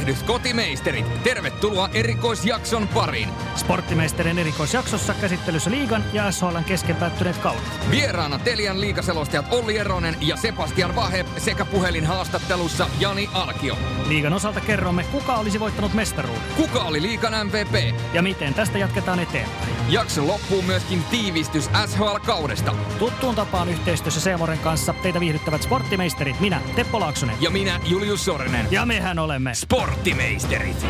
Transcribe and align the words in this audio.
Tervehdys 0.00 0.22
kotimeisterit! 0.22 1.22
Tervetuloa 1.22 1.88
erikoisjakson 1.92 2.88
pariin. 2.88 3.28
Sporttimeisterin 3.56 4.38
erikoisjaksossa 4.38 5.14
käsittelyssä 5.14 5.70
liigan 5.70 6.04
ja 6.12 6.32
SHLn 6.32 6.64
kesken 6.64 6.96
päättyneet 6.96 7.36
kaudet. 7.36 7.62
Vieraana 7.90 8.38
Telian 8.38 8.80
liigaselostajat 8.80 9.52
Olli 9.52 9.76
Eronen 9.76 10.16
ja 10.20 10.36
Sebastian 10.36 10.96
Vahe 10.96 11.24
sekä 11.38 11.64
puhelinhaastattelussa 11.64 12.90
Jani 13.00 13.28
Alkio. 13.32 13.78
Liigan 14.08 14.32
osalta 14.32 14.60
kerromme, 14.60 15.04
kuka 15.04 15.34
olisi 15.34 15.60
voittanut 15.60 15.94
mestaruuden 15.94 16.42
Kuka 16.56 16.80
oli 16.80 17.02
liigan 17.02 17.46
MVP? 17.46 17.94
ja 18.12 18.22
miten 18.22 18.54
tästä 18.54 18.78
jatketaan 18.78 19.20
eteenpäin. 19.20 19.80
Jakson 19.88 20.26
loppuu 20.26 20.62
myöskin 20.62 21.02
tiivistys 21.10 21.70
SHL-kaudesta. 21.86 22.74
Tuttuun 22.98 23.34
tapaan 23.34 23.68
yhteistyössä 23.68 24.20
Seemoren 24.20 24.58
kanssa 24.58 24.94
teitä 25.02 25.20
viihdyttävät 25.20 25.62
sporttimeisterit 25.62 26.40
minä, 26.40 26.60
Teppo 26.76 27.00
Laaksonen. 27.00 27.36
Ja 27.40 27.50
minä, 27.50 27.80
Julius 27.84 28.24
Sorinen. 28.24 28.66
Ja 28.70 28.86
mehän 28.86 29.18
olemme 29.18 29.54
Korttimeisterit! 29.90 30.86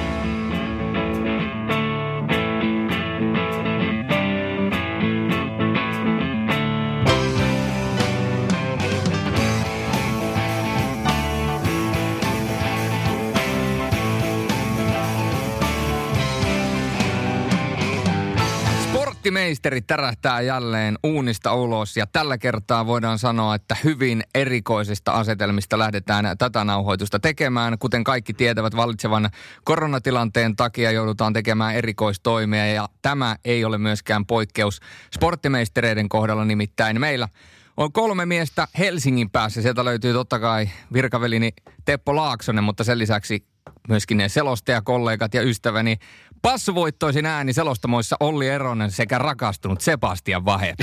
Sporttimeisterit 19.20 19.86
tärähtää 19.86 20.40
jälleen 20.40 20.98
uunista 21.02 21.54
ulos 21.54 21.96
ja 21.96 22.06
tällä 22.06 22.38
kertaa 22.38 22.86
voidaan 22.86 23.18
sanoa, 23.18 23.54
että 23.54 23.76
hyvin 23.84 24.22
erikoisista 24.34 25.12
asetelmista 25.12 25.78
lähdetään 25.78 26.24
tätä 26.38 26.64
nauhoitusta 26.64 27.18
tekemään. 27.18 27.78
Kuten 27.78 28.04
kaikki 28.04 28.34
tietävät, 28.34 28.76
vallitsevan 28.76 29.30
koronatilanteen 29.64 30.56
takia 30.56 30.90
joudutaan 30.90 31.32
tekemään 31.32 31.74
erikoistoimia 31.74 32.66
ja 32.66 32.88
tämä 33.02 33.36
ei 33.44 33.64
ole 33.64 33.78
myöskään 33.78 34.26
poikkeus 34.26 34.80
sporttimeistereiden 35.14 36.08
kohdalla 36.08 36.44
nimittäin 36.44 37.00
meillä 37.00 37.28
on 37.76 37.92
kolme 37.92 38.26
miestä 38.26 38.68
Helsingin 38.78 39.30
päässä. 39.30 39.62
Sieltä 39.62 39.84
löytyy 39.84 40.12
totta 40.12 40.38
kai 40.38 40.68
virkavelini 40.92 41.52
Teppo 41.84 42.16
Laaksonen, 42.16 42.64
mutta 42.64 42.84
sen 42.84 42.98
lisäksi 42.98 43.44
myöskin 43.88 44.16
ne 44.16 44.28
selostajakollegat 44.28 45.34
ja 45.34 45.42
ystäväni 45.42 45.96
passuvoittoisin 46.42 47.26
ääni 47.26 47.52
selostamoissa 47.52 48.16
Olli 48.20 48.48
Eronen 48.48 48.90
sekä 48.90 49.18
rakastunut 49.18 49.80
Sebastian 49.80 50.44
Vahe. 50.44 50.74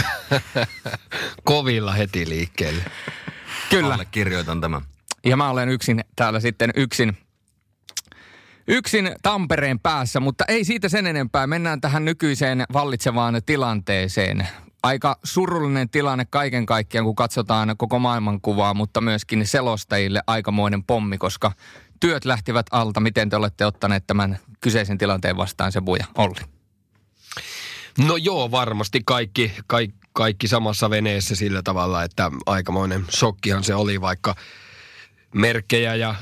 kovilla 1.43 1.91
heti 1.91 2.29
liikkeelle. 2.29 2.83
Kyllä. 3.69 3.97
kirjoitan 4.11 4.61
tämän. 4.61 4.81
Ja 5.25 5.37
mä 5.37 5.49
olen 5.49 5.69
yksin 5.69 6.03
täällä 6.15 6.39
sitten 6.39 6.71
yksin, 6.75 7.17
yksin 8.67 9.11
Tampereen 9.21 9.79
päässä, 9.79 10.19
mutta 10.19 10.45
ei 10.47 10.63
siitä 10.63 10.89
sen 10.89 11.07
enempää. 11.07 11.47
Mennään 11.47 11.81
tähän 11.81 12.05
nykyiseen 12.05 12.63
vallitsevaan 12.73 13.41
tilanteeseen. 13.45 14.47
Aika 14.83 15.19
surullinen 15.23 15.89
tilanne 15.89 16.25
kaiken 16.29 16.65
kaikkiaan, 16.65 17.05
kun 17.05 17.15
katsotaan 17.15 17.75
koko 17.77 17.99
maailmankuvaa, 17.99 18.73
mutta 18.73 19.01
myöskin 19.01 19.47
selostajille 19.47 20.21
aikamoinen 20.27 20.83
pommi, 20.83 21.17
koska 21.17 21.51
työt 21.99 22.25
lähtivät 22.25 22.65
alta. 22.71 22.99
Miten 22.99 23.29
te 23.29 23.35
olette 23.35 23.65
ottaneet 23.65 24.07
tämän 24.07 24.39
kyseisen 24.61 24.97
tilanteen 24.97 25.37
vastaan 25.37 25.71
se 25.71 25.81
buja, 25.81 26.05
Olli? 26.15 26.41
No 27.97 28.17
joo, 28.17 28.51
varmasti 28.51 29.01
kaikki, 29.05 29.51
kaikki, 29.67 29.97
kaikki 30.13 30.47
samassa 30.47 30.89
veneessä 30.89 31.35
sillä 31.35 31.61
tavalla, 31.61 32.03
että 32.03 32.31
aikamoinen 32.45 33.05
shokkihan 33.11 33.63
se 33.63 33.75
oli, 33.75 34.01
vaikka 34.01 34.35
merkkejä 35.33 35.95
ja, 35.95 36.15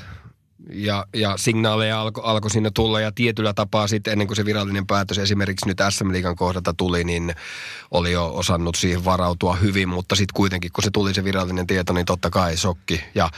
ja, 0.70 1.06
ja 1.14 1.34
signaaleja 1.38 2.02
alkoi 2.02 2.24
alko 2.26 2.50
siinä 2.50 2.72
tulla. 2.74 3.02
Ja 3.02 3.12
tietyllä 3.12 3.54
tapaa 3.54 3.88
sitten 3.88 4.12
ennen 4.12 4.28
kuin 4.28 4.38
se 4.38 4.46
virallinen 4.46 4.88
päätös 4.88 5.18
esimerkiksi 5.18 5.68
nyt 5.68 5.78
SM 5.90 6.12
Liigan 6.12 6.36
kohdalta 6.36 6.74
tuli, 6.74 7.04
niin 7.04 7.36
oli 7.92 8.12
jo 8.12 8.32
osannut 8.34 8.76
siihen 8.76 9.06
varautua 9.06 9.56
hyvin, 9.56 9.90
mutta 9.90 10.16
sitten 10.16 10.36
kuitenkin 10.36 10.72
kun 10.72 10.84
se 10.84 10.92
tuli 10.92 11.14
se 11.14 11.24
virallinen 11.24 11.68
tieto, 11.68 11.94
niin 11.94 12.06
totta 12.06 12.30
kai 12.30 12.58
shokki. 12.58 13.04
Ja 13.16 13.30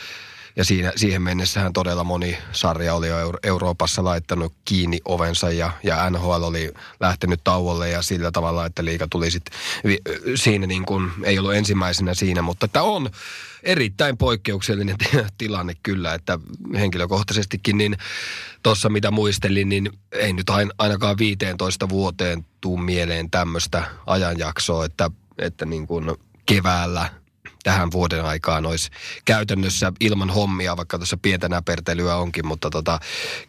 ja 0.58 0.66
siinä, 0.66 0.94
siihen 0.96 1.22
mennessähän 1.22 1.74
todella 1.74 2.04
moni 2.04 2.38
sarja 2.52 2.96
oli 2.96 3.08
jo 3.08 3.20
Euro- 3.20 3.40
Euroopassa 3.44 4.04
laittanut 4.04 4.54
kiinni 4.66 5.00
ovensa 5.06 5.52
ja, 5.52 5.72
ja 5.84 6.10
NHL 6.10 6.44
oli 6.44 6.74
lähtenyt 7.00 7.42
tauolle 7.44 7.90
ja 7.90 8.02
sillä 8.02 8.32
tavalla, 8.32 8.66
että 8.66 8.86
liiga 8.86 9.08
tuli 9.10 9.32
sitten 9.32 9.60
siinä 10.36 10.68
niin 10.68 10.86
kuin, 10.86 11.12
ei 11.24 11.40
ollut 11.40 11.54
ensimmäisenä 11.54 12.14
siinä, 12.14 12.42
mutta 12.42 12.68
tämä 12.68 12.86
on 12.86 13.10
erittäin 13.64 14.18
poikkeuksellinen 14.18 14.96
tilanne 15.38 15.74
kyllä, 15.84 16.14
että 16.14 16.40
henkilökohtaisestikin 16.74 17.78
niin 17.78 17.98
tuossa 18.64 18.90
mitä 18.90 19.12
muistelin, 19.12 19.70
niin 19.70 19.92
ei 20.12 20.34
nyt 20.34 20.50
ain- 20.50 20.74
ainakaan 20.78 21.18
15 21.18 21.90
vuoteen 21.90 22.46
tuu 22.62 22.78
mieleen 22.78 23.32
tämmöistä 23.32 23.84
ajanjaksoa, 24.06 24.86
että, 24.86 25.12
että 25.38 25.66
niin 25.66 25.88
kuin 25.88 26.16
keväällä 26.46 27.10
tähän 27.68 27.92
vuoden 27.92 28.26
aikaan 28.26 28.66
olisi 28.66 28.90
käytännössä 29.26 29.92
ilman 30.00 30.30
hommia, 30.30 30.78
vaikka 30.78 30.98
tuossa 30.98 31.18
pientä 31.18 31.50
näpertelyä 31.50 32.16
onkin, 32.16 32.48
mutta 32.48 32.70
tota, 32.70 33.00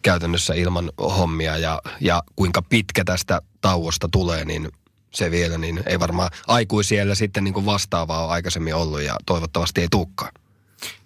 käytännössä 0.02 0.54
ilman 0.54 0.92
hommia 0.98 1.56
ja, 1.56 1.82
ja 2.00 2.22
kuinka 2.36 2.62
pitkä 2.62 3.04
tästä 3.04 3.42
tauosta 3.60 4.08
tulee, 4.12 4.44
niin 4.44 4.68
se 5.10 5.30
vielä, 5.30 5.58
niin 5.58 5.82
ei 5.86 6.00
varmaan 6.00 6.30
aikuisiellä 6.46 7.14
sitten 7.14 7.44
niin 7.44 7.54
kuin 7.54 7.66
vastaavaa 7.66 8.24
ole 8.24 8.32
aikaisemmin 8.32 8.74
ollut 8.74 9.00
ja 9.02 9.16
toivottavasti 9.26 9.80
ei 9.80 9.88
tulekaan. 9.90 10.32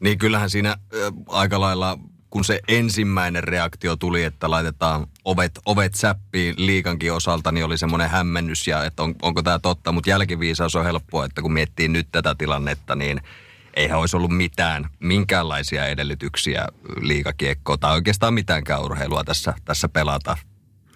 Niin 0.00 0.18
kyllähän 0.18 0.50
siinä 0.50 0.76
ö, 0.94 1.12
aika 1.28 1.60
lailla, 1.60 1.98
kun 2.30 2.44
se 2.44 2.60
ensimmäinen 2.68 3.44
reaktio 3.44 3.96
tuli, 3.96 4.24
että 4.24 4.50
laitetaan 4.50 5.06
ovet, 5.25 5.53
ovet 5.66 5.94
säppiin 5.94 6.55
liikankin 6.59 7.12
osalta, 7.12 7.53
niin 7.53 7.65
oli 7.65 7.78
semmoinen 7.78 8.10
hämmennys 8.10 8.66
ja 8.66 8.84
että 8.84 9.03
on, 9.03 9.15
onko 9.22 9.43
tämä 9.43 9.59
totta. 9.59 9.93
Mutta 9.93 10.10
jälkiviisaus 10.10 10.77
on 10.77 10.84
helppoa, 10.84 11.25
että 11.25 11.43
kun 11.43 11.53
miettii 11.53 11.88
nyt 11.88 12.09
tätä 12.12 12.34
tilannetta, 12.34 12.94
niin 12.94 13.21
eihän 13.75 13.99
olisi 13.99 14.16
ollut 14.16 14.37
mitään, 14.37 14.88
minkäänlaisia 15.00 15.87
edellytyksiä 15.87 16.66
liikakiekkoa 17.00 17.78
tai 17.78 17.93
oikeastaan 17.93 18.34
mitäänkään 18.34 18.83
urheilua 18.83 19.25
tässä, 19.25 19.55
tässä 19.65 19.88
pelata. 19.88 20.37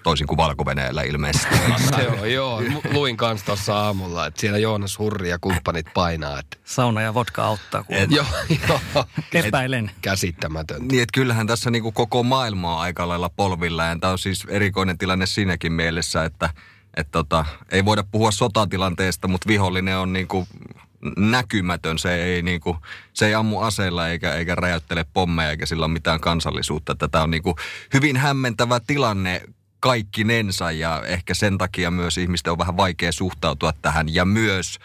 Toisin 0.06 0.26
kuin 0.26 0.36
valko 0.36 0.64
ilmeisesti. 1.08 1.54
joo, 2.04 2.24
joo. 2.24 2.62
Lu- 2.62 2.82
Luin 2.92 3.16
kanssa 3.16 3.46
tuossa 3.46 3.76
aamulla, 3.78 4.26
että 4.26 4.40
siellä 4.40 4.58
Joonas 4.58 4.98
Hurri 4.98 5.28
ja 5.28 5.38
kumppanit 5.38 5.86
painaa. 5.94 6.38
Että, 6.38 6.56
sauna 6.64 7.02
ja 7.02 7.14
vodka 7.14 7.44
auttaa. 7.44 7.82
Kun 7.84 7.96
Et- 7.96 8.10
joo, 8.10 8.26
joo. 8.68 9.04
epäilen. 9.34 9.90
Käsittämätöntä. 10.02 10.84
Niin, 10.90 11.02
että 11.02 11.12
kyllähän 11.14 11.46
tässä 11.46 11.70
niinku 11.70 11.92
koko 11.92 12.22
maailma 12.22 12.74
on 12.74 12.80
aika 12.80 13.08
lailla 13.08 13.28
polvillaan. 13.28 14.00
Tämä 14.00 14.10
on 14.12 14.18
siis 14.18 14.46
erikoinen 14.48 14.98
tilanne 14.98 15.26
siinäkin 15.26 15.72
mielessä, 15.72 16.24
että 16.24 16.50
et 16.96 17.08
tota, 17.10 17.44
ei 17.70 17.84
voida 17.84 18.04
puhua 18.10 18.30
sotatilanteesta, 18.30 19.28
mutta 19.28 19.48
vihollinen 19.48 19.98
on 19.98 20.12
niinku 20.12 20.48
näkymätön. 21.16 21.98
Se 21.98 22.14
ei, 22.24 22.42
niinku, 22.42 22.76
se 23.12 23.26
ei 23.26 23.34
ammu 23.34 23.60
aseilla 23.60 24.08
eikä, 24.08 24.34
eikä 24.34 24.54
räjäyttele 24.54 25.06
pommeja 25.12 25.50
eikä 25.50 25.66
sillä 25.66 25.84
ole 25.86 25.92
mitään 25.92 26.20
kansallisuutta. 26.20 26.94
Tätä 26.94 27.22
on 27.22 27.30
niinku 27.30 27.56
hyvin 27.94 28.16
hämmentävä 28.16 28.80
tilanne 28.86 29.42
kaikkinensa 29.86 30.70
ja 30.70 31.02
ehkä 31.06 31.34
sen 31.34 31.58
takia 31.58 31.90
myös 31.90 32.18
ihmisten 32.18 32.50
on 32.50 32.58
vähän 32.58 32.76
vaikea 32.76 33.12
suhtautua 33.12 33.72
tähän. 33.72 34.14
Ja 34.14 34.24
myös 34.24 34.78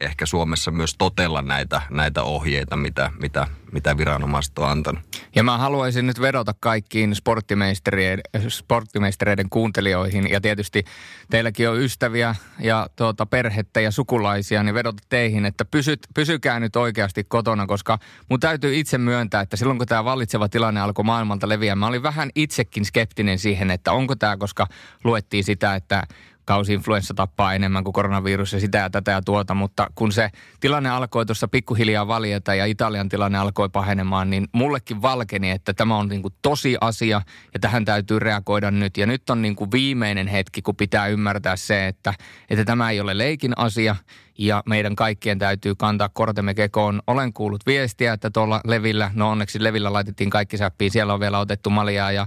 ehkä 0.00 0.26
Suomessa 0.26 0.70
myös 0.70 0.94
totella 0.98 1.42
näitä, 1.42 1.82
näitä 1.90 2.22
ohjeita, 2.22 2.76
mitä, 2.76 3.10
mitä, 3.20 3.46
mitä 3.72 3.96
viranomaiset 3.96 4.58
on 4.58 4.68
antanut. 4.68 5.02
Ja 5.34 5.42
mä 5.42 5.58
haluaisin 5.58 6.06
nyt 6.06 6.20
vedota 6.20 6.54
kaikkiin 6.60 7.14
sporttimeistereiden, 7.14 8.22
sporttimeistereiden 8.48 9.50
kuuntelijoihin 9.50 10.30
ja 10.30 10.40
tietysti 10.40 10.84
teilläkin 11.30 11.68
on 11.68 11.80
ystäviä 11.80 12.34
ja 12.58 12.86
tuota, 12.96 13.26
perhettä 13.26 13.80
ja 13.80 13.90
sukulaisia, 13.90 14.62
niin 14.62 14.74
vedota 14.74 15.02
teihin, 15.08 15.44
että 15.44 15.64
pysyt, 15.64 16.00
pysykää 16.14 16.60
nyt 16.60 16.76
oikeasti 16.76 17.24
kotona, 17.24 17.66
koska 17.66 17.98
mun 18.30 18.40
täytyy 18.40 18.78
itse 18.78 18.98
myöntää, 18.98 19.40
että 19.40 19.56
silloin 19.56 19.78
kun 19.78 19.86
tämä 19.86 20.04
vallitseva 20.04 20.48
tilanne 20.48 20.80
alkoi 20.80 21.04
maailmalta 21.04 21.48
leviämään, 21.48 21.78
mä 21.78 21.86
olin 21.86 22.02
vähän 22.02 22.30
itsekin 22.34 22.84
skeptinen 22.84 23.38
siihen, 23.38 23.70
että 23.70 23.92
onko 23.92 24.16
tämä, 24.16 24.36
koska 24.36 24.66
luettiin 25.04 25.44
sitä, 25.44 25.74
että 25.74 26.02
kausi-influenssa 26.48 27.14
tappaa 27.14 27.54
enemmän 27.54 27.84
kuin 27.84 27.92
koronavirus 27.92 28.52
ja 28.52 28.60
sitä 28.60 28.78
ja 28.78 28.90
tätä 28.90 29.10
ja 29.10 29.22
tuota, 29.22 29.54
mutta 29.54 29.86
kun 29.94 30.12
se 30.12 30.30
tilanne 30.60 30.90
alkoi 30.90 31.26
tuossa 31.26 31.48
pikkuhiljaa 31.48 32.08
valjeta 32.08 32.54
ja 32.54 32.66
Italian 32.66 33.08
tilanne 33.08 33.38
alkoi 33.38 33.68
pahenemaan, 33.68 34.30
niin 34.30 34.48
mullekin 34.52 35.02
valkeni, 35.02 35.50
että 35.50 35.74
tämä 35.74 35.96
on 35.96 36.08
niin 36.08 36.22
kuin 36.22 36.34
tosi 36.42 36.76
asia 36.80 37.22
ja 37.54 37.60
tähän 37.60 37.84
täytyy 37.84 38.18
reagoida 38.18 38.70
nyt. 38.70 38.96
Ja 38.96 39.06
nyt 39.06 39.30
on 39.30 39.42
niin 39.42 39.56
kuin 39.56 39.72
viimeinen 39.72 40.26
hetki, 40.26 40.62
kun 40.62 40.76
pitää 40.76 41.06
ymmärtää 41.06 41.56
se, 41.56 41.86
että, 41.86 42.14
että 42.50 42.64
tämä 42.64 42.90
ei 42.90 43.00
ole 43.00 43.18
leikin 43.18 43.52
asia 43.56 43.96
ja 44.38 44.62
meidän 44.66 44.96
kaikkien 44.96 45.38
täytyy 45.38 45.74
kantaa 45.74 46.08
kortemme 46.08 46.54
kekoon. 46.54 47.02
Olen 47.06 47.32
kuullut 47.32 47.66
viestiä, 47.66 48.12
että 48.12 48.30
tuolla 48.30 48.60
Levillä, 48.66 49.10
no 49.14 49.30
onneksi 49.30 49.64
Levillä 49.64 49.92
laitettiin 49.92 50.30
kaikki 50.30 50.56
säppiin, 50.56 50.90
siellä 50.90 51.14
on 51.14 51.20
vielä 51.20 51.38
otettu 51.38 51.70
maljaa 51.70 52.12
ja, 52.12 52.26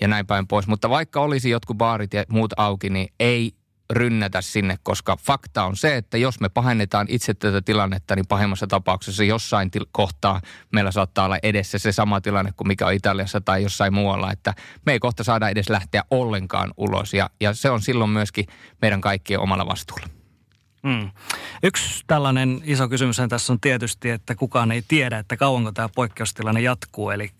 ja 0.00 0.08
näin 0.08 0.26
päin 0.26 0.46
pois. 0.46 0.66
Mutta 0.66 0.90
vaikka 0.90 1.20
olisi 1.20 1.50
jotkut 1.50 1.76
baarit 1.76 2.14
ja 2.14 2.24
muut 2.28 2.52
auki, 2.56 2.90
niin 2.90 3.08
ei 3.20 3.61
rynnätä 3.90 4.40
sinne, 4.40 4.78
koska 4.82 5.16
fakta 5.16 5.64
on 5.64 5.76
se, 5.76 5.96
että 5.96 6.18
jos 6.18 6.40
me 6.40 6.48
pahennetaan 6.48 7.06
itse 7.10 7.34
tätä 7.34 7.62
tilannetta, 7.62 8.16
niin 8.16 8.26
pahimmassa 8.26 8.66
tapauksessa 8.66 9.24
jossain 9.24 9.70
til- 9.70 9.86
kohtaa 9.92 10.40
meillä 10.72 10.90
saattaa 10.90 11.24
olla 11.24 11.38
edessä 11.42 11.78
se 11.78 11.92
sama 11.92 12.20
tilanne 12.20 12.52
kuin 12.56 12.68
mikä 12.68 12.86
on 12.86 12.92
Italiassa 12.92 13.40
tai 13.40 13.62
jossain 13.62 13.94
muualla, 13.94 14.32
että 14.32 14.54
me 14.86 14.92
ei 14.92 14.98
kohta 14.98 15.24
saada 15.24 15.48
edes 15.48 15.68
lähteä 15.68 16.02
ollenkaan 16.10 16.72
ulos 16.76 17.14
ja, 17.14 17.30
ja 17.40 17.54
se 17.54 17.70
on 17.70 17.82
silloin 17.82 18.10
myöskin 18.10 18.46
meidän 18.82 19.00
kaikkien 19.00 19.40
omalla 19.40 19.66
vastuulla. 19.66 20.06
Mm. 20.82 21.10
Yksi 21.62 22.04
tällainen 22.06 22.60
iso 22.64 22.88
kysymys 22.88 23.16
tässä 23.28 23.52
on 23.52 23.60
tietysti, 23.60 24.10
että 24.10 24.34
kukaan 24.34 24.72
ei 24.72 24.82
tiedä, 24.88 25.18
että 25.18 25.36
kauanko 25.36 25.72
tämä 25.72 25.88
poikkeustilanne 25.88 26.60
jatkuu. 26.60 27.10
Eli 27.10 27.30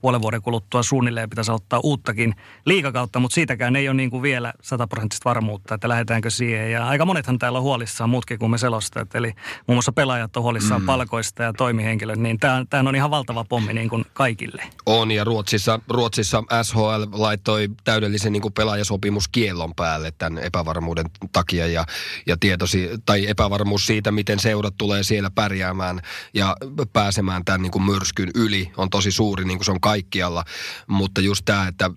puolen 0.00 0.22
vuoden 0.22 0.42
kuluttua 0.42 0.82
suunnilleen 0.82 1.30
pitäisi 1.30 1.50
ottaa 1.50 1.80
uuttakin 1.82 2.34
liikakautta, 2.66 3.18
mutta 3.18 3.34
siitäkään 3.34 3.76
ei 3.76 3.88
ole 3.88 3.96
niin 3.96 4.10
kuin 4.10 4.22
vielä 4.22 4.52
sataprosenttista 4.62 5.24
varmuutta, 5.24 5.74
että 5.74 5.88
lähdetäänkö 5.88 6.30
siihen. 6.30 6.72
Ja 6.72 6.88
aika 6.88 7.04
monethan 7.04 7.38
täällä 7.38 7.58
on 7.58 7.62
huolissaan, 7.62 8.10
muutkin 8.10 8.38
kuin 8.38 8.50
me 8.50 8.58
selostajat, 8.58 9.14
eli 9.14 9.32
muun 9.66 9.76
muassa 9.76 9.92
pelaajat 9.92 10.36
on 10.36 10.42
huolissaan 10.42 10.80
mm. 10.80 10.86
palkoista 10.86 11.42
ja 11.42 11.52
toimihenkilöt, 11.52 12.18
niin 12.18 12.38
tämä, 12.38 12.88
on 12.88 12.96
ihan 12.96 13.10
valtava 13.10 13.44
pommi 13.44 13.72
niin 13.72 13.88
kuin 13.88 14.04
kaikille. 14.12 14.62
On, 14.86 15.10
ja 15.10 15.24
Ruotsissa, 15.24 15.80
Ruotsissa 15.88 16.44
SHL 16.62 17.04
laittoi 17.12 17.68
täydellisen 17.84 18.32
niin 18.32 18.42
kuin 18.42 18.54
pelaajasopimuskiellon 18.54 19.74
päälle 19.74 20.12
tämän 20.18 20.42
epävarmuuden 20.42 21.06
takia 21.32 21.66
ja, 21.66 21.84
ja 22.26 22.36
tietosi, 22.40 22.90
tai 23.06 23.26
epävarmuus 23.26 23.86
siitä, 23.86 24.12
miten 24.12 24.38
seurat 24.38 24.74
tulee 24.78 25.02
siellä 25.02 25.30
pärjäämään 25.30 26.00
ja 26.34 26.56
pääsemään 26.92 27.44
tämän 27.44 27.62
niin 27.62 27.72
kuin 27.72 27.82
myrskyn 27.82 28.30
yli 28.34 28.70
on 28.76 28.90
tosi 28.90 29.10
suuri, 29.10 29.44
niin 29.44 29.58
kuin 29.58 29.64
se 29.64 29.70
on 29.70 29.80
kaikkialla, 29.88 30.44
mutta 30.86 31.20
just 31.20 31.44
tämä, 31.44 31.68
että, 31.68 31.90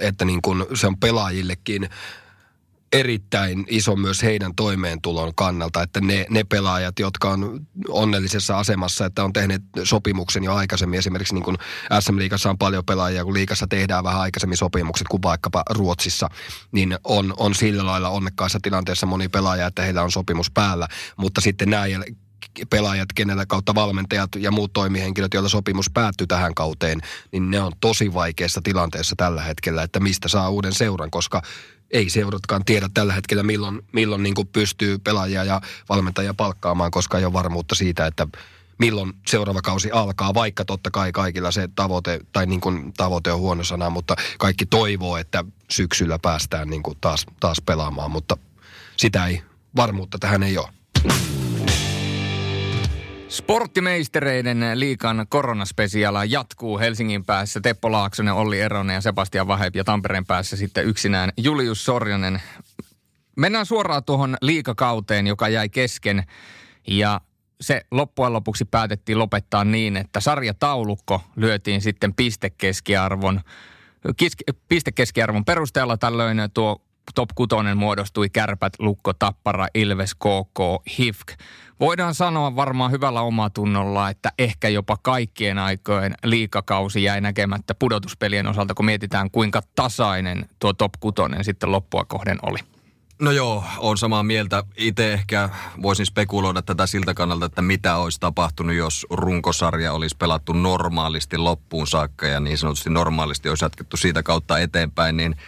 että 0.00 0.24
niin 0.24 0.42
kun 0.42 0.66
se 0.74 0.86
on 0.86 0.96
pelaajillekin 0.96 1.88
erittäin 2.92 3.64
iso 3.68 3.96
myös 3.96 4.22
heidän 4.22 4.54
toimeentulon 4.54 5.34
kannalta, 5.34 5.82
että 5.82 6.00
ne, 6.00 6.26
ne 6.30 6.44
pelaajat, 6.44 6.98
jotka 6.98 7.30
on 7.30 7.66
onnellisessa 7.88 8.58
asemassa, 8.58 9.06
että 9.06 9.24
on 9.24 9.32
tehneet 9.32 9.62
sopimuksen 9.84 10.44
jo 10.44 10.54
aikaisemmin, 10.54 10.98
esimerkiksi 10.98 11.34
niin 11.34 11.44
kuin 11.44 11.56
SM-liigassa 12.00 12.50
on 12.50 12.58
paljon 12.58 12.84
pelaajia, 12.84 13.24
kun 13.24 13.34
liigassa 13.34 13.66
tehdään 13.66 14.04
vähän 14.04 14.20
aikaisemmin 14.20 14.56
sopimukset 14.56 15.08
kuin 15.08 15.22
vaikkapa 15.22 15.62
Ruotsissa, 15.70 16.28
niin 16.72 16.98
on, 17.04 17.34
on 17.36 17.54
sillä 17.54 17.86
lailla 17.86 18.08
onnekkaassa 18.08 18.58
tilanteessa 18.62 19.06
moni 19.06 19.28
pelaaja, 19.28 19.66
että 19.66 19.82
heillä 19.82 20.02
on 20.02 20.12
sopimus 20.12 20.50
päällä, 20.50 20.88
mutta 21.16 21.40
sitten 21.40 21.70
nämä 21.70 21.86
pelaajat, 22.70 23.08
kenellä 23.14 23.46
kautta 23.46 23.74
valmentajat 23.74 24.30
ja 24.38 24.50
muut 24.50 24.72
toimihenkilöt, 24.72 25.34
joilla 25.34 25.48
sopimus 25.48 25.90
päättyy 25.90 26.26
tähän 26.26 26.54
kauteen, 26.54 27.00
niin 27.32 27.50
ne 27.50 27.60
on 27.60 27.72
tosi 27.80 28.14
vaikeassa 28.14 28.60
tilanteessa 28.64 29.14
tällä 29.16 29.42
hetkellä, 29.42 29.82
että 29.82 30.00
mistä 30.00 30.28
saa 30.28 30.50
uuden 30.50 30.74
seuran, 30.74 31.10
koska 31.10 31.42
ei 31.90 32.10
seuratkaan 32.10 32.64
tiedä 32.64 32.88
tällä 32.94 33.12
hetkellä, 33.12 33.42
milloin, 33.42 33.82
milloin 33.92 34.22
niin 34.22 34.34
kuin 34.34 34.48
pystyy 34.48 34.98
pelaajia 34.98 35.44
ja 35.44 35.60
valmentajia 35.88 36.34
palkkaamaan, 36.34 36.90
koska 36.90 37.18
ei 37.18 37.24
ole 37.24 37.32
varmuutta 37.32 37.74
siitä, 37.74 38.06
että 38.06 38.26
milloin 38.78 39.12
seuraava 39.26 39.62
kausi 39.62 39.90
alkaa, 39.90 40.34
vaikka 40.34 40.64
totta 40.64 40.90
kai 40.90 41.12
kaikilla 41.12 41.50
se 41.50 41.68
tavoite, 41.74 42.20
tai 42.32 42.46
niin 42.46 42.60
kuin 42.60 42.92
tavoite 42.92 43.32
on 43.32 43.40
huono 43.40 43.64
sana, 43.64 43.90
mutta 43.90 44.16
kaikki 44.38 44.66
toivoo, 44.66 45.16
että 45.16 45.44
syksyllä 45.70 46.18
päästään 46.18 46.70
niin 46.70 46.82
kuin 46.82 46.98
taas, 47.00 47.26
taas 47.40 47.60
pelaamaan, 47.66 48.10
mutta 48.10 48.36
sitä 48.96 49.26
ei, 49.26 49.42
varmuutta 49.76 50.18
tähän 50.18 50.42
ei 50.42 50.58
ole. 50.58 50.68
Sporttimeistereiden 53.28 54.60
liikan 54.74 55.26
koronaspesiaala 55.28 56.24
jatkuu 56.24 56.78
Helsingin 56.78 57.24
päässä. 57.24 57.60
Teppo 57.60 57.92
Laaksonen, 57.92 58.34
Olli 58.34 58.60
Eronen 58.60 58.94
ja 58.94 59.00
Sebastian 59.00 59.48
Vahep 59.48 59.76
ja 59.76 59.84
Tampereen 59.84 60.26
päässä 60.26 60.56
sitten 60.56 60.84
yksinään 60.84 61.30
Julius 61.36 61.84
Sorjonen. 61.84 62.42
Mennään 63.36 63.66
suoraan 63.66 64.04
tuohon 64.04 64.36
liikakauteen, 64.42 65.26
joka 65.26 65.48
jäi 65.48 65.68
kesken 65.68 66.24
ja 66.86 67.20
se 67.60 67.82
loppujen 67.90 68.32
lopuksi 68.32 68.64
päätettiin 68.64 69.18
lopettaa 69.18 69.64
niin, 69.64 69.96
että 69.96 70.20
sarjataulukko 70.20 71.22
lyötiin 71.36 71.80
sitten 71.80 72.14
pistekeskiarvon, 72.14 73.40
pistekeskiarvon 74.68 75.44
perusteella 75.44 75.96
tällöin 75.96 76.38
tuo 76.54 76.82
top 77.14 77.30
6 77.34 77.54
muodostui 77.74 78.28
Kärpät, 78.30 78.72
Lukko, 78.78 79.12
Tappara, 79.12 79.66
Ilves, 79.74 80.14
KK, 80.14 80.58
HIFK. 80.98 81.32
Voidaan 81.80 82.14
sanoa 82.14 82.56
varmaan 82.56 82.90
hyvällä 82.90 83.20
omatunnolla, 83.20 84.10
että 84.10 84.32
ehkä 84.38 84.68
jopa 84.68 84.96
kaikkien 85.02 85.58
aikojen 85.58 86.14
liikakausi 86.24 87.02
jäi 87.02 87.20
näkemättä 87.20 87.74
pudotuspelien 87.74 88.46
osalta, 88.46 88.74
kun 88.74 88.86
mietitään 88.86 89.30
kuinka 89.30 89.62
tasainen 89.74 90.48
tuo 90.58 90.72
top 90.72 90.92
6 91.00 91.14
sitten 91.42 91.72
loppua 91.72 92.04
kohden 92.04 92.38
oli. 92.42 92.58
No 93.20 93.30
joo, 93.30 93.64
on 93.78 93.98
samaa 93.98 94.22
mieltä. 94.22 94.64
Itse 94.76 95.12
ehkä 95.12 95.48
voisin 95.82 96.06
spekuloida 96.06 96.62
tätä 96.62 96.86
siltä 96.86 97.14
kannalta, 97.14 97.46
että 97.46 97.62
mitä 97.62 97.96
olisi 97.96 98.20
tapahtunut, 98.20 98.76
jos 98.76 99.06
runkosarja 99.10 99.92
olisi 99.92 100.16
pelattu 100.18 100.52
normaalisti 100.52 101.38
loppuun 101.38 101.86
saakka 101.86 102.26
ja 102.26 102.40
niin 102.40 102.58
sanotusti 102.58 102.90
normaalisti 102.90 103.48
olisi 103.48 103.64
jatkettu 103.64 103.96
siitä 103.96 104.22
kautta 104.22 104.58
eteenpäin, 104.58 105.16
niin– 105.16 105.36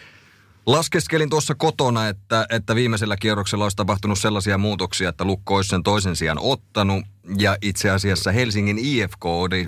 Laskeskelin 0.66 1.30
tuossa 1.30 1.54
kotona, 1.54 2.08
että, 2.08 2.46
että 2.50 2.74
viimeisellä 2.74 3.16
kierroksella 3.16 3.64
olisi 3.64 3.76
tapahtunut 3.76 4.18
sellaisia 4.18 4.58
muutoksia, 4.58 5.08
että 5.08 5.24
Lukko 5.24 5.56
olisi 5.56 5.68
sen 5.68 5.82
toisen 5.82 6.16
sijaan 6.16 6.38
ottanut. 6.40 7.04
Ja 7.38 7.56
itse 7.62 7.90
asiassa 7.90 8.32
Helsingin 8.32 8.78
IFK 8.78 9.24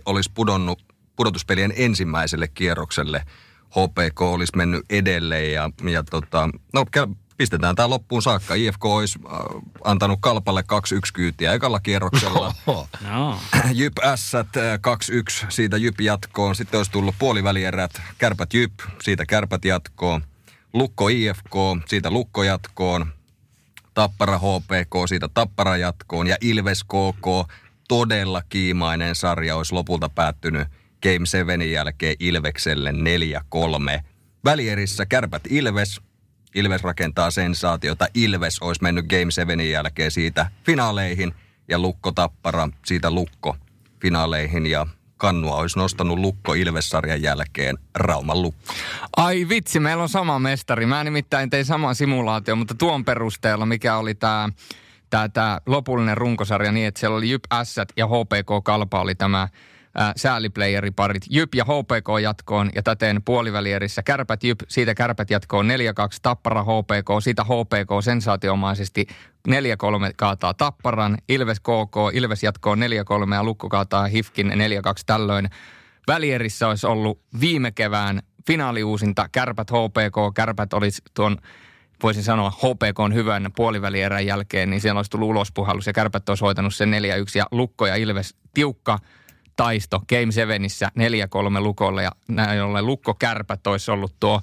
olisi 0.07 0.31
pudonnut 0.35 0.83
pudotuspelien 1.17 1.73
ensimmäiselle 1.77 2.49
kierrokselle. 2.49 3.23
HPK 3.71 4.21
olisi 4.21 4.57
mennyt 4.57 4.85
edelleen 4.91 5.53
ja, 5.53 5.71
ja 5.91 6.03
tota, 6.03 6.49
no 6.73 6.85
pistetään 7.37 7.77
tämä 7.77 7.91
loppuun 7.91 8.23
saakka. 8.23 8.55
IFK 8.55 8.85
olisi 8.85 9.19
äh, 9.27 9.39
antanut 9.85 10.19
Kalpalle 10.23 10.61
2-1 10.61 10.65
kyytiä 11.15 11.53
ekalla 11.53 11.81
kierroksella. 11.81 12.55
No. 13.11 13.39
Jyp 13.73 13.93
S 14.17 14.33
2-1, 15.43 15.47
siitä 15.49 15.77
Jyp 15.77 16.01
jatkoon. 16.01 16.55
Sitten 16.55 16.79
olisi 16.79 16.93
tullut 16.93 17.15
puolivälierät, 17.19 18.03
kärpät 18.19 18.55
Jyp, 18.55 18.73
siitä 19.03 19.27
kärpät 19.27 19.65
jatkoon. 19.65 20.25
Lukko 20.73 21.09
IFK, 21.09 21.55
siitä 21.87 22.11
Lukko 22.11 22.43
jatkoon, 22.43 23.07
Tappara 23.95 24.39
HPK, 24.39 25.09
siitä 25.09 25.29
Tappara 25.35 25.77
jatkoon. 25.77 26.27
Ja 26.27 26.37
Ilves 26.41 26.85
KK, 26.85 27.53
todella 27.89 28.43
kiimainen 28.49 29.15
sarja 29.15 29.57
olisi 29.57 29.75
lopulta 29.75 30.09
päättynyt 30.09 30.69
Game 31.03 31.27
7 31.27 31.63
jälkeen 31.71 32.17
Ilvekselle 32.21 32.93
4-3. 33.99 34.03
Välierissä 34.45 35.07
kärpät 35.07 35.43
Ilves, 35.51 36.01
Ilves 36.55 36.83
rakentaa 36.83 37.31
sensaatiota. 37.31 38.07
Ilves 38.15 38.59
olisi 38.59 38.83
mennyt 38.83 39.07
Game 39.07 39.31
7 39.31 39.61
jälkeen 39.61 40.11
siitä 40.11 40.51
finaaleihin. 40.65 41.35
Ja 41.69 41.79
Lukko 41.79 42.13
Tappara 42.13 42.69
siitä 42.87 43.11
Lukko 43.11 43.57
finaaleihin. 44.01 44.67
Ja 44.67 44.87
kannua 45.23 45.57
olisi 45.57 45.79
nostanut 45.79 46.19
Lukko 46.19 46.55
Ilvessarjan 46.55 47.23
jälkeen 47.23 47.79
Rauman 47.95 48.43
Lukko. 48.43 48.73
Ai 49.17 49.49
vitsi, 49.49 49.81
meillä 49.81 50.03
on 50.03 50.09
sama 50.09 50.39
mestari. 50.39 50.87
Mä 50.87 51.05
nimittäin 51.05 51.51
tein 51.51 51.65
saman 51.65 51.95
simulaatio, 51.95 52.57
mutta 52.57 52.75
tuon 52.75 53.05
perusteella, 53.05 53.67
mikä 53.67 53.97
oli 53.97 54.15
tämä 54.15 54.49
tää, 55.11 55.29
tää 55.29 55.59
lopullinen 55.67 56.17
runkosarja 56.17 56.73
niin, 56.73 56.87
että 56.87 57.01
siellä 57.01 57.17
oli 57.17 57.31
Jyp 57.31 57.45
S 57.65 57.77
ja 57.97 58.07
HPK 58.07 58.65
Kalpa 58.65 59.01
oli 59.01 59.15
tämä 59.15 59.49
äh, 60.01 60.13
sääliplayeriparit 60.17 61.23
Jyp 61.31 61.55
ja 61.55 61.65
HPK 61.65 62.23
jatkoon 62.23 62.71
ja 62.75 62.83
täten 62.83 63.23
puolivälierissä 63.25 64.03
Kärpät 64.03 64.45
Jyp, 64.45 64.61
siitä 64.69 64.95
Kärpät 64.95 65.31
jatkoon 65.31 65.67
4-2, 65.67 65.71
Tappara 66.23 66.63
HPK, 66.63 67.09
siitä 67.23 67.45
HPK 67.45 68.05
sensaatiomaisesti 68.05 69.07
4-3 69.49 69.53
kaataa 70.17 70.55
Tapparan, 70.55 71.19
Ilves 71.29 71.61
KK, 71.61 71.97
Ilves 72.13 72.43
jatkoon 72.43 72.79
4-3 73.31 73.35
ja 73.35 73.45
Lukko 73.45 73.69
kaataa 73.69 74.07
Hifkin 74.07 74.51
4-2 74.51 74.53
tällöin. 75.07 75.51
Välierissä 76.09 76.69
olisi 76.69 76.87
ollut 76.87 77.21
viime 77.41 77.71
kevään 77.71 78.23
finaaliuusinta 78.47 79.29
Kärpät 79.33 79.71
HPK, 79.71 80.35
Kärpät 80.35 80.73
olisi 80.73 81.03
tuon 81.15 81.37
voisin 82.03 82.23
sanoa 82.23 82.51
HPK 82.51 83.01
on 83.01 83.15
hyvän 83.15 83.51
puolivälierän 83.57 84.27
jälkeen, 84.27 84.71
niin 84.71 84.81
siellä 84.81 84.99
olisi 84.99 85.11
tullut 85.11 85.29
ulospuhallus 85.29 85.87
ja 85.87 85.93
kärpät 85.93 86.29
olisi 86.29 86.45
hoitanut 86.45 86.75
sen 86.75 86.93
4-1 86.93 86.95
ja 87.35 87.47
Lukko 87.51 87.87
ja 87.87 87.97
Ilves 87.97 88.35
tiukka 88.55 88.99
taisto 89.57 90.01
Game 90.09 90.33
7 90.33 90.91
4-3 91.59 91.61
Lukolle 91.61 92.03
ja 92.03 92.11
näin 92.29 92.63
ollen 92.63 92.87
Lukko 92.87 93.15
Kärpät 93.15 93.67
olisi 93.67 93.91
ollut 93.91 94.15
tuo 94.21 94.43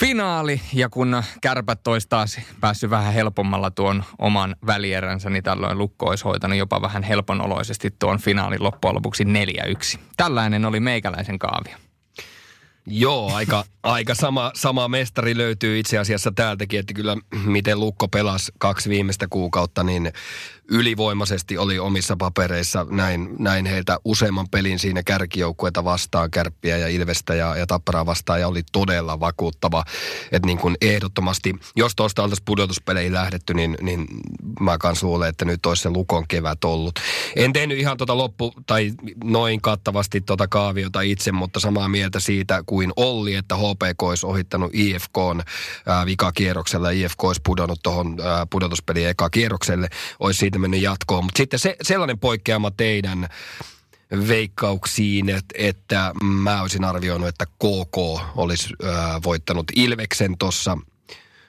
finaali. 0.00 0.60
Ja 0.72 0.88
kun 0.88 1.22
kärpät 1.40 1.86
olisi 1.86 2.08
taas 2.08 2.40
päässyt 2.60 2.90
vähän 2.90 3.14
helpommalla 3.14 3.70
tuon 3.70 4.04
oman 4.18 4.56
välieränsä, 4.66 5.30
niin 5.30 5.42
tällöin 5.42 5.78
Lukko 5.78 6.06
olisi 6.06 6.24
hoitanut 6.24 6.58
jopa 6.58 6.82
vähän 6.82 7.02
helponoloisesti 7.02 7.90
tuon 7.98 8.18
finaalin 8.18 8.62
loppujen 8.62 8.94
lopuksi 8.94 9.24
4-1. 9.24 9.98
Tällainen 10.16 10.64
oli 10.64 10.80
meikäläisen 10.80 11.38
kaavio. 11.38 11.76
Joo, 12.86 13.34
aika, 13.34 13.64
aika 13.82 14.14
sama, 14.14 14.50
sama 14.54 14.88
mestari 14.88 15.36
löytyy 15.36 15.78
itse 15.78 15.98
asiassa 15.98 16.32
täältäkin, 16.34 16.80
että 16.80 16.94
kyllä 16.94 17.16
miten 17.44 17.80
Lukko 17.80 18.08
pelasi 18.08 18.52
kaksi 18.58 18.90
viimeistä 18.90 19.26
kuukautta, 19.30 19.82
niin 19.82 20.12
ylivoimaisesti 20.70 21.58
oli 21.58 21.78
omissa 21.78 22.16
papereissa. 22.16 22.86
Näin, 22.90 23.36
näin 23.38 23.66
heiltä 23.66 23.98
useamman 24.04 24.48
pelin 24.50 24.78
siinä 24.78 25.02
kärkijoukkueita 25.02 25.84
vastaan, 25.84 26.30
kärppiä 26.30 26.76
ja 26.76 26.88
Ilvestä 26.88 27.34
ja, 27.34 27.56
ja 27.56 27.66
Tapparaa 27.66 28.06
vastaan 28.06 28.40
ja 28.40 28.48
oli 28.48 28.62
todella 28.72 29.20
vakuuttava. 29.20 29.84
Että 30.32 30.46
niin 30.46 30.58
kuin 30.58 30.76
ehdottomasti, 30.80 31.54
jos 31.76 31.96
tuosta 31.96 32.22
oltaisiin 32.22 32.44
pudotuspeleihin 32.44 33.12
lähdetty, 33.12 33.54
niin, 33.54 33.76
niin 33.80 34.06
mä 34.60 34.78
kans 34.78 35.02
luulen, 35.02 35.28
että 35.28 35.44
nyt 35.44 35.66
olisi 35.66 35.82
se 35.82 35.90
Lukon 35.90 36.24
kevät 36.28 36.64
ollut. 36.64 37.00
En 37.36 37.52
tehnyt 37.52 37.78
ihan 37.78 37.96
tota 37.96 38.18
loppu 38.18 38.52
tai 38.66 38.92
noin 39.24 39.60
kattavasti 39.60 40.20
tota 40.20 40.48
kaaviota 40.48 41.00
itse, 41.00 41.32
mutta 41.32 41.60
samaa 41.60 41.88
mieltä 41.88 42.20
siitä 42.20 42.62
kuin 42.66 42.92
Olli, 42.96 43.34
että 43.34 43.56
HPK 43.56 44.02
olisi 44.02 44.26
ohittanut 44.26 44.70
IFK 44.74 45.18
vikakierroksella 46.06 46.92
ja 46.92 47.04
IFK 47.04 47.24
olisi 47.24 47.40
pudonnut 47.44 47.80
tuohon 47.82 48.16
pudotuspeliin 48.50 49.08
eka 49.08 49.30
kierrokselle. 49.30 49.88
Olisi 50.20 50.38
siitä 50.38 50.59
mennyt 50.60 50.82
jatkoon. 50.82 51.24
Mutta 51.24 51.38
sitten 51.38 51.58
se, 51.58 51.76
sellainen 51.82 52.18
poikkeama 52.18 52.70
teidän 52.70 53.28
veikkauksiin, 54.28 55.28
että, 55.28 55.54
että 55.58 56.12
mä 56.22 56.62
olisin 56.62 56.84
arvioinut, 56.84 57.28
että 57.28 57.46
KK 57.46 57.96
olisi 58.36 58.68
ää, 58.84 59.20
voittanut 59.24 59.66
Ilveksen 59.76 60.38
tuossa 60.38 60.78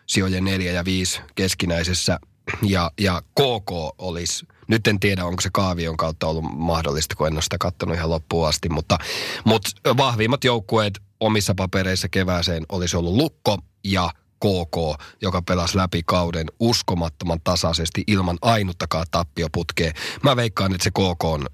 sijojen 0.07 0.43
4 0.43 0.71
ja 0.71 0.85
5 0.85 1.21
keskinäisessä 1.35 2.19
ja, 2.61 2.91
ja 2.99 3.21
KK 3.21 3.71
olisi, 3.97 4.47
nyt 4.67 4.87
en 4.87 4.99
tiedä 4.99 5.25
onko 5.25 5.41
se 5.41 5.49
kaavion 5.53 5.97
kautta 5.97 6.27
ollut 6.27 6.45
mahdollista, 6.53 7.15
kun 7.15 7.27
en 7.27 7.33
ole 7.33 7.41
sitä 7.41 7.57
katsonut 7.59 7.95
ihan 7.95 8.09
loppuun 8.09 8.47
asti, 8.47 8.69
mutta, 8.69 8.97
mutta 9.45 9.97
vahvimmat 9.97 10.43
joukkueet 10.43 10.99
omissa 11.19 11.55
papereissa 11.55 12.09
kevääseen 12.09 12.65
olisi 12.69 12.97
ollut 12.97 13.15
Lukko 13.15 13.57
ja 13.83 14.09
KK, 14.41 15.03
joka 15.21 15.41
pelasi 15.41 15.77
läpi 15.77 16.01
kauden 16.05 16.47
uskomattoman 16.59 17.39
tasaisesti 17.43 18.03
ilman 18.07 18.37
ainuttakaan 18.41 19.05
tappioputkea. 19.11 19.91
Mä 20.23 20.35
veikkaan, 20.35 20.73
että 20.73 20.83
se 20.83 20.91
KK 20.91 21.23
on 21.23 21.45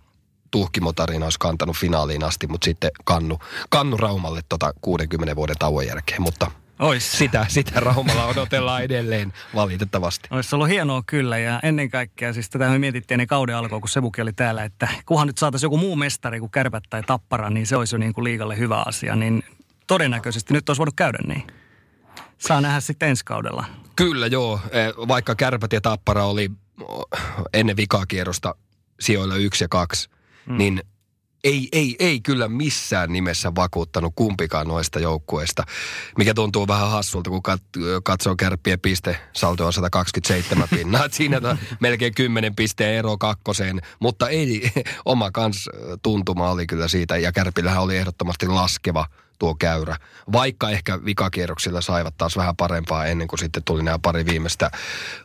tuhkimotarina 0.52 1.26
olisi 1.26 1.40
kantanut 1.40 1.78
finaaliin 1.78 2.24
asti, 2.24 2.48
mutta 2.48 2.66
sitten 2.66 2.92
kannu, 3.06 3.40
kannu 3.70 3.98
Raumalle 3.98 4.42
tota 4.50 4.74
60 4.82 5.36
vuoden 5.36 5.56
tauon 5.60 5.88
jälkeen, 5.88 6.22
mutta 6.22 6.52
Ois. 6.80 7.18
Sitä, 7.18 7.46
sitä 7.50 7.80
Raumalla 7.80 8.26
odotellaan 8.26 8.84
edelleen 8.84 9.34
valitettavasti. 9.56 10.28
Olisi 10.32 10.56
ollut 10.56 10.70
hienoa 10.70 11.04
kyllä 11.06 11.38
ja 11.38 11.60
ennen 11.64 11.90
kaikkea 11.90 12.34
siis 12.34 12.50
tätä 12.50 12.70
me 12.70 12.80
mietittiin 12.80 13.16
ennen 13.16 13.28
kauden 13.28 13.56
alkoa, 13.56 13.80
kun 13.80 13.90
Sebuki 13.90 14.22
oli 14.22 14.34
täällä, 14.34 14.64
että 14.64 14.88
kunhan 15.06 15.28
nyt 15.28 15.38
saataisiin 15.38 15.66
joku 15.66 15.78
muu 15.78 15.96
mestari 15.96 16.40
kuin 16.40 16.52
Kärpät 16.52 16.84
tai 16.90 17.04
Tappara, 17.04 17.50
niin 17.50 17.68
se 17.68 17.76
olisi 17.76 17.96
jo 17.96 18.00
niin 18.00 18.14
kuin 18.14 18.24
liikalle 18.24 18.58
hyvä 18.58 18.84
asia. 18.86 19.16
Niin 19.16 19.44
todennäköisesti 19.88 20.54
nyt 20.54 20.70
olisi 20.70 20.80
voinut 20.80 20.96
käydä 20.96 21.20
niin. 21.28 21.44
Saa 22.38 22.62
nähdä 22.62 22.80
sitten 22.80 23.10
ensi 23.10 23.26
kaudella. 23.26 23.66
Kyllä 23.96 24.28
joo, 24.28 24.60
e, 24.72 25.08
vaikka 25.08 25.36
Kärpät 25.36 25.74
ja 25.74 25.82
Tappara 25.82 26.26
oli 26.26 26.52
ennen 27.54 27.78
vikakierrosta 27.78 28.56
sijoilla 29.00 29.36
yksi 29.36 29.64
ja 29.64 29.68
kaksi, 29.68 30.10
mm. 30.46 30.58
niin 30.58 30.82
ei, 31.44 31.70
ei, 31.72 31.96
ei 32.00 32.22
kyllä 32.22 32.48
missään 32.48 33.14
nimessä 33.14 33.56
vakuuttanut 33.56 34.14
kumpikaan 34.16 34.68
noista 34.68 35.00
joukkueista, 35.00 35.64
mikä 36.18 36.34
tuntuu 36.34 36.68
vähän 36.68 36.90
hassulta, 36.92 37.30
kun 37.30 37.42
katsoo 38.04 38.36
kärppien 38.36 38.80
piste, 38.80 39.20
salto 39.34 39.66
on 39.66 39.74
127 39.74 40.68
pinnaa. 40.70 41.08
Siinä 41.12 41.38
on 41.44 41.58
melkein 41.80 42.14
10 42.16 42.56
pisteen 42.56 42.96
ero 42.96 43.18
kakkoseen, 43.18 43.82
mutta 44.00 44.30
ei, 44.30 44.72
oma 45.06 45.32
kans 45.32 45.70
tuntuma 46.04 46.52
oli 46.52 46.68
kyllä 46.68 46.88
siitä, 46.88 47.18
ja 47.18 47.32
kärpillähän 47.32 47.84
oli 47.84 47.98
ehdottomasti 47.98 48.48
laskeva 48.48 49.06
tuo 49.40 49.56
käyrä. 49.56 49.96
Vaikka 50.32 50.70
ehkä 50.70 51.06
vikakierroksilla 51.06 51.82
saivat 51.82 52.18
taas 52.18 52.38
vähän 52.38 52.56
parempaa 52.56 53.06
ennen 53.06 53.28
kuin 53.28 53.40
sitten 53.40 53.64
tuli 53.64 53.84
nämä 53.84 54.00
pari 54.00 54.26
viimeistä 54.26 54.72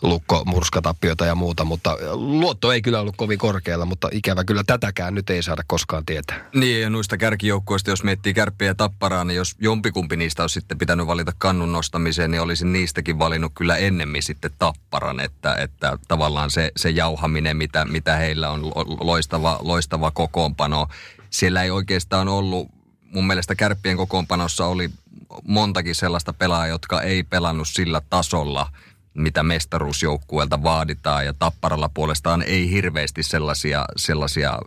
lukko, 0.02 0.42
murskatappiota 0.44 1.26
ja 1.26 1.34
muuta, 1.34 1.64
mutta 1.64 1.96
luotto 2.12 2.72
ei 2.72 2.82
kyllä 2.82 3.00
ollut 3.00 3.16
kovin 3.16 3.38
korkealla, 3.38 3.84
mutta 3.84 4.08
ikävä 4.12 4.44
kyllä 4.44 4.64
tätäkään 4.66 5.14
nyt 5.14 5.30
ei 5.30 5.42
saada 5.42 5.62
koskaan 5.66 6.06
tietää. 6.06 6.50
Niin 6.54 6.82
ja 6.82 6.90
noista 6.90 7.16
kärkijoukkoista, 7.16 7.90
jos 7.90 8.04
miettii 8.04 8.34
kärppiä 8.34 8.68
ja 8.68 8.74
tapparaa, 8.74 9.24
niin 9.24 9.36
jos 9.36 9.56
jompikumpi 9.58 10.16
niistä 10.16 10.42
olisi 10.42 10.52
sitten 10.52 10.78
pitänyt 10.78 11.06
valita 11.06 11.32
kannun 11.38 11.72
nostamiseen, 11.72 12.30
niin 12.30 12.40
olisin 12.40 12.72
niistäkin 12.72 13.18
valinnut 13.18 13.52
kyllä 13.54 13.76
ennemmin 13.76 14.22
sitten 14.22 14.50
tapparan, 14.58 15.20
että, 15.20 15.54
että 15.54 15.98
tavallaan 16.08 16.50
se, 16.50 16.72
se 16.76 16.90
jauhaminen, 16.90 17.56
mitä, 17.56 17.84
mitä 17.84 18.16
heillä 18.16 18.50
on 18.50 18.72
loistava, 19.00 19.58
loistava 19.62 20.10
kokoonpano, 20.10 20.86
siellä 21.30 21.62
ei 21.62 21.70
oikeastaan 21.70 22.28
ollut 22.28 22.81
mun 23.12 23.26
mielestä 23.26 23.54
kärppien 23.54 23.96
kokoonpanossa 23.96 24.66
oli 24.66 24.90
montakin 25.44 25.94
sellaista 25.94 26.32
pelaajaa, 26.32 26.74
jotka 26.74 27.02
ei 27.02 27.22
pelannut 27.22 27.68
sillä 27.68 28.02
tasolla, 28.10 28.68
mitä 29.14 29.42
mestaruusjoukkueelta 29.42 30.62
vaaditaan. 30.62 31.26
Ja 31.26 31.32
Tapparalla 31.32 31.90
puolestaan 31.94 32.42
ei 32.42 32.70
hirveästi 32.70 33.22
sellaisia, 33.22 33.84
sellaisia 33.96 34.58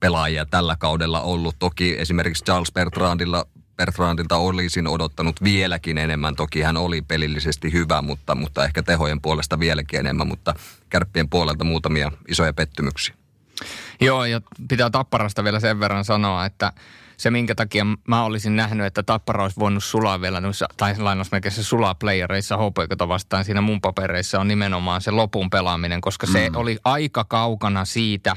pelaajia 0.00 0.46
tällä 0.46 0.76
kaudella 0.78 1.20
ollut. 1.20 1.56
Toki 1.58 1.94
esimerkiksi 1.98 2.44
Charles 2.44 2.72
Bertrandilla 2.72 3.46
Bertrandilta 3.76 4.36
olisin 4.36 4.88
odottanut 4.88 5.42
vieläkin 5.42 5.98
enemmän. 5.98 6.36
Toki 6.36 6.62
hän 6.62 6.76
oli 6.76 7.02
pelillisesti 7.02 7.72
hyvä, 7.72 8.02
mutta, 8.02 8.34
mutta 8.34 8.64
ehkä 8.64 8.82
tehojen 8.82 9.20
puolesta 9.20 9.58
vieläkin 9.58 10.00
enemmän, 10.00 10.26
mutta 10.26 10.54
kärppien 10.88 11.28
puolelta 11.28 11.64
muutamia 11.64 12.12
isoja 12.28 12.52
pettymyksiä. 12.52 13.14
Joo, 14.00 14.24
ja 14.24 14.40
pitää 14.68 14.90
Tapparasta 14.90 15.44
vielä 15.44 15.60
sen 15.60 15.80
verran 15.80 16.04
sanoa, 16.04 16.44
että 16.44 16.72
se, 17.16 17.30
minkä 17.30 17.54
takia 17.54 17.86
mä 18.08 18.24
olisin 18.24 18.56
nähnyt, 18.56 18.86
että 18.86 19.02
Tappara 19.02 19.42
olisi 19.42 19.60
voinut 19.60 19.84
sulaa 19.84 20.20
vielä, 20.20 20.42
tai 20.76 20.98
lainausmerkeissä 20.98 21.62
sulaa 21.62 21.94
playereissa 21.94 22.56
HPKta 22.56 23.08
vastaan 23.08 23.44
siinä 23.44 23.60
mun 23.60 23.80
papereissa 23.80 24.40
on 24.40 24.48
nimenomaan 24.48 25.00
se 25.00 25.10
lopun 25.10 25.50
pelaaminen, 25.50 26.00
koska 26.00 26.26
se 26.26 26.50
mm. 26.50 26.56
oli 26.56 26.78
aika 26.84 27.24
kaukana 27.24 27.84
siitä, 27.84 28.36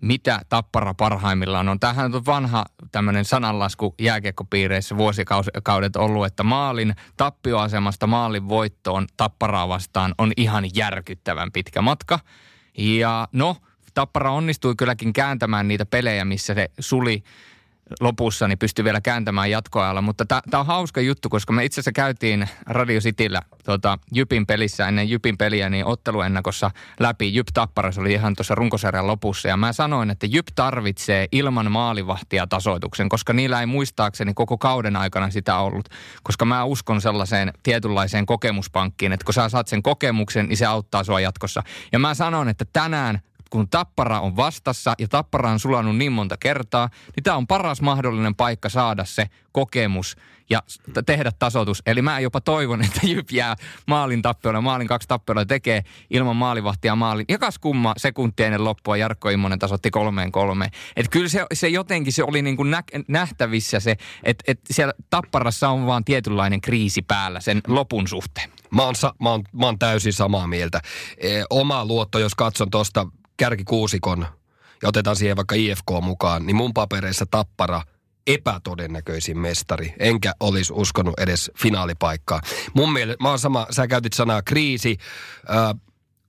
mitä 0.00 0.40
Tappara 0.48 0.94
parhaimmillaan 0.94 1.68
on. 1.68 1.80
Tämähän 1.80 2.14
on 2.14 2.26
vanha 2.26 2.64
tämmöinen 2.92 3.24
sananlasku 3.24 3.94
jääkiekkopiireissä 4.00 4.96
vuosikaudet 4.96 5.96
ollut, 5.96 6.26
että 6.26 6.42
maalin 6.42 6.94
tappioasemasta 7.16 8.06
maalin 8.06 8.48
voittoon 8.48 9.06
Tapparaa 9.16 9.68
vastaan 9.68 10.14
on 10.18 10.32
ihan 10.36 10.64
järkyttävän 10.74 11.52
pitkä 11.52 11.82
matka. 11.82 12.18
Ja 12.78 13.28
no, 13.32 13.56
Tappara 13.94 14.32
onnistui 14.32 14.74
kylläkin 14.76 15.12
kääntämään 15.12 15.68
niitä 15.68 15.86
pelejä, 15.86 16.24
missä 16.24 16.54
se 16.54 16.70
suli 16.78 17.22
lopussa, 18.00 18.48
niin 18.48 18.58
pystyi 18.58 18.84
vielä 18.84 19.00
kääntämään 19.00 19.50
jatkoajalla. 19.50 20.02
Mutta 20.02 20.24
tämä 20.24 20.60
on 20.60 20.66
hauska 20.66 21.00
juttu, 21.00 21.28
koska 21.28 21.52
me 21.52 21.64
itse 21.64 21.74
asiassa 21.74 21.92
käytiin 21.92 22.48
Radio 22.66 23.00
Cityllä 23.00 23.42
tota, 23.64 23.98
Jypin 24.12 24.46
pelissä 24.46 24.88
ennen 24.88 25.10
Jypin 25.10 25.38
peliä, 25.38 25.70
niin 25.70 25.84
otteluennakossa 25.86 26.70
läpi. 27.00 27.34
Jyp 27.34 27.46
Tapparas 27.54 27.98
oli 27.98 28.12
ihan 28.12 28.36
tuossa 28.36 28.54
runkosarjan 28.54 29.06
lopussa. 29.06 29.48
Ja 29.48 29.56
mä 29.56 29.72
sanoin, 29.72 30.10
että 30.10 30.26
Jyp 30.26 30.46
tarvitsee 30.54 31.26
ilman 31.32 31.72
maalivahtia 31.72 32.46
tasoituksen, 32.46 33.08
koska 33.08 33.32
niillä 33.32 33.60
ei 33.60 33.66
muistaakseni 33.66 34.34
koko 34.34 34.58
kauden 34.58 34.96
aikana 34.96 35.30
sitä 35.30 35.56
ollut. 35.56 35.88
Koska 36.22 36.44
mä 36.44 36.64
uskon 36.64 37.00
sellaiseen 37.00 37.52
tietynlaiseen 37.62 38.26
kokemuspankkiin, 38.26 39.12
että 39.12 39.24
kun 39.24 39.34
sä 39.34 39.48
saat 39.48 39.68
sen 39.68 39.82
kokemuksen, 39.82 40.48
niin 40.48 40.56
se 40.56 40.66
auttaa 40.66 41.04
sua 41.04 41.20
jatkossa. 41.20 41.62
Ja 41.92 41.98
mä 41.98 42.14
sanon, 42.14 42.48
että 42.48 42.64
tänään 42.72 43.20
kun 43.52 43.68
Tappara 43.68 44.20
on 44.20 44.36
vastassa 44.36 44.94
ja 44.98 45.08
Tappara 45.08 45.50
on 45.50 45.60
sulanut 45.60 45.96
niin 45.96 46.12
monta 46.12 46.36
kertaa, 46.36 46.88
niin 47.16 47.24
tämä 47.24 47.36
on 47.36 47.46
paras 47.46 47.82
mahdollinen 47.82 48.34
paikka 48.34 48.68
saada 48.68 49.04
se 49.04 49.26
kokemus 49.52 50.16
ja 50.50 50.62
tehdä 51.06 51.32
tasoitus. 51.38 51.82
Eli 51.86 52.02
mä 52.02 52.20
jopa 52.20 52.40
toivon, 52.40 52.84
että 52.84 53.00
Jyp 53.12 53.30
jää 53.30 53.56
maalin 53.86 54.22
tappiolla, 54.22 54.60
maalin 54.60 54.86
kaksi 54.86 55.08
tappiolla 55.08 55.44
tekee 55.44 55.82
ilman 56.10 56.36
maalivahtia 56.36 56.96
maalin. 56.96 57.24
Ja 57.28 57.38
kas 57.38 57.58
kumma 57.58 57.94
sekuntia 57.96 58.46
ennen 58.46 58.64
loppua 58.64 58.96
Jarkko 58.96 59.28
Immonen 59.30 59.58
tasotti 59.58 59.90
kolmeen 59.90 60.32
kolmeen. 60.32 60.70
Että 60.96 61.10
kyllä 61.10 61.28
se, 61.28 61.46
se 61.52 61.68
jotenkin 61.68 62.12
se 62.12 62.24
oli 62.24 62.42
niin 62.42 62.56
kuin 62.56 62.70
nä, 62.70 62.82
nähtävissä 63.08 63.80
se, 63.80 63.96
että 64.24 64.44
et 64.46 64.60
siellä 64.70 64.92
Tapparassa 65.10 65.68
on 65.68 65.86
vaan 65.86 66.04
tietynlainen 66.04 66.60
kriisi 66.60 67.02
päällä 67.02 67.40
sen 67.40 67.60
lopun 67.66 68.08
suhteen. 68.08 68.50
Mä 68.70 68.82
oon, 68.82 68.94
mä 69.22 69.30
oon, 69.30 69.42
mä 69.52 69.66
oon 69.66 69.78
täysin 69.78 70.12
samaa 70.12 70.46
mieltä. 70.46 70.80
E, 71.18 71.42
oma 71.50 71.84
luotto, 71.84 72.18
jos 72.18 72.34
katson 72.34 72.70
tuosta 72.70 73.06
kärkikuusikon 73.42 74.26
ja 74.82 74.88
otetaan 74.88 75.16
siihen 75.16 75.36
vaikka 75.36 75.54
IFK 75.54 75.90
mukaan, 76.02 76.46
niin 76.46 76.56
mun 76.56 76.74
papereissa 76.74 77.26
Tappara 77.30 77.82
epätodennäköisin 78.26 79.38
mestari. 79.38 79.94
Enkä 79.98 80.32
olisi 80.40 80.72
uskonut 80.76 81.20
edes 81.20 81.50
finaalipaikkaa. 81.58 82.40
Mun 82.74 82.92
mielestä, 82.92 83.22
mä 83.22 83.28
oon 83.28 83.38
sama, 83.38 83.66
sä 83.70 83.86
käytit 83.86 84.12
sanaa 84.12 84.42
kriisi. 84.42 84.96
Äh, 85.50 85.80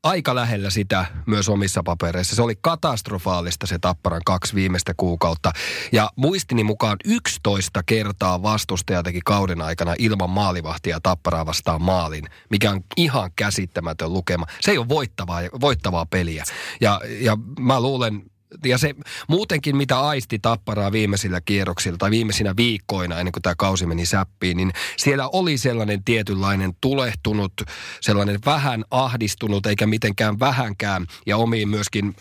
aika 0.03 0.35
lähellä 0.35 0.69
sitä 0.69 1.05
myös 1.25 1.49
omissa 1.49 1.83
papereissa. 1.83 2.35
Se 2.35 2.41
oli 2.41 2.55
katastrofaalista 2.61 3.67
se 3.67 3.79
Tapparan 3.79 4.21
kaksi 4.25 4.55
viimeistä 4.55 4.93
kuukautta. 4.97 5.51
Ja 5.91 6.09
muistini 6.15 6.63
mukaan 6.63 6.97
11 7.05 7.83
kertaa 7.83 8.43
vastustaja 8.43 9.03
teki 9.03 9.19
kauden 9.25 9.61
aikana 9.61 9.95
ilman 9.99 10.29
maalivahtia 10.29 10.99
Tapparaa 11.03 11.45
vastaan 11.45 11.81
maalin, 11.81 12.25
mikä 12.49 12.71
on 12.71 12.81
ihan 12.97 13.31
käsittämätön 13.35 14.13
lukema. 14.13 14.45
Se 14.61 14.71
ei 14.71 14.77
ole 14.77 14.89
voittavaa, 14.89 15.41
voittavaa 15.61 16.05
peliä. 16.05 16.43
Ja, 16.81 17.01
ja 17.19 17.37
mä 17.59 17.81
luulen, 17.81 18.23
ja 18.65 18.77
se 18.77 18.95
muutenkin 19.27 19.77
mitä 19.77 19.99
aisti 19.99 20.39
tapparaa 20.39 20.91
viimeisillä 20.91 21.41
kierroksilla 21.41 21.97
tai 21.97 22.11
viimeisinä 22.11 22.53
viikkoina 22.57 23.19
ennen 23.19 23.31
kuin 23.31 23.43
tämä 23.43 23.55
kausi 23.57 23.85
meni 23.85 24.05
säppiin, 24.05 24.57
niin 24.57 24.71
siellä 24.97 25.27
oli 25.27 25.57
sellainen 25.57 26.03
tietynlainen 26.03 26.73
tulehtunut, 26.81 27.53
sellainen 28.01 28.39
vähän 28.45 28.85
ahdistunut 28.91 29.65
eikä 29.65 29.87
mitenkään 29.87 30.39
vähänkään 30.39 31.05
ja 31.25 31.37
omiin 31.37 31.69
myöskin 31.69 32.15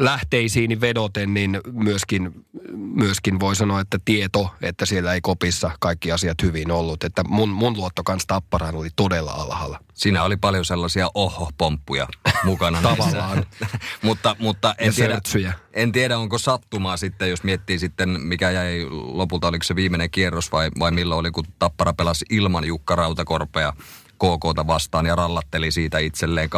lähteisiin 0.00 0.80
vedoten, 0.80 1.34
niin 1.34 1.60
myöskin, 1.72 2.44
myöskin 2.76 3.40
voi 3.40 3.56
sanoa, 3.56 3.80
että 3.80 3.98
tieto, 4.04 4.54
että 4.62 4.86
siellä 4.86 5.14
ei 5.14 5.20
kopissa 5.20 5.70
kaikki 5.80 6.12
asiat 6.12 6.42
hyvin 6.42 6.70
ollut. 6.70 7.04
Että 7.04 7.24
mun, 7.28 7.48
mun 7.48 7.76
luotto 7.76 8.02
kanssa 8.02 8.26
tapparaan 8.26 8.74
oli 8.74 8.88
todella 8.96 9.30
alhaalla. 9.30 9.80
Siinä 9.94 10.22
oli 10.22 10.36
paljon 10.36 10.64
sellaisia 10.64 11.10
oho-pomppuja 11.14 12.06
mukana. 12.44 12.82
Tavallaan. 12.90 13.46
mutta 14.02 14.36
mutta 14.38 14.74
en, 14.78 14.86
Ja 14.86 14.92
tiedä, 14.92 15.14
sörtsyjä. 15.14 15.52
en 15.72 15.92
tiedä, 15.92 16.18
onko 16.18 16.38
sattumaa 16.38 16.96
sitten, 16.96 17.30
jos 17.30 17.44
miettii 17.44 17.78
sitten, 17.78 18.08
mikä 18.08 18.50
jäi 18.50 18.86
lopulta, 18.90 19.48
oliko 19.48 19.62
se 19.62 19.76
viimeinen 19.76 20.10
kierros 20.10 20.52
vai, 20.52 20.70
vai 20.78 20.90
milloin 20.90 21.18
oli, 21.20 21.30
kun 21.30 21.44
Tappara 21.58 21.92
pelasi 21.92 22.24
ilman 22.30 22.64
Jukka 22.64 22.96
Rautakorpea 22.96 23.72
KKta 24.14 24.66
vastaan 24.66 25.06
ja 25.06 25.16
rallatteli 25.16 25.70
siitä 25.70 25.98
itselleen 25.98 26.50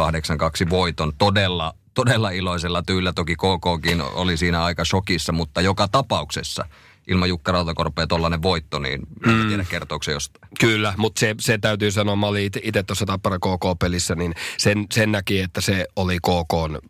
8-2 0.65 0.69
voiton. 0.69 1.13
Todella, 1.17 1.73
todella 1.93 2.29
iloisella 2.29 2.83
tyylillä. 2.83 3.13
Toki 3.13 3.35
KKkin 3.35 4.01
oli 4.01 4.37
siinä 4.37 4.63
aika 4.63 4.85
shokissa, 4.85 5.31
mutta 5.31 5.61
joka 5.61 5.87
tapauksessa 5.87 6.65
ilman 7.07 7.29
Jukka 7.29 7.51
Rautakorpea 7.51 8.07
tollainen 8.07 8.41
voitto, 8.41 8.79
niin 8.79 9.01
en 9.27 9.47
tiedä 9.47 9.65
kertooko 9.69 10.03
se 10.03 10.11
jostain. 10.11 10.49
Kyllä, 10.59 10.93
mutta 10.97 11.19
se, 11.19 11.35
se 11.39 11.57
täytyy 11.57 11.91
sanoa, 11.91 12.15
mä 12.15 12.27
olin 12.27 12.51
itse 12.63 12.83
tuossa 12.83 13.05
Tappara 13.05 13.37
KK-pelissä, 13.39 14.15
niin 14.15 14.35
sen, 14.57 14.85
sen 14.93 15.11
näki, 15.11 15.39
että 15.39 15.61
se 15.61 15.87
oli 15.95 16.17
KK 16.19 16.83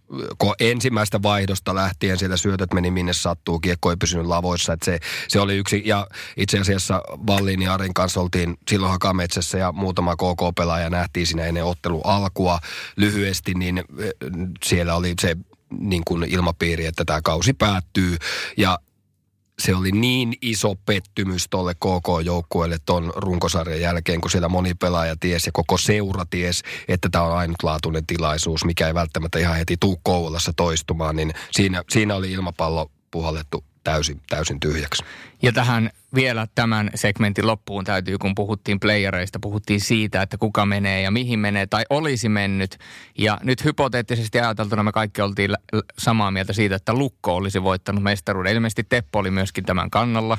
ensimmäistä 0.60 1.22
vaihdosta 1.22 1.76
lähtien, 1.76 2.18
siellä 2.18 2.38
syötöt 2.38 2.74
meni 2.74 2.92
minne 2.92 3.14
sattuu, 3.14 3.60
kiekko 3.60 3.90
ei 3.90 3.98
pysynyt 3.98 4.26
lavoissa, 4.26 4.74
että 4.74 4.86
se, 4.86 5.00
se 5.28 5.40
oli 5.40 5.58
yksi, 5.58 5.82
ja 5.86 6.08
itse 6.38 6.60
asiassa 6.60 7.02
Vallin 7.28 7.62
ja 7.62 7.74
Arin 7.74 7.94
kanssa 7.94 8.22
oltiin 8.22 8.58
silloin 8.70 8.92
Hakametsässä 8.92 9.58
ja 9.58 9.72
muutama 9.72 10.16
KK-pelaaja 10.16 10.90
nähtiin 10.90 11.28
siinä 11.28 11.46
ennen 11.46 11.66
ottelu 11.66 12.02
alkua 12.02 12.60
lyhyesti, 12.96 13.54
niin 13.54 13.78
eh, 13.78 14.12
siellä 14.66 14.96
oli 14.96 15.14
se 15.22 15.38
niin 15.80 16.04
kuin 16.08 16.24
ilmapiiri, 16.24 16.86
että 16.86 17.06
tämä 17.06 17.22
kausi 17.22 17.54
päättyy, 17.54 18.18
ja 18.58 18.80
se 19.60 19.76
oli 19.76 19.92
niin 19.92 20.34
iso 20.42 20.76
pettymys 20.86 21.48
tolle 21.50 21.74
KK-joukkueelle 21.74 22.78
ton 22.86 23.14
runkosarjan 23.16 23.82
jälkeen, 23.82 24.22
kun 24.22 24.32
siellä 24.32 24.50
moni 24.50 24.74
pelaaja 24.74 25.16
ties 25.20 25.46
ja 25.46 25.52
koko 25.52 25.78
seura 25.78 26.26
ties, 26.30 26.62
että 26.88 27.10
tämä 27.10 27.24
on 27.24 27.38
ainutlaatuinen 27.38 28.06
tilaisuus, 28.06 28.66
mikä 28.66 28.88
ei 28.88 28.94
välttämättä 28.94 29.40
ihan 29.40 29.58
heti 29.58 29.78
tuu 29.80 30.00
Kouvolassa 30.04 30.54
toistumaan, 30.56 31.16
niin 31.16 31.34
siinä, 31.52 31.84
siinä 31.90 32.16
oli 32.16 32.32
ilmapallo 32.32 32.92
puhallettu 33.12 33.64
täysin, 33.84 34.22
täysin 34.30 34.60
tyhjäksi. 34.60 35.04
Ja 35.42 35.52
tähän 35.52 35.90
vielä 36.16 36.48
tämän 36.56 36.90
segmentin 36.96 37.48
loppuun 37.48 37.84
täytyy, 37.84 38.18
kun 38.18 38.36
puhuttiin 38.36 38.80
playereista, 38.80 39.40
puhuttiin 39.40 39.82
siitä, 39.82 40.22
että 40.22 40.38
kuka 40.38 40.66
menee 40.66 41.02
ja 41.02 41.12
mihin 41.12 41.40
menee 41.40 41.68
tai 41.68 41.84
olisi 41.90 42.30
mennyt. 42.30 42.78
Ja 43.18 43.38
nyt 43.44 43.64
hypoteettisesti 43.64 44.40
ajateltuna 44.40 44.84
me 44.84 44.92
kaikki 44.92 45.22
oltiin 45.22 45.52
samaa 45.98 46.32
mieltä 46.32 46.54
siitä, 46.54 46.76
että 46.76 46.94
Lukko 46.94 47.36
olisi 47.36 47.64
voittanut 47.64 48.04
mestaruuden. 48.04 48.54
Ilmeisesti 48.54 48.84
Teppo 48.84 49.20
oli 49.20 49.32
myöskin 49.32 49.66
tämän 49.66 49.90
kannalla. 49.90 50.38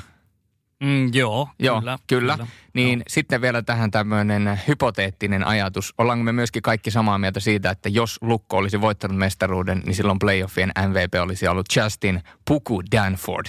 Mm, 0.83 1.13
joo, 1.13 1.49
Joo, 1.59 1.79
kyllä. 1.79 1.99
kyllä. 2.07 2.33
kyllä. 2.33 2.47
Niin 2.73 3.03
sitten 3.07 3.41
vielä 3.41 3.61
tähän 3.61 3.91
tämmöinen 3.91 4.59
hypoteettinen 4.67 5.47
ajatus. 5.47 5.93
Ollaanko 5.97 6.23
me 6.23 6.31
myöskin 6.31 6.61
kaikki 6.61 6.91
samaa 6.91 7.17
mieltä 7.17 7.39
siitä, 7.39 7.69
että 7.69 7.89
jos 7.89 8.17
Lukko 8.21 8.57
olisi 8.57 8.81
voittanut 8.81 9.17
mestaruuden, 9.17 9.81
niin 9.85 9.95
silloin 9.95 10.19
playoffien 10.19 10.71
MVP 10.87 11.13
olisi 11.21 11.47
ollut 11.47 11.65
Justin 11.75 12.23
Puku 12.47 12.83
Danford. 12.91 13.45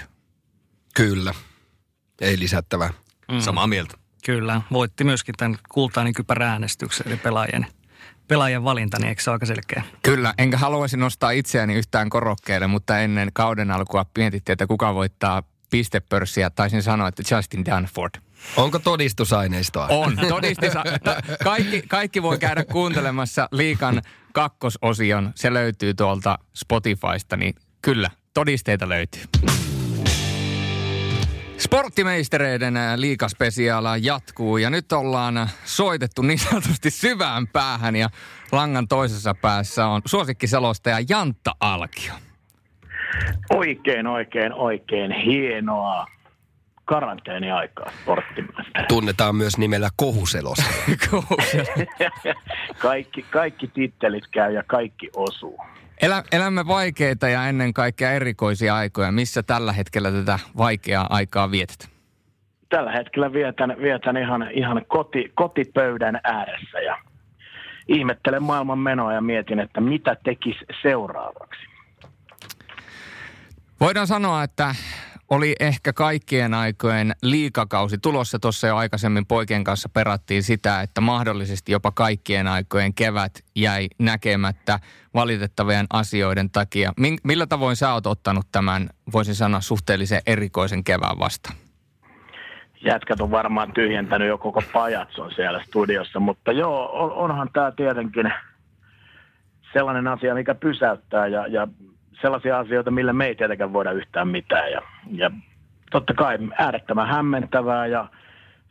Kyllä, 0.95 1.35
ei 2.21 2.38
lisättävää. 2.38 2.90
Mm. 3.33 3.40
Samaa 3.40 3.66
mieltä. 3.66 3.95
Kyllä, 4.26 4.61
voitti 4.73 5.04
myöskin 5.04 5.35
tämän 5.38 5.59
kultainen 5.68 6.14
kypäräänestyksen, 6.14 7.06
eli 7.09 7.16
pelaajien, 7.16 7.66
pelaajien 8.28 8.64
valinta, 8.64 8.99
niin 8.99 9.09
eikö 9.09 9.23
se 9.23 9.30
ole 9.30 9.35
aika 9.35 9.47
selkeä? 9.47 9.83
Kyllä, 10.02 10.35
enkä 10.38 10.59
haluaisi 10.59 10.97
nostaa 10.97 11.30
itseäni 11.30 11.75
yhtään 11.75 12.11
korokkeelle, 12.11 12.66
mutta 12.66 12.99
ennen 12.99 13.30
kauden 13.33 13.71
alkua 13.71 14.06
mietittiin, 14.18 14.52
että 14.52 14.66
kuka 14.66 14.95
voittaa 14.95 15.42
pistepörssiä. 15.70 16.50
Taisin 16.50 16.82
sanoa, 16.82 17.08
että 17.08 17.23
Justin 17.37 17.64
Danford. 17.64 18.20
Onko 18.56 18.78
todistusaineistoa? 18.78 19.87
On, 19.87 20.16
todisti. 20.28 20.66
Kaikki, 21.44 21.83
kaikki 21.88 22.22
voi 22.22 22.38
käydä 22.38 22.64
kuuntelemassa 22.64 23.48
liikan 23.52 24.02
kakkososion. 24.33 25.33
Se 25.35 25.52
löytyy 25.52 25.94
tuolta 25.94 26.38
Spotifysta, 26.55 27.37
niin 27.37 27.55
kyllä, 27.83 28.11
todisteita 28.35 28.88
löytyy. 28.88 29.22
Sporttimeistereiden 31.59 32.76
ää, 32.76 33.00
liikaspesiaala 33.00 33.96
jatkuu 33.96 34.57
ja 34.57 34.70
nyt 34.70 34.92
ollaan 34.92 35.50
soitettu 35.64 36.22
niin 36.22 36.38
sanotusti 36.38 36.90
syvään 36.90 37.46
päähän 37.48 37.96
ja 37.96 38.11
langan 38.52 38.88
toisessa 38.88 39.35
päässä 39.35 39.87
on 39.87 40.02
suosikkiselostaja 40.05 40.98
Jantta 41.09 41.55
Alkio. 41.61 42.14
Oikein, 43.50 44.07
oikein, 44.07 44.52
oikein 44.52 45.12
hienoa 45.12 46.07
karanteeniaikaa 46.85 47.90
sporttimaista. 48.02 48.83
Tunnetaan 48.88 49.37
myös 49.37 49.59
nimellä 49.59 49.88
kohuselosta. 49.96 50.64
kaikki, 52.79 53.22
kaikki 53.31 53.68
tittelit 53.68 54.24
käy 54.31 54.52
ja 54.52 54.62
kaikki 54.66 55.11
osuu. 55.16 55.59
Elä, 56.02 56.22
elämme 56.33 56.66
vaikeita 56.66 57.29
ja 57.29 57.48
ennen 57.48 57.74
kaikkea 57.74 58.12
erikoisia 58.12 58.76
aikoja. 58.76 59.12
Missä 59.12 59.42
tällä 59.42 59.72
hetkellä 59.72 60.12
tätä 60.12 60.38
vaikeaa 60.59 61.07
aikaa 61.11 61.50
vietet? 61.50 61.88
Tällä 62.68 62.92
hetkellä 62.92 63.33
vietän, 63.33 63.76
vietän 63.83 64.16
ihan, 64.16 64.50
ihan 64.52 64.83
koti, 64.88 65.33
kotipöydän 65.35 66.20
ääressä 66.24 66.79
ja 66.79 66.98
ihmettelen 67.88 68.42
maailman 68.42 68.79
menoa 68.79 69.12
ja 69.12 69.20
mietin, 69.20 69.61
että 69.61 69.81
mitä 69.81 70.16
tekisi 70.24 70.64
seuraavaksi. 70.83 71.75
Voidaan 73.80 74.06
sanoa, 74.06 74.42
että 74.42 74.74
oli 75.30 75.54
ehkä 75.60 75.92
kaikkien 75.92 76.54
aikojen 76.54 77.12
liikakausi 77.22 77.98
tulossa. 77.98 78.38
Tuossa 78.38 78.66
jo 78.66 78.76
aikaisemmin 78.76 79.26
poikien 79.26 79.64
kanssa 79.64 79.88
perattiin 79.88 80.42
sitä, 80.42 80.80
että 80.80 81.00
mahdollisesti 81.00 81.72
jopa 81.72 81.90
kaikkien 81.90 82.48
aikojen 82.48 82.94
kevät 82.94 83.32
jäi 83.54 83.88
näkemättä 83.98 84.80
valitettavien 85.14 85.86
asioiden 85.90 86.50
takia. 86.50 86.92
Millä 87.24 87.46
tavoin 87.46 87.76
sä 87.76 87.92
oot 87.92 88.06
ottanut 88.06 88.46
tämän, 88.52 88.90
voisin 89.12 89.34
sanoa, 89.34 89.60
suhteellisen 89.60 90.22
erikoisen 90.26 90.84
kevään 90.84 91.18
vastaan? 91.18 91.56
Jätkät 92.84 93.20
on 93.20 93.30
varmaan 93.30 93.72
tyhjentänyt 93.72 94.28
jo 94.28 94.38
koko 94.38 94.62
pajatson 94.72 95.32
siellä 95.34 95.62
studiossa, 95.64 96.20
mutta 96.20 96.52
joo, 96.52 96.90
on, 96.92 97.12
onhan 97.12 97.50
tämä 97.52 97.72
tietenkin 97.72 98.32
sellainen 99.72 100.06
asia, 100.06 100.34
mikä 100.34 100.54
pysäyttää 100.54 101.26
ja, 101.26 101.46
ja 101.46 101.68
sellaisia 102.20 102.59
asioita, 102.59 102.90
millä 102.90 103.12
me 103.12 103.26
ei 103.26 103.35
tietenkään 103.35 103.72
voida 103.72 103.92
yhtään 103.92 104.29
mitään. 104.29 104.72
Ja, 104.72 104.83
ja 105.12 105.31
totta 105.90 106.14
kai 106.14 106.38
äärettömän 106.59 107.09
hämmentävää 107.09 107.87
ja 107.87 108.07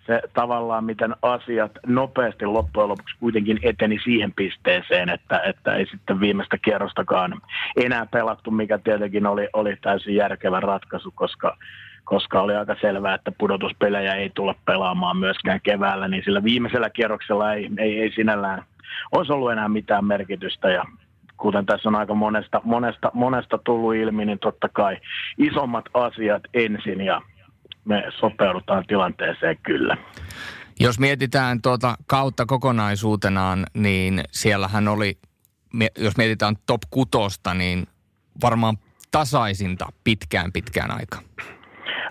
se 0.07 0.21
tavallaan, 0.33 0.83
miten 0.83 1.15
asiat 1.21 1.71
nopeasti 1.85 2.45
loppujen 2.45 2.89
lopuksi 2.89 3.15
kuitenkin 3.19 3.59
eteni 3.63 3.99
siihen 4.03 4.33
pisteeseen, 4.35 5.09
että, 5.09 5.39
että 5.39 5.75
ei 5.75 5.85
sitten 5.85 6.19
viimeistä 6.19 6.57
kierrostakaan 6.57 7.41
enää 7.77 8.05
pelattu, 8.05 8.51
mikä 8.51 8.77
tietenkin 8.77 9.25
oli, 9.25 9.47
oli 9.53 9.75
täysin 9.81 10.15
järkevä 10.15 10.59
ratkaisu, 10.59 11.11
koska, 11.15 11.57
koska 12.03 12.41
oli 12.41 12.55
aika 12.55 12.75
selvää, 12.81 13.15
että 13.15 13.31
pudotuspelejä 13.37 14.13
ei 14.13 14.31
tulla 14.35 14.55
pelaamaan 14.65 15.17
myöskään 15.17 15.61
keväällä, 15.63 16.07
niin 16.07 16.23
sillä 16.23 16.43
viimeisellä 16.43 16.89
kierroksella 16.89 17.53
ei, 17.53 17.69
ei, 17.77 18.01
ei 18.01 18.11
sinällään 18.11 18.63
olisi 19.11 19.33
ollut 19.33 19.51
enää 19.51 19.69
mitään 19.69 20.05
merkitystä 20.05 20.69
ja 20.69 20.85
kuten 21.37 21.65
tässä 21.65 21.89
on 21.89 21.95
aika 21.95 22.13
monesta, 22.13 22.61
monesta, 22.63 23.11
monesta 23.13 23.59
tullut 23.65 23.95
ilmi, 23.95 24.25
niin 24.25 24.39
totta 24.39 24.69
kai 24.69 24.97
isommat 25.37 25.85
asiat 25.93 26.43
ensin 26.53 27.01
ja 27.01 27.21
me 27.85 28.03
sopeudutaan 28.19 28.83
tilanteeseen 28.87 29.57
kyllä. 29.63 29.97
Jos 30.79 30.99
mietitään 30.99 31.61
tuota 31.61 31.95
kautta 32.07 32.45
kokonaisuutenaan, 32.45 33.65
niin 33.73 34.23
siellähän 34.31 34.87
oli, 34.87 35.17
jos 35.97 36.17
mietitään 36.17 36.55
top 36.65 36.81
kutosta, 36.89 37.53
niin 37.53 37.87
varmaan 38.41 38.77
tasaisinta 39.11 39.85
pitkään 40.03 40.51
pitkään 40.51 40.91
aikaan. 40.91 41.23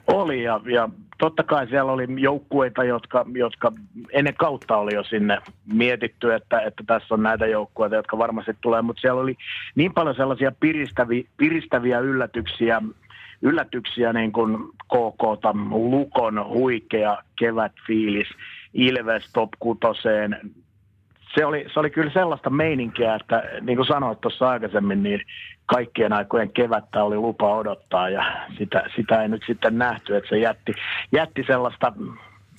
Oli 0.07 0.43
ja, 0.43 0.61
ja 0.73 0.89
totta 1.19 1.43
kai 1.43 1.69
siellä 1.69 1.93
oli 1.93 2.07
joukkueita, 2.19 2.85
jotka, 2.85 3.27
jotka 3.35 3.73
ennen 4.13 4.35
kautta 4.35 4.77
oli 4.77 4.95
jo 4.95 5.05
sinne 5.05 5.39
mietitty, 5.73 6.35
että, 6.35 6.61
että 6.61 6.85
tässä 6.87 7.15
on 7.15 7.23
näitä 7.23 7.47
joukkueita, 7.47 7.97
jotka 7.97 8.19
varmasti 8.19 8.57
tulee, 8.61 8.83
mutta 8.83 9.01
siellä 9.01 9.21
oli 9.21 9.37
niin 9.75 9.95
paljon 9.95 10.15
sellaisia 10.15 10.53
piristäviä, 10.61 11.25
piristäviä 11.37 11.99
yllätyksiä, 11.99 12.83
yllätyksiä 13.43 14.13
niin 14.13 14.33
kuin 14.33 14.59
KK, 14.85 15.23
Lukon 15.71 16.49
huikea 16.49 17.19
kevätfiilis, 17.39 18.29
Ilves 18.75 19.33
top 19.33 19.51
kutoseen, 19.59 20.41
se 21.35 21.45
oli, 21.47 21.67
se 21.75 21.81
oli 21.81 21.91
kyllä 21.91 22.11
sellaista 22.11 22.51
meininkiä, 22.51 23.15
että 23.15 23.43
niin 23.61 23.77
kuin 23.77 23.87
sanoit 23.87 24.21
tuossa 24.21 24.49
aikaisemmin, 24.49 25.03
niin 25.03 25.21
kaikkien 25.67 26.13
aikojen 26.13 26.53
kevättä 26.53 27.05
oli 27.05 27.17
lupa 27.17 27.55
odottaa 27.55 28.11
ja 28.11 28.47
sitä, 28.59 28.83
sitä 28.97 29.23
ei 29.23 29.29
nyt 29.29 29.43
sitten 29.47 29.79
nähty, 29.79 30.17
että 30.17 30.29
se 30.29 30.39
jätti, 30.39 30.73
jätti 31.13 31.45
sellaista 31.47 31.93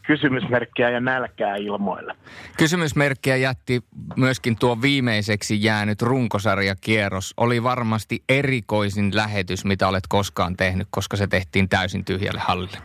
kysymysmerkkiä 0.08 0.90
ja 0.90 1.00
nälkää 1.00 1.56
ilmoille. 1.56 2.16
Kysymysmerkkiä 2.58 3.36
jätti 3.36 3.82
myöskin 4.16 4.56
tuo 4.60 4.82
viimeiseksi 4.82 5.64
jäänyt 5.64 6.02
runkosarjakierros. 6.02 7.34
Oli 7.38 7.64
varmasti 7.64 8.24
erikoisin 8.30 9.16
lähetys, 9.16 9.66
mitä 9.66 9.88
olet 9.88 10.04
koskaan 10.10 10.58
tehnyt, 10.58 10.88
koska 10.92 11.18
se 11.18 11.28
tehtiin 11.28 11.70
täysin 11.70 12.06
tyhjälle 12.06 12.40
hallille. 12.40 12.78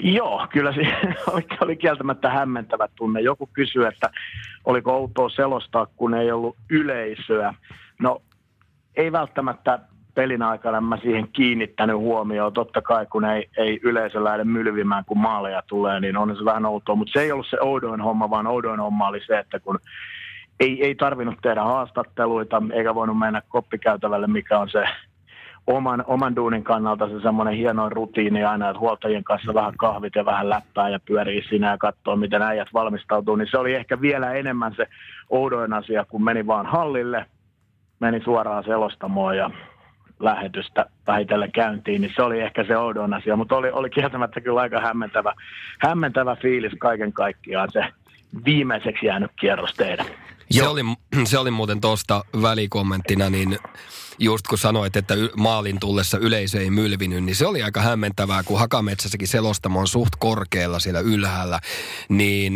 Joo, 0.00 0.46
kyllä 0.52 0.72
se 0.72 0.80
oli, 1.32 1.46
oli 1.60 1.76
kieltämättä 1.76 2.30
hämmentävä 2.30 2.88
tunne. 2.96 3.20
Joku 3.20 3.48
kysyi, 3.52 3.86
että 3.86 4.10
oliko 4.64 4.96
outoa 4.96 5.28
selostaa, 5.28 5.86
kun 5.96 6.14
ei 6.14 6.32
ollut 6.32 6.56
yleisöä. 6.70 7.54
No, 7.98 8.22
ei 8.96 9.12
välttämättä 9.12 9.78
pelin 10.14 10.42
aikana 10.42 10.80
mä 10.80 10.96
siihen 10.96 11.28
kiinnittänyt 11.32 11.96
huomioon. 11.96 12.52
Totta 12.52 12.82
kai, 12.82 13.06
kun 13.06 13.24
ei, 13.24 13.48
ei 13.56 13.80
yleisö 13.82 14.24
lähde 14.24 14.44
mylvimään, 14.44 15.04
kun 15.04 15.18
maaleja 15.18 15.62
tulee, 15.66 16.00
niin 16.00 16.16
on 16.16 16.36
se 16.36 16.44
vähän 16.44 16.66
outoa. 16.66 16.94
Mutta 16.94 17.12
se 17.12 17.20
ei 17.20 17.32
ollut 17.32 17.46
se 17.50 17.56
oudoin 17.60 18.00
homma, 18.00 18.30
vaan 18.30 18.46
oudoin 18.46 18.80
homma 18.80 19.08
oli 19.08 19.20
se, 19.26 19.38
että 19.38 19.60
kun 19.60 19.78
ei, 20.60 20.84
ei 20.84 20.94
tarvinnut 20.94 21.38
tehdä 21.42 21.62
haastatteluita, 21.62 22.62
eikä 22.72 22.94
voinut 22.94 23.18
mennä 23.18 23.42
koppikäytävälle, 23.48 24.26
mikä 24.26 24.58
on 24.58 24.70
se 24.70 24.84
oman, 25.66 26.04
oman 26.06 26.36
duunin 26.36 26.64
kannalta 26.64 27.08
se 27.08 27.20
semmoinen 27.20 27.54
hieno 27.54 27.88
rutiini 27.88 28.44
aina, 28.44 28.68
että 28.70 28.80
huoltajien 28.80 29.24
kanssa 29.24 29.54
vähän 29.54 29.76
kahvit 29.76 30.14
ja 30.14 30.24
vähän 30.24 30.48
läppää 30.48 30.88
ja 30.88 31.00
pyörii 31.00 31.42
sinä 31.48 31.70
ja 31.70 31.78
katsoo, 31.78 32.16
miten 32.16 32.42
äijät 32.42 32.68
valmistautuu, 32.74 33.36
niin 33.36 33.48
se 33.50 33.58
oli 33.58 33.74
ehkä 33.74 34.00
vielä 34.00 34.32
enemmän 34.32 34.74
se 34.76 34.86
oudoin 35.30 35.72
asia, 35.72 36.04
kun 36.04 36.24
meni 36.24 36.46
vaan 36.46 36.66
hallille, 36.66 37.26
meni 38.00 38.20
suoraan 38.24 38.64
selostamoon 38.64 39.36
ja 39.36 39.50
lähetystä 40.20 40.86
vähitellen 41.06 41.52
käyntiin, 41.52 42.00
niin 42.00 42.12
se 42.16 42.22
oli 42.22 42.40
ehkä 42.40 42.64
se 42.64 42.76
oudon 42.76 43.14
asia, 43.14 43.36
mutta 43.36 43.56
oli, 43.56 43.70
oli 43.70 43.90
kieltämättä 43.90 44.40
kyllä 44.40 44.60
aika 44.60 44.80
hämmentävä, 44.80 45.32
hämmentävä 45.78 46.36
fiilis 46.36 46.72
kaiken 46.78 47.12
kaikkiaan 47.12 47.68
se 47.72 47.84
viimeiseksi 48.44 49.06
jäänyt 49.06 49.30
kierros 49.40 49.74
tehdä. 49.74 50.04
Se 50.50 50.68
oli, 50.68 50.82
se 51.24 51.38
oli 51.38 51.50
muuten 51.50 51.80
tuosta 51.80 52.24
välikommenttina, 52.42 53.30
niin 53.30 53.58
just 54.18 54.46
kun 54.46 54.58
sanoit, 54.58 54.96
että 54.96 55.14
maalin 55.36 55.80
tullessa 55.80 56.18
yleisö 56.18 56.60
ei 56.60 56.70
mylvinyt, 56.70 57.24
niin 57.24 57.36
se 57.36 57.46
oli 57.46 57.62
aika 57.62 57.80
hämmentävää, 57.80 58.42
kun 58.42 58.58
Hakametsässäkin 58.58 59.28
selostamo 59.28 59.80
on 59.80 59.88
suht 59.88 60.12
korkealla 60.18 60.78
siellä 60.78 61.00
ylhäällä, 61.00 61.60
niin 62.08 62.54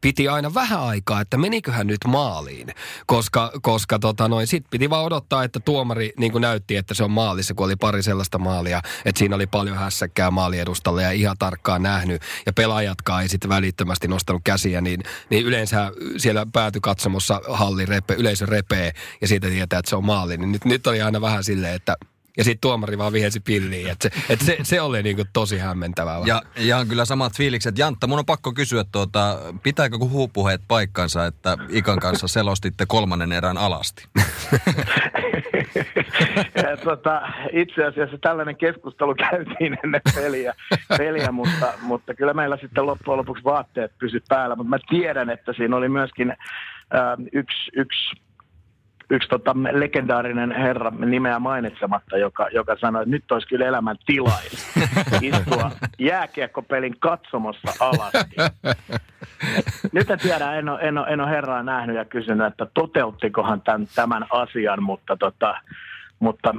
piti 0.00 0.28
aina 0.28 0.54
vähän 0.54 0.80
aikaa, 0.80 1.20
että 1.20 1.36
meniköhän 1.36 1.86
nyt 1.86 2.00
maaliin. 2.06 2.68
Koska, 3.06 3.52
koska 3.62 3.98
tota 3.98 4.28
noin, 4.28 4.46
sit 4.46 4.64
piti 4.70 4.90
vaan 4.90 5.04
odottaa, 5.04 5.44
että 5.44 5.60
tuomari 5.60 6.12
niin 6.18 6.32
näytti, 6.40 6.76
että 6.76 6.94
se 6.94 7.04
on 7.04 7.10
maalissa, 7.10 7.54
kun 7.54 7.66
oli 7.66 7.76
pari 7.76 8.02
sellaista 8.02 8.38
maalia, 8.38 8.82
että 9.04 9.18
siinä 9.18 9.36
oli 9.36 9.46
paljon 9.46 9.76
hässäkkää 9.76 10.30
maaliedustalle 10.30 11.02
ja 11.02 11.10
ihan 11.10 11.36
tarkkaan 11.38 11.82
nähnyt. 11.82 12.22
Ja 12.46 12.52
pelaajatkaan 12.52 13.22
ei 13.22 13.28
sitten 13.28 13.48
välittömästi 13.48 14.08
nostanut 14.08 14.42
käsiä, 14.44 14.80
niin, 14.80 15.02
niin 15.30 15.46
yleensä 15.46 15.92
siellä 16.16 16.46
päätykatsomossa 16.52 17.40
halli 17.48 17.86
repe, 17.86 18.14
yleisö 18.14 18.46
repee 18.46 18.92
ja 19.20 19.28
siitä 19.28 19.48
tietää, 19.48 19.78
että 19.78 19.90
se 19.90 19.96
on 19.96 20.04
maali. 20.04 20.36
Niin 20.36 20.52
nyt, 20.52 20.64
nyt 20.64 20.86
oli 20.86 21.02
aina 21.02 21.20
vähän 21.20 21.44
silleen, 21.44 21.74
että 21.74 21.96
ja 22.36 22.44
sitten 22.44 22.60
tuomari 22.60 22.98
vaan 22.98 23.12
vihelsi 23.12 23.40
pilliin. 23.40 23.90
Et 23.90 24.00
se, 24.00 24.10
et 24.28 24.40
se, 24.40 24.56
se 24.62 24.80
oli 24.80 25.02
niinku 25.02 25.24
tosi 25.32 25.58
hämmentävää. 25.58 26.20
Ja, 26.26 26.42
ja 26.56 26.78
on 26.78 26.88
kyllä 26.88 27.04
samat 27.04 27.32
fiilikset. 27.36 27.78
Jantta, 27.78 28.06
mun 28.06 28.18
on 28.18 28.26
pakko 28.26 28.52
kysyä, 28.52 28.84
tuota, 28.92 29.38
pitääkö 29.62 29.98
huupuheet 29.98 30.60
paikkansa, 30.68 31.26
että 31.26 31.58
Ikan 31.68 32.00
kanssa 32.00 32.28
selostitte 32.28 32.84
kolmannen 32.88 33.32
erän 33.32 33.58
alasti? 33.58 34.04
tota, 36.84 37.22
itse 37.52 37.84
asiassa 37.84 38.18
tällainen 38.20 38.56
keskustelu 38.56 39.14
käytiin 39.14 39.78
ennen 39.84 40.00
peliä, 40.14 40.54
peliä 40.98 41.32
mutta, 41.32 41.72
mutta 41.82 42.14
kyllä 42.14 42.34
meillä 42.34 42.58
sitten 42.60 42.86
loppujen 42.86 43.18
lopuksi 43.18 43.44
vaatteet 43.44 43.92
pysy 43.98 44.22
päällä. 44.28 44.56
Mutta 44.56 44.70
mä 44.70 44.78
tiedän, 44.88 45.30
että 45.30 45.52
siinä 45.52 45.76
oli 45.76 45.88
myöskin 45.88 46.30
äh, 46.30 46.36
yksi, 47.32 47.70
yksi 47.76 48.22
yksi 49.12 49.28
tota, 49.28 49.56
legendaarinen 49.72 50.52
herra 50.52 50.90
nimeä 50.90 51.38
mainitsematta, 51.38 52.16
joka, 52.16 52.48
joka 52.48 52.76
sanoi, 52.80 53.02
että 53.02 53.10
nyt 53.10 53.32
olisi 53.32 53.48
kyllä 53.48 53.66
elämän 53.66 53.96
tilais 54.06 54.76
istua 55.22 55.70
jääkiekkopelin 55.98 56.96
katsomossa 56.98 57.72
alasti. 57.80 58.36
Nyt 59.92 60.10
en 60.10 60.18
tiedä, 60.18 60.54
en 60.54 60.68
ole, 60.68 60.80
en, 60.82 60.98
ole, 60.98 61.06
en 61.08 61.20
ole 61.20 61.30
herraa 61.30 61.62
nähnyt 61.62 61.96
ja 61.96 62.04
kysynyt, 62.04 62.46
että 62.46 62.66
toteuttikohan 62.74 63.60
tämän, 63.60 63.88
tämän 63.94 64.26
asian, 64.30 64.82
mutta, 64.82 65.16
tota, 65.16 65.54
mutta 66.18 66.54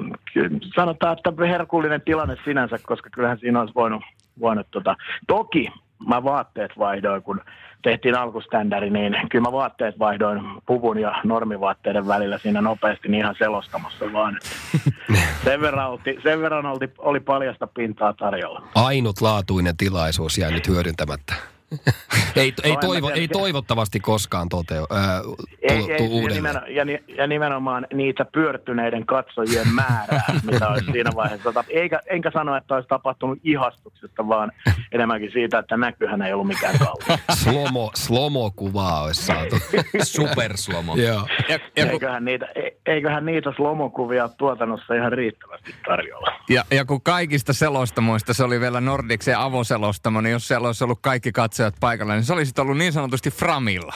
sanotaan, 0.75 1.17
että 1.17 1.45
herkullinen 1.45 2.01
tilanne 2.01 2.37
sinänsä, 2.45 2.77
koska 2.83 3.09
kyllähän 3.09 3.39
siinä 3.39 3.59
olisi 3.59 3.75
voinut, 3.75 4.03
voinut 4.39 4.67
tota, 4.71 4.95
toki 5.27 5.71
mä 6.07 6.23
vaatteet 6.23 6.71
vaihdoin, 6.77 7.23
kun 7.23 7.41
tehtiin 7.83 8.17
alkuständäri, 8.17 8.89
niin 8.89 9.15
kyllä 9.31 9.43
mä 9.43 9.51
vaatteet 9.51 9.99
vaihdoin 9.99 10.41
puvun 10.65 10.99
ja 10.99 11.21
normivaatteiden 11.23 12.07
välillä 12.07 12.37
siinä 12.37 12.61
nopeasti 12.61 13.07
niin 13.07 13.19
ihan 13.19 13.35
selostamassa 13.37 14.13
vaan. 14.13 14.39
sen 15.45 15.61
verran, 15.61 15.89
olti, 15.89 16.19
sen 16.23 16.41
verran 16.41 16.65
olti, 16.65 16.91
oli 16.97 17.19
paljasta 17.19 17.67
pintaa 17.67 18.13
tarjolla. 18.13 18.61
Ainutlaatuinen 18.75 19.77
tilaisuus 19.77 20.37
jäi 20.37 20.51
nyt 20.51 20.67
hyödyntämättä. 20.67 21.33
ei, 22.35 22.53
ei, 22.63 22.77
toivo, 22.81 23.09
ei 23.09 23.27
toivottavasti 23.27 23.99
koskaan 23.99 24.49
toteu, 24.49 24.87
ää, 24.89 25.21
ei, 25.61 25.91
ei, 25.91 26.07
uudelleen. 26.07 26.61
Ja, 26.69 26.85
nimen, 26.85 27.03
ja, 27.07 27.15
ja 27.17 27.27
nimenomaan 27.27 27.87
niitä 27.93 28.25
pyörtyneiden 28.25 29.05
katsojien 29.05 29.67
määrää, 29.67 30.25
mitä 30.51 30.69
olisi 30.69 30.91
siinä 30.91 31.11
vaiheessa. 31.15 31.63
Eikä, 31.69 31.99
enkä 32.05 32.31
sano, 32.33 32.55
että 32.55 32.75
olisi 32.75 32.89
tapahtunut 32.89 33.39
ihastuksesta, 33.43 34.27
vaan 34.27 34.51
enemmänkin 34.91 35.31
siitä, 35.31 35.59
että 35.59 35.77
näkyhän 35.77 36.21
ei 36.21 36.33
ollut 36.33 36.47
mikään 36.47 36.75
kaunis. 36.79 37.23
slomo, 37.43 37.91
slomo-kuvaa 37.95 39.03
olisi 39.03 39.25
saatu. 39.25 39.55
Superslomo. 40.03 40.95
Joo. 40.95 41.27
Ja, 41.49 41.59
ja 41.77 41.91
eiköhän, 41.91 42.25
niitä, 42.25 42.47
eiköhän 42.85 43.25
niitä 43.25 43.53
slomokuvia 43.55 44.29
tuotannossa 44.29 44.93
ihan 44.93 45.11
riittävästi 45.11 45.75
tarjolla. 45.85 46.39
Ja, 46.49 46.63
ja 46.71 46.85
kun 46.85 47.01
kaikista 47.01 47.53
selostamoista 47.53 48.33
se 48.33 48.43
oli 48.43 48.59
vielä 48.59 48.81
Nordiksen 48.81 49.37
avoselostamo, 49.37 50.21
niin 50.21 50.31
jos 50.31 50.47
siellä 50.47 50.67
olisi 50.67 50.83
ollut 50.83 50.99
kaikki 51.01 51.31
katsojat 51.31 51.62
katsojat 51.63 51.79
paikalla, 51.79 52.13
niin 52.13 52.23
se 52.23 52.33
olisi 52.33 52.53
ollut 52.57 52.77
niin 52.77 52.93
sanotusti 52.93 53.31
framilla. 53.31 53.93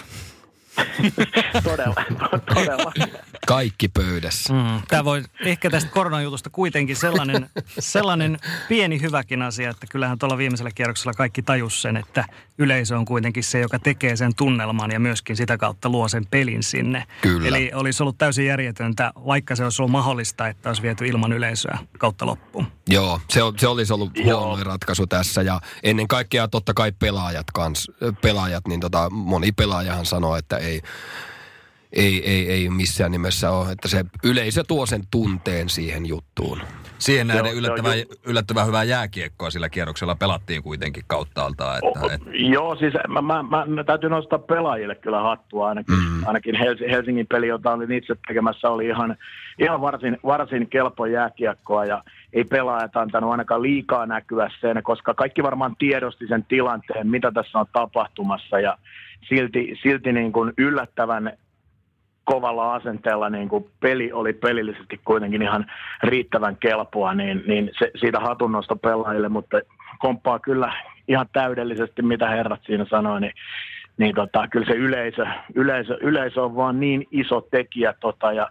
todella, 1.64 2.04
todella. 2.54 2.94
Kaikki 3.48 3.88
pöydässä. 3.88 4.54
Mm, 4.54 4.82
tämä 4.88 5.06
voi 5.06 5.24
ehkä 5.40 5.70
tästä 5.70 5.90
koronajutusta 5.90 6.50
kuitenkin 6.50 6.96
sellainen, 6.96 7.50
sellainen 7.80 8.40
pieni 8.70 9.02
hyväkin 9.02 9.42
asia, 9.42 9.70
että 9.70 9.88
kyllähän 9.90 10.20
tuolla 10.20 10.38
viimeisellä 10.38 10.72
kierroksella 10.76 11.14
kaikki 11.14 11.42
tajus 11.42 11.82
sen, 11.82 11.98
että 11.98 12.26
yleisö 12.58 12.98
on 12.98 13.06
kuitenkin 13.06 13.44
se, 13.44 13.60
joka 13.60 13.80
tekee 13.80 14.16
sen 14.16 14.36
tunnelman 14.36 14.92
ja 14.92 15.00
myöskin 15.00 15.36
sitä 15.36 15.58
kautta 15.58 15.90
luo 15.90 16.08
sen 16.08 16.26
pelin 16.26 16.64
sinne. 16.64 17.08
Kyllä. 17.22 17.48
Eli 17.48 17.72
olisi 17.74 18.04
ollut 18.04 18.18
täysin 18.18 18.46
järjetöntä, 18.46 19.12
vaikka 19.26 19.56
se 19.56 19.64
olisi 19.64 19.82
ollut 19.82 19.92
mahdollista, 19.92 20.48
että 20.48 20.70
olisi 20.70 20.82
viety 20.82 21.06
ilman 21.06 21.34
yleisöä 21.34 21.78
kautta 22.00 22.26
loppuun. 22.26 22.68
Joo, 22.88 23.22
se, 23.30 23.42
se 23.58 23.68
olisi 23.68 23.94
ollut 23.94 24.12
huono 24.24 24.64
ratkaisu 24.64 25.08
tässä 25.08 25.42
ja 25.42 25.62
ennen 25.84 26.08
kaikkea 26.08 26.48
totta 26.48 26.74
kai 26.74 26.92
pelaajat 26.92 27.52
kans, 27.54 27.92
pelaajat, 28.22 28.68
niin 28.68 28.80
tota, 28.80 29.10
moni 29.10 29.52
pelaajahan 29.52 30.06
sanoo, 30.06 30.36
että 30.36 30.58
ei, 30.58 30.82
ei, 31.94 32.30
ei, 32.30 32.50
ei 32.52 32.70
missään 32.70 33.12
nimessä 33.12 33.52
ole, 33.52 33.72
että 33.72 33.88
se 33.88 34.06
yleisö 34.24 34.64
tuo 34.68 34.86
sen 34.86 35.02
tunteen 35.12 35.70
siihen 35.70 36.06
juttuun. 36.06 36.62
Siihen 36.98 37.28
nähden 37.28 37.54
yllättävän, 37.54 37.98
yllättävän 38.26 38.68
hyvää 38.68 38.84
jääkiekkoa 38.84 39.50
sillä 39.50 39.70
kierroksella 39.70 40.16
pelattiin 40.16 40.64
kuitenkin 40.64 41.04
kauttaaltaan. 41.08 41.78
Että, 41.78 42.14
et... 42.14 42.22
Joo, 42.34 42.76
siis 42.76 42.94
mä, 43.08 43.22
mä, 43.22 43.44
mä, 43.44 43.66
mä, 43.66 43.84
täytyy 43.84 44.10
nostaa 44.10 44.40
pelaajille 44.40 44.96
kyllä 44.96 45.22
hattua 45.22 45.68
ainakin. 45.68 45.96
Mm. 45.96 46.28
Ainakin 46.28 46.56
Helsingin 46.92 47.28
peli, 47.28 47.48
jota 47.48 47.72
olin 47.72 47.92
itse 47.92 48.16
tekemässä, 48.28 48.70
oli 48.70 48.88
ihan, 48.88 49.18
ihan 49.60 49.82
varsin, 49.82 50.18
varsin 50.26 50.70
kelpo 50.70 51.06
jääkiekkoa 51.06 51.86
ja 51.86 52.04
ei 52.34 52.44
pelaajat 52.44 52.98
antanut 52.98 53.32
ainakaan 53.32 53.62
liikaa 53.62 54.06
näkyä 54.06 54.52
sen, 54.62 54.84
koska 54.84 55.14
kaikki 55.14 55.44
varmaan 55.44 55.76
tiedosti 55.80 56.28
sen 56.28 56.46
tilanteen, 56.46 57.08
mitä 57.08 57.32
tässä 57.32 57.60
on 57.60 57.66
tapahtumassa 57.74 58.60
ja 58.60 58.78
silti, 59.30 59.80
silti 59.84 60.14
niin 60.14 60.32
kuin 60.32 60.54
yllättävän 60.58 61.38
kovalla 62.28 62.76
asenteella 62.76 63.30
niin 63.30 63.50
kuin 63.50 63.70
peli 63.80 64.12
oli 64.12 64.34
pelillisesti 64.34 65.00
kuitenkin 65.06 65.42
ihan 65.42 65.66
riittävän 66.04 66.58
kelpoa, 66.58 67.14
niin, 67.14 67.44
niin 67.48 67.72
se, 67.80 67.92
siitä 67.96 68.20
hatunnosta 68.20 68.76
pelaajille, 68.76 69.30
mutta 69.30 69.58
komppaa 70.00 70.40
kyllä 70.40 70.74
ihan 71.08 71.26
täydellisesti, 71.34 72.02
mitä 72.02 72.30
herrat 72.30 72.60
siinä 72.66 72.86
sanoi, 72.90 73.22
niin, 73.22 73.34
niin 73.98 74.16
tota, 74.16 74.48
kyllä 74.48 74.66
se 74.66 74.74
yleisö, 74.74 75.26
yleisö, 75.56 75.98
yleisö 76.02 76.44
on 76.44 76.56
vaan 76.56 76.80
niin 76.80 77.08
iso 77.12 77.42
tekijä 77.42 77.94
tota, 78.00 78.32
ja 78.32 78.50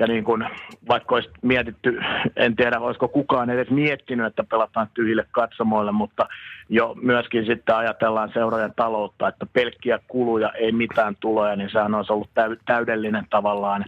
ja 0.00 0.06
niin 0.06 0.24
kuin, 0.24 0.46
vaikka 0.88 1.14
olisi 1.14 1.30
mietitty, 1.42 2.00
en 2.36 2.56
tiedä 2.56 2.80
olisiko 2.80 3.08
kukaan 3.08 3.50
edes 3.50 3.70
miettinyt, 3.70 4.26
että 4.26 4.44
pelataan 4.44 4.88
tyhjille 4.94 5.26
katsomoille, 5.30 5.92
mutta 5.92 6.28
jo 6.68 6.94
myöskin 7.02 7.46
sitten 7.46 7.76
ajatellaan 7.76 8.30
seurojen 8.34 8.72
taloutta, 8.76 9.28
että 9.28 9.46
pelkkiä 9.52 9.98
kuluja, 10.08 10.52
ei 10.52 10.72
mitään 10.72 11.16
tuloja, 11.20 11.56
niin 11.56 11.70
sehän 11.70 11.94
olisi 11.94 12.12
ollut 12.12 12.30
täydellinen 12.66 13.26
tavallaan 13.30 13.84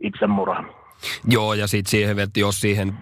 itsemurha. 0.00 0.85
Joo, 1.28 1.54
ja 1.54 1.66
sitten 1.66 1.90
siihen, 1.90 2.18
että 2.18 2.40
jos 2.40 2.60
siihen, 2.60 2.98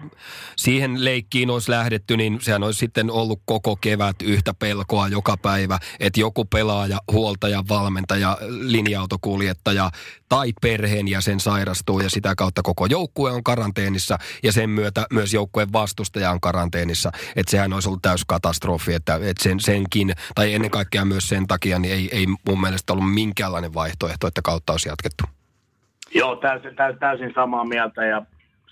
siihen 0.55 1.05
leikkiin 1.05 1.49
olisi 1.49 1.71
lähdetty, 1.71 2.17
niin 2.17 2.39
sehän 2.41 2.63
olisi 2.63 2.79
sitten 2.79 3.11
ollut 3.11 3.41
koko 3.45 3.75
kevät 3.75 4.15
yhtä 4.23 4.53
pelkoa 4.53 5.07
joka 5.07 5.37
päivä, 5.37 5.79
että 5.99 6.19
joku 6.19 6.45
pelaaja, 6.45 6.97
huoltaja, 7.11 7.63
valmentaja, 7.69 8.37
linja-autokuljettaja 8.49 9.91
tai 10.29 10.53
perheenjäsen 10.61 11.39
sairastuu 11.39 11.99
ja 11.99 12.09
sitä 12.09 12.35
kautta 12.35 12.61
koko 12.61 12.85
joukkue 12.85 13.31
on 13.31 13.43
karanteenissa 13.43 14.17
ja 14.43 14.51
sen 14.51 14.69
myötä 14.69 15.05
myös 15.13 15.33
joukkueen 15.33 15.73
vastustaja 15.73 16.31
on 16.31 16.41
karanteenissa. 16.41 17.11
Että 17.35 17.51
sehän 17.51 17.73
olisi 17.73 17.89
ollut 17.89 18.01
täys 18.01 18.25
katastrofi, 18.25 18.93
että, 18.93 19.15
että 19.15 19.43
sen, 19.43 19.59
senkin, 19.59 20.13
tai 20.35 20.53
ennen 20.53 20.71
kaikkea 20.71 21.05
myös 21.05 21.29
sen 21.29 21.47
takia, 21.47 21.79
niin 21.79 21.93
ei, 21.93 22.09
ei 22.11 22.27
mun 22.47 22.61
mielestä 22.61 22.93
ollut 22.93 23.13
minkäänlainen 23.13 23.73
vaihtoehto, 23.73 24.27
että 24.27 24.41
kautta 24.41 24.73
olisi 24.73 24.89
jatkettu. 24.89 25.23
Joo, 26.15 26.35
täysin, 26.35 26.75
täysin, 26.75 26.99
täysin 26.99 27.31
samaa 27.35 27.65
mieltä 27.65 28.05
ja 28.05 28.21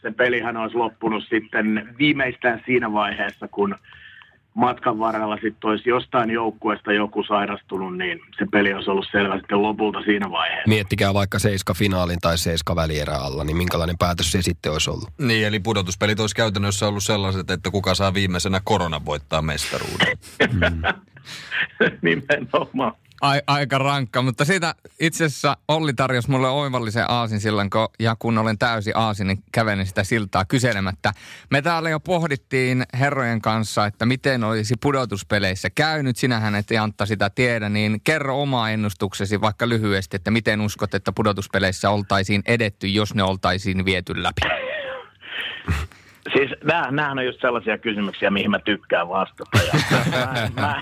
se 0.02 0.12
pelihän 0.12 0.58
olisi 0.58 0.76
loppunut 0.76 1.24
sitten 1.30 1.96
viimeistään 1.98 2.62
siinä 2.66 2.94
vaiheessa, 2.94 3.48
kun 3.48 3.76
matkan 4.54 5.00
varrella 5.00 5.36
sitten 5.36 5.70
olisi 5.70 5.90
jostain 5.90 6.30
joukkueesta 6.30 6.94
joku 6.94 7.24
sairastunut, 7.24 7.98
niin 7.98 8.20
se 8.38 8.46
peli 8.52 8.74
olisi 8.74 8.90
ollut 8.90 9.08
selvä 9.12 9.38
sitten 9.38 9.62
lopulta 9.62 10.02
siinä 10.02 10.32
vaiheessa. 10.32 10.70
Miettikää 10.70 11.14
vaikka 11.14 11.40
seiska 11.40 11.74
finaalin 11.74 12.20
tai 12.22 12.38
seiska 12.38 12.76
välierä 12.76 13.18
alla, 13.18 13.44
niin 13.44 13.58
minkälainen 13.58 13.98
päätös 13.98 14.32
se 14.32 14.42
sitten 14.42 14.72
olisi 14.72 14.90
ollut? 14.90 15.10
Niin, 15.18 15.48
eli 15.48 15.60
pudotuspelit 15.60 16.20
olisi 16.20 16.36
käytännössä 16.36 16.88
ollut 16.88 17.04
sellaiset, 17.04 17.52
että 17.52 17.72
kuka 17.72 17.96
saa 17.96 18.14
viimeisenä 18.14 18.62
korona 18.64 19.06
voittaa 19.06 19.42
mestaruuden. 19.42 20.18
mm. 20.54 20.82
Nimenomaan 22.02 22.94
ai, 23.24 23.42
aika 23.48 23.78
rankka, 23.78 24.22
mutta 24.22 24.46
siitä 24.46 24.76
itse 25.00 25.26
asiassa 25.26 25.58
Olli 25.68 25.94
tarjosi 25.94 26.32
mulle 26.32 26.50
oivallisen 26.50 27.06
aasin 27.08 27.40
silloin, 27.40 27.70
kun, 27.70 27.88
ja 28.00 28.16
kun 28.20 28.38
olen 28.38 28.58
täysi 28.58 28.92
aasin, 28.96 29.28
niin 29.28 29.44
kävelin 29.52 29.86
sitä 29.86 30.04
siltaa 30.04 30.46
kyselemättä. 30.46 31.12
Me 31.50 31.62
täällä 31.62 31.90
jo 31.90 32.00
pohdittiin 32.00 32.84
herrojen 33.00 33.42
kanssa, 33.42 33.86
että 33.86 34.06
miten 34.06 34.44
olisi 34.44 34.76
pudotuspeleissä 34.82 35.70
käynyt. 35.70 36.18
Sinähän 36.18 36.56
et 36.56 36.72
Jantta 36.72 37.06
sitä 37.06 37.30
tiedä, 37.30 37.70
niin 37.70 38.02
kerro 38.04 38.42
oma 38.42 38.70
ennustuksesi 38.70 39.42
vaikka 39.42 39.70
lyhyesti, 39.70 40.16
että 40.16 40.32
miten 40.32 40.62
uskot, 40.62 40.94
että 40.94 41.12
pudotuspeleissä 41.16 41.90
oltaisiin 41.90 42.42
edetty, 42.48 42.88
jos 42.88 43.16
ne 43.16 43.24
oltaisiin 43.24 43.86
viety 43.86 44.24
läpi? 44.24 44.42
Siis 46.34 46.52
nämä, 46.92 47.12
on 47.12 47.26
just 47.26 47.42
sellaisia 47.42 47.78
kysymyksiä, 47.78 48.32
mihin 48.32 48.52
mä 48.52 48.60
tykkään 48.60 49.10
vastata. 49.10 49.60
Ja 49.64 49.80
mä, 50.12 50.50
mä, 50.56 50.82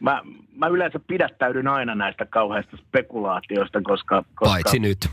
mä, 0.00 0.22
mä 0.60 0.66
yleensä 0.66 1.00
pidättäydyn 1.06 1.68
aina 1.68 1.94
näistä 1.94 2.26
kauheista 2.26 2.76
spekulaatioista, 2.76 3.80
koska... 3.82 4.24
koska 4.34 4.52
Paitsi 4.52 4.78
nyt. 4.78 5.08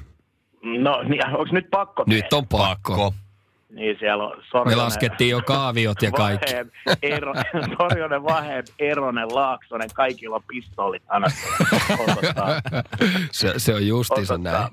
No, 0.63 1.03
niin, 1.03 1.27
onko 1.27 1.49
nyt 1.51 1.67
pakko 1.71 2.03
Nyt 2.07 2.33
on 2.33 2.47
pakko. 2.47 2.93
pakko. 2.93 3.13
Niin 3.69 3.95
siellä 3.99 4.23
on 4.23 4.43
Sorjonen, 4.51 4.77
Me 4.77 4.83
laskettiin 4.83 5.29
jo 5.31 5.41
kaaviot 5.41 6.01
ja 6.01 6.11
kaikki. 6.11 6.53
Vaheem, 6.53 6.69
Ero, 7.01 7.33
Sorjonen, 7.77 8.23
Vaheem, 8.23 8.63
Eronen, 8.79 9.35
Laaksonen, 9.35 9.89
kaikilla 9.93 10.35
on 10.35 10.43
pistoolit 10.47 11.03
se, 13.31 13.53
se 13.57 13.75
on 13.75 13.87
justiinsa 13.87 14.37
näin 14.37 14.67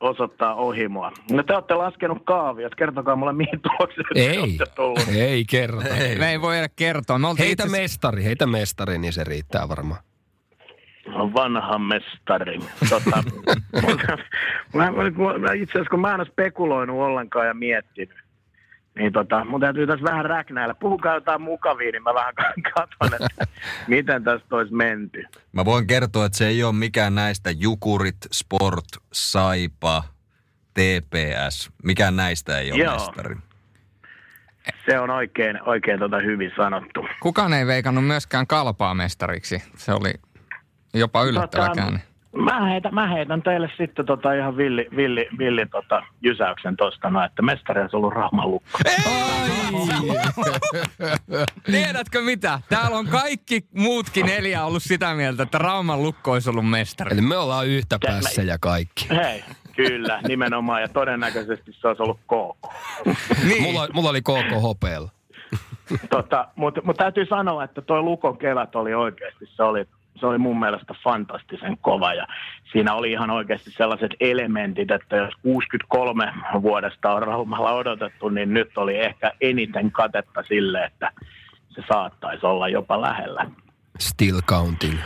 osoittaa 0.00 0.54
ohi 0.54 0.88
mua. 0.88 1.12
No 1.30 1.42
te 1.42 1.54
olette 1.54 1.74
laskenut 1.74 2.18
kaaviot, 2.24 2.74
kertokaa 2.74 3.16
mulle 3.16 3.32
mihin 3.32 3.60
tulokseen 3.60 4.06
ei, 4.14 4.58
ei 5.16 5.44
kerro. 5.44 5.80
Ei. 5.80 6.18
Me 6.18 6.30
ei 6.30 6.40
voi 6.40 6.58
edes 6.58 6.70
kertoa. 6.76 7.18
Me 7.18 7.26
heitä 7.38 7.64
itse... 7.64 7.78
mestari, 7.78 8.24
heitä 8.24 8.46
mestari, 8.46 8.98
niin 8.98 9.12
se 9.12 9.24
riittää 9.24 9.68
varmaan. 9.68 10.00
Vanha 11.12 11.78
mestari. 11.78 12.58
Tota, 12.88 13.22
mä, 14.74 14.90
mä, 14.90 15.02
mä, 15.38 15.52
itse 15.52 15.72
asiassa 15.72 15.90
kun 15.90 16.00
mä 16.00 16.14
en 16.14 16.20
ole 16.20 16.28
spekuloinut 16.28 17.00
ollenkaan 17.00 17.46
ja 17.46 17.54
miettinyt, 17.54 18.14
niin 18.94 19.12
tota, 19.12 19.44
mun 19.44 19.60
täytyy 19.60 19.86
tässä 19.86 20.04
vähän 20.04 20.24
räknäillä. 20.24 20.74
Puhukaa 20.74 21.14
jotain 21.14 21.42
mukavia, 21.42 21.92
niin 21.92 22.02
mä 22.02 22.14
vähän 22.14 22.34
katson, 22.74 23.22
että 23.22 23.46
miten 23.88 24.24
tästä 24.24 24.56
olisi 24.56 24.74
menty. 24.74 25.24
Mä 25.52 25.64
voin 25.64 25.86
kertoa, 25.86 26.26
että 26.26 26.38
se 26.38 26.46
ei 26.46 26.64
ole 26.64 26.74
mikään 26.74 27.14
näistä 27.14 27.50
Jukurit, 27.50 28.16
Sport, 28.32 28.86
Saipa, 29.12 30.04
TPS. 30.74 31.70
Mikään 31.84 32.16
näistä 32.16 32.58
ei 32.58 32.72
ole 32.72 32.82
Joo. 32.82 32.92
mestari. 32.92 33.36
Se 34.86 34.98
on 34.98 35.10
oikein, 35.10 35.62
oikein 35.62 35.98
tota 35.98 36.18
hyvin 36.18 36.52
sanottu. 36.56 37.06
Kukaan 37.20 37.52
ei 37.52 37.66
veikannut 37.66 38.06
myöskään 38.06 38.46
kalpaa 38.46 38.94
mestariksi. 38.94 39.62
Se 39.76 39.92
oli 39.92 40.12
jopa 40.94 41.22
yllättävä 41.22 41.68
tota, 41.68 41.80
käänne. 41.80 42.00
Mä 42.36 42.66
heitän, 42.66 42.94
mä 42.94 43.06
heitän 43.06 43.42
teille 43.42 43.70
sitten 43.76 44.06
tota 44.06 44.32
ihan 44.32 44.56
villi, 44.56 44.88
villi, 44.96 45.28
villi 45.38 45.66
tota 45.66 46.02
jysäyksen 46.22 46.76
tosta, 46.76 47.10
no, 47.10 47.24
että 47.24 47.42
mestari 47.42 47.80
olisi 47.80 47.96
ollut 47.96 48.12
Rauman 48.12 48.50
lukko. 48.50 48.78
Tiedätkö 51.72 52.20
mitä? 52.20 52.60
Täällä 52.68 52.96
on 52.98 53.06
kaikki 53.06 53.64
muutkin 53.74 54.26
neljä 54.26 54.64
ollut 54.64 54.82
sitä 54.82 55.14
mieltä, 55.14 55.42
että 55.42 55.58
Rauman 55.58 56.02
lukko 56.02 56.32
olisi 56.32 56.50
ollut 56.50 56.70
mestari. 56.70 57.12
Eli 57.12 57.20
me 57.20 57.36
ollaan 57.36 57.66
yhtä 57.66 57.98
päässä 58.02 58.42
ja 58.42 58.58
kaikki. 58.60 59.08
Hei, 59.10 59.44
kyllä, 59.76 60.20
nimenomaan. 60.28 60.82
Ja 60.82 60.88
todennäköisesti 60.88 61.72
se 61.72 61.88
olisi 61.88 62.02
ollut 62.02 62.20
KK. 62.20 62.68
niin. 63.48 63.62
mulla, 63.62 63.88
mulla 63.92 64.10
oli 64.10 64.22
KK 64.22 64.62
hopeella. 64.62 65.10
tota, 66.10 66.48
Mutta 66.56 66.80
mut 66.84 66.96
täytyy 66.96 67.26
sanoa, 67.26 67.64
että 67.64 67.82
tuo 67.82 68.02
Lukon 68.02 68.38
kevät 68.38 68.76
oli 68.76 68.94
oikeasti, 68.94 69.46
se 69.56 69.62
oli 69.62 69.86
se 70.14 70.26
oli 70.26 70.38
mun 70.38 70.60
mielestä 70.60 70.94
fantastisen 71.04 71.78
kova 71.80 72.14
ja 72.14 72.26
siinä 72.72 72.94
oli 72.94 73.12
ihan 73.12 73.30
oikeasti 73.30 73.70
sellaiset 73.70 74.10
elementit, 74.20 74.90
että 74.90 75.16
jos 75.16 75.34
63 75.42 76.32
vuodesta 76.62 77.12
on 77.12 77.22
Raumalla 77.22 77.72
odotettu, 77.72 78.28
niin 78.28 78.54
nyt 78.54 78.78
oli 78.78 78.98
ehkä 78.98 79.32
eniten 79.40 79.92
katetta 79.92 80.42
sille, 80.48 80.84
että 80.84 81.12
se 81.68 81.82
saattaisi 81.88 82.46
olla 82.46 82.68
jopa 82.68 83.00
lähellä. 83.00 83.46
Still 83.98 84.40
counting. 84.40 84.98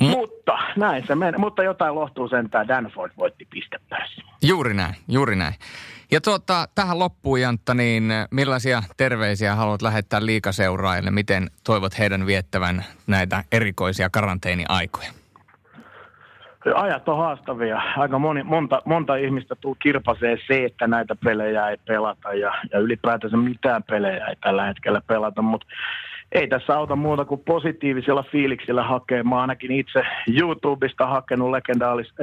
Mm. 0.00 0.06
Mutta 0.06 0.58
näin 0.76 1.06
se 1.06 1.14
menee. 1.14 1.38
Mutta 1.38 1.62
jotain 1.62 1.94
lohtuu 1.94 2.28
sentään. 2.28 2.68
Danford 2.68 3.12
voitti 3.16 3.46
pistepörssin. 3.50 4.24
Juuri 4.42 4.74
näin, 4.74 4.94
juuri 5.08 5.36
näin. 5.36 5.54
Ja 6.10 6.20
tuota, 6.20 6.68
tähän 6.74 6.98
loppuun 6.98 7.40
Jantta, 7.40 7.74
niin 7.74 8.12
millaisia 8.30 8.82
terveisiä 8.96 9.54
haluat 9.54 9.82
lähettää 9.82 10.26
liikaseuraajille? 10.26 11.10
Miten 11.10 11.50
toivot 11.64 11.98
heidän 11.98 12.26
viettävän 12.26 12.84
näitä 13.06 13.44
erikoisia 13.52 14.10
karanteeniaikoja? 14.10 15.10
Ajat 16.74 17.08
on 17.08 17.18
haastavia. 17.18 17.82
Aika 17.96 18.18
moni, 18.18 18.42
monta, 18.42 18.82
monta 18.84 19.16
ihmistä 19.16 19.54
tuu 19.54 19.76
kirpasee 19.82 20.36
se, 20.46 20.64
että 20.64 20.86
näitä 20.86 21.16
pelejä 21.24 21.68
ei 21.68 21.76
pelata 21.86 22.34
ja, 22.34 22.54
ja 22.72 22.78
ylipäätänsä 22.78 23.36
mitään 23.36 23.82
pelejä 23.82 24.26
ei 24.26 24.36
tällä 24.36 24.64
hetkellä 24.64 25.00
pelata, 25.06 25.42
mutta 25.42 25.66
ei 26.34 26.48
tässä 26.48 26.76
auta 26.76 26.96
muuta 26.96 27.24
kuin 27.24 27.42
positiivisilla 27.46 28.24
fiiliksillä 28.32 28.82
hakea. 28.82 29.24
Mä 29.24 29.40
ainakin 29.40 29.72
itse 29.72 30.02
YouTubesta 30.38 31.06
hakenut 31.06 31.50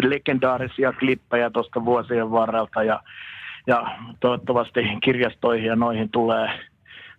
legendaarisia 0.04 0.93
klippejä 0.93 1.50
tuosta 1.50 1.86
vuosien 1.86 2.32
varrelta 2.32 2.84
ja 2.84 3.04
ja 3.67 3.86
toivottavasti 4.19 4.80
kirjastoihin 5.04 5.67
ja 5.67 5.76
noihin 5.76 6.10
tulee, 6.10 6.50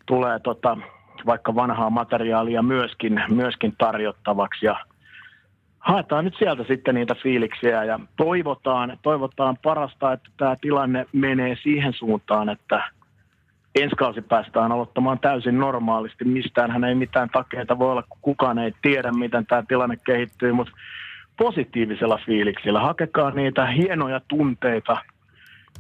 tulee 0.07 0.39
tota, 0.39 0.79
vaikka 1.27 1.55
vanhaa 1.55 1.91
materiaalia 1.91 2.63
myöskin, 2.63 3.23
myöskin 3.29 3.75
tarjottavaksi 3.79 4.67
ja 4.67 4.77
haetaan 5.79 6.25
nyt 6.25 6.35
sieltä 6.39 6.65
sitten 6.65 6.95
niitä 6.95 7.15
fiiliksiä 7.23 7.85
ja 7.85 8.01
toivotaan, 8.17 8.99
toivotaan 9.03 9.57
parasta, 9.63 10.13
että 10.13 10.29
tämä 10.37 10.57
tilanne 10.61 11.07
menee 11.13 11.57
siihen 11.63 11.93
suuntaan, 11.93 12.49
että 12.49 12.85
ensi 13.75 13.97
kausi 13.97 14.23
päästään 14.23 14.73
aloittamaan 14.73 15.19
täysin 15.19 15.59
normaalisti. 15.59 16.25
Mistään 16.25 16.71
hän 16.71 16.85
ei 16.85 16.95
mitään 16.95 17.31
takeita 17.31 17.79
voi 17.79 17.91
olla, 17.91 18.03
kun 18.03 18.19
kukaan 18.23 18.59
ei 18.59 18.73
tiedä, 18.83 19.13
miten 19.13 19.47
tämä 19.47 19.63
tilanne 19.69 19.97
kehittyy, 20.07 20.53
mutta 20.53 20.73
positiivisella 21.37 22.21
fiiliksillä. 22.27 22.81
Hakekaa 22.81 23.31
niitä 23.31 23.67
hienoja 23.67 24.21
tunteita– 24.29 24.97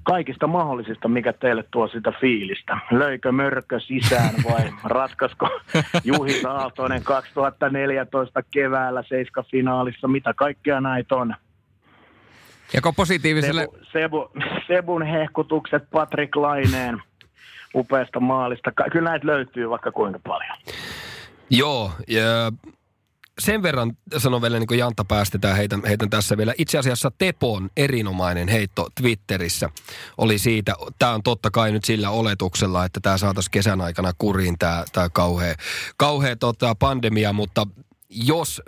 kaikista 0.02 0.46
mahdollisista, 0.46 1.08
mikä 1.08 1.32
teille 1.32 1.64
tuo 1.70 1.88
sitä 1.88 2.12
fiilistä. 2.20 2.78
Löikö 2.90 3.32
mörkö 3.32 3.80
sisään 3.80 4.34
vai 4.50 4.72
ratkasko 4.84 5.60
Juhi 6.04 6.42
Aaltoinen 6.46 7.02
2014 7.02 8.42
keväällä 8.50 9.02
Seiska-finaalissa, 9.02 10.08
mitä 10.08 10.34
kaikkea 10.34 10.80
näitä 10.80 11.14
on. 11.14 11.34
Joko 12.74 12.92
positiiviselle... 12.92 13.60
Sebu, 13.60 13.78
Sebu, 13.92 14.30
Sebun 14.66 15.02
hehkutukset 15.02 15.82
Patrick 15.90 16.36
Laineen 16.36 17.02
upeasta 17.74 18.20
maalista. 18.20 18.72
Kyllä 18.92 19.10
näitä 19.10 19.26
löytyy 19.26 19.70
vaikka 19.70 19.92
kuinka 19.92 20.18
paljon. 20.18 20.56
Joo, 21.50 21.92
ja 22.08 22.22
sen 23.38 23.62
verran 23.62 23.92
sanon 24.18 24.42
vielä, 24.42 24.58
niin 24.58 24.66
kuin 24.66 24.78
Jantta 24.78 25.04
päästetään, 25.04 25.56
heitän, 25.56 25.82
heitän 25.86 26.10
tässä 26.10 26.36
vielä. 26.36 26.54
Itse 26.58 26.78
asiassa 26.78 27.10
Tepon 27.18 27.70
erinomainen 27.76 28.48
heitto 28.48 28.88
Twitterissä 29.00 29.70
oli 30.18 30.38
siitä, 30.38 30.74
tämä 30.98 31.14
on 31.14 31.22
totta 31.22 31.50
kai 31.50 31.72
nyt 31.72 31.84
sillä 31.84 32.10
oletuksella, 32.10 32.84
että 32.84 33.00
tämä 33.00 33.18
saataisiin 33.18 33.50
kesän 33.50 33.80
aikana 33.80 34.12
kuriin, 34.18 34.58
tämä, 34.58 34.84
tämä 34.92 35.08
kauhea, 35.08 35.54
kauhea 35.96 36.36
tota, 36.36 36.74
pandemia, 36.74 37.32
mutta 37.32 37.66
jos 38.14 38.62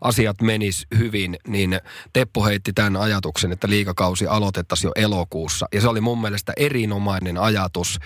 asiat 0.00 0.42
menis 0.42 0.86
hyvin, 0.98 1.36
niin 1.46 1.80
Teppo 2.12 2.44
heitti 2.44 2.72
tämän 2.72 2.96
ajatuksen, 2.96 3.52
että 3.52 3.68
liikakausi 3.68 4.26
aloitettaisiin 4.26 4.88
jo 4.88 4.92
elokuussa. 5.04 5.66
Ja 5.74 5.80
se 5.80 5.88
oli 5.88 6.00
mun 6.00 6.20
mielestä 6.20 6.52
erinomainen 6.56 7.38
ajatus. 7.38 7.98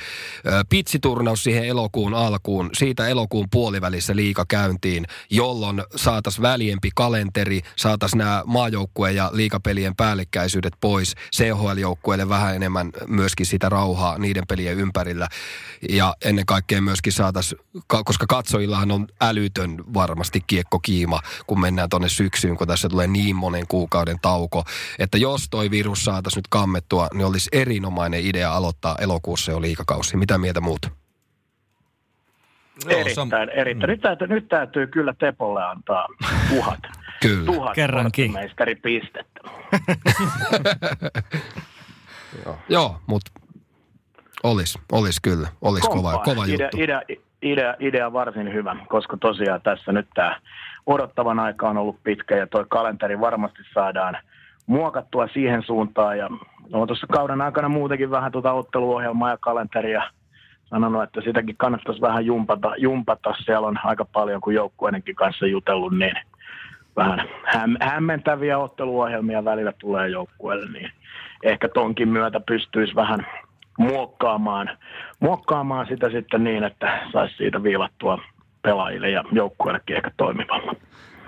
Pitsiturnaus 0.69 1.43
siihen 1.43 1.65
elokuun 1.65 2.15
alkuun, 2.15 2.71
siitä 2.73 3.09
elokuun 3.09 3.47
puolivälissä 3.51 4.17
liika 4.17 4.45
käyntiin, 4.49 5.07
jolloin 5.31 5.83
saataisiin 5.97 6.43
väliempi 6.43 6.91
kalenteri, 6.95 7.61
saataisiin 7.77 8.19
nämä 8.19 8.43
maajoukkueen 8.47 9.17
ja 9.17 9.31
liikapelien 9.33 9.97
päällekkäisyydet 9.97 10.73
pois, 10.81 11.15
CHL-joukkueelle 11.37 12.29
vähän 12.29 12.57
enemmän 12.57 12.91
myöskin 13.07 13.47
sitä 13.47 13.69
rauhaa 13.69 14.19
niiden 14.19 14.45
pelien 14.49 14.77
ympärillä. 14.77 15.29
Ja 15.89 16.15
ennen 16.25 16.47
kaikkea 16.47 16.83
myöskin 16.83 17.13
saataisiin, 17.13 17.61
koska 17.87 18.27
katsojillahan 18.29 18.91
on 18.91 19.07
älytön 19.21 19.77
varmasti 19.95 20.41
kiekkokiima, 20.51 21.21
kun 21.47 21.61
mennään 21.61 21.89
tuonne 21.89 22.09
syksyyn, 22.09 22.57
kun 22.57 22.67
tässä 22.67 22.89
tulee 22.89 23.07
niin 23.07 23.37
monen 23.37 23.67
kuukauden 23.69 24.17
tauko. 24.23 24.65
Että 24.99 25.19
jos 25.19 25.47
toi 25.51 25.71
virus 25.71 26.05
saataisiin 26.05 26.39
nyt 26.39 26.49
kammettua, 26.51 27.09
niin 27.15 27.27
olisi 27.27 27.49
erinomainen 27.53 28.21
idea 28.25 28.53
aloittaa 28.53 28.97
elokuussa 29.01 29.53
jo 29.53 29.61
liikakausi. 29.61 30.17
Mitä 30.17 30.39
mieltä 30.39 30.61
muut? 30.61 30.87
Erittäin, 32.89 33.49
erittäin. 33.49 33.91
Nyt, 33.91 34.01
täytyy, 34.01 34.27
nyt 34.27 34.49
täytyy 34.49 34.87
kyllä 34.87 35.15
Tepolle 35.19 35.65
antaa 35.65 36.07
tuhat. 36.49 36.81
Kyllä. 37.23 37.47
Tuhat 37.47 37.75
Kerrankin. 37.75 38.35
pistettä. 38.83 39.41
Joo, 42.45 42.59
Joo 42.69 43.01
mutta 43.07 43.31
olisi, 44.43 44.79
olisi 44.93 45.21
kyllä. 45.23 45.49
Olisi 45.63 45.89
kova, 45.89 46.19
kova 46.19 46.45
idea, 46.45 46.67
juttu. 46.67 46.83
Idea, 46.83 47.03
idea, 47.43 47.75
idea 47.79 48.13
varsin 48.13 48.53
hyvä, 48.53 48.77
koska 48.89 49.17
tosiaan 49.17 49.61
tässä 49.63 49.93
nyt 49.93 50.09
tämä 50.15 50.37
odottavan 50.87 51.39
aika 51.39 51.69
on 51.69 51.79
ollut 51.79 52.03
pitkä 52.03 52.37
ja 52.37 52.47
tuo 52.47 52.65
kalenteri 52.69 53.21
varmasti 53.21 53.63
saadaan 53.75 54.17
muokattua 54.67 55.29
siihen 55.29 55.63
suuntaan 55.63 56.19
ja 56.19 56.29
olen 56.73 56.87
tuossa 56.87 57.07
kauden 57.07 57.41
aikana 57.41 57.69
muutenkin 57.69 58.11
vähän 58.11 58.33
tuota 58.33 58.53
otteluohjelmaa 58.53 59.31
ja 59.31 59.37
kalenteria 59.37 60.03
sanonut, 60.65 61.03
että 61.03 61.21
sitäkin 61.21 61.57
kannattaisi 61.57 62.01
vähän 62.01 62.27
jumpata. 62.27 62.75
jumpata. 62.79 63.35
Siellä 63.45 63.69
on 63.69 63.79
aika 63.85 64.05
paljon, 64.05 64.41
kun 64.41 64.55
joukkueidenkin 64.55 65.15
kanssa 65.15 65.47
jutellut, 65.47 65.99
niin 65.99 66.15
vähän 66.97 67.29
häm, 67.45 67.77
hämmentäviä 67.81 68.59
otteluohjelmia 68.59 69.45
välillä 69.45 69.73
tulee 69.79 70.09
joukkueelle, 70.09 70.73
niin 70.73 70.93
ehkä 71.43 71.69
tonkin 71.69 72.09
myötä 72.09 72.41
pystyisi 72.41 72.95
vähän 72.95 73.27
muokkaamaan, 73.81 74.79
muokkaamaan 75.21 75.87
sitä 75.87 76.11
sitten 76.11 76.45
niin, 76.45 76.65
että 76.65 77.09
saisi 77.13 77.37
siitä 77.37 77.63
viilattua 77.63 78.19
pelaajille 78.63 79.11
ja 79.11 79.25
joukkueellekin 79.33 79.97
ehkä 79.97 80.11
toimivalla. 80.17 80.75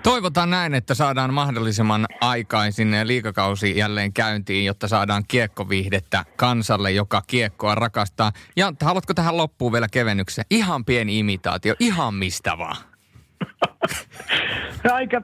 Toivotaan 0.03 0.49
näin, 0.49 0.73
että 0.73 0.93
saadaan 0.93 1.33
mahdollisimman 1.33 2.05
aikaisin 2.21 2.95
liikakausi 3.03 3.77
jälleen 3.77 4.13
käyntiin, 4.13 4.65
jotta 4.65 4.87
saadaan 4.87 5.23
kiekkovihdettä 5.27 6.25
kansalle, 6.35 6.91
joka 6.91 7.21
kiekkoa 7.27 7.75
rakastaa. 7.75 8.31
Ja 8.55 8.73
haluatko 8.81 9.13
tähän 9.13 9.37
loppuun 9.37 9.73
vielä 9.73 9.87
kevennyksen? 9.91 10.45
Ihan 10.49 10.85
pieni 10.85 11.19
imitaatio, 11.19 11.75
ihan 11.79 12.13
mistä 12.13 12.57
vaan. 12.57 12.75
Aika, 14.93 15.21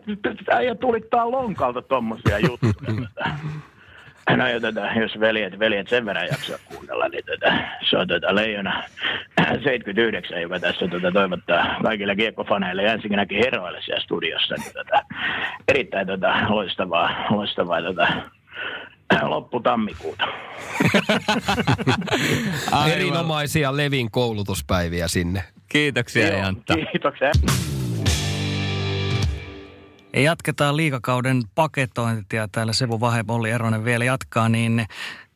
äijä 0.52 0.76
tulittaa 0.76 1.32
lonkalta 1.32 1.82
tommosia 1.82 2.40
juttuja. 2.40 3.08
No 4.38 4.48
ja 4.48 4.60
tota, 4.60 4.82
jos 5.00 5.20
veljet, 5.20 5.60
veljet 5.60 5.88
sen 5.88 6.06
verran 6.06 6.28
jaksaa 6.32 6.58
kuunnella, 6.66 7.08
niin 7.08 7.24
tota, 7.26 7.54
se 7.90 7.98
on 7.98 8.08
tota 8.08 8.36
Leijona 8.36 8.84
79, 9.64 10.42
joka 10.42 10.60
tässä 10.60 10.88
tota, 10.88 11.12
toivottaa 11.12 11.76
kaikille 11.84 12.16
kiekkofaneille 12.16 12.84
ja 12.84 12.94
ensinnäkin 12.94 13.38
heroille 13.38 13.82
siellä 13.82 14.04
studiossa. 14.04 14.56
Niin, 14.56 14.74
tota, 14.74 15.06
erittäin 15.68 16.08
tota, 16.08 16.36
loistavaa, 16.50 17.26
loistavaa 17.30 17.82
tota, 17.82 18.08
lopputammikuuta. 19.22 20.28
Erinomaisia 22.94 23.78
Levin 23.78 24.12
koulutuspäiviä 24.12 25.08
sinne. 25.08 25.44
Kiitoksia 25.70 26.28
Joo, 26.28 26.40
Jantta. 26.40 26.76
Kiitoksia. 26.92 27.32
Ja 30.14 30.22
jatketaan 30.22 30.78
liikakauden 30.78 31.42
paketointia. 31.56 32.48
Täällä 32.48 32.74
Sevu 32.74 33.00
Vahe, 33.00 33.26
Olli 33.28 33.50
Eronen 33.50 33.86
vielä 33.86 34.06
jatkaa, 34.06 34.50
niin 34.50 34.86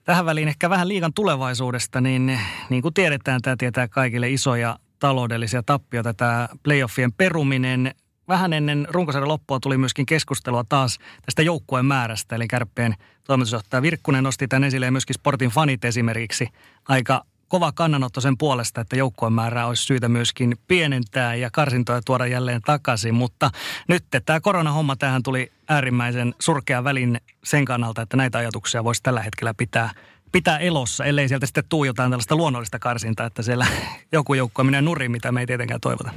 tähän 0.03 0.25
väliin 0.25 0.47
ehkä 0.47 0.69
vähän 0.69 0.87
liikan 0.87 1.13
tulevaisuudesta, 1.13 2.01
niin 2.01 2.39
niin 2.69 2.81
kuin 2.81 2.93
tiedetään, 2.93 3.41
tämä 3.41 3.55
tietää 3.59 3.87
kaikille 3.87 4.29
isoja 4.29 4.79
taloudellisia 4.99 5.63
tappioita, 5.63 6.13
tämä 6.13 6.49
playoffien 6.63 7.13
peruminen. 7.13 7.95
Vähän 8.27 8.53
ennen 8.53 8.87
runkosarjan 8.89 9.27
loppua 9.27 9.59
tuli 9.59 9.77
myöskin 9.77 10.05
keskustelua 10.05 10.63
taas 10.69 10.97
tästä 11.25 11.41
joukkueen 11.41 11.85
määrästä, 11.85 12.35
eli 12.35 12.47
kärppien 12.47 12.95
toimitusjohtaja 13.23 13.81
Virkkunen 13.81 14.23
nosti 14.23 14.47
tämän 14.47 14.63
esille 14.63 14.85
ja 14.85 14.91
myöskin 14.91 15.13
Sportin 15.13 15.49
fanit 15.49 15.85
esimerkiksi 15.85 16.47
aika 16.87 17.25
kova 17.53 17.71
kannanotto 17.71 18.21
sen 18.21 18.37
puolesta, 18.37 18.81
että 18.81 18.95
joukkojen 18.95 19.33
määrää 19.33 19.67
olisi 19.67 19.83
syytä 19.83 20.09
myöskin 20.09 20.57
pienentää 20.67 21.35
ja 21.35 21.49
karsintoja 21.51 22.01
tuoda 22.05 22.25
jälleen 22.25 22.61
takaisin. 22.61 23.15
Mutta 23.15 23.51
nyt 23.87 24.05
tämä 24.25 24.39
koronahomma 24.39 24.95
tähän 24.95 25.23
tuli 25.23 25.51
äärimmäisen 25.67 26.35
surkea 26.39 26.83
välin 26.83 27.21
sen 27.43 27.65
kannalta, 27.65 28.01
että 28.01 28.17
näitä 28.17 28.37
ajatuksia 28.37 28.83
voisi 28.83 29.03
tällä 29.03 29.21
hetkellä 29.21 29.53
pitää, 29.53 29.89
pitää 30.31 30.57
elossa, 30.57 31.05
ellei 31.05 31.27
sieltä 31.27 31.45
sitten 31.45 31.63
tuu 31.69 31.83
jotain 31.83 32.11
tällaista 32.11 32.35
luonnollista 32.35 32.79
karsintaa, 32.79 33.25
että 33.25 33.41
siellä 33.41 33.67
joku 34.11 34.33
joukko 34.33 34.63
menee 34.63 34.81
nurin, 34.81 35.11
mitä 35.11 35.31
me 35.31 35.39
ei 35.39 35.47
tietenkään 35.47 35.81
toivota. 35.81 36.11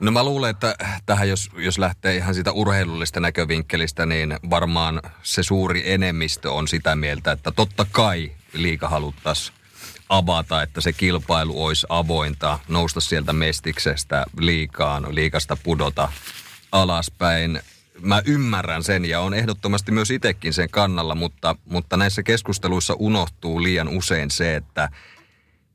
No 0.00 0.10
mä 0.10 0.24
luulen, 0.24 0.50
että 0.50 0.76
tähän 1.06 1.28
jos, 1.28 1.50
jos 1.56 1.78
lähtee 1.78 2.16
ihan 2.16 2.34
siitä 2.34 2.52
urheilullista 2.52 3.20
näkövinkkelistä, 3.20 4.06
niin 4.06 4.36
varmaan 4.50 5.02
se 5.22 5.42
suuri 5.42 5.92
enemmistö 5.92 6.52
on 6.52 6.68
sitä 6.68 6.96
mieltä, 6.96 7.32
että 7.32 7.50
totta 7.50 7.86
kai 7.92 8.32
liika 8.52 8.88
haluttaisiin 8.88 9.57
avata, 10.08 10.62
että 10.62 10.80
se 10.80 10.92
kilpailu 10.92 11.64
olisi 11.64 11.86
avointa, 11.88 12.58
nousta 12.68 13.00
sieltä 13.00 13.32
mestiksestä 13.32 14.24
liikaan, 14.38 15.14
liikasta 15.14 15.56
pudota 15.62 16.12
alaspäin. 16.72 17.60
Mä 18.00 18.22
ymmärrän 18.24 18.82
sen 18.82 19.04
ja 19.04 19.20
on 19.20 19.34
ehdottomasti 19.34 19.92
myös 19.92 20.10
itsekin 20.10 20.54
sen 20.54 20.70
kannalla, 20.70 21.14
mutta, 21.14 21.56
mutta 21.64 21.96
näissä 21.96 22.22
keskusteluissa 22.22 22.94
unohtuu 22.98 23.62
liian 23.62 23.88
usein 23.88 24.30
se, 24.30 24.56
että 24.56 24.88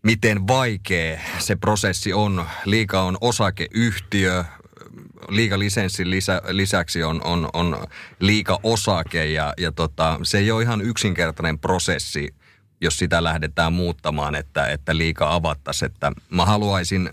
miten 0.04 0.48
vaikea 0.48 1.20
se 1.40 1.56
prosessi 1.56 2.14
on. 2.14 2.46
Liika 2.66 3.02
on 3.02 3.18
osakeyhtiö, 3.22 4.44
liikalisenssin 5.30 6.10
lisä, 6.10 6.42
lisäksi 6.48 7.04
on, 7.04 7.22
on, 7.24 7.50
on 7.54 7.88
liika-osake 8.20 9.26
ja, 9.26 9.54
ja 9.58 9.72
tota, 9.72 10.20
se 10.24 10.38
ei 10.38 10.52
ole 10.52 10.64
ihan 10.64 10.82
yksinkertainen 10.82 11.60
prosessi, 11.60 12.34
jos 12.84 12.98
sitä 12.98 13.24
lähdetään 13.24 13.74
muuttamaan, 13.74 14.36
että, 14.36 14.68
että 14.68 14.98
liika 14.98 15.34
avattaisiin. 15.34 15.92
Että 15.92 16.12
mä 16.30 16.46
haluaisin 16.46 17.10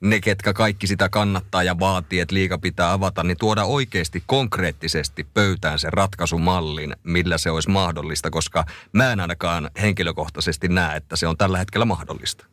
ne, 0.00 0.20
ketkä 0.20 0.52
kaikki 0.52 0.86
sitä 0.86 1.08
kannattaa 1.08 1.62
ja 1.62 1.78
vaatii, 1.78 2.20
että 2.20 2.34
liika 2.34 2.58
pitää 2.58 2.92
avata, 2.92 3.22
niin 3.22 3.36
tuoda 3.36 3.64
oikeasti 3.64 4.22
konkreettisesti 4.26 5.26
pöytään 5.34 5.78
sen 5.78 5.92
ratkaisumallin, 5.92 6.96
millä 7.04 7.38
se 7.38 7.50
olisi 7.50 7.70
mahdollista, 7.70 8.30
koska 8.30 8.64
mä 8.92 9.12
en 9.12 9.20
ainakaan 9.20 9.70
henkilökohtaisesti 9.80 10.68
näe, 10.68 10.96
että 10.96 11.16
se 11.16 11.26
on 11.26 11.36
tällä 11.36 11.58
hetkellä 11.58 11.84
mahdollista. 11.84 12.46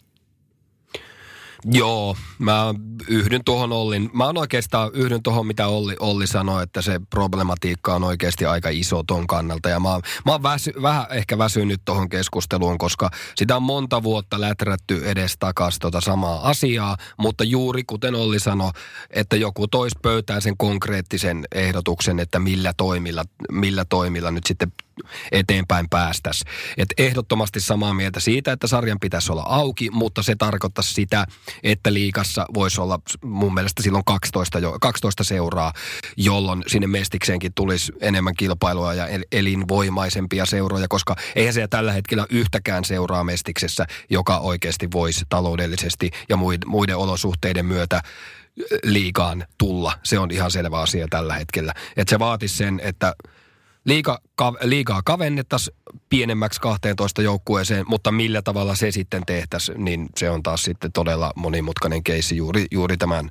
Joo, 1.66 2.16
mä 2.40 2.74
yhdyn 3.08 3.44
tuohon 3.46 3.72
Ollin. 3.72 4.10
Mä 4.14 4.32
oikeastaan 4.36 4.92
yhdyn 4.94 5.24
tuohon, 5.24 5.48
mitä 5.48 5.68
Olli, 5.68 5.96
Olli 6.00 6.28
sanoi, 6.28 6.64
että 6.64 6.82
se 6.82 7.02
problematiikka 7.10 7.96
on 7.96 8.04
oikeasti 8.04 8.46
aika 8.46 8.70
iso 8.70 9.04
ton 9.04 9.28
kannalta. 9.28 9.70
Ja 9.70 9.80
mä, 9.80 9.90
mä 10.26 10.32
oon 10.32 10.44
väsy, 10.44 10.74
vähän 10.82 11.06
ehkä 11.10 11.38
väsynyt 11.38 11.82
tuohon 11.86 12.10
keskusteluun, 12.10 12.78
koska 12.78 13.10
sitä 13.36 13.56
on 13.56 13.64
monta 13.64 14.04
vuotta 14.04 14.42
läträtty 14.42 15.10
edes 15.10 15.36
takas 15.40 15.80
tota 15.80 16.02
samaa 16.02 16.50
asiaa. 16.50 16.98
Mutta 17.18 17.44
juuri 17.44 17.84
kuten 17.84 18.16
Olli 18.16 18.40
sanoi, 18.40 18.72
että 19.10 19.36
joku 19.36 19.68
tois 19.68 19.94
pöytään 20.02 20.42
sen 20.42 20.58
konkreettisen 20.58 21.46
ehdotuksen, 21.56 22.20
että 22.20 22.40
millä 22.40 22.74
toimilla, 22.78 23.24
millä 23.52 23.86
toimilla 23.86 24.32
nyt 24.32 24.46
sitten 24.46 24.72
eteenpäin 25.32 25.90
päästäisiin. 25.90 26.52
Et 26.78 26.90
ehdottomasti 26.98 27.60
samaa 27.60 27.94
mieltä 27.94 28.20
siitä, 28.20 28.52
että 28.52 28.68
sarjan 28.68 29.00
pitäisi 29.00 29.32
olla 29.32 29.44
auki, 29.48 29.90
mutta 29.92 30.24
se 30.24 30.36
tarkoittaisi 30.36 30.94
sitä, 30.94 31.26
että 31.64 31.94
liikassa 31.94 32.46
voisi 32.54 32.82
olla 32.82 33.00
mun 33.24 33.54
mielestä 33.54 33.84
silloin 33.84 34.06
12, 34.06 34.60
jo, 34.60 34.78
12 34.82 35.24
seuraa, 35.24 35.74
jolloin 36.18 36.64
sinne 36.68 36.88
Mestikseenkin 36.88 37.52
tulisi 37.56 37.94
enemmän 38.02 38.36
kilpailua 38.36 38.94
ja 38.94 39.08
el- 39.08 39.26
elinvoimaisempia 39.32 40.46
seuroja, 40.46 40.88
koska 40.88 41.16
eihän 41.36 41.54
se 41.54 41.68
tällä 41.68 41.94
hetkellä 41.94 42.26
yhtäkään 42.30 42.86
seuraa 42.86 43.24
Mestiksessä, 43.24 43.86
joka 44.10 44.38
oikeasti 44.38 44.88
voisi 44.94 45.26
taloudellisesti 45.30 46.10
ja 46.30 46.36
muid- 46.36 46.66
muiden 46.66 46.98
olosuhteiden 46.98 47.66
myötä 47.66 48.02
liikaan 48.84 49.46
tulla. 49.58 49.94
Se 50.04 50.20
on 50.20 50.32
ihan 50.32 50.52
selvä 50.52 50.80
asia 50.80 51.08
tällä 51.10 51.34
hetkellä. 51.34 51.74
Että 51.98 52.10
se 52.10 52.20
vaatisi 52.20 52.58
sen, 52.58 52.80
että 52.84 53.16
liiga, 53.90 54.20
ka, 54.36 54.54
liigaa 54.62 55.02
kavennettaisiin 55.06 55.78
pienemmäksi 56.10 56.62
12 56.62 57.22
joukkueeseen, 57.22 57.86
mutta 57.88 58.12
millä 58.12 58.42
tavalla 58.42 58.76
se 58.76 58.92
sitten 58.92 59.26
tehtäisiin, 59.26 59.86
niin 59.86 60.10
se 60.18 60.30
on 60.30 60.44
taas 60.44 60.64
sitten 60.64 60.92
todella 60.92 61.34
monimutkainen 61.36 62.04
keissi 62.04 62.38
juuri, 62.38 62.66
juuri 62.72 62.98
tämän, 62.98 63.30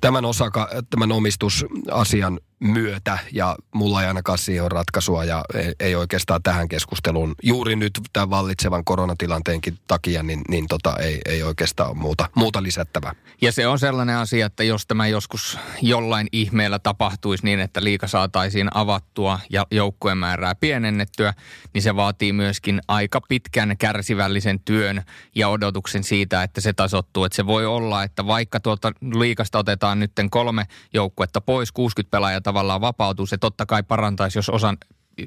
tämän, 0.00 0.24
osaka, 0.24 0.68
tämän 0.90 1.12
omistusasian 1.12 2.40
myötä 2.60 3.18
ja 3.32 3.56
mulla 3.74 4.02
ei 4.02 4.08
ainakaan 4.08 4.38
siihen 4.38 4.62
ole 4.62 4.68
ratkaisua 4.68 5.24
ja 5.24 5.44
ei, 5.54 5.74
ei 5.80 5.94
oikeastaan 5.94 6.42
tähän 6.42 6.68
keskusteluun 6.68 7.34
juuri 7.42 7.76
nyt 7.76 8.00
tämän 8.12 8.30
vallitsevan 8.30 8.84
koronatilanteenkin 8.84 9.78
takia, 9.86 10.22
niin, 10.22 10.40
niin 10.48 10.68
tota, 10.68 10.96
ei, 10.96 11.20
ei 11.26 11.42
oikeastaan 11.42 11.90
ole 11.90 11.98
muuta, 11.98 12.28
muuta 12.34 12.62
lisättävää. 12.62 13.14
Ja 13.42 13.52
se 13.52 13.66
on 13.66 13.78
sellainen 13.78 14.16
asia, 14.16 14.46
että 14.46 14.64
jos 14.64 14.86
tämä 14.86 15.06
joskus 15.06 15.58
jollain 15.82 16.26
ihmeellä 16.32 16.78
tapahtuisi 16.78 17.44
niin, 17.44 17.60
että 17.60 17.84
liika 17.84 18.06
saataisiin 18.06 18.68
avattua 18.74 19.40
ja 19.50 19.66
joukkueen 19.70 20.18
määrää 20.18 20.54
pienennettyä, 20.54 21.34
niin 21.74 21.82
se 21.82 21.96
vaatii 21.96 22.32
myöskin 22.32 22.80
aika 22.88 23.20
pitkän 23.20 23.76
kärsivällisen 23.78 24.60
työn 24.60 25.02
ja 25.34 25.48
odotuksen 25.48 26.04
siitä, 26.04 26.42
että 26.42 26.60
se 26.60 26.72
tasottuu. 26.72 27.24
Että 27.24 27.36
se 27.36 27.46
voi 27.46 27.66
olla, 27.66 28.02
että 28.02 28.26
vaikka 28.26 28.60
tuolta 28.60 28.92
liikasta 29.14 29.58
otetaan 29.58 30.00
nyt 30.00 30.12
kolme 30.30 30.66
joukkuetta 30.94 31.40
pois, 31.40 31.72
60 31.72 32.10
pelaajaa 32.10 32.40
tavallaan 32.50 32.80
vapautuu, 32.80 33.26
se 33.26 33.38
totta 33.38 33.66
kai 33.66 33.82
parantaisi, 33.82 34.38
jos 34.38 34.48
osan 34.48 34.78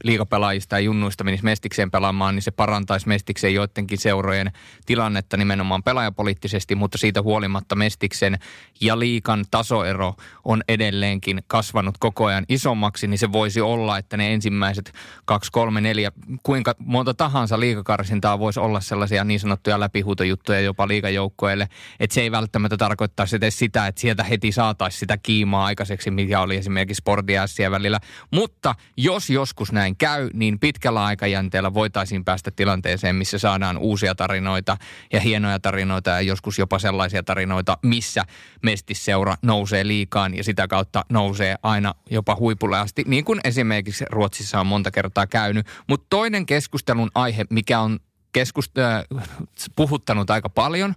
liikapelaajista 0.04 0.76
ja 0.76 0.80
junnuista 0.80 1.24
menisi 1.24 1.44
Mestikseen 1.44 1.92
pelaamaan, 1.92 2.36
niin 2.36 2.44
se 2.44 2.52
parantaisi 2.52 3.08
Mestikseen 3.08 3.54
joidenkin 3.54 3.98
seurojen 3.98 4.52
tilannetta 4.86 5.38
nimenomaan 5.38 5.84
pelaajapoliittisesti, 5.84 6.76
mutta 6.76 6.98
siitä 6.98 7.22
huolimatta 7.22 7.76
Mestiksen 7.76 8.40
ja 8.82 9.00
liikan 9.00 9.46
tasoero 9.52 10.14
on 10.44 10.64
edelleenkin 10.68 11.44
kasvanut 11.48 11.98
koko 11.98 12.26
ajan 12.26 12.46
isommaksi, 12.50 13.08
niin 13.08 13.18
se 13.18 13.32
voisi 13.32 13.62
olla, 13.62 13.98
että 13.98 14.18
ne 14.18 14.34
ensimmäiset 14.34 14.94
kaksi, 15.26 15.52
kolme, 15.52 15.82
neljä, 15.82 16.12
kuinka 16.44 16.76
monta 16.80 17.14
tahansa 17.14 17.60
liikakarsintaa 17.60 18.40
voisi 18.40 18.60
olla 18.60 18.80
sellaisia 18.80 19.24
niin 19.24 19.40
sanottuja 19.40 19.80
läpihuutojuttuja 19.80 20.60
jopa 20.60 20.88
liikajoukkoille, 20.88 21.70
että 22.00 22.14
se 22.14 22.22
ei 22.22 22.32
välttämättä 22.32 22.78
tarkoittaisi 22.78 23.36
edes 23.36 23.60
sitä, 23.60 23.88
että 23.88 24.02
sieltä 24.02 24.24
heti 24.24 24.52
saataisiin 24.52 25.00
sitä 25.00 25.18
kiimaa 25.18 25.66
aikaiseksi, 25.66 26.12
mikä 26.12 26.42
oli 26.42 26.58
esimerkiksi 26.58 27.00
sportiässiä 27.00 27.72
välillä. 27.72 28.00
Mutta 28.32 28.76
jos 28.98 29.30
joskus 29.30 29.72
näin 29.74 29.98
käy, 29.98 30.30
niin 30.34 30.60
pitkällä 30.60 31.06
aikajänteellä 31.06 31.74
voitaisiin 31.74 32.26
päästä 32.26 32.52
tilanteeseen, 32.52 33.16
missä 33.16 33.38
saadaan 33.38 33.78
uusia 33.78 34.16
tarinoita 34.16 34.78
ja 35.14 35.20
hienoja 35.20 35.60
tarinoita 35.60 36.10
ja 36.10 36.22
joskus 36.22 36.60
jopa 36.60 36.80
sellaisia 36.80 37.24
tarinoita, 37.24 37.78
missä 37.82 38.24
mestisseura 38.62 39.36
nousee 39.42 39.88
liikaan 39.88 40.38
ja 40.38 40.44
sitä 40.44 40.68
kautta 40.68 41.06
nousee 41.10 41.56
aina 41.64 41.94
jopa 42.10 42.36
huipulle 42.36 42.80
asti, 42.80 43.04
niin 43.08 43.26
kuin 43.26 43.40
esimerkiksi 43.44 44.06
Ruotsissa 44.10 44.60
on 44.60 44.68
monta 44.68 44.92
kertaa 44.92 45.28
käynyt. 45.28 45.68
Mutta 45.88 46.06
toinen 46.10 46.46
keskustelun 46.46 47.12
aihe, 47.16 47.46
mikä 47.50 47.80
on 47.80 48.00
keskust- 48.38 48.82
äh, 48.82 49.04
puhuttanut 49.76 50.30
aika 50.30 50.50
paljon, 50.50 50.96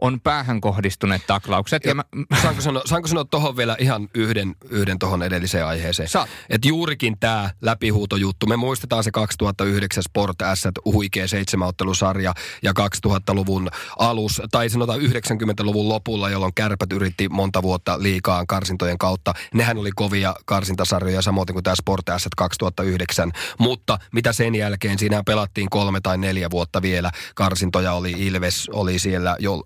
on 0.00 0.20
päähän 0.20 0.60
kohdistuneet 0.60 1.22
taklaukset. 1.26 1.84
Ja, 1.84 1.90
ja 1.90 1.94
mä, 1.94 2.04
saanko 2.42 2.60
sanoa, 2.60 2.82
saanko 2.84 3.08
sanoa 3.08 3.24
tuohon 3.24 3.56
vielä 3.56 3.76
ihan 3.78 4.08
yhden, 4.14 4.56
yhden 4.70 4.98
tuohon 4.98 5.22
edelliseen 5.22 5.66
aiheeseen? 5.66 6.08
Saat. 6.08 6.28
Et 6.50 6.64
juurikin 6.64 7.18
tämä 7.20 7.50
läpihuutojuttu. 7.62 8.46
Me 8.46 8.56
muistetaan 8.56 9.04
se 9.04 9.10
2009 9.10 10.02
Sport 10.02 10.36
S, 10.54 10.64
huikea 10.84 11.28
seitsemänottelusarja 11.28 12.34
ja 12.62 12.72
2000-luvun 13.06 13.68
alus, 13.98 14.42
tai 14.50 14.68
sanotaan 14.68 15.00
90-luvun 15.00 15.88
lopulla, 15.88 16.30
jolloin 16.30 16.54
kärpät 16.54 16.92
yritti 16.92 17.28
monta 17.28 17.62
vuotta 17.62 18.02
liikaan 18.02 18.46
karsintojen 18.46 18.98
kautta. 18.98 19.34
Nehän 19.54 19.78
oli 19.78 19.90
kovia 19.94 20.34
karsintasarjoja, 20.44 21.22
samoin 21.22 21.46
kuin 21.52 21.62
tämä 21.62 21.76
Sport 21.76 22.06
S 22.18 22.28
2009. 22.36 23.32
Mutta 23.58 23.98
mitä 24.12 24.32
sen 24.32 24.54
jälkeen, 24.54 24.98
siinä 24.98 25.22
pelattiin 25.26 25.70
kolme 25.70 26.00
tai 26.00 26.18
neljä 26.18 26.50
vuotta 26.50 26.82
vielä. 26.82 27.10
Karsintoja 27.34 27.92
oli 27.92 28.10
Ilves, 28.18 28.68
oli 28.72 28.98
siellä 28.98 29.36
jo, 29.38 29.62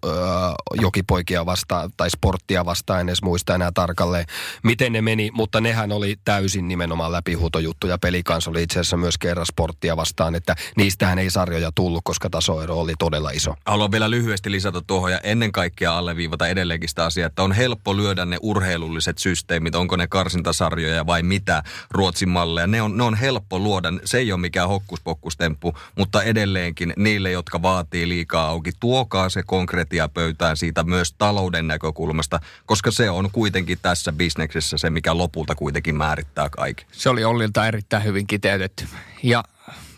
jokipoikia 0.80 1.46
vastaan 1.46 1.90
tai 1.96 2.10
sporttia 2.10 2.64
vastaan, 2.64 3.00
en 3.00 3.08
edes 3.08 3.22
muista 3.22 3.54
enää 3.54 3.72
tarkalleen, 3.74 4.26
miten 4.62 4.92
ne 4.92 5.02
meni, 5.02 5.30
mutta 5.32 5.60
nehän 5.60 5.92
oli 5.92 6.16
täysin 6.24 6.68
nimenomaan 6.68 7.12
läpihuutojuttuja. 7.12 7.98
Pelikans 7.98 8.48
oli 8.48 8.62
itse 8.62 8.80
asiassa 8.80 8.96
myös 8.96 9.18
kerran 9.18 9.46
sporttia 9.46 9.96
vastaan, 9.96 10.34
että 10.34 10.56
niistähän 10.76 11.18
ei 11.18 11.30
sarjoja 11.30 11.72
tullut, 11.74 12.00
koska 12.04 12.30
tasoero 12.30 12.80
oli 12.80 12.92
todella 12.98 13.30
iso. 13.30 13.54
Haluan 13.66 13.92
vielä 13.92 14.10
lyhyesti 14.10 14.50
lisätä 14.50 14.80
tuohon 14.86 15.12
ja 15.12 15.20
ennen 15.22 15.52
kaikkea 15.52 15.98
alleviivata 15.98 16.48
edelleenkin 16.48 16.88
sitä 16.88 17.04
asiaa, 17.04 17.26
että 17.26 17.42
on 17.42 17.52
helppo 17.52 17.96
lyödä 17.96 18.24
ne 18.24 18.36
urheilulliset 18.42 19.18
systeemit, 19.18 19.74
onko 19.74 19.96
ne 19.96 20.06
karsintasarjoja 20.06 21.06
vai 21.06 21.22
mitä 21.22 21.62
Ruotsin 21.90 22.28
malleja. 22.28 22.66
Ne 22.66 22.82
on, 22.82 22.96
ne 22.96 23.02
on 23.02 23.14
helppo 23.14 23.58
luoda, 23.58 23.88
se 24.04 24.18
ei 24.18 24.32
ole 24.32 24.40
mikään 24.40 24.68
hokkuspokkustemppu, 24.68 25.74
mutta 25.96 26.22
edelleenkin 26.22 26.92
niille, 26.96 27.30
jotka 27.30 27.62
vaatii 27.62 28.08
liikaa 28.08 28.46
auki, 28.46 28.70
tuokaa 28.80 29.28
se 29.28 29.42
konkreettia 29.42 30.08
pöytään 30.14 30.56
siitä 30.56 30.84
myös 30.84 31.12
talouden 31.12 31.66
näkökulmasta, 31.66 32.40
koska 32.66 32.90
se 32.90 33.10
on 33.10 33.30
kuitenkin 33.32 33.78
tässä 33.82 34.12
bisneksessä 34.12 34.78
se, 34.78 34.90
mikä 34.90 35.16
lopulta 35.16 35.54
kuitenkin 35.54 35.96
määrittää 35.96 36.48
kaiken. 36.48 36.86
Se 36.92 37.10
oli 37.10 37.24
Ollilta 37.24 37.66
erittäin 37.66 38.04
hyvin 38.04 38.26
kiteytetty. 38.26 38.88
Ja 39.22 39.44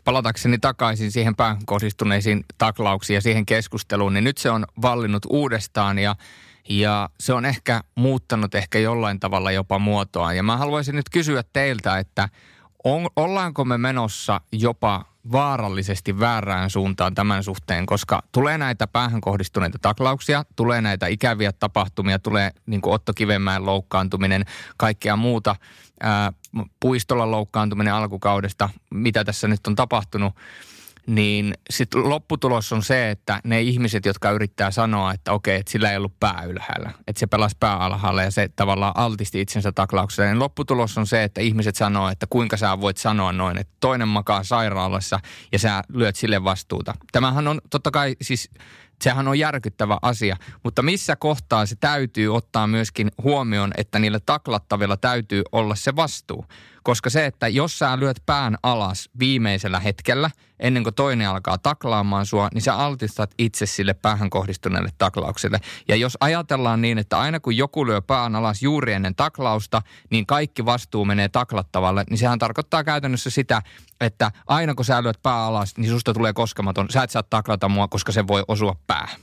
palatakseni 0.04 0.58
takaisin 0.58 1.12
siihen 1.12 1.36
pään 1.36 1.56
kohdistuneisiin 1.66 2.44
taklauksiin 2.58 3.14
ja 3.14 3.20
siihen 3.20 3.46
keskusteluun, 3.46 4.14
niin 4.14 4.24
nyt 4.24 4.38
se 4.38 4.50
on 4.50 4.64
vallinnut 4.82 5.26
uudestaan 5.28 5.98
ja 5.98 6.16
ja 6.68 7.10
se 7.20 7.32
on 7.32 7.44
ehkä 7.44 7.80
muuttanut 7.94 8.54
ehkä 8.54 8.78
jollain 8.78 9.20
tavalla 9.20 9.52
jopa 9.52 9.78
muotoa. 9.78 10.32
Ja 10.32 10.42
mä 10.42 10.56
haluaisin 10.56 10.96
nyt 10.96 11.10
kysyä 11.10 11.44
teiltä, 11.52 11.98
että 11.98 12.28
on, 12.84 13.08
ollaanko 13.16 13.64
me 13.64 13.78
menossa 13.78 14.40
jopa 14.52 15.04
vaarallisesti 15.32 16.20
väärään 16.20 16.70
suuntaan 16.70 17.14
tämän 17.14 17.44
suhteen, 17.44 17.86
koska 17.86 18.22
tulee 18.32 18.58
näitä 18.58 18.86
päähän 18.86 19.20
kohdistuneita 19.20 19.78
taklauksia, 19.82 20.44
tulee 20.56 20.80
näitä 20.80 21.06
ikäviä 21.06 21.52
tapahtumia, 21.52 22.18
tulee 22.18 22.50
niin 22.66 22.80
kuin 22.80 22.94
Otto 22.94 23.12
Kivenmäen 23.14 23.66
loukkaantuminen, 23.66 24.44
kaikkea 24.76 25.16
muuta, 25.16 25.56
ää, 26.00 26.32
puistolla 26.80 27.30
loukkaantuminen 27.30 27.94
alkukaudesta, 27.94 28.68
mitä 28.90 29.24
tässä 29.24 29.48
nyt 29.48 29.66
on 29.66 29.74
tapahtunut– 29.74 30.34
niin 31.06 31.54
sitten 31.70 32.08
lopputulos 32.08 32.72
on 32.72 32.82
se, 32.82 33.10
että 33.10 33.40
ne 33.44 33.60
ihmiset, 33.60 34.06
jotka 34.06 34.30
yrittää 34.30 34.70
sanoa, 34.70 35.12
että 35.12 35.32
okei, 35.32 35.56
että 35.56 35.72
sillä 35.72 35.90
ei 35.90 35.96
ollut 35.96 36.20
pää 36.20 36.44
ylhäällä, 36.48 36.90
että 37.06 37.20
se 37.20 37.26
pelasi 37.26 37.56
pää 37.60 37.76
alhaalla 37.76 38.22
ja 38.22 38.30
se 38.30 38.48
tavallaan 38.56 38.92
altisti 38.96 39.40
itsensä 39.40 39.72
taklaukselle, 39.72 40.28
niin 40.28 40.38
lopputulos 40.38 40.98
on 40.98 41.06
se, 41.06 41.22
että 41.22 41.40
ihmiset 41.40 41.76
sanoo, 41.76 42.08
että 42.08 42.26
kuinka 42.30 42.56
sä 42.56 42.80
voit 42.80 42.96
sanoa 42.96 43.32
noin, 43.32 43.58
että 43.58 43.74
toinen 43.80 44.08
makaa 44.08 44.44
sairaalassa 44.44 45.20
ja 45.52 45.58
sä 45.58 45.82
lyöt 45.88 46.16
sille 46.16 46.44
vastuuta. 46.44 46.94
Tämähän 47.12 47.48
on 47.48 47.60
totta 47.70 47.90
kai 47.90 48.16
siis 48.22 48.50
Sehän 49.02 49.28
on 49.28 49.38
järkyttävä 49.38 49.98
asia, 50.02 50.36
mutta 50.62 50.82
missä 50.82 51.16
kohtaa 51.16 51.66
se 51.66 51.76
täytyy 51.76 52.36
ottaa 52.36 52.66
myöskin 52.66 53.10
huomioon, 53.22 53.72
että 53.76 53.98
niillä 53.98 54.20
taklattavilla 54.26 54.96
täytyy 54.96 55.42
olla 55.52 55.74
se 55.74 55.96
vastuu. 55.96 56.46
Koska 56.82 57.10
se, 57.10 57.26
että 57.26 57.48
jos 57.48 57.78
sä 57.78 57.98
lyöt 58.00 58.22
pään 58.26 58.56
alas 58.62 59.10
viimeisellä 59.18 59.80
hetkellä, 59.80 60.30
ennen 60.60 60.82
kuin 60.82 60.94
toinen 60.94 61.28
alkaa 61.28 61.58
taklaamaan 61.58 62.26
sua, 62.26 62.48
niin 62.54 62.62
sä 62.62 62.74
altistat 62.74 63.34
itse 63.38 63.66
sille 63.66 63.94
päähän 63.94 64.30
kohdistuneelle 64.30 64.90
taklaukselle. 64.98 65.60
Ja 65.88 65.96
jos 65.96 66.16
ajatellaan 66.20 66.82
niin, 66.82 66.98
että 66.98 67.18
aina 67.18 67.40
kun 67.40 67.56
joku 67.56 67.86
lyö 67.86 68.00
pään 68.00 68.36
alas 68.36 68.62
juuri 68.62 68.92
ennen 68.92 69.14
taklausta, 69.14 69.82
niin 70.10 70.26
kaikki 70.26 70.64
vastuu 70.64 71.04
menee 71.04 71.28
taklattavalle, 71.28 72.04
niin 72.10 72.18
sehän 72.18 72.38
tarkoittaa 72.38 72.84
käytännössä 72.84 73.30
sitä, 73.30 73.62
että 74.00 74.30
aina 74.46 74.74
kun 74.74 74.84
sä 74.84 75.02
lyöt 75.02 75.22
pää 75.22 75.44
alas, 75.44 75.76
niin 75.76 75.90
susta 75.90 76.14
tulee 76.14 76.32
koskematon. 76.32 76.90
Sä 76.90 77.02
et 77.02 77.10
saa 77.10 77.22
taklata 77.22 77.68
mua, 77.68 77.88
koska 77.88 78.12
se 78.12 78.26
voi 78.26 78.44
osua 78.48 78.76
päähän. 78.86 79.20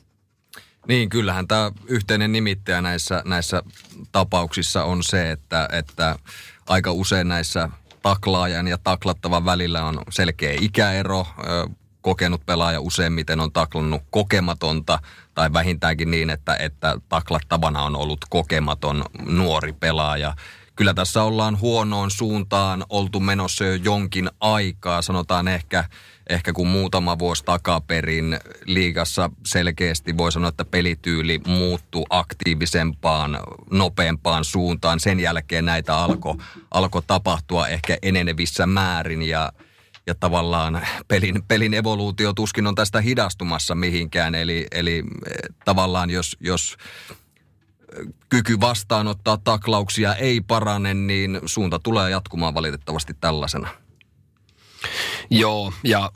Niin, 0.88 1.10
kyllähän 1.10 1.47
tämä 1.47 1.72
yhteinen 1.86 2.32
nimittäjä 2.32 2.82
näissä, 2.82 3.22
näissä 3.26 3.64
tapauksissa 4.12 4.84
on 4.84 5.03
se, 5.03 5.32
että, 5.32 5.70
että 5.72 6.16
aika 6.70 6.91
usein 6.91 7.28
näissä 7.28 7.70
taklaajan 8.01 8.67
ja 8.67 8.78
taklattavan 8.78 9.45
välillä 9.45 9.86
on 9.86 10.01
selkeä 10.09 10.53
ikäero. 10.61 11.28
Kokenut 12.01 12.45
pelaaja 12.45 12.82
useimmiten 12.82 13.39
on 13.39 13.51
taklannut 13.51 14.01
kokematonta 14.09 14.99
tai 15.36 15.53
vähintäänkin 15.53 16.11
niin, 16.11 16.30
että, 16.30 16.55
että 16.55 16.95
taklattavana 17.09 17.84
on 17.84 17.95
ollut 17.95 18.20
kokematon 18.30 19.05
nuori 19.26 19.74
pelaaja. 19.74 20.34
Kyllä 20.76 20.93
tässä 20.93 21.24
ollaan 21.24 21.59
huonoon 21.59 22.11
suuntaan 22.11 22.86
oltu 22.89 23.20
menossa 23.20 23.65
jo 23.65 23.74
jonkin 23.74 24.30
aikaa, 24.39 25.01
sanotaan 25.01 25.47
ehkä– 25.47 25.84
ehkä 26.30 26.54
kun 26.54 26.68
muutama 26.68 27.20
vuosi 27.20 27.44
takaperin 27.46 28.40
liigassa 28.66 29.30
selkeästi 29.46 30.18
voi 30.18 30.32
sanoa, 30.32 30.50
että 30.50 30.66
pelityyli 30.66 31.42
muuttui 31.48 32.06
aktiivisempaan, 32.10 33.40
nopeampaan 33.72 34.46
suuntaan. 34.46 35.00
Sen 35.00 35.20
jälkeen 35.20 35.66
näitä 35.66 35.98
alkoi 35.98 36.36
alko 36.72 37.02
tapahtua 37.02 37.68
ehkä 37.68 37.98
enenevissä 38.02 38.66
määrin 38.66 39.22
ja 39.22 39.52
ja 40.08 40.16
tavallaan 40.16 40.82
pelin, 41.08 41.44
pelin 41.48 41.74
evoluutio 41.74 42.34
tuskin 42.34 42.68
on 42.68 42.76
tästä 42.76 43.02
hidastumassa 43.02 43.76
mihinkään. 43.76 44.36
Eli, 44.36 44.68
eli 44.72 44.98
eh, 44.98 45.36
tavallaan 45.66 46.10
jos, 46.10 46.38
jos 46.40 46.78
kyky 48.30 48.60
vastaanottaa 48.60 49.38
taklauksia 49.38 50.16
ei 50.16 50.42
parane, 50.42 50.94
niin 50.94 51.40
suunta 51.46 51.80
tulee 51.80 52.10
jatkumaan 52.10 52.54
valitettavasti 52.54 53.14
tällaisena. 53.22 53.70
Joo, 55.30 55.74
ja 55.84 56.12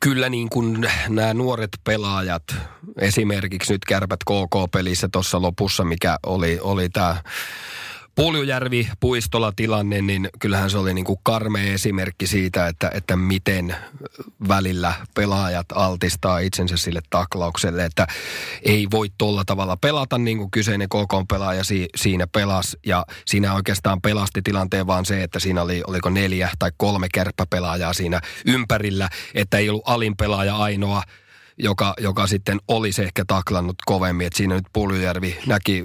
kyllä 0.00 0.28
niin 0.28 0.48
kuin 0.48 0.88
nämä 1.08 1.34
nuoret 1.34 1.70
pelaajat, 1.84 2.42
esimerkiksi 2.98 3.72
nyt 3.72 3.84
kärpät 3.84 4.20
KK-pelissä 4.24 5.08
tuossa 5.12 5.42
lopussa, 5.42 5.84
mikä 5.84 6.18
oli, 6.26 6.58
oli 6.62 6.88
tämä 6.88 7.16
Puljujärvi 8.14 8.88
puistolla 9.00 9.52
tilanne, 9.56 10.02
niin 10.02 10.28
kyllähän 10.38 10.70
se 10.70 10.78
oli 10.78 10.94
niin 10.94 11.04
kuin 11.04 11.18
karmea 11.22 11.72
esimerkki 11.72 12.26
siitä, 12.26 12.66
että, 12.66 12.90
että 12.94 13.16
miten 13.16 13.76
välillä 14.48 14.94
pelaajat 15.14 15.66
altistaa 15.74 16.38
itsensä 16.38 16.76
sille 16.76 17.00
taklaukselle, 17.10 17.84
että 17.84 18.06
ei 18.62 18.88
voi 18.90 19.08
tuolla 19.18 19.44
tavalla 19.44 19.76
pelata 19.76 20.18
niin 20.18 20.38
kuin 20.38 20.50
kyseinen 20.50 20.88
KK-pelaaja 20.88 21.64
si, 21.64 21.88
siinä 21.96 22.26
pelas 22.26 22.76
ja 22.86 23.06
siinä 23.26 23.54
oikeastaan 23.54 24.00
pelasti 24.00 24.42
tilanteen 24.42 24.86
vaan 24.86 25.04
se, 25.04 25.22
että 25.22 25.40
siinä 25.40 25.62
oli, 25.62 25.82
oliko 25.86 26.10
neljä 26.10 26.50
tai 26.58 26.70
kolme 26.76 27.06
kärppäpelaajaa 27.14 27.92
siinä 27.92 28.20
ympärillä, 28.46 29.08
että 29.34 29.58
ei 29.58 29.68
ollut 29.68 29.88
alin 29.88 30.16
pelaaja 30.16 30.56
ainoa 30.56 31.02
joka, 31.62 31.94
joka 31.98 32.26
sitten 32.26 32.58
olisi 32.68 33.02
ehkä 33.02 33.24
taklannut 33.24 33.76
kovemmin. 33.86 34.26
Et 34.26 34.32
siinä 34.32 34.54
nyt 34.54 34.64
Puljujärvi 34.72 35.38
näki, 35.46 35.84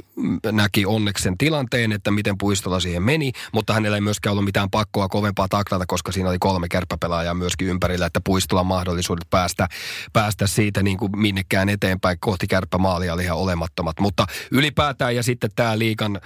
näki 0.51 0.86
onneksi 0.86 1.23
sen 1.23 1.38
tilanteen, 1.38 1.91
että 1.91 2.11
miten 2.11 2.38
puistolla 2.38 2.80
siihen 2.80 3.03
meni, 3.03 3.32
mutta 3.53 3.73
hänellä 3.73 3.97
ei 3.97 4.01
myöskään 4.01 4.32
ollut 4.32 4.45
mitään 4.45 4.69
pakkoa 4.69 5.07
kovempaa 5.07 5.47
taklata, 5.49 5.86
koska 5.88 6.11
siinä 6.11 6.30
oli 6.30 6.39
kolme 6.39 6.67
kärppäpelaajaa 6.67 7.34
myöskin 7.34 7.67
ympärillä, 7.67 8.05
että 8.05 8.21
puistolla 8.23 8.63
mahdollisuudet 8.63 9.30
päästä, 9.30 9.67
päästä 10.13 10.47
siitä 10.47 10.84
niin 10.84 10.97
kuin 10.97 11.19
minnekään 11.19 11.69
eteenpäin 11.69 12.17
kohti 12.19 12.47
kärppämaalia 12.47 13.13
oli 13.13 13.23
ihan 13.23 13.38
olemattomat. 13.38 13.99
Mutta 13.99 14.26
ylipäätään 14.51 15.15
ja 15.15 15.23
sitten 15.23 15.49
tämä 15.55 15.80
liikan 15.80 16.21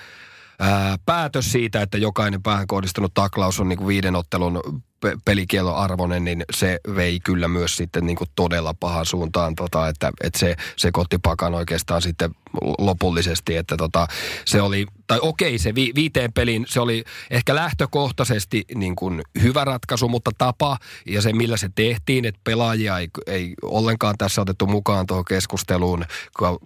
ää, 0.59 0.95
päätös 1.05 1.51
siitä, 1.51 1.81
että 1.81 1.97
jokainen 1.97 2.43
päähän 2.43 2.67
kohdistunut 2.67 3.13
taklaus 3.13 3.59
on 3.59 3.69
niin 3.69 3.77
kuin 3.77 3.87
viiden 3.87 4.15
ottelun 4.15 4.83
pelikielon 5.25 5.75
arvoinen, 5.75 6.23
niin 6.23 6.45
se 6.53 6.79
vei 6.95 7.19
kyllä 7.19 7.47
myös 7.47 7.75
sitten 7.75 8.05
niin 8.05 8.15
kuin 8.15 8.29
todella 8.35 8.73
pahan 8.73 9.05
suuntaan, 9.05 9.55
tota, 9.55 9.87
että, 9.87 10.11
että 10.23 10.39
se 10.39 10.55
sekoitti 10.75 11.17
pakan 11.17 11.55
oikeastaan 11.55 12.01
sitten 12.01 12.35
lopullisesti, 12.77 13.55
että 13.55 13.77
tota, 13.77 14.07
se 14.45 14.61
oli, 14.61 14.85
tai 15.07 15.19
okei 15.21 15.57
se 15.57 15.75
vi, 15.75 15.91
viiteen 15.95 16.33
peliin, 16.33 16.65
se 16.69 16.79
oli 16.79 17.03
ehkä 17.29 17.55
lähtökohtaisesti 17.55 18.65
niin 18.75 18.95
kuin 18.95 19.21
hyvä 19.41 19.65
ratkaisu, 19.65 20.07
mutta 20.07 20.31
tapa 20.37 20.77
ja 21.05 21.21
se 21.21 21.33
millä 21.33 21.57
se 21.57 21.69
tehtiin, 21.75 22.25
että 22.25 22.41
pelaajia 22.43 22.99
ei, 22.99 23.09
ei 23.27 23.53
ollenkaan 23.61 24.15
tässä 24.17 24.41
otettu 24.41 24.67
mukaan 24.67 25.07
tuohon 25.07 25.25
keskusteluun 25.25 26.05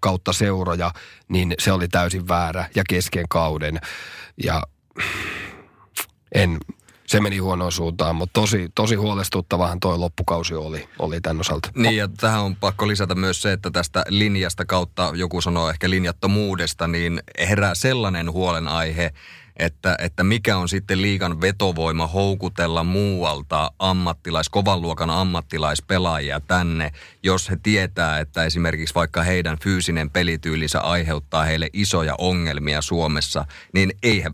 kautta 0.01 0.33
seuroja, 0.33 0.91
niin 1.27 1.53
se 1.59 1.71
oli 1.71 1.87
täysin 1.87 2.27
väärä 2.27 2.69
ja 2.75 2.83
kesken 2.89 3.25
kauden. 3.29 3.79
Ja 4.43 4.61
en, 6.35 6.57
se 7.13 7.21
meni 7.21 7.37
huonoon 7.37 7.71
suuntaan, 7.71 8.15
mutta 8.15 8.41
tosi, 8.41 8.69
tosi 8.75 8.95
huolestuttavahan 8.95 9.79
toi 9.79 9.97
loppukausi 9.97 10.53
oli, 10.55 10.89
oli 10.99 11.21
tämän 11.21 11.39
osalta. 11.39 11.69
Niin 11.75 11.97
ja 11.97 12.07
tähän 12.07 12.41
on 12.41 12.55
pakko 12.55 12.87
lisätä 12.87 13.15
myös 13.15 13.41
se, 13.41 13.51
että 13.51 13.71
tästä 13.71 14.05
linjasta 14.09 14.65
kautta, 14.65 15.11
joku 15.15 15.41
sanoo 15.41 15.69
ehkä 15.69 15.89
linjattomuudesta, 15.89 16.87
niin 16.87 17.21
herää 17.39 17.75
sellainen 17.75 18.31
huolenaihe, 18.31 19.13
että, 19.57 19.95
että 19.99 20.23
mikä 20.23 20.57
on 20.57 20.69
sitten 20.69 21.01
liigan 21.01 21.41
vetovoima 21.41 22.07
houkutella 22.07 22.83
muualta 22.83 23.71
ammattilais, 23.79 24.49
kovan 24.49 24.81
luokan 24.81 25.09
ammattilaispelaajia 25.09 26.39
tänne, 26.39 26.91
jos 27.23 27.49
he 27.49 27.57
tietää, 27.63 28.19
että 28.19 28.43
esimerkiksi 28.43 28.95
vaikka 28.95 29.23
heidän 29.23 29.57
fyysinen 29.63 30.09
pelityylinsä 30.09 30.79
aiheuttaa 30.79 31.43
heille 31.43 31.69
isoja 31.73 32.15
ongelmia 32.17 32.81
Suomessa, 32.81 33.45
niin 33.73 33.91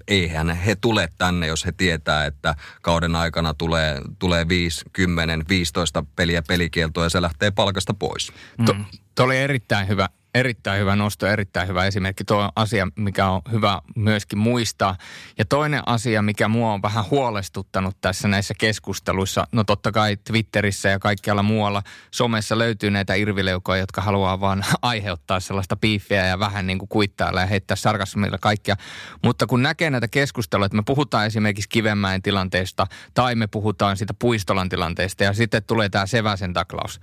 eihän 0.07 0.49
he 0.49 0.75
tule 0.75 1.09
tänne, 1.17 1.47
jos 1.47 1.65
he 1.65 1.71
tietää, 1.71 2.25
että 2.25 2.55
kauden 2.81 3.15
aikana 3.15 3.53
tulee, 3.53 4.01
tulee 4.19 4.47
5, 4.47 4.85
10, 4.93 5.45
15 5.49 6.03
peliä 6.15 6.41
pelikieltoa 6.47 7.03
ja 7.03 7.09
se 7.09 7.21
lähtee 7.21 7.51
palkasta 7.51 7.93
pois. 7.93 8.31
Mm. 8.57 8.85
Tuo 9.15 9.25
oli 9.25 9.37
erittäin 9.37 9.87
hyvä, 9.87 10.09
Erittäin 10.33 10.81
hyvä 10.81 10.95
nosto, 10.95 11.27
erittäin 11.27 11.67
hyvä 11.67 11.85
esimerkki. 11.85 12.23
Tuo 12.23 12.37
on 12.37 12.49
asia, 12.55 12.87
mikä 12.95 13.29
on 13.29 13.41
hyvä 13.51 13.81
myöskin 13.95 14.39
muistaa. 14.39 14.95
Ja 15.37 15.45
toinen 15.45 15.81
asia, 15.85 16.21
mikä 16.21 16.47
mua 16.47 16.73
on 16.73 16.81
vähän 16.81 17.05
huolestuttanut 17.11 17.97
tässä 18.01 18.27
näissä 18.27 18.53
keskusteluissa, 18.57 19.47
no 19.51 19.63
totta 19.63 19.91
kai 19.91 20.17
Twitterissä 20.17 20.89
ja 20.89 20.99
kaikkialla 20.99 21.43
muualla 21.43 21.83
somessa 22.11 22.57
löytyy 22.57 22.91
näitä 22.91 23.13
irvileukoja, 23.13 23.79
jotka 23.79 24.01
haluaa 24.01 24.39
vaan 24.39 24.65
aiheuttaa 24.81 25.39
sellaista 25.39 25.75
piiffiä 25.75 26.25
ja 26.25 26.39
vähän 26.39 26.67
niin 26.67 26.79
kuin 26.79 26.89
kuittailla 26.89 27.39
ja 27.39 27.47
heittää 27.47 27.75
sarkasmilla 27.75 28.37
kaikkia. 28.37 28.75
Mutta 29.23 29.47
kun 29.47 29.63
näkee 29.63 29.89
näitä 29.89 30.07
keskusteluja, 30.07 30.65
että 30.65 30.75
me 30.75 30.83
puhutaan 30.85 31.25
esimerkiksi 31.25 31.69
Kivenmäen 31.69 32.21
tilanteesta 32.21 32.87
tai 33.13 33.35
me 33.35 33.47
puhutaan 33.47 33.97
siitä 33.97 34.13
Puistolan 34.19 34.69
tilanteesta 34.69 35.23
ja 35.23 35.33
sitten 35.33 35.63
tulee 35.63 35.89
tämä 35.89 36.05
Seväsen 36.05 36.53
taklaus 36.53 36.99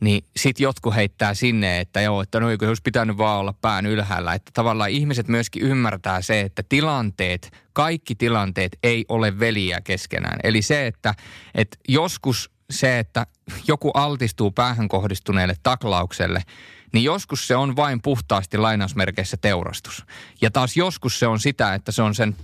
niin 0.00 0.24
sit 0.36 0.60
jotkut 0.60 0.94
heittää 0.94 1.34
sinne, 1.34 1.80
että 1.80 2.00
joo, 2.00 2.22
että 2.22 2.40
no 2.40 2.50
eikö 2.50 2.68
olisi 2.68 2.82
pitänyt 2.82 3.18
vaan 3.18 3.40
olla 3.40 3.54
pään 3.60 3.86
ylhäällä. 3.86 4.34
Että 4.34 4.50
tavallaan 4.54 4.90
ihmiset 4.90 5.28
myöskin 5.28 5.62
ymmärtää 5.62 6.22
se, 6.22 6.40
että 6.40 6.62
tilanteet, 6.68 7.50
kaikki 7.72 8.14
tilanteet 8.14 8.78
ei 8.82 9.04
ole 9.08 9.38
veliä 9.38 9.80
keskenään. 9.80 10.38
Eli 10.44 10.62
se, 10.62 10.86
että, 10.86 11.14
että 11.54 11.76
joskus 11.88 12.50
se, 12.70 12.98
että 12.98 13.26
joku 13.68 13.90
altistuu 13.90 14.50
päähän 14.50 14.88
kohdistuneelle 14.88 15.54
taklaukselle– 15.62 16.42
niin 16.94 17.04
joskus 17.04 17.46
se 17.46 17.56
on 17.56 17.76
vain 17.76 18.02
puhtaasti 18.02 18.58
lainausmerkeissä 18.58 19.36
teurastus. 19.36 20.04
Ja 20.40 20.50
taas 20.50 20.76
joskus 20.76 21.18
se 21.18 21.26
on 21.26 21.40
sitä, 21.40 21.74
että 21.74 21.92
se 21.92 22.02
on 22.02 22.14
sen, 22.14 22.36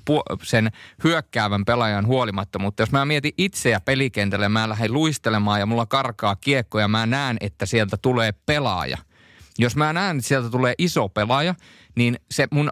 sen 0.43 0.71
hyökkäävän 1.05 1.65
pelaajan 1.65 2.07
huolimatta. 2.07 2.59
Mutta 2.59 2.83
jos 2.83 2.93
mä 2.93 3.05
mietin 3.05 3.33
itseä 3.39 3.81
pelikentälle, 3.81 4.49
mä 4.49 4.69
lähden 4.69 4.93
luistelemaan 4.93 5.61
ja 5.61 5.67
mulla 5.67 5.87
karkaa 5.87 6.37
kiekko 6.37 6.81
ja 6.81 6.89
mä 6.89 7.07
näen, 7.07 7.37
että 7.41 7.67
sieltä 7.67 7.97
tulee 7.97 8.33
pelaaja. 8.47 8.99
Jos 9.59 9.77
mä 9.77 9.93
näen, 9.93 10.17
että 10.17 10.29
sieltä 10.29 10.51
tulee 10.51 10.75
iso 10.79 11.09
pelaaja, 11.09 11.55
niin 11.97 12.17
se 12.31 12.49
mun 12.51 12.71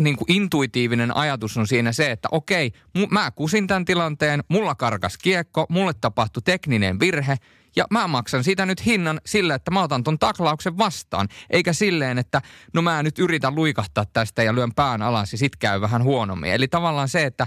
niin 0.00 0.16
kuin 0.16 0.32
intuitiivinen 0.32 1.16
ajatus 1.16 1.56
on 1.56 1.66
siinä 1.66 1.92
se, 1.92 2.10
että 2.10 2.28
okei, 2.32 2.72
mä 3.10 3.30
kusin 3.30 3.66
tämän 3.66 3.84
tilanteen, 3.84 4.44
mulla 4.48 4.74
karkas 4.74 5.18
kiekko, 5.18 5.66
mulle 5.68 5.92
tapahtui 6.00 6.42
tekninen 6.42 7.00
virhe 7.00 7.36
ja 7.76 7.84
mä 7.90 8.08
maksan 8.08 8.44
siitä 8.44 8.66
nyt 8.66 8.86
hinnan 8.86 9.20
sillä, 9.26 9.54
että 9.54 9.70
mä 9.70 9.82
otan 9.82 10.04
ton 10.04 10.18
taklauksen 10.18 10.78
vastaan. 10.78 11.28
Eikä 11.50 11.72
silleen, 11.72 12.18
että 12.18 12.42
no 12.74 12.82
mä 12.82 13.02
nyt 13.02 13.18
yritän 13.18 13.54
luikahtaa 13.54 14.04
tästä 14.12 14.42
ja 14.42 14.54
lyön 14.54 14.74
pään 14.74 15.02
alas 15.02 15.32
ja 15.32 15.38
sit 15.38 15.56
käy 15.56 15.80
vähän 15.80 16.02
huonommin. 16.02 16.52
Eli 16.52 16.68
tavallaan 16.68 17.08
se, 17.08 17.24
että 17.24 17.46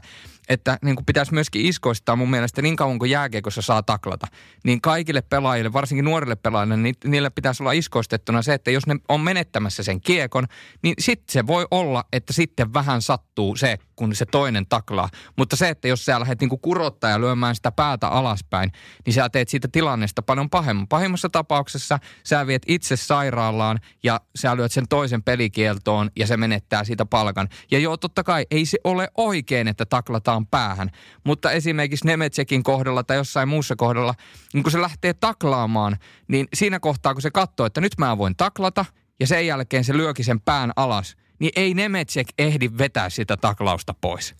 että 0.49 0.77
niin 0.83 0.95
kuin 0.95 1.05
pitäisi 1.05 1.33
myöskin 1.33 1.65
iskoistaa 1.65 2.15
mun 2.15 2.29
mielestä 2.29 2.61
niin 2.61 2.75
kauan 2.75 2.99
kuin 2.99 3.11
jääkiekossa 3.11 3.61
saa 3.61 3.83
taklata, 3.83 4.27
niin 4.63 4.81
kaikille 4.81 5.21
pelaajille, 5.21 5.73
varsinkin 5.73 6.05
nuorille 6.05 6.35
pelaajille, 6.35 6.77
niin 6.77 6.95
niille 7.05 7.29
pitäisi 7.29 7.63
olla 7.63 7.71
iskoistettuna 7.71 8.41
se, 8.41 8.53
että 8.53 8.71
jos 8.71 8.87
ne 8.87 8.95
on 9.09 9.21
menettämässä 9.21 9.83
sen 9.83 10.01
kiekon, 10.01 10.45
niin 10.83 10.93
sitten 10.99 11.33
se 11.33 11.47
voi 11.47 11.67
olla, 11.71 12.03
että 12.13 12.33
sitten 12.33 12.73
vähän 12.73 13.01
sattuu 13.01 13.55
se, 13.55 13.77
kun 13.95 14.15
se 14.15 14.25
toinen 14.25 14.65
taklaa. 14.69 15.09
Mutta 15.35 15.55
se, 15.55 15.69
että 15.69 15.87
jos 15.87 16.05
sä 16.05 16.19
lähdet 16.19 16.41
niin 16.41 16.49
kuin 16.49 16.61
kurottaa 16.61 17.09
ja 17.09 17.21
lyömään 17.21 17.55
sitä 17.55 17.71
päätä 17.71 18.07
alaspäin, 18.07 18.71
niin 19.05 19.13
sä 19.13 19.29
teet 19.29 19.49
siitä 19.49 19.67
tilannesta 19.71 20.21
paljon 20.21 20.49
pahemman. 20.49 20.87
Pahimmassa 20.87 21.29
tapauksessa 21.29 21.99
sä 22.23 22.47
viet 22.47 22.63
itse 22.67 22.95
sairaalaan 22.95 23.79
ja 24.03 24.21
sä 24.35 24.57
lyöt 24.57 24.71
sen 24.71 24.87
toisen 24.87 25.23
pelikieltoon 25.23 26.11
ja 26.15 26.27
se 26.27 26.37
menettää 26.37 26.83
siitä 26.83 27.05
palkan. 27.05 27.49
Ja 27.71 27.79
joo, 27.79 27.97
totta 27.97 28.23
kai 28.23 28.45
ei 28.51 28.65
se 28.65 28.77
ole 28.83 29.09
oikein, 29.17 29.67
että 29.67 29.85
taklataan 29.85 30.36
taklataan 30.37 30.47
päähän. 30.47 30.91
Mutta 31.23 31.51
esimerkiksi 31.51 32.05
Nemetsekin 32.05 32.63
kohdalla 32.63 33.03
tai 33.03 33.17
jossain 33.17 33.49
muussa 33.49 33.75
kohdalla, 33.75 34.13
niin 34.53 34.63
kun 34.63 34.71
se 34.71 34.81
lähtee 34.81 35.13
taklaamaan, 35.13 35.97
niin 36.27 36.47
siinä 36.53 36.79
kohtaa 36.79 37.13
kun 37.13 37.21
se 37.21 37.31
katsoo, 37.31 37.65
että 37.65 37.81
nyt 37.81 37.97
mä 37.97 38.17
voin 38.17 38.35
taklata 38.35 38.85
ja 39.19 39.27
sen 39.27 39.47
jälkeen 39.47 39.83
se 39.83 39.93
lyökin 39.93 40.25
sen 40.25 40.41
pään 40.41 40.71
alas, 40.75 41.15
niin 41.39 41.51
ei 41.55 41.73
Nemetsek 41.73 42.27
ehdi 42.37 42.69
vetää 42.77 43.09
sitä 43.09 43.37
taklausta 43.37 43.93
pois. 44.01 44.35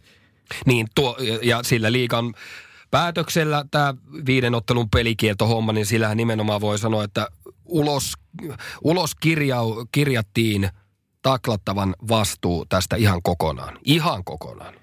Niin, 0.66 0.88
tuo, 0.96 1.18
ja 1.42 1.64
sillä 1.64 1.92
liikan 1.92 2.34
päätöksellä 2.92 3.66
tämä 3.72 3.94
viiden 4.26 4.56
ottelun 4.56 4.90
pelikieltohomma, 4.90 5.74
niin 5.74 5.86
sillähän 5.86 6.18
nimenomaan 6.18 6.62
voi 6.62 6.80
sanoa, 6.80 7.04
että 7.04 7.28
ulos, 7.66 8.14
ulos 8.84 9.16
kirjau, 9.16 9.86
kirjattiin 9.92 10.70
taklattavan 11.22 11.96
vastuu 12.10 12.66
tästä 12.66 12.96
ihan 12.96 13.22
kokonaan. 13.24 13.80
Ihan 13.86 14.24
kokonaan. 14.24 14.74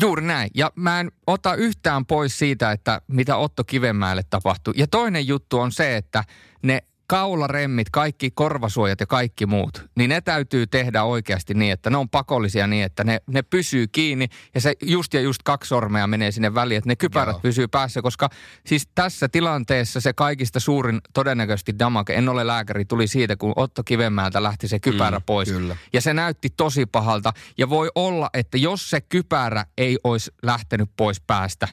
Juuri 0.00 0.22
näin. 0.22 0.50
Ja 0.54 0.72
mä 0.74 1.00
en 1.00 1.12
ota 1.26 1.54
yhtään 1.54 2.06
pois 2.06 2.38
siitä, 2.38 2.72
että 2.72 3.00
mitä 3.06 3.36
Otto 3.36 3.64
Kivenmäelle 3.64 4.22
tapahtui. 4.30 4.74
Ja 4.76 4.86
toinen 4.86 5.26
juttu 5.26 5.58
on 5.58 5.72
se, 5.72 5.96
että 5.96 6.24
ne 6.62 6.82
kaularemmit, 7.10 7.90
kaikki 7.90 8.30
korvasuojat 8.30 9.00
ja 9.00 9.06
kaikki 9.06 9.46
muut, 9.46 9.86
niin 9.96 10.08
ne 10.08 10.20
täytyy 10.20 10.66
tehdä 10.66 11.02
oikeasti 11.02 11.54
niin, 11.54 11.72
että 11.72 11.90
ne 11.90 11.96
on 11.96 12.08
pakollisia 12.08 12.66
niin, 12.66 12.84
että 12.84 13.04
ne, 13.04 13.20
ne 13.26 13.42
pysyy 13.42 13.86
kiinni 13.86 14.28
ja 14.54 14.60
se 14.60 14.74
just 14.82 15.14
ja 15.14 15.20
just 15.20 15.42
kaksi 15.42 15.68
sormea 15.68 16.06
menee 16.06 16.30
sinne 16.30 16.54
väliin, 16.54 16.78
että 16.78 16.88
ne 16.88 16.96
kypärät 16.96 17.34
Joo. 17.34 17.40
pysyy 17.40 17.68
päässä, 17.68 18.02
koska 18.02 18.28
siis 18.66 18.88
tässä 18.94 19.28
tilanteessa 19.28 20.00
se 20.00 20.12
kaikista 20.12 20.60
suurin 20.60 21.00
todennäköisesti 21.14 21.78
damake, 21.78 22.14
en 22.14 22.28
ole 22.28 22.46
lääkäri, 22.46 22.84
tuli 22.84 23.06
siitä, 23.06 23.36
kun 23.36 23.52
Otto 23.56 23.82
Kivemäältä 23.84 24.42
lähti 24.42 24.68
se 24.68 24.80
kypärä 24.80 25.18
mm, 25.18 25.24
pois. 25.26 25.48
Kyllä. 25.48 25.76
Ja 25.92 26.00
se 26.00 26.14
näytti 26.14 26.48
tosi 26.56 26.86
pahalta 26.86 27.32
ja 27.58 27.70
voi 27.70 27.90
olla, 27.94 28.30
että 28.34 28.58
jos 28.58 28.90
se 28.90 29.00
kypärä 29.00 29.64
ei 29.78 29.98
olisi 30.04 30.30
lähtenyt 30.42 30.90
pois 30.96 31.20
päästä, 31.20 31.68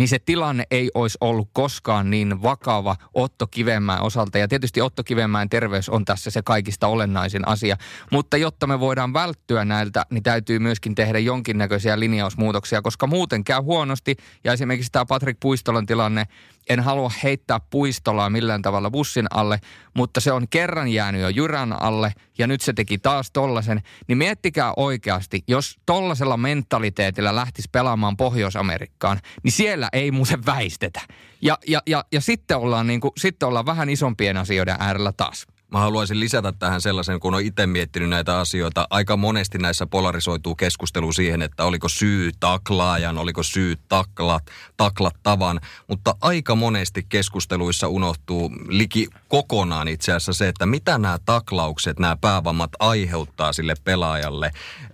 niin 0.00 0.08
se 0.08 0.18
tilanne 0.18 0.64
ei 0.70 0.90
olisi 0.94 1.18
ollut 1.20 1.48
koskaan 1.52 2.10
niin 2.10 2.42
vakava 2.42 2.96
Otto 3.14 3.46
Kivenmäen 3.46 4.02
osalta. 4.02 4.38
Ja 4.38 4.48
tietysti 4.48 4.80
Otto 4.80 5.04
Kivenmäen 5.04 5.48
terveys 5.48 5.88
on 5.88 6.04
tässä 6.04 6.30
se 6.30 6.42
kaikista 6.42 6.86
olennaisin 6.86 7.48
asia. 7.48 7.76
Mutta 8.12 8.36
jotta 8.36 8.66
me 8.66 8.80
voidaan 8.80 9.12
välttyä 9.12 9.64
näiltä, 9.64 10.06
niin 10.10 10.22
täytyy 10.22 10.58
myöskin 10.58 10.94
tehdä 10.94 11.18
jonkinnäköisiä 11.18 12.00
linjausmuutoksia, 12.00 12.82
koska 12.82 13.06
muuten 13.06 13.44
käy 13.44 13.60
huonosti. 13.60 14.16
Ja 14.44 14.52
esimerkiksi 14.52 14.92
tämä 14.92 15.06
Patrick 15.06 15.40
Puistolan 15.40 15.86
tilanne, 15.86 16.26
en 16.68 16.80
halua 16.80 17.10
heittää 17.22 17.60
puistolaa 17.70 18.30
millään 18.30 18.62
tavalla 18.62 18.90
bussin 18.90 19.26
alle, 19.30 19.60
mutta 19.94 20.20
se 20.20 20.32
on 20.32 20.48
kerran 20.48 20.88
jäänyt 20.88 21.22
jo 21.22 21.28
jyrän 21.28 21.82
alle 21.82 22.12
ja 22.38 22.46
nyt 22.46 22.60
se 22.60 22.72
teki 22.72 22.98
taas 22.98 23.30
tollasen. 23.30 23.82
Niin 24.08 24.18
miettikää 24.18 24.72
oikeasti, 24.76 25.44
jos 25.48 25.78
tollasella 25.86 26.36
mentaliteetillä 26.36 27.34
lähtisi 27.34 27.68
pelaamaan 27.72 28.16
Pohjois-Amerikkaan, 28.16 29.20
niin 29.42 29.52
siellä 29.52 29.88
ei 29.92 30.10
muuten 30.10 30.46
väistetä. 30.46 31.00
Ja, 31.42 31.58
ja, 31.66 31.82
ja, 31.86 32.04
ja 32.12 32.20
sitten, 32.20 32.56
ollaan 32.56 32.86
niin 32.86 33.00
kuin, 33.00 33.12
sitten 33.16 33.48
ollaan 33.48 33.66
vähän 33.66 33.88
isompien 33.88 34.36
asioiden 34.36 34.76
äärellä 34.78 35.12
taas. 35.12 35.46
Mä 35.70 35.78
haluaisin 35.78 36.20
lisätä 36.20 36.52
tähän 36.52 36.80
sellaisen, 36.80 37.20
kun 37.20 37.34
on 37.34 37.40
itse 37.40 37.66
miettinyt 37.66 38.08
näitä 38.08 38.38
asioita. 38.38 38.86
Aika 38.90 39.16
monesti 39.16 39.58
näissä 39.58 39.86
polarisoituu 39.86 40.54
keskustelu 40.54 41.12
siihen, 41.12 41.42
että 41.42 41.64
oliko 41.64 41.88
syy 41.88 42.30
taklaajan, 42.40 43.18
oliko 43.18 43.42
syy 43.42 43.76
taklat, 43.88 44.42
taklattavan. 44.76 45.60
Mutta 45.88 46.14
aika 46.20 46.54
monesti 46.54 47.06
keskusteluissa 47.08 47.88
unohtuu 47.88 48.52
liki 48.68 49.08
kokonaan 49.28 49.88
itse 49.88 50.12
asiassa 50.12 50.32
se, 50.32 50.48
että 50.48 50.66
mitä 50.66 50.98
nämä 50.98 51.18
taklaukset, 51.24 51.98
nämä 51.98 52.16
päävammat 52.16 52.70
aiheuttaa 52.78 53.52
sille 53.52 53.74
pelaajalle. 53.84 54.50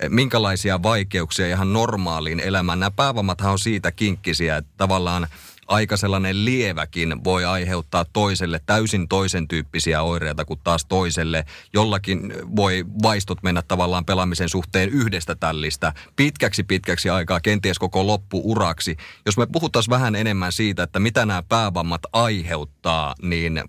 Minkälaisia 0.09 0.83
vaikeuksia 0.83 1.47
ihan 1.47 1.72
normaaliin 1.72 2.41
elämään. 2.41 2.81
Nämä 2.81 2.91
päävammathan 2.91 3.53
on 3.53 3.59
siitä 3.59 3.93
kinkkisiä, 3.93 4.57
että 4.57 4.70
tavallaan– 4.77 5.27
aika 5.67 5.97
sellainen 5.97 6.45
lieväkin 6.45 7.25
voi 7.25 7.45
aiheuttaa 7.45 8.05
toiselle 8.12 8.61
täysin 8.67 9.09
toisen 9.09 9.49
tyyppisiä 9.49 10.03
oireita 10.03 10.45
kuin 10.45 10.61
taas 10.64 10.85
toiselle. 10.85 11.45
Jollakin 11.73 12.33
voi 12.57 12.85
vaistot 13.03 13.43
mennä 13.43 13.62
tavallaan 13.62 14.05
pelaamisen 14.05 14.49
suhteen 14.49 14.89
yhdestä 14.89 15.35
tällistä 15.35 15.93
pitkäksi 16.17 16.64
pitkäksi 16.64 17.11
aikaa, 17.11 17.41
kenties 17.41 17.79
koko 17.79 18.07
loppuuraksi. 18.07 18.97
Jos 19.27 19.37
me 19.37 19.47
puhutaan 19.47 19.85
vähän 19.91 20.14
enemmän 20.14 20.53
siitä, 20.53 20.83
että 20.83 21.01
mitä 21.01 21.27
nämä 21.27 21.43
päävammat 21.43 22.03
aiheuttaa, 22.12 23.14
niin 23.23 23.64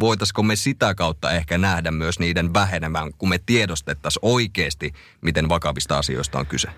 voitaisiko 0.00 0.42
me 0.42 0.56
sitä 0.56 0.94
kautta 0.94 1.32
ehkä 1.32 1.58
nähdä 1.58 1.90
myös 1.90 2.18
niiden 2.18 2.54
vähenemään, 2.54 3.12
kun 3.18 3.28
me 3.28 3.38
tiedostettaisiin 3.46 4.20
oikeasti, 4.22 4.92
miten 5.20 5.48
vakavista 5.48 5.98
asioista 5.98 6.38
on 6.38 6.46
kyse? 6.46 6.68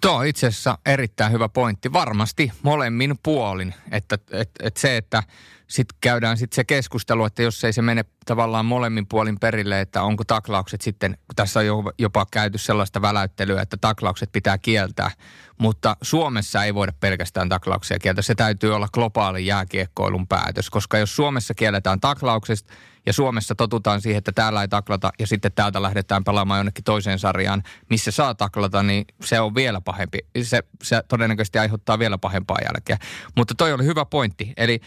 Tuo 0.00 0.12
on 0.12 0.26
itse 0.26 0.46
asiassa 0.46 0.78
erittäin 0.86 1.32
hyvä 1.32 1.48
pointti. 1.48 1.92
Varmasti 1.92 2.52
molemmin 2.62 3.14
puolin. 3.22 3.74
Että 3.90 4.18
et, 4.30 4.50
et 4.62 4.76
se, 4.76 4.96
että 4.96 5.22
sitten 5.66 5.98
käydään 6.00 6.38
sitten 6.38 6.56
se 6.56 6.64
keskustelu, 6.64 7.24
että 7.24 7.42
jos 7.42 7.64
ei 7.64 7.72
se 7.72 7.82
mene 7.82 8.04
tavallaan 8.26 8.66
molemmin 8.66 9.06
puolin 9.06 9.40
perille, 9.40 9.80
että 9.80 10.02
onko 10.02 10.24
taklaukset 10.24 10.80
sitten, 10.80 11.18
tässä 11.36 11.60
on 11.60 11.66
jopa 11.98 12.26
käyty 12.30 12.58
sellaista 12.58 13.02
väläyttelyä, 13.02 13.62
että 13.62 13.76
taklaukset 13.76 14.32
pitää 14.32 14.58
kieltää, 14.58 15.10
mutta 15.58 15.96
Suomessa 16.02 16.64
ei 16.64 16.74
voida 16.74 16.92
pelkästään 17.00 17.48
taklauksia 17.48 17.98
kieltää. 17.98 18.22
Se 18.22 18.34
täytyy 18.34 18.74
olla 18.74 18.88
globaali 18.92 19.46
jääkiekkoilun 19.46 20.28
päätös, 20.28 20.70
koska 20.70 20.98
jos 20.98 21.16
Suomessa 21.16 21.54
kielletään 21.54 22.00
taklaukset 22.00 22.66
ja 23.06 23.12
Suomessa 23.12 23.54
totutaan 23.54 24.00
siihen, 24.00 24.18
että 24.18 24.32
täällä 24.32 24.62
ei 24.62 24.68
taklata 24.68 25.10
ja 25.18 25.26
sitten 25.26 25.52
täältä 25.52 25.82
lähdetään 25.82 26.24
pelaamaan 26.24 26.58
jonnekin 26.58 26.84
toiseen 26.84 27.18
sarjaan, 27.18 27.62
missä 27.90 28.10
saa 28.10 28.34
taklata, 28.34 28.82
niin 28.82 29.04
se 29.24 29.40
on 29.40 29.54
vielä 29.54 29.80
pahempi. 29.80 30.18
Se, 30.42 30.62
se 30.82 31.02
todennäköisesti 31.08 31.58
aiheuttaa 31.58 31.98
vielä 31.98 32.18
pahempaa 32.18 32.58
jälkeä. 32.64 32.98
Mutta 33.36 33.54
toi 33.54 33.72
oli 33.72 33.84
hyvä 33.84 34.04
pointti. 34.04 34.52
Eli 34.56 34.80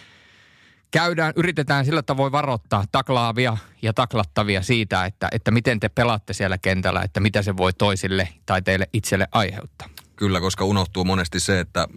käydään, 0.92 1.34
yritetään 1.36 1.86
sillä 1.86 2.04
tavoin 2.04 2.32
varoittaa 2.32 2.84
taklaavia 2.92 3.58
ja 3.82 3.94
taklattavia 3.94 4.62
siitä, 4.62 5.06
että, 5.06 5.28
että 5.32 5.52
miten 5.52 5.80
te 5.80 5.90
pelaatte 5.90 6.34
siellä 6.34 6.58
kentällä, 6.58 7.02
että 7.02 7.20
mitä 7.20 7.42
se 7.42 7.58
voi 7.58 7.74
toisille 7.74 8.28
tai 8.46 8.62
teille 8.62 8.90
itselle 8.94 9.28
aiheuttaa. 9.32 9.90
Kyllä, 10.16 10.42
koska 10.42 10.66
unohtuu 10.66 11.06
monesti 11.06 11.40
se, 11.40 11.60
että 11.60 11.88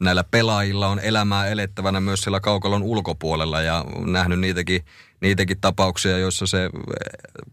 näillä 0.00 0.24
pelaajilla 0.24 0.88
on 0.88 0.98
elämää 0.98 1.46
elettävänä 1.46 2.00
myös 2.00 2.20
siellä 2.20 2.40
kaukalon 2.40 2.82
ulkopuolella 2.82 3.60
ja 3.60 3.84
nähnyt 4.06 4.40
niitäkin, 4.40 4.84
niitäkin 5.20 5.60
tapauksia, 5.60 6.18
joissa 6.18 6.46
se 6.46 6.70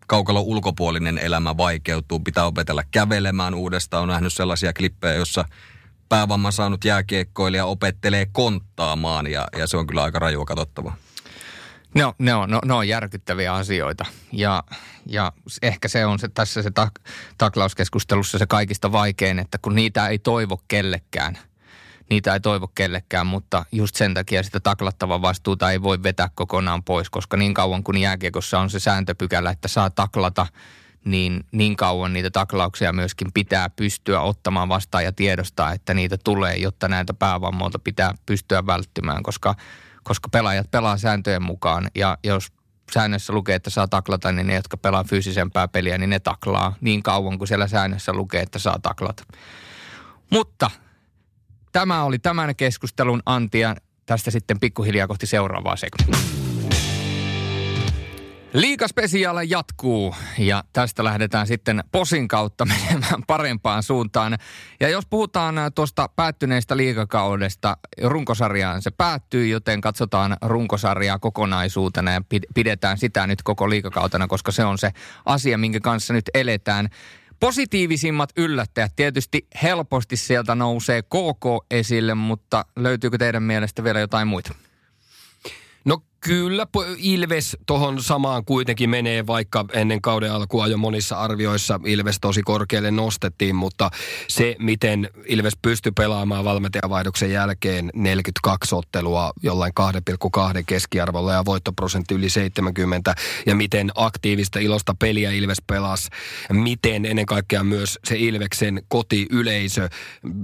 kaukalon 0.08 0.44
ulkopuolinen 0.44 1.18
elämä 1.18 1.58
vaikeutuu. 1.58 2.20
Pitää 2.20 2.46
opetella 2.46 2.84
kävelemään 2.92 3.54
uudestaan. 3.54 4.04
On 4.04 4.10
nähnyt 4.10 4.34
sellaisia 4.34 4.74
klippejä, 4.74 5.14
joissa 5.14 5.46
päävamman 6.10 6.54
saanut 6.54 6.86
jääkiekkoilija 6.86 7.66
opettelee 7.66 8.26
konttaamaan 8.32 9.28
ja, 9.28 9.48
ja 9.58 9.68
se 9.68 9.78
on 9.78 9.88
kyllä 9.88 10.04
aika 10.04 10.20
rajua 10.20 10.46
katsottavaa. 10.46 10.96
No, 11.96 12.14
ne, 12.20 12.36
on, 12.36 12.50
no, 12.50 12.62
ne 12.66 12.74
on 12.74 12.88
järkyttäviä 12.88 13.54
asioita 13.54 14.06
ja, 14.32 14.64
ja 15.06 15.32
ehkä 15.62 15.88
se 15.88 16.06
on 16.06 16.20
se, 16.20 16.28
tässä 16.28 16.62
se 16.62 16.72
tak, 16.72 16.94
taklauskeskustelussa 17.38 18.38
se 18.38 18.46
kaikista 18.46 18.92
vaikein, 18.92 19.40
että 19.40 19.58
kun 19.62 19.76
niitä 19.76 20.08
ei 20.08 20.20
toivo 20.20 20.62
kellekään, 20.68 21.38
niitä 22.10 22.34
ei 22.34 22.40
toivo 22.40 22.68
kellekään, 22.68 23.28
mutta 23.28 23.66
just 23.72 23.96
sen 23.96 24.14
takia 24.14 24.44
sitä 24.44 24.60
taklattavaa 24.60 25.22
vastuuta 25.22 25.72
ei 25.72 25.82
voi 25.82 26.04
vetää 26.04 26.30
kokonaan 26.36 26.84
pois, 26.84 27.10
koska 27.10 27.38
niin 27.38 27.54
kauan 27.54 27.84
kun 27.84 27.98
jääkiekossa 27.98 28.60
on 28.60 28.70
se 28.70 28.80
sääntöpykälä, 28.80 29.50
että 29.50 29.68
saa 29.68 29.90
taklata– 29.90 30.48
niin 31.08 31.46
niin 31.52 31.76
kauan 31.76 32.14
niitä 32.14 32.32
taklauksia 32.32 32.94
myöskin 32.94 33.34
pitää 33.34 33.70
pystyä 33.70 34.22
ottamaan 34.22 34.70
vastaan 34.70 35.04
ja 35.04 35.12
tiedostaa, 35.12 35.74
että 35.74 35.94
niitä 35.94 36.18
tulee, 36.24 36.56
jotta 36.58 36.88
näitä 36.88 37.14
päävammoilta 37.14 37.80
pitää 37.80 38.14
pystyä 38.26 38.66
välttymään, 38.66 39.24
koska, 39.24 39.56
koska 40.04 40.30
pelaajat 40.30 40.72
pelaa 40.72 40.98
sääntöjen 40.98 41.44
mukaan 41.44 41.88
ja 41.96 42.18
jos 42.24 42.48
säännössä 42.94 43.34
lukee, 43.34 43.56
että 43.56 43.70
saa 43.70 43.88
taklata, 43.88 44.32
niin 44.32 44.48
ne, 44.48 44.56
jotka 44.56 44.78
pelaa 44.78 45.04
fyysisempää 45.04 45.68
peliä, 45.68 45.98
niin 45.98 46.10
ne 46.10 46.20
taklaa 46.20 46.76
niin 46.82 47.04
kauan 47.04 47.38
kuin 47.38 47.48
siellä 47.48 47.68
säännössä 47.68 48.14
lukee, 48.14 48.42
että 48.42 48.60
saa 48.60 48.80
taklata. 48.80 49.24
Mutta 50.30 50.72
tämä 51.78 52.04
oli 52.04 52.20
tämän 52.20 52.56
keskustelun 52.56 53.22
antia. 53.26 53.76
Tästä 54.06 54.32
sitten 54.32 54.60
pikkuhiljaa 54.60 55.08
kohti 55.08 55.26
seuraavaa 55.26 55.76
segmenttiä. 55.76 56.38
Liikaspesiaala 58.54 59.44
jatkuu 59.44 60.16
ja 60.38 60.64
tästä 60.74 61.04
lähdetään 61.04 61.48
sitten 61.48 61.84
posin 61.92 62.28
kautta 62.28 62.66
menemään 62.90 63.24
parempaan 63.28 63.84
suuntaan. 63.84 64.38
Ja 64.80 64.90
jos 64.90 65.06
puhutaan 65.10 65.56
tuosta 65.76 66.10
päättyneestä 66.16 66.78
liikakaudesta, 66.78 67.78
runkosarjaan 68.04 68.82
se 68.82 68.92
päättyy, 68.92 69.48
joten 69.48 69.82
katsotaan 69.82 70.38
runkosarjaa 70.42 71.20
kokonaisuutena 71.20 72.12
ja 72.12 72.22
pidetään 72.54 72.98
sitä 72.98 73.28
nyt 73.28 73.44
koko 73.44 73.70
liikakautena, 73.70 74.28
koska 74.28 74.52
se 74.52 74.66
on 74.66 74.78
se 74.78 74.92
asia, 75.26 75.58
minkä 75.58 75.80
kanssa 75.80 76.14
nyt 76.14 76.30
eletään. 76.34 76.90
Positiivisimmat 77.40 78.30
yllättäjät 78.38 78.92
tietysti 78.96 79.48
helposti 79.64 80.18
sieltä 80.18 80.56
nousee 80.56 81.02
KK 81.02 81.66
esille, 81.72 82.14
mutta 82.16 82.66
löytyykö 82.76 83.18
teidän 83.18 83.44
mielestä 83.44 83.84
vielä 83.84 84.00
jotain 84.00 84.28
muita? 84.28 84.54
Kyllä, 86.20 86.68
Ilves 86.98 87.58
tuohon 87.66 88.04
samaan 88.04 88.46
kuitenkin 88.46 88.90
menee, 88.90 89.28
vaikka 89.28 89.66
ennen 89.74 90.02
kauden 90.02 90.32
alkua 90.32 90.68
jo 90.68 90.78
monissa 90.78 91.18
arvioissa 91.18 91.80
Ilves 91.86 92.20
tosi 92.20 92.42
korkealle 92.44 92.92
nostettiin, 92.92 93.56
mutta 93.56 93.90
se, 94.28 94.56
miten 94.60 95.10
Ilves 95.26 95.54
pystyi 95.62 95.92
pelaamaan 95.92 96.46
valmentajavaihdoksen 96.46 97.32
jälkeen 97.32 97.90
42 97.94 98.76
ottelua 98.76 99.32
jollain 99.44 99.74
2,2 100.58 100.64
keskiarvolla 100.66 101.34
ja 101.34 101.46
voittoprosentti 101.46 102.16
yli 102.16 102.30
70, 102.30 103.16
ja 103.46 103.56
miten 103.56 103.92
aktiivista 103.96 104.60
ilosta 104.60 104.96
peliä 105.00 105.32
Ilves 105.32 105.62
pelasi, 105.68 106.10
miten 106.52 107.06
ennen 107.06 107.26
kaikkea 107.26 107.64
myös 107.64 108.00
se 108.04 108.16
Ilveksen 108.18 108.82
kotiyleisö, 108.88 109.90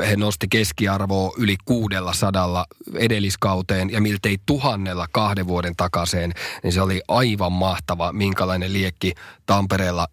he 0.07 0.15
nosti 0.15 0.47
keskiarvoa 0.47 1.33
yli 1.37 1.55
600 1.65 2.65
edelliskauteen 2.95 3.89
ja 3.89 4.01
miltei 4.01 4.37
tuhannella 4.45 5.07
kahden 5.11 5.47
vuoden 5.47 5.72
vuoden 5.73 5.75
takaisin, 5.75 6.33
niin 6.63 6.73
se 6.73 6.81
oli 6.81 7.01
aivan 7.07 7.51
mahtava, 7.51 8.13
minkälainen 8.13 8.73
liekki 8.73 9.13
Tampereella 9.45 10.07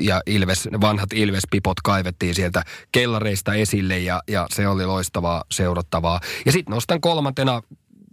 ja 0.00 0.20
Ilves, 0.26 0.68
vanhat 0.80 1.12
Ilves-pipot 1.12 1.80
kaivettiin 1.84 2.34
sieltä 2.34 2.62
kellareista 2.92 3.54
esille 3.54 3.98
ja, 3.98 4.22
ja 4.28 4.46
se 4.50 4.68
oli 4.68 4.86
loistavaa 4.86 5.44
seurattavaa. 5.50 6.20
Ja 6.46 6.52
sitten 6.52 6.74
nostan 6.74 7.00
kolmantena 7.00 7.62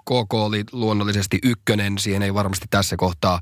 KK 0.03 0.33
oli 0.33 0.63
luonnollisesti 0.71 1.39
ykkönen, 1.43 1.97
siihen 1.97 2.23
ei 2.23 2.33
varmasti 2.33 2.65
tässä 2.69 2.95
kohtaa 2.97 3.39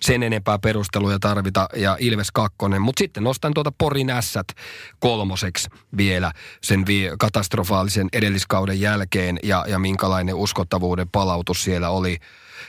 sen 0.00 0.22
enempää 0.22 0.58
perusteluja 0.58 1.18
tarvita, 1.18 1.68
ja 1.76 1.96
Ilves 2.00 2.30
kakkonen. 2.30 2.82
Mutta 2.82 3.00
sitten 3.00 3.24
nostan 3.24 3.54
tuota 3.54 3.72
Porin 3.78 4.10
ässät 4.10 4.46
kolmoseksi 4.98 5.68
vielä 5.96 6.32
sen 6.62 6.86
vie 6.86 7.12
katastrofaalisen 7.18 8.08
edelliskauden 8.12 8.80
jälkeen, 8.80 9.38
ja, 9.42 9.64
ja 9.68 9.78
minkälainen 9.78 10.34
uskottavuuden 10.34 11.08
palautus 11.08 11.64
siellä 11.64 11.90
oli 11.90 12.18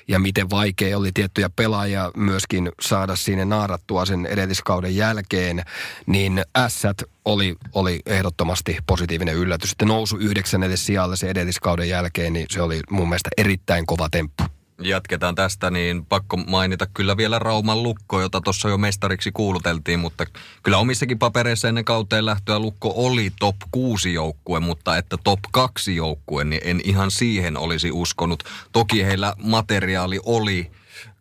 ja 0.08 0.20
miten 0.20 0.50
vaikea 0.50 0.98
oli 0.98 1.12
tiettyjä 1.12 1.50
pelaajia 1.50 2.12
myöskin 2.16 2.72
saada 2.82 3.16
sinne 3.16 3.46
naarattua 3.46 4.06
sen 4.06 4.26
edelliskauden 4.26 4.96
jälkeen, 4.96 5.64
niin 6.06 6.44
ässät 6.58 7.04
oli, 7.26 7.56
oli 7.74 8.00
ehdottomasti 8.06 8.78
positiivinen 8.88 9.36
yllätys. 9.36 9.70
Sitten 9.70 9.88
nousu 9.88 10.18
yhdeksännelle 10.18 10.78
sijalle 10.78 11.16
se 11.16 11.30
edelliskauden 11.30 11.90
jälkeen, 11.90 12.34
niin 12.34 12.46
se 12.50 12.62
oli 12.62 12.80
mun 12.90 13.10
mielestä 13.10 13.30
erittäin 13.38 13.86
kova 13.86 14.10
temppu 14.10 14.44
jatketaan 14.82 15.36
tästä, 15.36 15.72
niin 15.72 16.06
pakko 16.06 16.38
mainita 16.38 16.86
kyllä 16.94 17.18
vielä 17.18 17.40
Rauman 17.40 17.84
Lukko, 17.84 18.22
jota 18.22 18.42
tuossa 18.42 18.70
jo 18.70 18.78
mestariksi 18.78 19.32
kuuluteltiin, 19.32 20.00
mutta 20.00 20.26
kyllä 20.64 20.78
omissakin 20.78 21.20
papereissa 21.20 21.68
ennen 21.68 21.86
kauteen 21.86 22.26
lähtöä 22.26 22.60
Lukko 22.60 22.94
oli 22.96 23.32
top 23.40 23.56
6 23.72 24.14
joukkue, 24.14 24.60
mutta 24.60 24.98
että 24.98 25.18
top 25.24 25.40
2 25.52 25.96
joukkue, 25.96 26.44
niin 26.44 26.62
en 26.66 26.82
ihan 26.84 27.12
siihen 27.12 27.58
olisi 27.58 27.92
uskonut. 27.92 28.44
Toki 28.72 29.06
heillä 29.06 29.34
materiaali 29.44 30.20
oli 30.26 30.72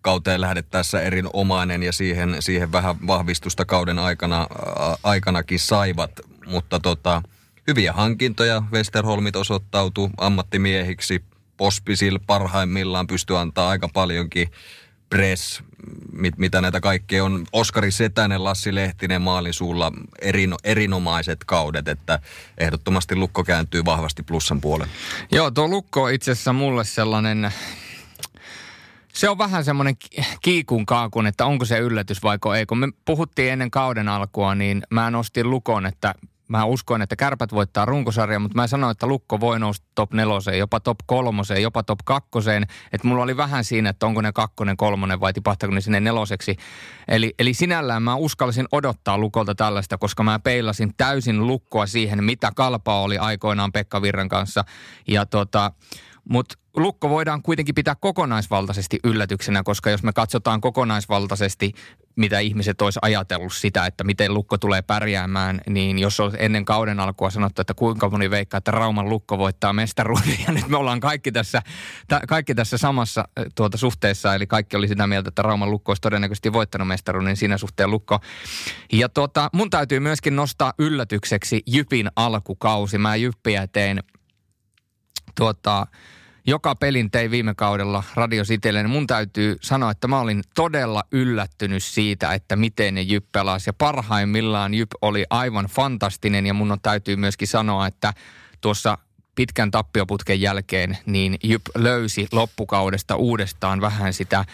kauteen 0.03 0.41
lähdettäessä 0.41 1.01
erinomainen 1.01 1.83
ja 1.83 1.93
siihen, 1.93 2.37
siihen 2.41 2.73
vähän 2.73 2.97
vahvistusta 3.07 3.65
kauden 3.65 3.99
aikana, 3.99 4.43
ä, 4.43 4.47
aikanakin 5.03 5.61
saivat, 5.61 6.11
mutta 6.47 6.81
tota, 6.81 7.23
hyviä 7.67 7.93
hankintoja. 7.93 8.63
Westerholmit 8.73 9.37
osoittautui 9.37 10.11
ammattimiehiksi, 10.17 11.25
Pospisil 11.57 12.19
parhaimmillaan 12.27 13.07
pystyy 13.07 13.39
antaa 13.39 13.69
aika 13.69 13.89
paljonkin 13.89 14.49
press, 15.11 15.63
mit, 16.13 16.39
mitä 16.39 16.61
näitä 16.61 16.81
kaikkea 16.81 17.25
on. 17.25 17.47
Oskari 17.53 17.91
Setänen, 17.91 18.45
Lassi 18.45 18.75
Lehtinen 18.75 19.23
maalin 19.23 19.55
suulla 19.55 19.93
erino, 20.23 20.57
erinomaiset 20.65 21.45
kaudet, 21.45 21.89
että 21.89 22.19
ehdottomasti 22.59 23.17
Lukko 23.17 23.45
kääntyy 23.45 23.85
vahvasti 23.85 24.23
plussan 24.23 24.61
puolelle. 24.61 24.93
Joo, 25.33 25.51
tuo 25.51 25.69
Lukko 25.69 26.03
on 26.03 26.13
itse 26.13 26.31
asiassa 26.31 26.53
mulle 26.53 26.85
sellainen, 26.85 27.53
se 29.13 29.29
on 29.29 29.39
vähän 29.39 29.65
semmoinen 29.65 29.97
kiikun 30.43 30.87
kaakun, 30.87 31.27
että 31.27 31.47
onko 31.47 31.65
se 31.65 31.79
yllätys 31.79 32.23
vai 32.23 32.39
ei. 32.59 32.67
Kun 32.67 32.79
me 32.79 32.89
puhuttiin 33.05 33.53
ennen 33.53 33.71
kauden 33.71 34.09
alkua, 34.09 34.55
niin 34.55 34.83
mä 34.91 35.11
nostin 35.11 35.51
Lukon, 35.51 35.87
että 35.87 36.15
Mä 36.49 36.65
uskoin, 36.65 37.03
että 37.03 37.17
kärpät 37.17 37.53
voittaa 37.53 37.85
runkosarja, 37.85 38.39
mutta 38.39 38.57
mä 38.57 38.67
sanoin, 38.67 38.91
että 38.91 39.07
Lukko 39.07 39.41
voi 39.41 39.61
nousta 39.61 39.87
top 39.95 40.13
neloseen, 40.13 40.59
jopa 40.59 40.81
top 40.81 40.99
kolmoseen, 41.07 41.63
jopa 41.63 41.83
top 41.83 41.99
kakkoseen. 42.05 42.63
Että 42.93 43.09
mulla 43.09 43.23
oli 43.23 43.37
vähän 43.37 43.65
siinä, 43.65 43.91
että 43.91 44.07
onko 44.07 44.23
ne 44.23 44.33
kakkonen, 44.33 44.77
kolmonen 44.77 45.21
vai 45.21 45.33
tipahtaako 45.33 45.75
ne 45.75 45.81
sinne 45.81 46.01
neloseksi. 46.01 46.57
Eli, 47.09 47.35
eli 47.39 47.55
sinällään 47.55 48.03
mä 48.03 48.15
uskallisin 48.15 48.67
odottaa 48.73 49.19
Lukolta 49.19 49.55
tällaista, 49.55 49.99
koska 49.99 50.23
mä 50.23 50.39
peilasin 50.39 50.95
täysin 50.97 51.47
Lukkoa 51.47 51.87
siihen, 51.87 52.25
mitä 52.25 52.53
kalpaa 52.57 53.03
oli 53.03 53.19
aikoinaan 53.19 53.73
Pekka 53.73 54.03
Virran 54.03 54.29
kanssa. 54.29 54.65
Ja 55.09 55.27
tota, 55.27 55.73
mutta 56.29 56.55
lukko 56.77 57.09
voidaan 57.09 57.43
kuitenkin 57.43 57.75
pitää 57.75 57.95
kokonaisvaltaisesti 57.95 58.99
yllätyksenä, 59.05 59.63
koska 59.63 59.91
jos 59.91 60.03
me 60.03 60.13
katsotaan 60.13 60.61
kokonaisvaltaisesti, 60.61 61.73
mitä 62.17 62.39
ihmiset 62.39 62.83
olisi 62.83 62.99
ajatellut 63.03 63.53
sitä, 63.53 63.87
että 63.87 64.05
miten 64.05 64.35
lukko 64.35 64.59
tulee 64.59 64.83
pärjäämään, 64.83 65.61
niin 65.69 65.99
jos 65.99 66.21
olisi 66.21 66.37
ennen 66.41 66.65
kauden 66.65 67.01
alkua 67.01 67.31
sanottu, 67.31 67.61
että 67.61 67.75
kuinka 67.75 68.11
moni 68.11 68.31
veikkaa, 68.31 68.59
että 68.59 68.71
Rauman 68.71 69.09
lukko 69.09 69.39
voittaa 69.39 69.73
mestaruuden, 69.73 70.37
ja 70.47 70.53
nyt 70.53 70.69
me 70.69 70.77
ollaan 70.77 71.01
kaikki 71.01 71.33
tässä, 71.33 71.63
kaikki 72.29 72.55
tässä 72.55 72.79
samassa 72.79 73.29
tuota 73.55 73.79
suhteessa, 73.79 74.35
eli 74.35 74.47
kaikki 74.47 74.77
oli 74.77 74.89
sitä 74.89 75.07
mieltä, 75.07 75.29
että 75.29 75.43
Rauman 75.43 75.71
lukko 75.71 75.91
olisi 75.91 76.03
todennäköisesti 76.03 76.53
voittanut 76.53 76.89
mestaruuden, 76.89 77.27
niin 77.27 77.37
siinä 77.37 77.59
suhteen 77.59 77.91
lukko. 77.91 78.21
Ja 78.93 79.09
tuota, 79.09 79.51
mun 79.53 79.71
täytyy 79.71 80.01
myöskin 80.01 80.37
nostaa 80.37 80.73
yllätykseksi 80.79 81.63
Jypin 81.67 82.09
alkukausi. 82.17 82.99
Mä 82.99 83.17
Jyppiä 83.17 83.67
tein 83.67 84.01
tuota, 85.35 85.87
joka 86.47 86.75
pelin 86.75 87.11
tein 87.11 87.31
viime 87.31 87.55
kaudella 87.55 88.05
Radio 88.15 88.45
Citylle, 88.45 88.83
niin 88.83 88.91
mun 88.91 89.07
täytyy 89.07 89.57
sanoa, 89.61 89.91
että 89.91 90.09
mä 90.09 90.21
olin 90.21 90.43
todella 90.55 91.05
yllättynyt 91.13 91.85
siitä, 91.85 92.35
että 92.35 92.57
miten 92.57 92.95
ne 92.95 93.03
Jyp 93.03 93.25
pelasi. 93.33 93.69
Ja 93.69 93.73
parhaimmillaan 93.73 94.75
Jyp 94.75 94.91
oli 95.03 95.25
aivan 95.31 95.65
fantastinen 95.65 96.47
ja 96.47 96.55
mun 96.55 96.73
on 96.73 96.81
täytyy 96.83 97.17
myöskin 97.17 97.49
sanoa, 97.49 97.87
että 97.87 98.13
tuossa 98.61 98.99
pitkän 99.35 99.71
tappioputken 99.71 100.41
jälkeen, 100.41 100.99
niin 101.07 101.37
Jyp 101.45 101.63
löysi 101.75 102.29
loppukaudesta 102.33 103.17
uudestaan 103.17 103.81
vähän 103.81 104.13
sitä 104.13 104.45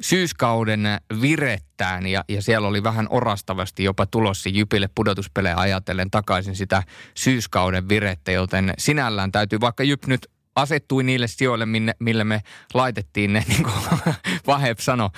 syyskauden 0.00 0.80
virettään 1.20 2.06
ja, 2.06 2.24
ja 2.28 2.42
siellä 2.42 2.68
oli 2.68 2.82
vähän 2.82 3.06
orastavasti 3.10 3.84
jopa 3.84 4.06
tulossa 4.06 4.48
Jypille 4.48 4.88
pudotuspelejä 4.94 5.56
ajatellen 5.56 6.10
takaisin 6.10 6.56
sitä 6.56 6.82
syyskauden 7.14 7.88
virettä, 7.88 8.32
joten 8.32 8.74
sinällään 8.78 9.32
täytyy, 9.32 9.60
vaikka 9.60 9.84
Jyp 9.84 10.06
nyt 10.06 10.26
asettui 10.56 11.02
niille 11.02 11.26
sijoille, 11.26 11.66
minne, 11.66 11.94
mille 11.98 12.24
me 12.24 12.42
laitettiin 12.74 13.32
ne, 13.32 13.44
niin 13.48 13.62
kuin 13.62 14.14
Vaheb 14.46 14.78
sanoi, 14.78 15.10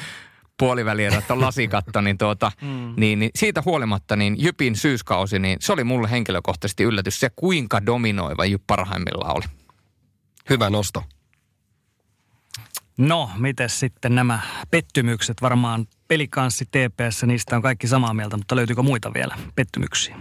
puolivälierät 0.58 1.30
on 1.30 1.40
lasikatto, 1.40 2.00
niin, 2.00 2.18
tuota, 2.18 2.52
mm. 2.62 2.94
niin, 2.96 3.18
niin 3.18 3.30
siitä 3.34 3.62
huolimatta 3.64 4.16
niin 4.16 4.36
Jypin 4.38 4.76
syyskausi, 4.76 5.38
niin 5.38 5.56
se 5.60 5.72
oli 5.72 5.84
mulle 5.84 6.10
henkilökohtaisesti 6.10 6.82
yllätys 6.82 7.20
se, 7.20 7.30
kuinka 7.36 7.86
dominoiva 7.86 8.44
Jyp 8.44 8.62
parhaimmillaan 8.66 9.36
oli. 9.36 9.44
Hyvä 10.50 10.70
nosto. 10.70 11.04
No, 13.00 13.30
miten 13.38 13.70
sitten 13.70 14.14
nämä 14.14 14.40
pettymykset? 14.70 15.42
Varmaan 15.42 15.86
pelikanssi 16.08 16.64
TPS, 16.64 17.22
niistä 17.26 17.56
on 17.56 17.62
kaikki 17.62 17.86
samaa 17.86 18.14
mieltä, 18.14 18.36
mutta 18.36 18.56
löytyykö 18.56 18.82
muita 18.82 19.14
vielä 19.14 19.36
pettymyksiä? 19.54 20.16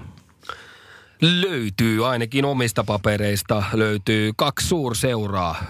Löytyy 1.22 2.08
ainakin 2.08 2.46
omista 2.46 2.84
papereista, 2.84 3.64
löytyy 3.74 4.32
kaksi 4.38 4.68
suurseuraa, 4.68 5.64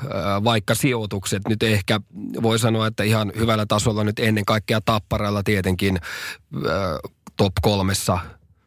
vaikka 0.43 0.75
sijoitukset 0.75 1.47
nyt 1.47 1.63
ehkä 1.63 1.99
voi 2.43 2.59
sanoa, 2.59 2.87
että 2.87 3.03
ihan 3.03 3.31
hyvällä 3.35 3.65
tasolla 3.65 4.03
nyt 4.03 4.19
ennen 4.19 4.45
kaikkea 4.45 4.81
Tapparalla 4.81 5.43
tietenkin 5.43 5.99
top 7.37 7.53
kolmessa 7.61 8.19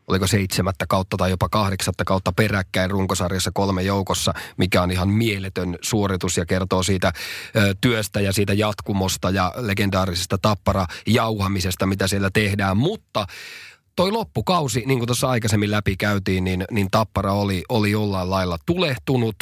oliko 0.08 0.26
seitsemättä 0.26 0.86
kautta 0.88 1.16
tai 1.16 1.30
jopa 1.30 1.48
kahdeksatta 1.48 2.04
kautta 2.04 2.32
peräkkäin 2.32 2.90
runkosarjassa 2.90 3.50
kolme 3.54 3.82
joukossa, 3.82 4.34
mikä 4.56 4.82
on 4.82 4.90
ihan 4.90 5.08
mieletön 5.08 5.78
suoritus 5.80 6.36
ja 6.36 6.46
kertoo 6.46 6.82
siitä 6.82 7.12
ö, 7.56 7.74
työstä 7.80 8.20
ja 8.20 8.32
siitä 8.32 8.52
jatkumosta 8.52 9.30
ja 9.30 9.52
legendaarisesta 9.56 10.38
tappara 10.38 10.86
jauhamisesta, 11.06 11.86
mitä 11.86 12.06
siellä 12.06 12.30
tehdään. 12.32 12.76
Mutta 12.76 13.26
toi 13.96 14.12
loppukausi, 14.12 14.82
niin 14.86 14.98
kuin 14.98 15.06
tuossa 15.06 15.30
aikaisemmin 15.30 15.70
läpi 15.70 15.96
käytiin, 15.96 16.44
niin, 16.44 16.64
niin 16.70 16.88
Tappara 16.90 17.32
oli, 17.32 17.64
oli 17.68 17.90
jollain 17.90 18.30
lailla 18.30 18.58
tulehtunut 18.66 19.36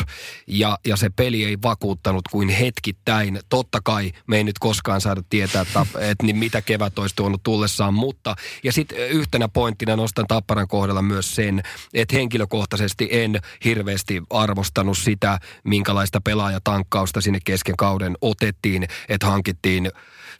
ja, 0.46 0.78
ja 0.86 0.96
se 0.96 1.10
peli 1.10 1.44
ei 1.44 1.58
vakuuttanut 1.62 2.22
kuin 2.30 2.48
hetkittäin. 2.48 3.40
Totta 3.48 3.78
kai 3.84 4.12
me 4.26 4.36
ei 4.36 4.44
nyt 4.44 4.58
koskaan 4.58 5.00
saada 5.00 5.22
tietää, 5.30 5.62
että, 5.62 5.86
että 5.98 6.26
niin 6.26 6.36
mitä 6.36 6.62
kevät 6.62 6.98
olisi 6.98 7.16
tuonut 7.16 7.42
tullessaan, 7.42 7.94
mutta 7.94 8.34
ja 8.62 8.72
sitten 8.72 8.98
yhtenä 9.08 9.48
pointtina 9.48 9.96
nostan 9.96 10.26
Tapparan 10.28 10.68
kohdalla 10.68 11.02
myös 11.02 11.34
sen, 11.34 11.62
että 11.94 12.16
henkilökohtaisesti 12.16 13.08
en 13.10 13.40
hirveästi 13.64 14.22
arvostanut 14.30 14.98
sitä, 14.98 15.38
minkälaista 15.64 16.20
pelaajatankkausta 16.20 17.20
sinne 17.20 17.38
kesken 17.44 17.76
kauden 17.76 18.16
otettiin, 18.20 18.88
että 19.08 19.26
hankittiin 19.26 19.90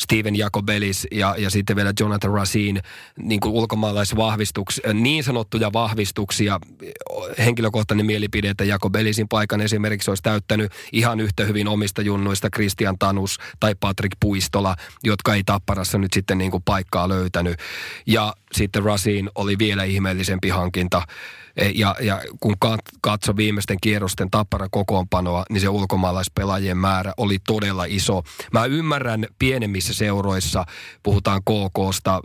Steven 0.01 0.37
Jakobelis 0.37 1.07
ja, 1.11 1.35
ja 1.39 1.51
sitten 1.51 1.77
vielä 1.77 1.93
Jonathan 2.01 2.33
Racine 2.33 2.81
niin 3.23 3.41
kuin 3.41 3.53
ulkomaalaisvahvistuksia, 3.53 4.00
niin 4.95 5.25
sanottuja 5.25 5.73
vahvistuksia. 5.73 6.61
Henkilökohtainen 7.39 8.07
mielipide, 8.07 8.49
että 8.49 8.65
Jakobelisin 8.65 9.29
paikan 9.29 9.61
esimerkiksi 9.61 10.11
olisi 10.11 10.23
täyttänyt 10.23 10.73
ihan 10.93 11.21
yhtä 11.21 11.45
hyvin 11.45 11.69
omista 11.69 12.03
junnuista 12.03 12.49
Christian 12.51 12.99
Tanus 12.99 13.39
tai 13.61 13.75
Patrick 13.81 14.17
Puistola, 14.21 14.77
jotka 15.05 15.35
ei 15.35 15.45
Tapparassa 15.45 15.99
nyt 15.99 16.13
sitten 16.13 16.39
niin 16.39 16.51
kuin 16.51 16.63
paikkaa 16.63 17.09
löytänyt. 17.09 17.57
Ja 18.07 18.35
sitten 18.53 18.83
Racine 18.83 19.31
oli 19.35 19.59
vielä 19.59 19.85
ihmeellisempi 19.85 20.49
hankinta 20.49 21.03
ja, 21.75 21.97
ja 22.01 22.23
kun 22.41 22.57
katso 23.01 23.37
viimeisten 23.37 23.77
kierrosten 23.81 24.31
tappara 24.31 24.69
kokoonpanoa, 24.71 25.45
niin 25.51 25.61
se 25.61 25.69
ulkomaalaispelaajien 25.69 26.77
määrä 26.77 27.15
oli 27.17 27.39
todella 27.47 27.85
iso. 27.85 28.23
Mä 28.53 28.65
ymmärrän 28.65 29.27
pienemmissä 29.39 29.95
seuroissa, 29.95 30.65
puhutaan 31.03 31.43
KKsta 31.43 32.21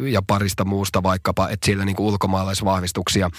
ja 0.00 0.22
parista 0.22 0.64
muusta 0.64 1.02
vaikkapa, 1.02 1.48
että 1.48 1.66
siellä 1.66 1.84
niin 1.84 1.96
ulkomaalaisvahvistuksia 1.98 3.30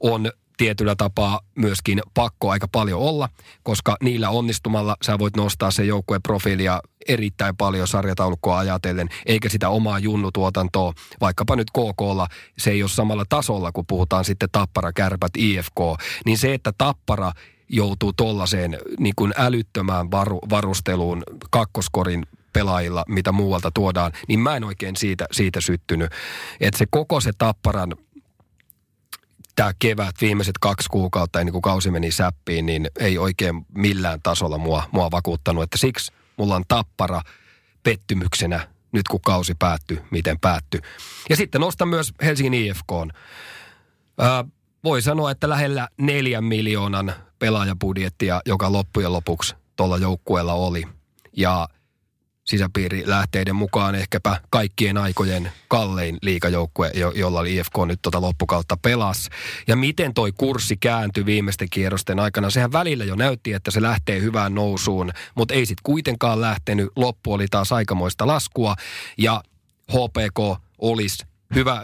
on 0.00 0.32
tietyllä 0.56 0.94
tapaa 0.96 1.40
myöskin 1.54 2.02
pakko 2.14 2.50
aika 2.50 2.68
paljon 2.68 3.00
olla, 3.00 3.28
koska 3.62 3.96
niillä 4.02 4.30
onnistumalla 4.30 4.96
sä 5.06 5.18
voit 5.18 5.36
nostaa 5.36 5.70
se 5.70 5.84
joukkueen 5.84 6.22
profiilia 6.22 6.80
erittäin 7.08 7.56
paljon 7.56 7.88
sarjataulukkoa 7.88 8.58
ajatellen, 8.58 9.08
eikä 9.26 9.48
sitä 9.48 9.68
omaa 9.68 9.98
junnutuotantoa, 9.98 10.92
vaikkapa 11.20 11.56
nyt 11.56 11.70
KKlla, 11.70 12.28
se 12.58 12.70
ei 12.70 12.82
ole 12.82 12.90
samalla 12.90 13.24
tasolla, 13.28 13.72
kun 13.72 13.86
puhutaan 13.86 14.24
sitten 14.24 14.48
Tappara, 14.52 14.92
Kärpät, 14.92 15.32
IFK, 15.36 15.80
niin 16.26 16.38
se, 16.38 16.54
että 16.54 16.72
Tappara 16.78 17.32
joutuu 17.68 18.12
tollaiseen 18.12 18.78
niin 18.98 19.14
kuin 19.16 19.32
älyttömään 19.36 20.10
varu, 20.10 20.38
varusteluun 20.50 21.22
kakkoskorin 21.50 22.26
pelaajilla, 22.52 23.04
mitä 23.08 23.32
muualta 23.32 23.70
tuodaan, 23.74 24.12
niin 24.28 24.40
mä 24.40 24.56
en 24.56 24.64
oikein 24.64 24.96
siitä, 24.96 25.26
siitä 25.32 25.60
syttynyt. 25.60 26.12
Että 26.60 26.78
se 26.78 26.86
koko 26.90 27.20
se 27.20 27.30
tapparan 27.38 27.94
tämä 29.56 29.72
kevät, 29.78 30.14
viimeiset 30.20 30.58
kaksi 30.60 30.88
kuukautta 30.90 31.40
ennen 31.40 31.52
kuin 31.52 31.62
kausi 31.62 31.90
meni 31.90 32.10
säppiin, 32.10 32.66
niin 32.66 32.90
ei 33.00 33.18
oikein 33.18 33.66
millään 33.74 34.20
tasolla 34.22 34.58
mua, 34.58 34.82
mua 34.92 35.10
vakuuttanut. 35.10 35.62
Että 35.62 35.78
siksi 35.78 36.12
mulla 36.36 36.56
on 36.56 36.64
tappara 36.68 37.22
pettymyksenä 37.82 38.68
nyt 38.92 39.08
kun 39.08 39.20
kausi 39.20 39.54
päättyi, 39.58 40.00
miten 40.10 40.40
päättyi. 40.40 40.80
Ja 41.30 41.36
sitten 41.36 41.60
nostan 41.60 41.88
myös 41.88 42.12
Helsingin 42.22 42.54
IFK. 42.54 42.92
Ää, 44.18 44.44
voi 44.84 45.02
sanoa, 45.02 45.30
että 45.30 45.48
lähellä 45.48 45.88
neljän 45.98 46.44
miljoonan 46.44 47.12
pelaajabudjettia, 47.38 48.40
joka 48.46 48.72
loppujen 48.72 49.12
lopuksi 49.12 49.54
tuolla 49.76 49.98
joukkueella 49.98 50.52
oli. 50.52 50.84
Ja 51.36 51.68
sisäpiirilähteiden 52.44 53.56
mukaan 53.56 53.94
ehkäpä 53.94 54.40
kaikkien 54.50 54.98
aikojen 54.98 55.52
kallein 55.68 56.18
liikajoukkue, 56.22 56.90
jo, 56.94 57.10
jolla 57.10 57.44
IFK 57.44 57.74
nyt 57.86 57.98
tota 58.02 58.20
loppukautta 58.20 58.76
pelas. 58.76 59.28
Ja 59.66 59.76
miten 59.76 60.14
toi 60.14 60.32
kurssi 60.32 60.76
kääntyi 60.76 61.26
viimeisten 61.26 61.70
kierrosten 61.70 62.20
aikana, 62.20 62.50
sehän 62.50 62.72
välillä 62.72 63.04
jo 63.04 63.14
näytti, 63.14 63.52
että 63.52 63.70
se 63.70 63.82
lähtee 63.82 64.20
hyvään 64.20 64.54
nousuun, 64.54 65.12
mutta 65.34 65.54
ei 65.54 65.66
sitten 65.66 65.82
kuitenkaan 65.82 66.40
lähtenyt. 66.40 66.90
Loppu 66.96 67.32
oli 67.32 67.46
taas 67.50 67.72
aikamoista 67.72 68.26
laskua 68.26 68.74
ja 69.18 69.42
HPK 69.92 70.62
olisi 70.78 71.31
hyvä, 71.54 71.82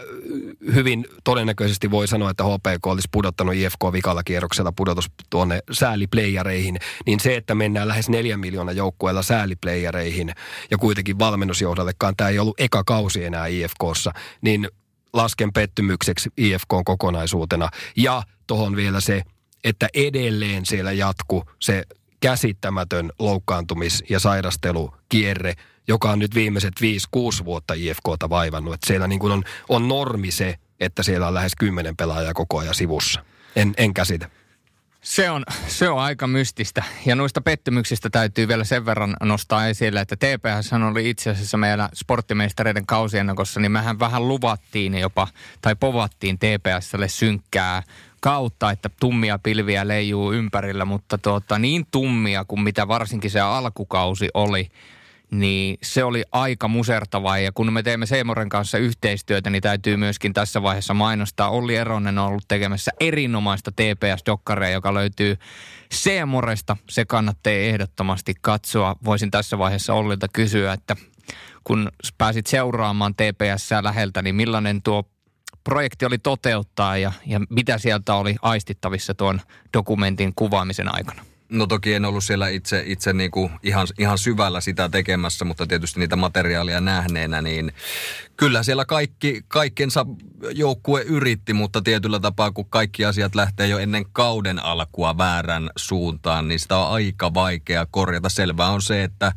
hyvin 0.75 1.07
todennäköisesti 1.25 1.91
voi 1.91 2.09
sanoa, 2.09 2.31
että 2.31 2.45
HPK 2.45 2.87
olisi 2.87 3.09
pudottanut 3.13 3.55
IFK 3.55 3.85
vikalla 3.93 4.23
kierroksella 4.23 4.73
pudotus 4.73 5.11
tuonne 5.31 5.61
sääliplayereihin, 5.73 6.79
niin 7.07 7.21
se, 7.21 7.37
että 7.37 7.55
mennään 7.55 7.89
lähes 7.89 8.09
neljän 8.09 8.41
miljoonaa 8.41 8.73
joukkueella 8.73 9.23
sääliplayereihin 9.23 10.33
ja 10.71 10.79
kuitenkin 10.79 11.19
valmennusjohdallekaan 11.19 12.17
tämä 12.17 12.31
ei 12.31 12.39
ollut 12.39 12.61
eka 12.61 12.85
kausi 12.85 13.25
enää 13.25 13.47
IFKssa, 13.47 14.13
niin 14.41 14.69
lasken 15.13 15.53
pettymykseksi 15.53 16.31
IFK 16.37 16.69
kokonaisuutena. 16.85 17.69
Ja 17.97 18.23
tuohon 18.47 18.77
vielä 18.77 19.01
se, 19.01 19.23
että 19.65 19.89
edelleen 19.95 20.67
siellä 20.67 20.93
jatku 20.93 21.45
se 21.59 21.85
käsittämätön 22.21 23.11
loukkaantumis- 23.19 24.05
ja 24.11 24.21
sairastelukierre, 24.21 25.55
joka 25.89 26.11
on 26.11 26.19
nyt 26.19 26.35
viimeiset 26.35 26.75
5-6 27.41 27.45
vuotta 27.45 27.75
IFKta 27.75 28.31
vaivannut. 28.31 28.75
Että 28.75 28.87
siellä 28.87 29.07
niin 29.07 29.21
kuin 29.21 29.33
on, 29.33 29.43
on 29.69 29.89
normi 29.89 30.31
se, 30.31 30.55
että 30.81 31.03
siellä 31.03 31.29
on 31.29 31.35
lähes 31.35 31.53
kymmenen 31.59 31.97
pelaajaa 31.97 32.35
koko 32.35 32.59
ajan 32.59 32.75
sivussa. 32.75 33.25
En, 33.57 33.75
en 33.77 33.95
käsitä. 33.95 34.31
Se 35.01 35.31
on, 35.31 35.45
se 35.67 35.89
on 35.89 35.99
aika 35.99 36.27
mystistä. 36.27 36.83
Ja 37.07 37.17
noista 37.17 37.41
pettymyksistä 37.41 38.11
täytyy 38.11 38.49
vielä 38.49 38.65
sen 38.65 38.87
verran 38.87 39.17
nostaa 39.23 39.67
esille, 39.67 40.01
että 40.01 40.17
TPS 40.17 40.73
oli 40.91 41.11
itse 41.11 41.31
asiassa 41.31 41.57
meillä 41.57 41.89
sporttimeistereiden 41.95 42.87
kausiennakossa, 42.87 43.61
niin 43.61 43.73
mehän 43.73 43.99
vähän 43.99 44.29
luvattiin 44.29 44.99
jopa, 44.99 45.29
tai 45.61 45.77
povattiin 45.77 46.39
TPSlle 46.39 47.09
synkkää 47.09 47.83
kautta, 48.21 48.71
että 48.71 48.91
tummia 49.01 49.39
pilviä 49.39 49.89
leijuu 49.89 50.33
ympärillä, 50.33 50.85
mutta 50.85 51.19
tuota, 51.19 51.59
niin 51.59 51.87
tummia 51.91 52.45
kuin 52.45 52.61
mitä 52.61 52.89
varsinkin 52.89 53.31
se 53.31 53.41
alkukausi 53.41 54.29
oli, 54.35 54.69
niin 55.31 55.79
se 55.83 56.05
oli 56.05 56.25
aika 56.33 56.69
musertavaa. 56.69 57.39
Ja 57.39 57.53
kun 57.53 57.73
me 57.73 57.83
teemme 57.83 58.07
Seemoren 58.07 58.49
kanssa 58.49 58.79
yhteistyötä, 58.79 59.51
niin 59.51 59.63
täytyy 59.63 59.97
myöskin 59.97 60.33
tässä 60.33 60.63
vaiheessa 60.63 60.95
mainostaa. 60.95 61.51
Olli 61.51 61.77
Eronen 61.77 62.19
on 62.19 62.27
ollut 62.27 62.49
tekemässä 62.49 62.91
erinomaista 63.01 63.73
TPS-dokkaria, 63.73 64.71
joka 64.71 64.95
löytyy 64.95 65.37
Seemoresta. 65.93 66.77
Se 66.91 67.05
kannattaa 67.05 67.53
ehdottomasti 67.53 68.35
katsoa. 68.41 68.97
Voisin 69.05 69.31
tässä 69.31 69.59
vaiheessa 69.59 69.95
Ollilta 69.95 70.27
kysyä, 70.33 70.73
että 70.73 70.97
kun 71.65 71.89
pääsit 72.19 72.47
seuraamaan 72.47 73.15
TPS 73.15 73.71
läheltä, 73.83 74.23
niin 74.23 74.35
millainen 74.35 74.83
tuo 74.83 75.05
projekti 75.65 76.07
oli 76.07 76.19
toteuttaa 76.19 76.97
ja, 76.97 77.13
ja 77.27 77.41
mitä 77.51 77.79
sieltä 77.79 78.15
oli 78.15 78.37
aistittavissa 78.43 79.15
tuon 79.15 79.41
dokumentin 79.73 80.33
kuvaamisen 80.37 80.95
aikana? 80.95 81.28
No 81.53 81.67
toki 81.67 81.95
en 81.95 82.05
ollut 82.05 82.25
siellä 82.25 82.49
itse, 82.49 82.83
itse 82.87 83.13
niin 83.13 83.31
kuin 83.31 83.51
ihan, 83.63 83.87
ihan 83.99 84.19
syvällä 84.19 84.61
sitä 84.61 84.89
tekemässä, 84.89 85.45
mutta 85.45 85.67
tietysti 85.67 86.01
niitä 86.01 86.17
materiaalia 86.17 86.81
nähneenä, 86.81 87.43
niin 87.43 87.73
kyllä 88.37 88.63
siellä 88.63 88.85
kaikki, 88.85 89.43
kaikkensa 89.49 90.07
joukkue 90.51 91.03
yritti, 91.03 91.53
mutta 91.53 91.83
tietyllä 91.83 92.21
tapaa, 92.21 92.51
kun 92.51 92.71
kaikki 92.71 93.05
asiat 93.05 93.35
lähtee 93.35 93.69
jo 93.69 93.79
ennen 93.79 94.05
kauden 94.13 94.65
alkua 94.65 95.19
väärän 95.19 95.71
suuntaan, 95.77 96.49
niin 96.49 96.61
sitä 96.61 96.77
on 96.77 96.93
aika 96.93 97.35
vaikea 97.35 97.87
korjata. 97.91 98.29
Selvää 98.29 98.71
on 98.71 98.83
se, 98.83 99.05
että 99.05 99.33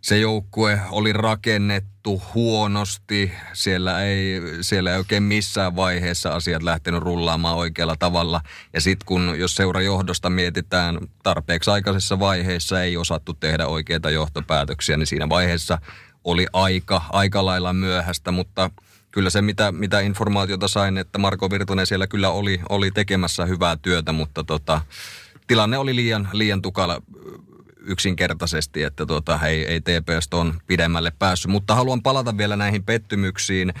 se 0.00 0.18
joukkue 0.18 0.80
oli 0.90 1.12
rakennettu 1.12 2.22
huonosti. 2.34 3.32
Siellä 3.52 4.04
ei, 4.04 4.40
siellä 4.60 4.92
ei 4.92 4.98
oikein 4.98 5.22
missään 5.22 5.76
vaiheessa 5.76 6.34
asiat 6.34 6.62
lähtenyt 6.62 7.02
rullaamaan 7.02 7.56
oikealla 7.56 7.96
tavalla. 7.98 8.40
Ja 8.72 8.80
sitten 8.80 9.06
kun, 9.06 9.34
jos 9.38 9.54
seurajohdosta 9.54 10.30
mietitään 10.30 10.98
tarpeeksi 11.22 11.70
aikaisessa 11.70 12.18
vaiheessa, 12.18 12.82
ei 12.82 12.96
osattu 12.96 13.34
tehdä 13.34 13.66
oikeita 13.66 14.10
johtopäätöksiä, 14.10 14.96
niin 14.96 15.06
siinä 15.06 15.28
vaiheessa 15.28 15.78
oli 16.24 16.46
aika, 16.52 17.02
aika 17.12 17.44
lailla 17.44 17.72
myöhäistä, 17.72 18.30
mutta 18.30 18.70
kyllä 19.10 19.30
se, 19.30 19.42
mitä, 19.42 19.72
mitä 19.72 20.00
informaatiota 20.00 20.68
sain, 20.68 20.98
että 20.98 21.18
Marko 21.18 21.50
Virtonen 21.50 21.86
siellä 21.86 22.06
kyllä 22.06 22.30
oli, 22.30 22.60
oli 22.68 22.90
tekemässä 22.90 23.46
hyvää 23.46 23.76
työtä, 23.76 24.12
mutta 24.12 24.44
tota, 24.44 24.80
tilanne 25.46 25.78
oli 25.78 25.96
liian, 25.96 26.28
liian 26.32 26.62
tukala 26.62 27.02
yksinkertaisesti, 27.88 28.82
että 28.82 29.06
tuota, 29.06 29.40
ei, 29.46 29.66
ei 29.66 29.80
TPS 29.80 30.28
on 30.32 30.60
pidemmälle 30.66 31.12
päässyt. 31.18 31.50
Mutta 31.50 31.74
haluan 31.74 32.02
palata 32.02 32.38
vielä 32.38 32.56
näihin 32.56 32.84
pettymyksiin. 32.84 33.74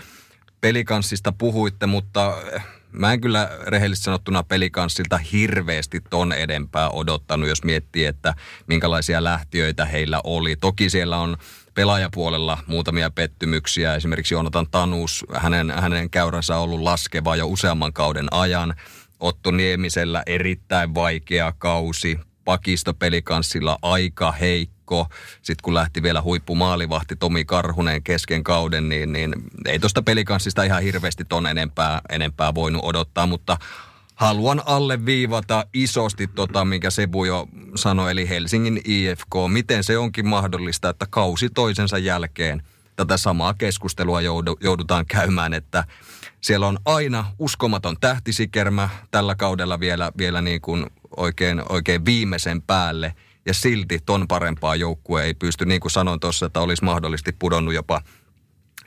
Pelikanssista 0.60 1.32
puhuitte, 1.32 1.86
mutta 1.86 2.34
eh, 2.52 2.64
mä 2.92 3.12
en 3.12 3.20
kyllä 3.20 3.50
rehellisesti 3.66 4.04
sanottuna 4.04 4.42
pelikanssilta 4.42 5.18
hirveästi 5.18 6.00
ton 6.10 6.32
edempää 6.32 6.90
odottanut, 6.90 7.48
jos 7.48 7.64
miettii, 7.64 8.04
että 8.04 8.34
minkälaisia 8.66 9.24
lähtiöitä 9.24 9.84
heillä 9.84 10.20
oli. 10.24 10.56
Toki 10.56 10.90
siellä 10.90 11.18
on 11.18 11.36
pelaajapuolella 11.74 12.58
muutamia 12.66 13.10
pettymyksiä. 13.10 13.94
Esimerkiksi 13.94 14.34
Joonatan 14.34 14.66
Tanus, 14.70 15.24
hänen, 15.34 15.70
hänen 15.70 16.10
käyränsä 16.10 16.56
on 16.56 16.62
ollut 16.62 16.80
laskeva 16.80 17.36
jo 17.36 17.46
useamman 17.46 17.92
kauden 17.92 18.26
ajan. 18.30 18.74
Otto 19.20 19.50
Niemisellä 19.50 20.22
erittäin 20.26 20.94
vaikea 20.94 21.52
kausi 21.58 22.18
pakistopelikanssilla 22.48 23.78
aika 23.82 24.32
heikko. 24.32 25.06
Sitten 25.42 25.62
kun 25.62 25.74
lähti 25.74 26.02
vielä 26.02 26.22
huippumaalivahti 26.22 27.16
Tomi 27.16 27.44
Karhunen 27.44 28.02
kesken 28.02 28.44
kauden, 28.44 28.88
niin, 28.88 29.12
niin 29.12 29.34
ei 29.66 29.78
tuosta 29.78 30.02
pelikanssista 30.02 30.62
ihan 30.62 30.82
hirveästi 30.82 31.24
ton 31.24 31.46
enempää, 31.46 32.00
enempää 32.10 32.54
voinut 32.54 32.84
odottaa, 32.84 33.26
mutta 33.26 33.56
haluan 34.14 34.62
alleviivata 34.66 35.66
isosti 35.74 36.26
tota, 36.26 36.64
minkä 36.64 36.90
Sebu 36.90 37.24
jo 37.24 37.48
sanoi, 37.74 38.10
eli 38.10 38.28
Helsingin 38.28 38.80
IFK. 38.84 39.34
Miten 39.52 39.84
se 39.84 39.98
onkin 39.98 40.26
mahdollista, 40.26 40.88
että 40.88 41.06
kausi 41.10 41.50
toisensa 41.50 41.98
jälkeen 41.98 42.62
tätä 42.96 43.16
samaa 43.16 43.54
keskustelua 43.54 44.20
joudutaan 44.60 45.06
käymään, 45.06 45.54
että 45.54 45.84
siellä 46.40 46.66
on 46.66 46.78
aina 46.84 47.24
uskomaton 47.38 47.96
tähtisikermä 48.00 48.88
tällä 49.10 49.34
kaudella 49.34 49.80
vielä, 49.80 50.12
vielä 50.18 50.40
niin 50.40 50.60
kuin 50.60 50.86
oikein, 51.16 51.62
oikein 51.68 52.04
viimeisen 52.04 52.62
päälle. 52.62 53.14
Ja 53.46 53.54
silti 53.54 53.98
ton 54.06 54.28
parempaa 54.28 54.76
joukkue 54.76 55.24
ei 55.24 55.34
pysty, 55.34 55.66
niin 55.66 55.80
kuin 55.80 55.92
sanoin 55.92 56.20
tuossa, 56.20 56.46
että 56.46 56.60
olisi 56.60 56.84
mahdollisesti 56.84 57.32
pudonnut 57.38 57.74
jopa 57.74 58.02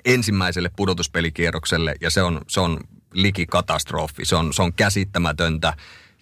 ensimmäiselle 0.05 0.71
pudotuspelikierrokselle. 0.75 1.95
Ja 2.01 2.09
se 2.09 2.21
on, 2.21 2.41
se 2.47 2.59
on 2.59 2.79
liki 3.13 3.45
katastrofi, 3.45 4.25
se 4.25 4.35
on, 4.35 4.53
se 4.53 4.61
on 4.61 4.73
käsittämätöntä. 4.73 5.73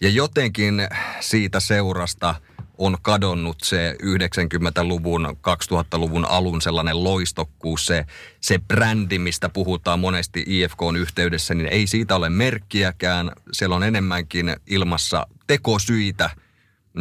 Ja 0.02 0.10
jotenkin 0.10 0.88
siitä 1.20 1.60
seurasta– 1.60 2.36
on 2.80 2.97
kadonnut 3.01 3.57
se 3.63 3.95
90-luvun, 4.03 5.38
2000-luvun 5.47 6.25
alun 6.25 6.61
sellainen 6.61 7.03
loistokkuus, 7.03 7.86
se, 7.86 8.05
se 8.41 8.59
brändi, 8.59 9.19
mistä 9.19 9.49
puhutaan 9.49 9.99
monesti 9.99 10.43
IFKn 10.47 10.95
yhteydessä, 10.97 11.53
niin 11.53 11.67
ei 11.67 11.88
siitä 11.88 12.15
ole 12.15 12.30
merkkiäkään. 12.30 13.32
Siellä 13.51 13.75
on 13.75 13.84
enemmänkin 13.84 14.55
ilmassa 14.67 15.27
tekosyitä, 15.47 16.30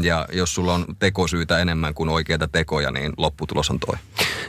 ja 0.03 0.29
jos 0.33 0.55
sulla 0.55 0.75
on 0.75 0.85
tekosyitä 0.99 1.59
enemmän 1.59 1.95
kuin 1.95 2.09
oikeita 2.09 2.49
tekoja, 2.49 2.91
niin 2.91 3.13
lopputulos 3.17 3.71
on 3.71 3.81
toi. 3.81 3.97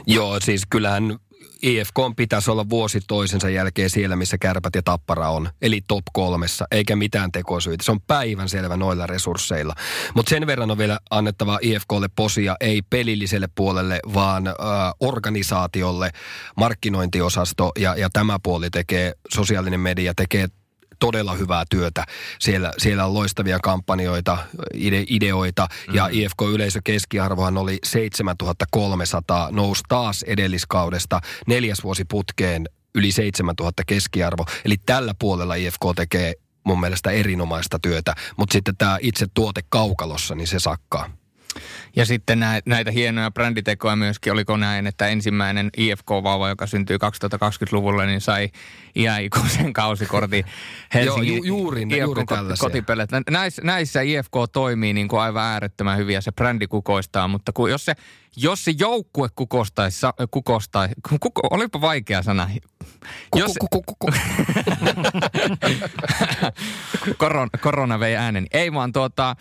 Joo, 0.06 0.40
siis 0.40 0.62
kyllähän 0.70 1.18
IFK 1.62 1.94
pitäisi 2.16 2.50
olla 2.50 2.68
vuosi 2.68 3.00
toisensa 3.08 3.48
jälkeen 3.48 3.90
siellä, 3.90 4.16
missä 4.16 4.38
kärpät 4.38 4.74
ja 4.74 4.82
tappara 4.82 5.30
on. 5.30 5.48
Eli 5.62 5.80
top 5.88 6.04
kolmessa, 6.12 6.66
eikä 6.70 6.96
mitään 6.96 7.32
tekosyitä. 7.32 7.84
Se 7.84 7.92
on 7.92 8.00
päivän 8.00 8.48
selvä 8.48 8.76
noilla 8.76 9.06
resursseilla. 9.06 9.74
Mutta 10.14 10.30
sen 10.30 10.46
verran 10.46 10.70
on 10.70 10.78
vielä 10.78 10.98
annettava 11.10 11.58
IFKlle 11.62 12.08
posia, 12.16 12.56
ei 12.60 12.82
pelilliselle 12.82 13.48
puolelle, 13.54 14.00
vaan 14.14 14.46
äh, 14.46 14.54
organisaatiolle, 15.00 16.10
markkinointiosasto 16.56 17.72
ja, 17.78 17.96
ja 17.96 18.10
tämä 18.12 18.38
puoli 18.42 18.70
tekee, 18.70 19.14
sosiaalinen 19.34 19.80
media 19.80 20.14
tekee 20.14 20.48
todella 21.00 21.34
hyvää 21.34 21.64
työtä. 21.70 22.04
Siellä, 22.38 22.72
siellä 22.78 23.06
on 23.06 23.14
loistavia 23.14 23.58
kampanjoita, 23.62 24.38
ide, 24.74 25.04
ideoita 25.08 25.68
mm. 25.88 25.94
ja 25.94 26.08
IFK-yleisökeskiarvohan 26.12 27.58
oli 27.58 27.78
7300, 27.84 29.48
nousi 29.50 29.82
taas 29.88 30.22
edelliskaudesta 30.22 31.20
neljäs 31.46 31.84
vuosi 31.84 32.04
putkeen 32.04 32.66
yli 32.94 33.12
7000 33.12 33.82
keskiarvo. 33.86 34.44
Eli 34.64 34.76
tällä 34.86 35.14
puolella 35.18 35.54
IFK 35.54 35.80
tekee 35.96 36.34
mun 36.64 36.80
mielestä 36.80 37.10
erinomaista 37.10 37.78
työtä, 37.78 38.14
mutta 38.36 38.52
sitten 38.52 38.76
tämä 38.76 38.98
itse 39.00 39.26
tuote 39.34 39.60
kaukalossa, 39.68 40.34
niin 40.34 40.46
se 40.46 40.58
sakkaa. 40.58 41.10
Ja 41.96 42.06
sitten 42.06 42.40
näitä 42.66 42.90
hienoja 42.90 43.30
bränditekoja 43.30 43.96
myöskin, 43.96 44.32
oliko 44.32 44.56
näin, 44.56 44.86
että 44.86 45.08
ensimmäinen 45.08 45.70
IFK-vauva, 45.76 46.48
joka 46.48 46.66
syntyi 46.66 46.96
2020-luvulla, 46.96 48.06
niin 48.06 48.20
sai 48.20 48.48
iäikuisen 48.96 49.72
kausikortin 49.72 50.44
Helsingin 50.94 51.28
Joo, 51.36 51.36
ju, 51.36 51.44
juuri, 51.44 51.82
IFK 51.82 51.98
juuri 51.98 52.24
kotipelet. 52.58 53.10
Näissä, 53.30 53.62
näissä 53.62 54.00
IFK 54.00 54.34
toimii 54.52 54.92
niin 54.92 55.08
kuin 55.08 55.20
aivan 55.20 55.44
äärettömän 55.44 55.98
hyvin 55.98 56.14
ja 56.14 56.20
se 56.20 56.32
brändi 56.32 56.66
kukoistaa, 56.66 57.28
mutta 57.28 57.52
kun, 57.52 57.70
jos 57.70 57.84
se 57.84 57.94
jos 58.36 58.64
se 58.64 58.74
joukkue 58.78 59.28
kukostaisi, 59.34 60.06
kukostaisi, 60.30 60.94
kuko, 61.20 61.40
olipa 61.50 61.80
vaikea 61.80 62.22
sana. 62.22 62.50
Jos, 63.36 63.54
korona, 67.18 67.48
korona 67.60 68.00
vei 68.00 68.16
äänen. 68.16 68.46
Ei 68.52 68.72
vaan 68.72 68.92
tuota, 68.92 69.36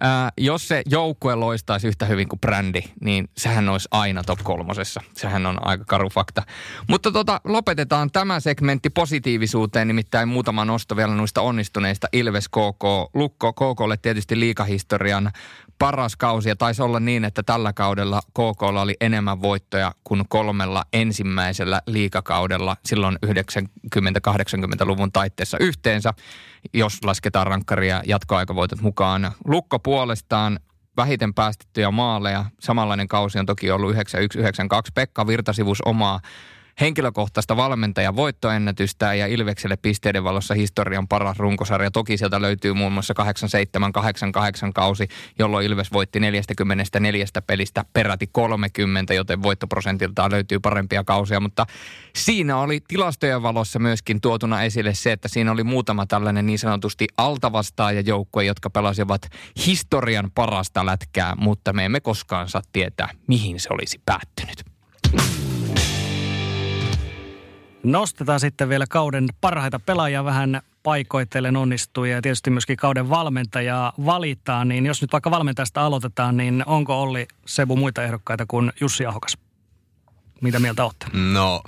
ää, 0.00 0.30
jos 0.38 0.68
se 0.68 0.82
joukkue 0.86 1.34
loistaisi 1.34 1.88
yhtä 1.88 2.06
hyvin 2.06 2.28
kuin 2.28 2.40
brändi, 2.40 2.82
niin 3.00 3.28
sehän 3.36 3.68
olisi 3.68 3.88
aina 3.90 4.24
top 4.24 4.38
kolmosessa. 4.42 5.00
Sehän 5.14 5.46
on 5.46 5.66
aika 5.66 5.84
karu 5.84 6.10
fakta. 6.10 6.42
Mutta 6.88 7.12
tota, 7.12 7.40
lopetetaan 7.44 8.10
tämä 8.10 8.40
segmentti 8.40 8.90
positiivisuuteen, 8.94 9.88
nimittäin 9.88 10.28
muutama 10.28 10.64
nosto 10.64 10.96
vielä 10.96 11.14
noista 11.14 11.40
onnistuneista 11.40 12.08
Ilves 12.12 12.48
KK. 12.48 12.84
Lukko 13.14 13.52
KKlle 13.52 13.96
tietysti 13.96 14.40
liikahistorian 14.40 15.30
paras 15.78 16.16
kausi 16.16 16.48
ja 16.48 16.56
taisi 16.56 16.82
olla 16.82 17.00
niin, 17.00 17.24
että 17.24 17.42
tällä 17.42 17.72
kaudella 17.72 18.20
KK 18.30 18.62
oli 18.62 18.96
enemmän 19.00 19.42
voittoja 19.42 19.92
kuin 20.04 20.24
kolmella 20.28 20.84
ensimmäisellä 20.92 21.82
liikakaudella 21.86 22.76
silloin 22.84 23.18
90-80-luvun 23.26 25.12
taitteessa 25.12 25.56
yhteensä, 25.60 26.14
jos 26.74 27.04
lasketaan 27.04 27.46
rankkaria 27.46 28.02
jatkoaikavoitot 28.06 28.80
mukaan. 28.80 29.32
Lukko 29.44 29.78
puolestaan 29.78 30.58
vähiten 30.96 31.34
päästettyjä 31.34 31.90
maaleja. 31.90 32.44
Samanlainen 32.60 33.08
kausi 33.08 33.38
on 33.38 33.46
toki 33.46 33.70
ollut 33.70 33.94
91-92. 33.94 33.98
Pekka 34.94 35.26
Virtasivus 35.26 35.80
omaa 35.80 36.20
henkilökohtaista 36.80 37.56
valmentajan 37.56 38.16
voittoennätystä 38.16 39.14
ja 39.14 39.26
Ilvekselle 39.26 39.76
pisteiden 39.76 40.24
valossa 40.24 40.54
historian 40.54 41.08
paras 41.08 41.38
runkosarja. 41.38 41.90
Toki 41.90 42.16
sieltä 42.16 42.42
löytyy 42.42 42.72
muun 42.72 42.92
muassa 42.92 43.14
87-88 44.68 44.72
kausi, 44.74 45.08
jolloin 45.38 45.66
Ilves 45.66 45.92
voitti 45.92 46.20
44 46.20 47.26
pelistä 47.46 47.84
peräti 47.92 48.26
30, 48.32 49.14
joten 49.14 49.42
voittoprosentiltaan 49.42 50.32
löytyy 50.32 50.60
parempia 50.60 51.04
kausia. 51.04 51.40
Mutta 51.40 51.66
siinä 52.14 52.56
oli 52.56 52.80
tilastojen 52.88 53.42
valossa 53.42 53.78
myöskin 53.78 54.20
tuotuna 54.20 54.62
esille 54.62 54.94
se, 54.94 55.12
että 55.12 55.28
siinä 55.28 55.52
oli 55.52 55.64
muutama 55.64 56.06
tällainen 56.06 56.46
niin 56.46 56.58
sanotusti 56.58 57.06
altavastaaja 57.16 58.00
joukkue, 58.00 58.44
jotka 58.44 58.70
pelasivat 58.70 59.22
historian 59.66 60.30
parasta 60.34 60.86
lätkää, 60.86 61.34
mutta 61.36 61.72
me 61.72 61.84
emme 61.84 62.00
koskaan 62.00 62.48
saa 62.48 62.62
tietää, 62.72 63.08
mihin 63.26 63.60
se 63.60 63.68
olisi 63.70 64.00
päättynyt. 64.06 64.71
Nostetaan 67.82 68.40
sitten 68.40 68.68
vielä 68.68 68.86
kauden 68.86 69.28
parhaita 69.40 69.78
pelaajia 69.78 70.24
vähän 70.24 70.62
paikoitellen 70.82 71.56
onnistui 71.56 72.10
ja 72.10 72.22
tietysti 72.22 72.50
myöskin 72.50 72.76
kauden 72.76 73.10
valmentajaa 73.10 73.92
valitaan, 74.06 74.68
niin 74.68 74.86
jos 74.86 75.02
nyt 75.02 75.12
vaikka 75.12 75.30
valmentajasta 75.30 75.86
aloitetaan, 75.86 76.36
niin 76.36 76.62
onko 76.66 77.02
Olli 77.02 77.28
Sebu 77.46 77.76
muita 77.76 78.02
ehdokkaita 78.02 78.44
kuin 78.48 78.72
Jussi 78.80 79.06
Ahokas? 79.06 79.38
Mitä 80.40 80.58
mieltä 80.58 80.84
olette? 80.84 81.06
No, 81.12 81.62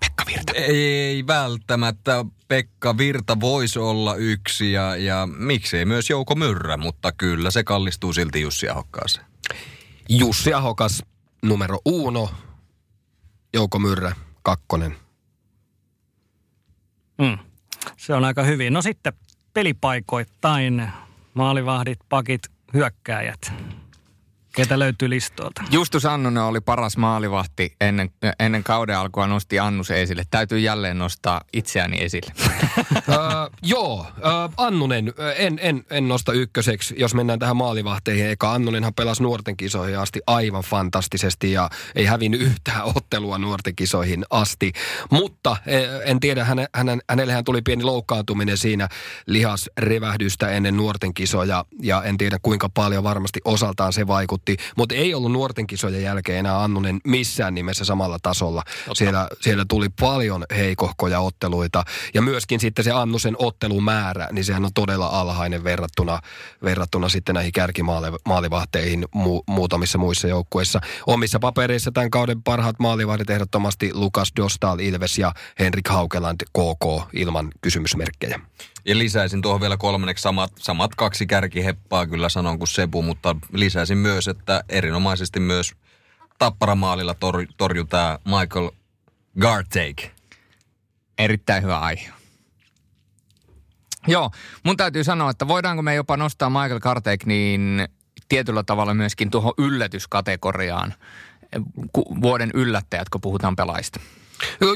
Pekka 0.00 0.24
Virta. 0.26 0.52
Ei 0.54 1.26
välttämättä. 1.26 2.24
Pekka 2.48 2.98
Virta 2.98 3.40
voisi 3.40 3.78
olla 3.78 4.14
yksi 4.14 4.72
ja, 4.72 4.96
ja 4.96 5.28
miksei 5.36 5.84
myös 5.84 6.10
Jouko 6.10 6.34
Myrrä, 6.34 6.76
mutta 6.76 7.12
kyllä 7.12 7.50
se 7.50 7.64
kallistuu 7.64 8.12
silti 8.12 8.40
Jussi 8.40 8.68
Ahokkaaseen. 8.68 9.26
Jussi 10.08 10.54
Ahokas 10.54 11.02
numero 11.42 11.78
uno, 11.84 12.30
Jouko 13.54 13.78
Myrrä 13.78 14.12
kakkonen. 14.42 14.96
Mm. 17.18 17.38
Se 17.96 18.14
on 18.14 18.24
aika 18.24 18.42
hyvin. 18.42 18.72
No 18.72 18.82
sitten 18.82 19.12
pelipaikoittain 19.54 20.88
maalivahdit, 21.34 21.98
pakit, 22.08 22.42
hyökkääjät. 22.74 23.52
Ketä 24.54 24.78
löytyy 24.78 25.10
listoilta? 25.10 25.62
Justus 25.70 26.06
Annunen 26.06 26.42
oli 26.42 26.60
paras 26.60 26.96
maalivahti 26.96 27.76
ennen, 27.80 28.10
ennen 28.40 28.64
kauden 28.64 28.98
alkua 28.98 29.26
nosti 29.26 29.58
Annus 29.58 29.90
esille. 29.90 30.22
Täytyy 30.30 30.58
jälleen 30.58 30.98
nostaa 30.98 31.40
itseäni 31.52 32.02
esille. 32.02 32.32
uh, 32.38 33.04
joo, 33.62 33.94
uh, 34.00 34.54
Annunen 34.56 35.12
en, 35.36 35.58
en, 35.62 35.84
en 35.90 36.08
nosta 36.08 36.32
ykköseksi, 36.32 36.94
jos 36.98 37.14
mennään 37.14 37.38
tähän 37.38 37.56
maalivahteihin. 37.56 38.26
Eikä 38.26 38.50
Annunenhan 38.50 38.94
pelasi 38.94 39.22
nuorten 39.22 39.56
kisoihin 39.56 39.98
asti 39.98 40.20
aivan 40.26 40.62
fantastisesti 40.62 41.52
ja 41.52 41.70
ei 41.94 42.04
hävinnyt 42.04 42.40
yhtään 42.40 42.82
ottelua 42.96 43.38
nuorten 43.38 43.76
kisoihin 43.76 44.24
asti. 44.30 44.72
Mutta 45.10 45.56
en 46.04 46.20
tiedä, 46.20 46.44
häne, 46.44 46.66
hänen, 46.74 47.00
hänellähän 47.10 47.44
tuli 47.44 47.62
pieni 47.62 47.84
loukkaantuminen 47.84 48.58
siinä 48.58 48.88
lihasrevähdystä 49.26 50.48
ennen 50.48 50.76
nuorten 50.76 51.14
kisoja 51.14 51.64
ja 51.82 52.02
en 52.02 52.18
tiedä 52.18 52.38
kuinka 52.42 52.68
paljon 52.68 53.04
varmasti 53.04 53.40
osaltaan 53.44 53.92
se 53.92 54.06
vaikutti 54.06 54.39
vaikutti, 54.40 54.56
mutta 54.76 54.94
ei 54.94 55.14
ollut 55.14 55.32
nuorten 55.32 55.66
kisojen 55.66 56.02
jälkeen 56.02 56.38
enää 56.38 56.62
Annunen 56.62 57.00
missään 57.04 57.54
nimessä 57.54 57.84
samalla 57.84 58.18
tasolla. 58.22 58.62
Siellä, 58.94 59.28
siellä 59.40 59.64
tuli 59.68 59.88
paljon 59.88 60.44
heikohkoja 60.56 61.20
otteluita 61.20 61.84
ja 62.14 62.22
myöskin 62.22 62.60
sitten 62.60 62.84
se 62.84 62.90
Annusen 62.90 63.36
ottelumäärä, 63.38 64.28
niin 64.32 64.44
sehän 64.44 64.64
on 64.64 64.70
todella 64.74 65.06
alhainen 65.06 65.64
verrattuna, 65.64 66.20
verrattuna 66.64 67.08
sitten 67.08 67.34
näihin 67.34 67.52
kärkimaalivahteihin 67.52 69.04
mu, 69.14 69.42
muutamissa 69.46 69.98
muissa 69.98 70.28
joukkueissa. 70.28 70.80
Omissa 71.06 71.38
papereissa 71.38 71.92
tämän 71.92 72.10
kauden 72.10 72.42
parhaat 72.42 72.78
maalivahdit 72.78 73.30
ehdottomasti 73.30 73.90
Lukas 73.94 74.32
Dostal 74.36 74.78
Ilves 74.78 75.18
ja 75.18 75.32
Henrik 75.58 75.88
Haukeland 75.88 76.40
KK 76.52 77.10
ilman 77.12 77.48
kysymysmerkkejä. 77.60 78.40
Ja 78.86 78.98
lisäisin 78.98 79.42
tuohon 79.42 79.60
vielä 79.60 79.76
kolmanneksi 79.76 80.22
samat, 80.22 80.52
samat 80.58 80.94
kaksi 80.94 81.26
kärkiheppaa 81.26 82.06
kyllä 82.06 82.28
sanon 82.28 82.58
kuin 82.58 82.68
Sebu, 82.68 83.02
mutta 83.02 83.36
lisäisin 83.52 83.98
myös, 83.98 84.28
että 84.28 84.64
erinomaisesti 84.68 85.40
myös 85.40 85.72
tapparamaalilla 86.38 87.14
tor, 87.14 87.46
torju 87.56 87.84
tämä 87.84 88.18
Michael 88.24 88.70
Gartake. 89.40 90.10
Erittäin 91.18 91.62
hyvä 91.62 91.78
aihe. 91.78 92.10
Joo, 94.06 94.30
mun 94.62 94.76
täytyy 94.76 95.04
sanoa, 95.04 95.30
että 95.30 95.48
voidaanko 95.48 95.82
me 95.82 95.94
jopa 95.94 96.16
nostaa 96.16 96.50
Michael 96.50 96.80
Gartake 96.80 97.26
niin 97.26 97.88
tietyllä 98.28 98.62
tavalla 98.62 98.94
myöskin 98.94 99.30
tuohon 99.30 99.54
yllätyskategoriaan. 99.58 100.94
Vuoden 102.22 102.50
yllättäjät, 102.54 103.08
kun 103.08 103.20
puhutaan 103.20 103.56
pelaista. 103.56 104.00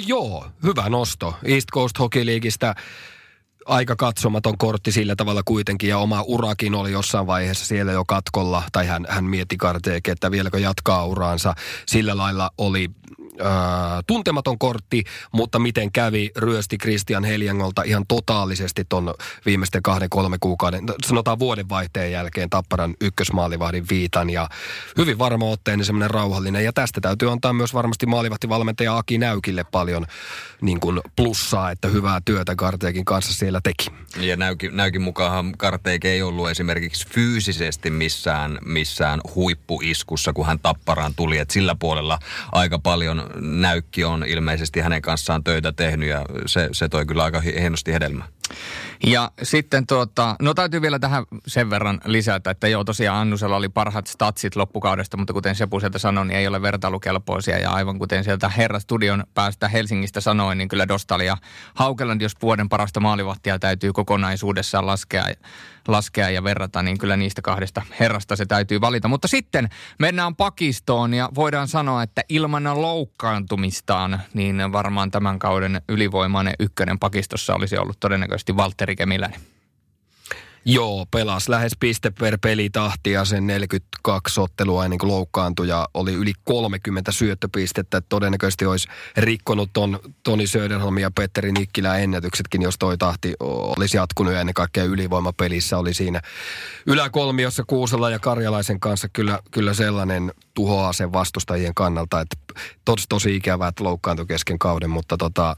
Joo, 0.07 0.46
hyvä 0.62 0.88
nosto. 0.88 1.34
East 1.44 1.68
Coast 1.72 1.98
Hockey 1.98 2.26
Leagueistä 2.26 2.74
aika 3.67 3.97
katsomaton 3.97 4.59
kortti 4.59 4.93
sillä 4.93 5.17
tavalla 5.17 5.43
kuitenkin 5.45 5.89
ja 5.91 5.99
oma 5.99 6.23
urakin 6.23 6.75
oli 6.75 6.93
jossain 6.93 7.27
vaiheessa 7.27 7.67
siellä 7.67 7.93
jo 7.93 8.05
katkolla 8.05 8.62
tai 8.73 8.87
hän, 8.87 9.07
hän 9.09 9.25
mietti 9.25 9.57
Karteekin, 9.57 10.12
että 10.12 10.31
vieläkö 10.31 10.59
jatkaa 10.59 11.07
uraansa. 11.07 11.55
Sillä 11.87 12.17
lailla 12.17 12.51
oli 12.59 12.91
äh, 13.41 13.47
tuntematon 14.07 14.59
kortti, 14.59 15.05
mutta 15.32 15.59
miten 15.59 15.93
kävi, 15.93 16.30
ryösti 16.37 16.78
Christian 16.78 17.24
Heljangolta 17.24 17.82
ihan 17.82 18.05
totaalisesti 18.09 18.85
ton 18.89 19.14
viimeisten 19.47 19.82
kahden, 19.82 20.11
kolme 20.11 20.37
kuukauden, 20.41 20.85
no, 20.87 20.95
sanotaan 21.07 21.39
vuodenvaihteen 21.39 22.12
jälkeen 22.12 22.51
Tapparan 22.51 22.95
ykkösmaalivahdin 23.01 23.87
viitan. 23.91 24.30
Ja 24.30 24.49
hyvin 24.99 25.18
varma 25.18 25.45
otteinen 25.45 25.87
semmoinen 25.87 26.11
rauhallinen. 26.11 26.64
Ja 26.64 26.72
tästä 26.72 27.01
täytyy 27.01 27.32
antaa 27.32 27.53
myös 27.53 27.74
varmasti 27.74 28.07
maalivahtivalmentaja 28.07 28.97
Aki 28.97 29.18
Näykille 29.18 29.64
paljon 29.64 30.07
niin 30.61 30.80
kuin 30.80 31.01
plussaa, 31.16 31.70
että 31.70 31.89
hyvää 31.89 32.20
työtä 32.24 32.57
Karteekin 32.57 33.05
kanssa 33.05 33.32
siellä 33.32 33.61
teki. 33.62 33.91
Ja 34.16 34.37
Näykin, 34.37 34.76
Näykin 34.76 35.03
mukaan 35.03 35.53
Karteek 35.59 36.05
ei 36.05 36.22
ollut 36.22 36.51
esimerkiksi 36.51 37.09
fyysisesti 37.09 37.91
missään, 37.91 38.59
missään 38.64 39.20
huippuiskussa, 39.35 40.32
kun 40.32 40.47
hän 40.47 40.59
Tapparaan 40.59 41.14
tuli, 41.14 41.39
että 41.39 41.55
sillä 41.55 41.74
puolella 41.78 42.18
aika 42.53 42.78
paljon 42.78 43.24
Näykki 43.41 44.05
on 44.05 44.25
ilmeisesti 44.27 44.81
hänen 44.81 45.03
kanssaan 45.03 45.45
töitä 45.45 45.72
tehnyt 45.72 46.09
ja 46.09 46.27
se, 46.47 46.68
se 46.72 46.89
toi 46.89 47.07
kyllä 47.07 47.25
aika 47.25 47.41
hienosti 47.41 47.93
hedelmä. 47.93 48.25
Ja 49.07 49.30
sitten 49.42 49.86
tuota, 49.86 50.36
no 50.42 50.55
täytyy 50.55 50.82
vielä 50.82 50.99
tähän 50.99 51.24
sen 51.47 51.70
verran 51.70 52.01
lisätä, 52.05 52.51
että 52.51 52.68
joo 52.68 52.84
tosiaan 52.84 53.18
Annusella 53.18 53.57
oli 53.57 53.68
parhaat 53.68 54.07
statsit 54.07 54.57
loppukaudesta, 54.57 55.16
mutta 55.16 55.32
kuten 55.32 55.55
Sepu 55.55 55.80
sieltä 55.80 55.99
sanoi, 55.99 56.26
niin 56.26 56.38
ei 56.38 56.47
ole 56.47 56.62
vertailukelpoisia. 56.62 57.59
Ja 57.59 57.70
aivan 57.70 57.99
kuten 57.99 58.24
sieltä 58.24 58.49
Herra 58.49 58.80
Studion 58.80 59.24
päästä 59.34 59.68
Helsingistä 59.68 60.20
sanoi, 60.20 60.57
niin 60.57 60.68
kyllä 60.68 60.88
Dostali 60.88 61.26
ja 61.26 61.36
Haukeland, 61.74 62.20
jos 62.20 62.32
vuoden 62.42 62.68
parasta 62.68 63.01
maalivahtia 63.01 63.59
täytyy 63.59 63.92
kokonaisuudessaan 63.92 64.86
laskea, 64.86 65.24
laskea 65.88 66.30
ja 66.30 66.45
verrata, 66.45 66.82
niin 66.82 66.99
kyllä 66.99 67.16
niistä 67.16 67.42
kahdesta 67.42 67.82
herrasta 68.01 68.36
se 68.36 68.47
täytyy 68.47 68.80
valita. 68.80 69.09
Mutta 69.09 69.28
sitten 69.28 69.68
mennään 69.99 70.36
pakistoon 70.36 71.14
ja 71.14 71.28
voidaan 71.34 71.68
sanoa, 71.68 72.03
että 72.03 72.22
ilman 72.28 72.82
loukkaantumistaan, 72.82 74.22
niin 74.34 74.72
varmaan 74.72 75.11
tämän 75.11 75.38
kauden 75.38 75.82
ylivoimainen 75.88 76.55
ykkönen 76.59 76.99
pakistossa 76.99 77.55
olisi 77.55 77.78
ollut 77.78 78.01
todennäköisesti 78.01 78.34
Valtteri 78.57 78.97
Kemiläinen. 78.97 79.41
Joo, 80.66 81.07
pelasi 81.11 81.51
lähes 81.51 81.72
piste 81.80 82.11
per 82.11 82.39
peli 82.43 82.70
tahtia 82.70 83.24
sen 83.24 83.47
42 83.47 84.41
ottelua 84.41 84.85
ennen 84.85 84.99
kuin 84.99 85.11
loukkaantui 85.11 85.68
ja 85.68 85.89
oli 85.95 86.14
yli 86.14 86.32
30 86.45 87.12
syöttöpistettä. 87.12 88.01
Todennäköisesti 88.01 88.66
olisi 88.66 88.89
rikkonut 89.16 89.70
ton 89.72 90.01
Toni 90.22 90.47
Söderholm 90.47 90.99
ja 90.99 91.11
Petteri 91.11 91.53
Nikkilä 91.53 91.99
ennätyksetkin, 91.99 92.62
jos 92.62 92.78
toi 92.78 92.99
tahti 92.99 93.35
olisi 93.41 93.97
jatkunut 93.97 94.32
ja 94.32 94.41
ennen 94.41 94.55
kaikkea 94.55 94.85
ylivoimapelissä 94.85 95.78
oli 95.78 95.95
siinä 95.95 96.20
yläkolmiossa 96.87 97.64
Kuusella 97.66 98.11
ja 98.11 98.18
Karjalaisen 98.18 98.80
kanssa 98.80 99.09
kyllä, 99.12 99.41
kyllä 99.51 99.74
sellainen 99.74 100.32
tuhoaa 100.55 100.93
sen 100.93 101.12
vastustajien 101.12 101.74
kannalta, 101.74 102.20
että 102.20 102.37
tosi, 102.85 103.07
tosi 103.09 103.37
ikävää, 103.37 103.68
että 103.68 103.85
loukkaantui 103.85 104.26
kesken 104.26 104.59
kauden, 104.59 104.91
mutta 104.91 105.16
tota, 105.16 105.57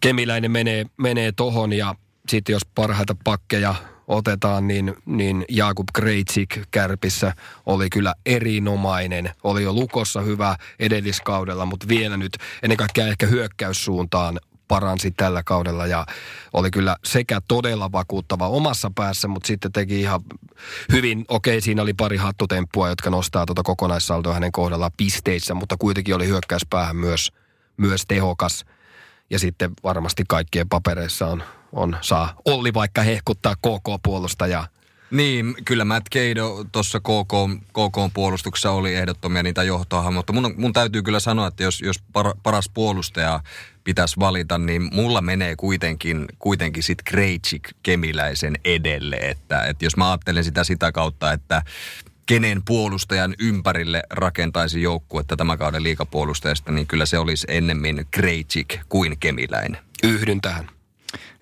Kemiläinen 0.00 0.50
menee, 0.50 0.86
menee 0.96 1.32
tohon 1.32 1.72
ja 1.72 1.94
sitten 2.28 2.52
jos 2.52 2.62
parhaita 2.74 3.16
pakkeja 3.24 3.74
otetaan, 4.06 4.66
niin, 4.68 4.94
niin 5.06 5.44
Jakub 5.48 5.88
Kreitsik 5.94 6.58
kärpissä 6.70 7.34
oli 7.66 7.90
kyllä 7.90 8.14
erinomainen. 8.26 9.30
Oli 9.44 9.62
jo 9.62 9.72
lukossa 9.72 10.20
hyvä 10.20 10.56
edelliskaudella, 10.78 11.66
mutta 11.66 11.88
vielä 11.88 12.16
nyt 12.16 12.32
ennen 12.62 12.76
kaikkea 12.76 13.06
ehkä 13.06 13.26
hyökkäyssuuntaan 13.26 14.40
paransi 14.68 15.10
tällä 15.10 15.42
kaudella 15.42 15.86
ja 15.86 16.06
oli 16.52 16.70
kyllä 16.70 16.96
sekä 17.04 17.40
todella 17.48 17.92
vakuuttava 17.92 18.48
omassa 18.48 18.90
päässä, 18.94 19.28
mutta 19.28 19.46
sitten 19.46 19.72
teki 19.72 20.00
ihan 20.00 20.20
hyvin, 20.92 21.24
okei 21.28 21.60
siinä 21.60 21.82
oli 21.82 21.94
pari 21.94 22.16
hattutemppua, 22.16 22.88
jotka 22.88 23.10
nostaa 23.10 23.46
tuota 23.46 23.62
kokonaissaltoa 23.62 24.34
hänen 24.34 24.52
kohdallaan 24.52 24.92
pisteissä, 24.96 25.54
mutta 25.54 25.76
kuitenkin 25.76 26.14
oli 26.14 26.26
hyökkäyspäähän 26.26 26.96
myös, 26.96 27.32
myös 27.76 28.02
tehokas. 28.08 28.64
Ja 29.30 29.38
sitten 29.38 29.70
varmasti 29.84 30.24
kaikkien 30.28 30.68
papereissa 30.68 31.26
on 31.26 31.42
on, 31.72 31.96
saa 32.00 32.34
Olli 32.44 32.74
vaikka 32.74 33.02
hehkuttaa 33.02 33.56
KK-puolustajaa. 33.56 34.66
Niin, 35.10 35.54
kyllä 35.64 35.84
Matt 35.84 36.06
Keido 36.10 36.64
tuossa 36.72 37.00
KK, 37.00 37.62
KK-puolustuksessa 37.72 38.70
oli 38.70 38.94
ehdottomia 38.94 39.42
niitä 39.42 39.62
johtoa, 39.62 40.10
mutta 40.10 40.32
mun, 40.32 40.54
mun 40.56 40.72
täytyy 40.72 41.02
kyllä 41.02 41.20
sanoa, 41.20 41.46
että 41.46 41.62
jos, 41.62 41.80
jos 41.80 41.96
par, 42.12 42.34
paras 42.42 42.68
puolustaja 42.74 43.40
pitäisi 43.84 44.16
valita, 44.20 44.58
niin 44.58 44.90
mulla 44.94 45.20
menee 45.20 45.56
kuitenkin, 45.56 46.26
kuitenkin 46.38 46.82
sit 46.82 46.98
Krejcik 47.04 47.68
Kemiläisen 47.82 48.54
edelle, 48.64 49.16
että, 49.16 49.64
että 49.64 49.84
jos 49.84 49.96
mä 49.96 50.10
ajattelen 50.10 50.44
sitä 50.44 50.64
sitä 50.64 50.92
kautta, 50.92 51.32
että 51.32 51.62
kenen 52.30 52.62
puolustajan 52.64 53.34
ympärille 53.40 54.02
rakentaisi 54.10 54.82
joukkuetta 54.82 55.36
tämän 55.36 55.58
kauden 55.58 55.82
liikapuolustajasta, 55.82 56.72
niin 56.72 56.86
kyllä 56.86 57.06
se 57.06 57.18
olisi 57.18 57.46
ennemmin 57.50 58.06
Krejcik 58.10 58.80
kuin 58.88 59.18
Kemiläinen. 59.18 59.78
Yhdyn 60.02 60.40
tähän. 60.40 60.70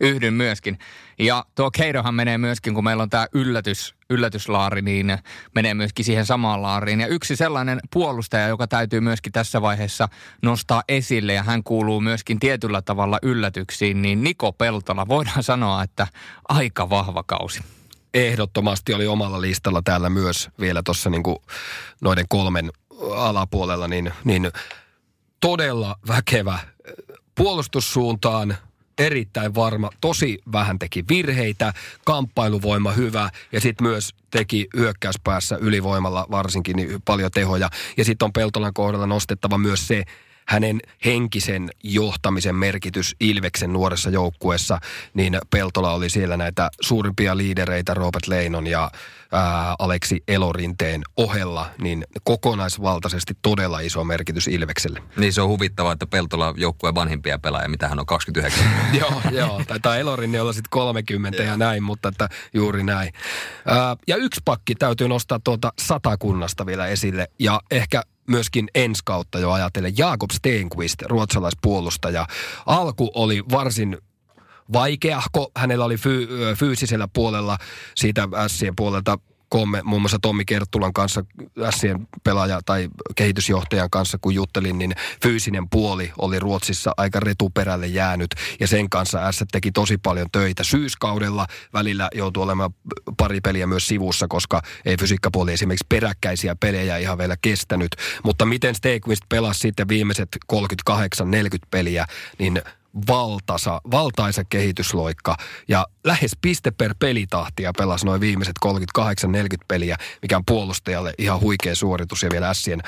Yhdyn 0.00 0.34
myöskin. 0.34 0.78
Ja 1.18 1.44
tuo 1.54 1.70
Keidohan 1.70 2.14
menee 2.14 2.38
myöskin, 2.38 2.74
kun 2.74 2.84
meillä 2.84 3.02
on 3.02 3.10
tämä 3.10 3.26
yllätys, 3.32 3.94
yllätyslaari, 4.10 4.82
niin 4.82 5.18
menee 5.54 5.74
myöskin 5.74 6.04
siihen 6.04 6.26
samaan 6.26 6.62
laariin. 6.62 7.00
Ja 7.00 7.06
yksi 7.06 7.36
sellainen 7.36 7.80
puolustaja, 7.92 8.48
joka 8.48 8.66
täytyy 8.66 9.00
myöskin 9.00 9.32
tässä 9.32 9.62
vaiheessa 9.62 10.08
nostaa 10.42 10.82
esille, 10.88 11.32
ja 11.32 11.42
hän 11.42 11.62
kuuluu 11.62 12.00
myöskin 12.00 12.38
tietyllä 12.38 12.82
tavalla 12.82 13.18
yllätyksiin, 13.22 14.02
niin 14.02 14.22
Niko 14.22 14.52
Peltola. 14.52 15.08
Voidaan 15.08 15.42
sanoa, 15.42 15.82
että 15.82 16.06
aika 16.48 16.90
vahva 16.90 17.22
kausi. 17.22 17.60
Ehdottomasti 18.14 18.94
oli 18.94 19.06
omalla 19.06 19.40
listalla 19.40 19.82
täällä 19.82 20.10
myös 20.10 20.48
vielä 20.60 20.82
tuossa 20.82 21.10
niin 21.10 21.22
noiden 22.00 22.24
kolmen 22.28 22.70
alapuolella, 23.14 23.88
niin, 23.88 24.12
niin 24.24 24.50
todella 25.40 25.98
väkevä 26.08 26.58
puolustussuuntaan– 27.34 28.56
erittäin 28.98 29.54
varma, 29.54 29.90
tosi 30.00 30.38
vähän 30.52 30.78
teki 30.78 31.04
virheitä, 31.08 31.72
kamppailuvoima 32.04 32.92
hyvä 32.92 33.30
ja 33.52 33.60
sitten 33.60 33.86
myös 33.86 34.14
teki 34.30 34.66
hyökkäyspäässä 34.76 35.56
ylivoimalla 35.56 36.26
varsinkin 36.30 36.76
niin 36.76 37.02
paljon 37.04 37.30
tehoja. 37.30 37.70
Ja 37.96 38.04
sitten 38.04 38.26
on 38.26 38.32
Peltolan 38.32 38.74
kohdalla 38.74 39.06
nostettava 39.06 39.58
myös 39.58 39.88
se, 39.88 40.04
hänen 40.48 40.80
henkisen 41.04 41.70
johtamisen 41.82 42.54
merkitys 42.54 43.16
Ilveksen 43.20 43.72
nuoressa 43.72 44.10
joukkueessa, 44.10 44.80
niin 45.14 45.38
Peltola 45.50 45.92
oli 45.92 46.10
siellä 46.10 46.36
näitä 46.36 46.70
suurimpia 46.80 47.36
liidereitä 47.36 47.94
Robert 47.94 48.26
Leinon 48.26 48.66
ja 48.66 48.90
ää, 49.32 49.74
Aleksi 49.78 50.22
Elorinteen 50.28 51.02
ohella, 51.16 51.70
niin 51.78 52.04
kokonaisvaltaisesti 52.24 53.34
todella 53.42 53.80
iso 53.80 54.04
merkitys 54.04 54.48
Ilvekselle. 54.48 55.02
Niin 55.16 55.32
se 55.32 55.42
on 55.42 55.48
huvittavaa, 55.48 55.92
että 55.92 56.06
Peltola 56.06 56.54
joukkueen 56.56 56.94
vanhimpia 56.94 57.38
pelaajia, 57.38 57.68
mitä 57.68 57.88
hän 57.88 58.00
on 58.00 58.06
29. 58.06 58.64
joo, 59.00 59.22
joo. 59.30 59.62
Taitaa 59.66 59.96
Elorin 59.96 60.40
olla 60.40 60.52
sitten 60.52 60.70
30 60.70 61.42
ja 61.42 61.56
näin, 61.56 61.82
mutta 61.82 62.08
että 62.08 62.28
juuri 62.54 62.84
näin. 62.84 63.12
Ää, 63.66 63.96
ja 64.06 64.16
yksi 64.16 64.40
pakki 64.44 64.74
täytyy 64.74 65.08
nostaa 65.08 65.40
tuolta 65.44 65.72
satakunnasta 65.78 66.66
vielä 66.66 66.86
esille 66.86 67.28
ja 67.38 67.60
ehkä 67.70 68.02
myöskin 68.28 68.68
ensi 68.74 69.02
kautta 69.04 69.38
jo 69.38 69.50
ajatellen. 69.50 69.98
Jakob 69.98 70.30
Stenqvist, 70.30 71.02
ruotsalaispuolustaja. 71.02 72.26
Alku 72.66 73.10
oli 73.14 73.44
varsin 73.52 73.98
vaikeahko. 74.72 75.50
Hänellä 75.56 75.84
oli 75.84 75.96
fy- 75.96 76.28
fyysisellä 76.56 77.08
puolella 77.12 77.58
siitä 77.94 78.28
ässien 78.34 78.76
puolelta 78.76 79.18
komme, 79.48 79.82
muun 79.82 80.02
muassa 80.02 80.18
Tommi 80.22 80.44
Kerttulan 80.44 80.92
kanssa, 80.92 81.24
Sien 81.70 82.08
pelaaja 82.24 82.60
tai 82.66 82.88
kehitysjohtajan 83.16 83.90
kanssa, 83.90 84.18
kun 84.20 84.34
juttelin, 84.34 84.78
niin 84.78 84.94
fyysinen 85.22 85.68
puoli 85.70 86.12
oli 86.18 86.38
Ruotsissa 86.38 86.92
aika 86.96 87.20
retuperälle 87.20 87.86
jäänyt. 87.86 88.34
Ja 88.60 88.66
sen 88.66 88.90
kanssa 88.90 89.32
S 89.32 89.44
teki 89.52 89.72
tosi 89.72 89.98
paljon 89.98 90.26
töitä. 90.32 90.64
Syyskaudella 90.64 91.46
välillä 91.72 92.08
joutui 92.14 92.42
olemaan 92.42 92.74
pari 93.16 93.40
peliä 93.40 93.66
myös 93.66 93.88
sivussa, 93.88 94.28
koska 94.28 94.62
ei 94.84 94.96
fysiikkapuoli 94.96 95.52
esimerkiksi 95.52 95.86
peräkkäisiä 95.88 96.56
pelejä 96.56 96.96
ihan 96.96 97.18
vielä 97.18 97.36
kestänyt. 97.42 97.96
Mutta 98.24 98.46
miten 98.46 98.74
Stegvist 98.74 99.22
pelasi 99.28 99.60
sitten 99.60 99.88
viimeiset 99.88 100.28
38-40 100.52 100.58
peliä, 101.70 102.06
niin 102.38 102.62
valtasa, 103.08 103.80
valtaisa 103.90 104.42
kehitysloikka 104.44 105.36
ja 105.68 105.86
lähes 106.04 106.36
piste 106.40 106.70
per 106.70 106.94
pelitahtia 106.98 107.72
pelasi 107.78 108.06
noin 108.06 108.20
viimeiset 108.20 108.56
38-40 108.98 109.02
peliä, 109.68 109.96
mikä 110.22 110.36
on 110.36 110.44
puolustajalle 110.46 111.14
ihan 111.18 111.40
huikea 111.40 111.74
suoritus 111.74 112.22
ja 112.22 112.30
vielä 112.32 112.54
Sien, 112.54 112.82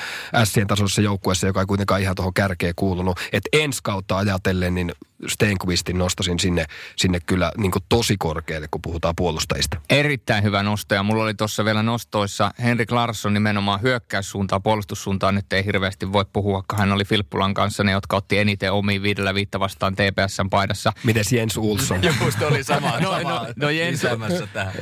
Sien 0.45 0.67
tasoisessa 0.67 1.03
joukkueessa, 1.03 1.47
joka 1.47 1.61
ei 1.61 1.67
kuitenkaan 1.67 2.01
ihan 2.01 2.17
tuohon 2.17 2.35
kärkeen 2.35 2.75
kuulunut. 2.77 3.19
Että 3.33 3.49
ensi 3.53 3.81
kautta 3.83 4.17
ajatellen, 4.17 4.75
niin 4.75 4.93
Stenqvistin 5.29 5.99
nostasin 5.99 6.39
sinne, 6.39 6.67
sinne 6.97 7.21
kyllä 7.27 7.53
niin 7.57 7.73
tosi 7.89 8.17
korkealle, 8.19 8.69
kun 8.71 8.83
puhutaan 8.83 9.17
puolustajista. 9.17 9.81
Erittäin 9.91 10.45
hyvä 10.45 10.63
nosto 10.63 10.95
ja 10.95 11.03
mulla 11.03 11.23
oli 11.23 11.35
tuossa 11.35 11.65
vielä 11.65 11.83
nostoissa 11.83 12.51
Henrik 12.63 12.91
Larsson 12.91 13.35
nimenomaan 13.35 13.83
hyökkäyssuuntaan, 13.83 14.63
puolustussuuntaan 14.63 15.35
nyt 15.35 15.53
ei 15.53 15.65
hirveästi 15.65 16.13
voi 16.13 16.25
puhua, 16.33 16.65
kun 16.71 16.79
hän 16.79 16.93
oli 16.93 17.05
Filppulan 17.05 17.55
kanssa 17.55 17.85
ne, 17.85 17.93
jotka 17.93 18.17
otti 18.17 18.39
eniten 18.39 18.73
omiin 18.73 19.03
viidellä 19.03 19.35
viitta 19.35 19.61
vastaan 19.61 19.95
TPSn 19.95 20.51
paidassa. 20.51 20.93
Miten 21.05 21.25
Jens 21.33 21.57
Ulsson? 21.57 22.01
Just 22.25 22.43
oli 22.43 22.65
sama, 22.65 23.01
no, 23.01 23.11
no, 23.11 23.31
no, 23.31 23.47
no 23.57 23.71
Jens, 23.71 24.03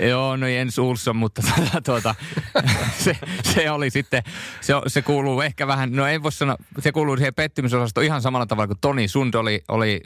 Joo, 0.09 0.36
no 0.36 0.47
Jens 0.47 0.78
Ulsson, 0.78 1.16
mutta 1.16 1.43
tuota, 1.57 1.80
tuota, 1.80 2.14
se, 3.05 3.16
se, 3.55 3.70
oli 3.70 3.91
sitten, 3.91 4.22
se, 4.61 4.72
se 4.86 5.03
kuuluu 5.03 5.41
ehkä 5.41 5.66
vähän, 5.66 5.93
no 5.93 6.07
ei 6.07 6.22
voi 6.22 6.32
sanoa, 6.32 6.57
se 6.80 6.93
kuuluu 6.93 7.16
siihen 7.16 7.34
pettymysosastoon 7.34 8.05
ihan 8.05 8.22
samalla 8.22 8.47
tavalla 8.47 8.66
kuin 8.66 8.78
Toni 8.80 9.09
Sund 9.09 9.34
oli, 9.34 9.64
oli 9.68 10.01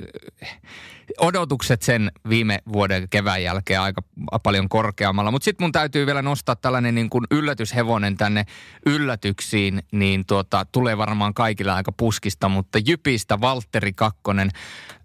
odotukset 1.21 1.83
sen 1.83 2.13
viime 2.29 2.59
vuoden 2.73 3.09
kevään 3.09 3.43
jälkeen 3.43 3.81
aika 3.81 4.03
paljon 4.43 4.69
korkeammalla. 4.69 5.31
Mutta 5.31 5.45
sitten 5.45 5.65
mun 5.65 5.73
täytyy 5.73 6.07
vielä 6.07 6.23
nostaa 6.23 6.57
tällainen 6.57 6.95
niin 6.95 7.11
kuin 7.11 7.25
yllätyshevonen 7.31 8.17
tänne 8.17 8.45
yllätyksiin, 8.87 9.83
niin 9.93 10.27
tuota, 10.27 10.67
tulee 10.73 10.99
varmaan 10.99 11.35
kaikille 11.35 11.73
aika 11.73 11.93
puskista, 11.93 12.49
mutta 12.49 12.79
Jypistä 12.79 13.41
Valtteri 13.41 13.93
Kakkonen, 13.93 14.51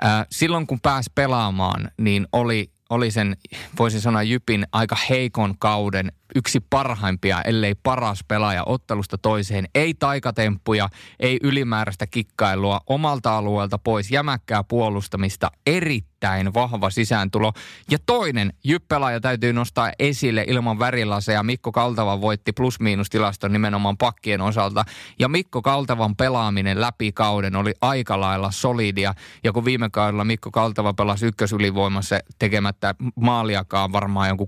ää, 0.02 0.26
silloin 0.32 0.68
kun 0.68 0.82
pääsi 0.82 1.12
pelaamaan, 1.16 1.92
niin 1.98 2.28
oli 2.32 2.72
oli 2.90 3.12
sen, 3.12 3.38
voisin 3.80 4.02
sanoa 4.02 4.24
Jypin 4.24 4.68
aika 4.72 4.98
heikon 5.10 5.56
kauden 5.60 6.12
yksi 6.36 6.60
parhaimpia, 6.60 7.42
ellei 7.42 7.76
paras 7.76 8.24
pelaaja 8.28 8.64
ottelusta 8.66 9.18
toiseen. 9.18 9.66
Ei 9.76 9.94
taikatemppuja, 9.94 10.90
ei 11.20 11.40
ylimääräistä 11.44 12.08
kikkailua, 12.08 12.82
omalta 12.88 13.38
alueelta 13.38 13.78
pois, 13.78 14.12
jämäkkää 14.12 14.64
puolustamista, 14.64 15.52
erittäin 15.66 16.54
vahva 16.54 16.90
sisääntulo. 16.90 17.54
Ja 17.92 17.98
toinen 18.06 18.54
jyppelaaja 18.64 19.20
täytyy 19.20 19.54
nostaa 19.54 19.92
esille 20.00 20.46
ilman 20.48 20.80
värilaseja. 20.80 21.44
Mikko 21.44 21.72
Kaltava 21.72 22.22
voitti 22.22 22.52
plus-miinus-tilaston 22.54 23.54
nimenomaan 23.54 23.98
pakkien 23.98 24.42
osalta. 24.42 24.86
Ja 25.20 25.28
Mikko 25.28 25.62
Kaltavan 25.62 26.16
pelaaminen 26.16 26.82
läpi 26.82 27.12
kauden 27.12 27.56
oli 27.56 27.74
aika 27.82 28.20
lailla 28.20 28.52
solidia. 28.52 29.14
Ja 29.44 29.52
kun 29.52 29.66
viime 29.66 29.90
kaudella 29.90 30.24
Mikko 30.24 30.52
Kaltava 30.52 30.94
pelasi 30.94 31.26
ykkösylivoimassa 31.26 32.20
tekemättä 32.40 32.96
maaliakaan 33.16 33.92
varmaan 33.92 34.28
jonkun 34.28 34.48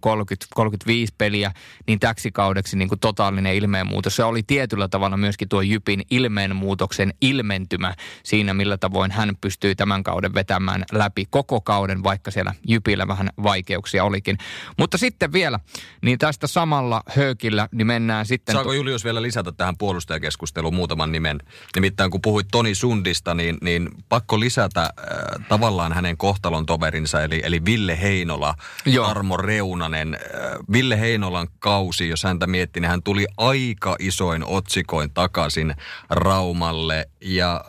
30-35 0.60 0.62
peliä, 1.18 1.52
niin 1.88 2.00
täksi 2.00 2.32
kaudeksi 2.32 2.78
niin 2.78 2.90
kuin 2.90 3.00
totaalinen 3.00 3.56
ilmeenmuutos. 3.56 4.16
Se 4.16 4.24
oli 4.24 4.44
tietyllä 4.44 4.88
tavalla 4.88 5.18
myöskin 5.18 5.50
tuo 5.50 5.62
Jypin 5.62 6.02
ilmeenmuutoksen 6.12 7.14
ilmentymä 7.22 7.96
siinä, 8.24 8.54
millä 8.54 8.78
tavoin 8.78 9.12
hän 9.12 9.38
pystyy 9.42 9.76
tämän 9.76 10.04
kauden 10.04 10.34
vetämään 10.34 10.84
läpi 10.92 11.26
koko 11.30 11.62
kauden, 11.62 12.04
vaikka 12.04 12.32
siellä 12.32 12.54
Jypillä 12.68 13.08
vähän 13.08 13.30
vaikeuksia 13.44 14.04
olikin. 14.04 14.38
Mutta 14.78 14.98
sitten 14.98 15.34
vielä, 15.34 15.60
niin 16.02 16.18
tästä 16.20 16.48
samalla 16.48 17.04
höökillä, 17.16 17.68
niin 17.72 17.88
mennään 17.88 18.26
sitten... 18.26 18.54
Saako 18.54 18.74
Julius 18.74 19.04
vielä 19.04 19.22
lisätä 19.22 19.52
tähän 19.52 19.78
puolustajakeskusteluun 19.78 20.76
muutaman 20.76 21.12
nimen? 21.12 21.40
Nimittäin 21.76 22.12
kun 22.12 22.22
puhuit 22.22 22.48
Toni 22.52 22.76
Sundista, 22.76 23.34
niin, 23.34 23.58
niin 23.62 23.90
pakko 24.10 24.40
lisätä 24.40 24.82
äh, 24.82 25.46
tavallaan 25.50 25.94
hänen 25.94 26.18
kohtalon 26.18 26.66
toverinsa, 26.66 27.24
eli, 27.24 27.42
eli 27.44 27.66
Ville 27.66 28.02
Heinola, 28.02 28.56
Joo. 28.86 29.08
Armo 29.08 29.38
Reunanen. 29.38 30.14
Äh, 30.14 30.20
Ville 30.72 31.00
Heinolan 31.00 31.48
kausi, 31.60 32.10
jos 32.10 32.24
häntä 32.24 32.48
miettii, 32.48 32.82
niin 32.82 32.90
hän 32.90 33.04
tuli 33.04 33.28
aika 33.38 33.96
isoin 34.00 34.44
otsikoin 34.46 35.12
takaisin 35.14 35.76
Raumalle. 36.10 37.10
Ja 37.22 37.66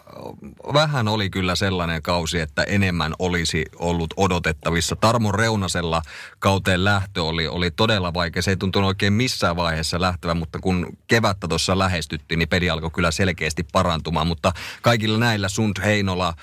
vähän 0.73 1.09
oli 1.09 1.31
kyllä 1.31 1.55
sellainen 1.55 2.03
kausi, 2.03 2.41
että 2.41 2.63
enemmän 2.63 3.15
olisi 3.19 3.65
ollut 3.79 4.15
odotettavissa. 4.17 4.97
Tarmo 4.97 5.33
Reunasella 5.33 6.03
kauteen 6.39 6.85
lähtö 6.85 7.25
oli, 7.25 7.49
oli 7.49 7.71
todella 7.71 8.15
vaikea. 8.15 8.43
Se 8.43 8.51
ei 8.51 8.57
tuntunut 8.57 8.89
oikein 8.89 9.13
missään 9.13 9.57
vaiheessa 9.57 10.01
lähtevä, 10.01 10.35
mutta 10.35 10.59
kun 10.59 10.87
kevättä 11.07 11.49
tuossa 11.49 11.79
lähestyttiin, 11.79 12.39
niin 12.39 12.49
peli 12.49 12.71
alkoi 12.71 12.91
kyllä 12.91 13.11
selkeästi 13.11 13.63
parantumaan. 13.73 14.27
Mutta 14.27 14.53
kaikilla 14.83 15.19
näillä 15.19 15.49
Sund 15.49 15.77
Heinola, 15.85 16.35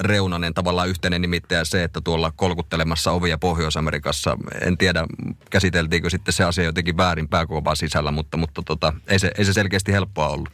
Reunanen 0.00 0.54
tavallaan 0.54 0.88
yhteinen 0.88 1.22
nimittäjä 1.22 1.64
se, 1.64 1.84
että 1.84 2.00
tuolla 2.00 2.32
kolkuttelemassa 2.36 3.10
ovia 3.10 3.38
Pohjois-Amerikassa, 3.38 4.36
en 4.60 4.78
tiedä 4.78 5.04
käsiteltiinkö 5.50 6.10
sitten 6.10 6.34
se 6.34 6.44
asia 6.44 6.64
jotenkin 6.64 6.96
väärin 6.96 7.28
pääkuvaa 7.28 7.74
sisällä, 7.74 8.10
mutta, 8.10 8.36
mutta 8.36 8.62
tota, 8.62 8.92
ei, 9.06 9.18
se, 9.18 9.30
ei 9.38 9.44
se 9.44 9.52
selkeästi 9.52 9.92
helppoa 9.92 10.28
ollut. 10.28 10.48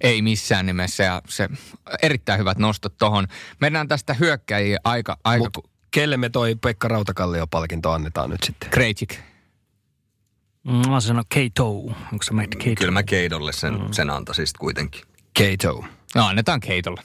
Ei 0.00 0.22
missään 0.22 0.66
nimessä 0.66 1.02
ja 1.04 1.22
se 1.28 1.48
erittäin 2.02 2.40
hyvät 2.40 2.58
nostot 2.58 2.98
tuohon. 2.98 3.26
Mennään 3.60 3.88
tästä 3.88 4.14
hyökkäjiä 4.14 4.78
aika... 4.84 5.16
aika 5.24 5.44
Mut, 5.44 5.70
kelle 5.90 6.16
me 6.16 6.28
toi 6.28 6.54
Pekka 6.54 6.88
Rautakallio-palkinto 6.88 7.92
annetaan 7.92 8.30
nyt 8.30 8.42
sitten? 8.42 8.70
Krejcik. 8.70 9.18
Mm, 10.64 10.90
mä 10.90 11.00
sanon 11.00 11.24
Keito. 11.28 11.68
Onko 11.68 12.22
se 12.22 12.32
meitä 12.32 12.56
Keito? 12.56 12.78
Kyllä 12.78 12.92
mä 12.92 13.02
Keidolle 13.02 13.52
sen, 13.52 13.74
mm. 13.74 13.92
sen 13.92 14.10
antaisin 14.10 14.46
kuitenkin. 14.58 15.02
Keito. 15.34 15.84
No 16.14 16.26
annetaan 16.26 16.60
Keitolle. 16.60 17.02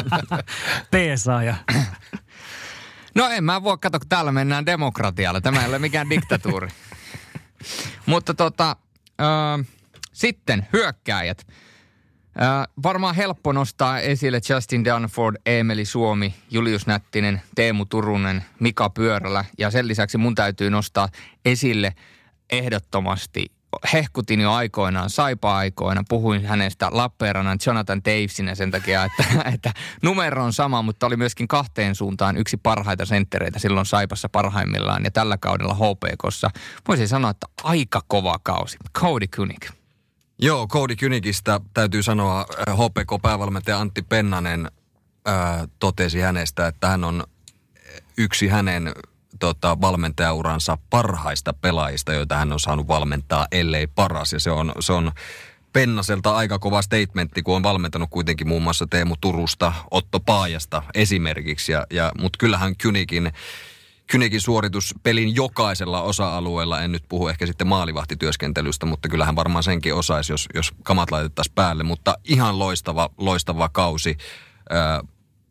Peesaaja. 0.90 1.54
No 3.14 3.28
en 3.28 3.44
mä 3.44 3.62
voi 3.62 3.78
katsoa, 3.78 3.98
kun 3.98 4.08
täällä 4.08 4.32
mennään 4.32 4.66
demokratialle. 4.66 5.40
Tämä 5.40 5.60
ei 5.60 5.68
ole 5.68 5.78
mikään 5.78 6.10
diktatuuri. 6.10 6.68
Mutta 8.06 8.34
tota, 8.34 8.76
äh, 9.20 9.66
sitten 10.12 10.68
hyökkääjät. 10.72 11.46
Äh, 12.42 12.68
varmaan 12.82 13.14
helppo 13.14 13.52
nostaa 13.52 14.00
esille 14.00 14.40
Justin 14.48 14.84
Dunford, 14.84 15.36
Emeli 15.46 15.84
Suomi, 15.84 16.34
Julius 16.50 16.86
Nättinen, 16.86 17.42
Teemu 17.54 17.84
Turunen, 17.84 18.44
Mika 18.60 18.90
Pyörälä. 18.90 19.44
Ja 19.58 19.70
sen 19.70 19.88
lisäksi 19.88 20.18
mun 20.18 20.34
täytyy 20.34 20.70
nostaa 20.70 21.08
esille 21.44 21.94
ehdottomasti 22.50 23.46
hehkutin 23.92 24.40
jo 24.40 24.52
aikoinaan, 24.52 25.10
saipa-aikoina, 25.10 26.04
puhuin 26.08 26.46
hänestä 26.46 26.88
Lappeenrannan 26.92 27.58
Jonathan 27.66 28.00
Davesinä 28.04 28.54
sen 28.54 28.70
takia, 28.70 29.04
että, 29.04 29.24
että 29.54 29.72
numero 30.02 30.44
on 30.44 30.52
sama, 30.52 30.82
mutta 30.82 31.06
oli 31.06 31.16
myöskin 31.16 31.48
kahteen 31.48 31.94
suuntaan 31.94 32.36
yksi 32.36 32.56
parhaita 32.56 33.04
senttereitä 33.04 33.58
silloin 33.58 33.86
Saipassa 33.86 34.28
parhaimmillaan 34.28 35.04
ja 35.04 35.10
tällä 35.10 35.38
kaudella 35.38 35.74
HPKssa. 35.74 36.50
Voisin 36.88 37.08
sanoa, 37.08 37.30
että 37.30 37.46
aika 37.62 38.00
kova 38.08 38.36
kausi. 38.42 38.76
Cody 38.98 39.26
Kunig. 39.36 39.85
Joo, 40.38 40.68
Cody 40.68 40.96
Kunigista 40.96 41.60
täytyy 41.74 42.02
sanoa, 42.02 42.46
HPK-päävalmentaja 42.70 43.80
Antti 43.80 44.02
Pennanen 44.02 44.70
ää, 45.24 45.68
totesi 45.78 46.20
hänestä, 46.20 46.66
että 46.66 46.88
hän 46.88 47.04
on 47.04 47.24
yksi 48.18 48.48
hänen 48.48 48.92
tota, 49.38 49.80
valmentajauransa 49.80 50.78
parhaista 50.90 51.52
pelaajista, 51.52 52.12
joita 52.12 52.36
hän 52.36 52.52
on 52.52 52.60
saanut 52.60 52.88
valmentaa, 52.88 53.46
ellei 53.52 53.86
paras. 53.86 54.32
Ja 54.32 54.40
se 54.40 54.50
on, 54.50 54.72
se 54.80 54.92
on 54.92 55.12
Pennaselta 55.72 56.36
aika 56.36 56.58
kova 56.58 56.82
statementti, 56.82 57.42
kun 57.42 57.56
on 57.56 57.62
valmentanut 57.62 58.10
kuitenkin 58.10 58.48
muun 58.48 58.62
muassa 58.62 58.86
Teemu 58.86 59.14
Turusta, 59.20 59.72
Otto 59.90 60.20
Paajasta 60.20 60.82
esimerkiksi. 60.94 61.72
Ja, 61.72 61.86
ja, 61.90 62.12
Mutta 62.20 62.36
kyllähän 62.38 62.76
Kynikin, 62.76 63.32
Kynikin 64.10 64.40
suoritus 64.40 64.94
pelin 65.02 65.34
jokaisella 65.34 66.02
osa-alueella, 66.02 66.82
en 66.82 66.92
nyt 66.92 67.04
puhu 67.08 67.28
ehkä 67.28 67.46
sitten 67.46 67.66
maalivahtityöskentelystä, 67.66 68.86
mutta 68.86 69.08
kyllähän 69.08 69.36
varmaan 69.36 69.62
senkin 69.62 69.94
osaisi, 69.94 70.32
jos, 70.32 70.48
jos 70.54 70.72
kamat 70.82 71.10
laitettaisiin 71.10 71.54
päälle. 71.54 71.82
Mutta 71.82 72.14
ihan 72.24 72.58
loistava, 72.58 73.10
loistava 73.18 73.68
kausi 73.68 74.16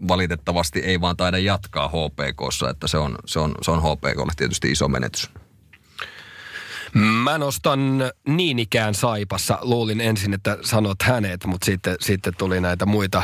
valitettavasti 0.07 0.80
ei 0.80 1.02
vaan 1.02 1.18
taida 1.18 1.38
jatkaa 1.38 1.88
HPKssa, 1.88 2.69
että 2.69 2.88
se 2.88 2.98
on, 2.98 3.15
se 3.26 3.40
on, 3.40 3.56
se 3.61 3.72
on 3.72 3.82
HPKlle 3.82 4.34
tietysti 4.38 4.72
iso 4.72 4.88
menetys. 4.88 5.30
Mä 6.94 7.38
nostan 7.38 8.03
niin 8.27 8.60
ikään 8.60 8.94
Saipassa. 8.94 9.60
Luulin 9.61 10.02
ensin, 10.02 10.34
että 10.34 10.57
sanot 10.61 11.03
hänet, 11.03 11.45
mutta 11.45 11.65
sitten, 11.65 11.95
sitten 11.99 12.34
tuli 12.38 12.61
näitä 12.61 12.86
muita 12.86 13.23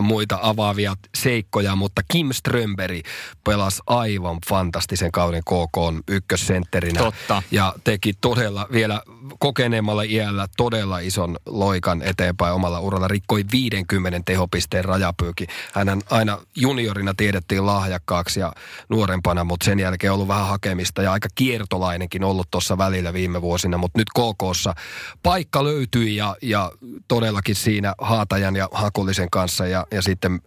muita 0.00 0.38
avaavia 0.42 0.94
seikkoja, 1.14 1.76
mutta 1.76 2.02
Kim 2.12 2.32
Strömberg 2.32 3.06
pelasi 3.44 3.82
aivan 3.86 4.38
fantastisen 4.48 5.12
kauden 5.12 5.42
KK 5.44 6.04
ykkössentterinä. 6.08 7.00
Totta. 7.00 7.42
Ja 7.50 7.74
teki 7.84 8.12
todella 8.20 8.66
vielä 8.72 9.02
kokeneemmalla 9.38 10.02
iällä 10.02 10.46
todella 10.56 10.98
ison 10.98 11.36
loikan 11.46 12.02
eteenpäin 12.02 12.54
omalla 12.54 12.80
uralla. 12.80 13.08
Rikkoi 13.08 13.44
50 13.52 14.20
tehopisteen 14.24 14.84
rajapyyki. 14.84 15.46
Hän 15.72 16.00
aina 16.10 16.38
juniorina 16.56 17.14
tiedettiin 17.16 17.66
lahjakkaaksi 17.66 18.40
ja 18.40 18.52
nuorempana, 18.88 19.44
mutta 19.44 19.64
sen 19.64 19.78
jälkeen 19.78 20.12
ollut 20.12 20.28
vähän 20.28 20.46
hakemista 20.46 21.02
ja 21.02 21.12
aika 21.12 21.28
kiertolainenkin 21.34 22.24
ollut 22.24 22.50
tuossa 22.50 22.78
välillä 22.78 23.12
viime 23.12 23.42
vuosina. 23.42 23.78
Mutta 23.78 23.98
nyt 23.98 24.08
KKssa 24.08 24.74
paikka 25.22 25.64
löytyi 25.64 26.16
ja, 26.16 26.36
ja 26.42 26.72
todellakin 27.08 27.54
siinä 27.54 27.94
Haatajan 27.98 28.56
ja 28.56 28.68
Hakulisen 28.72 29.30
kanssa 29.30 29.66
ja 29.66 29.75
ja, 29.76 29.86
ja 29.96 30.02
sitten 30.02 30.40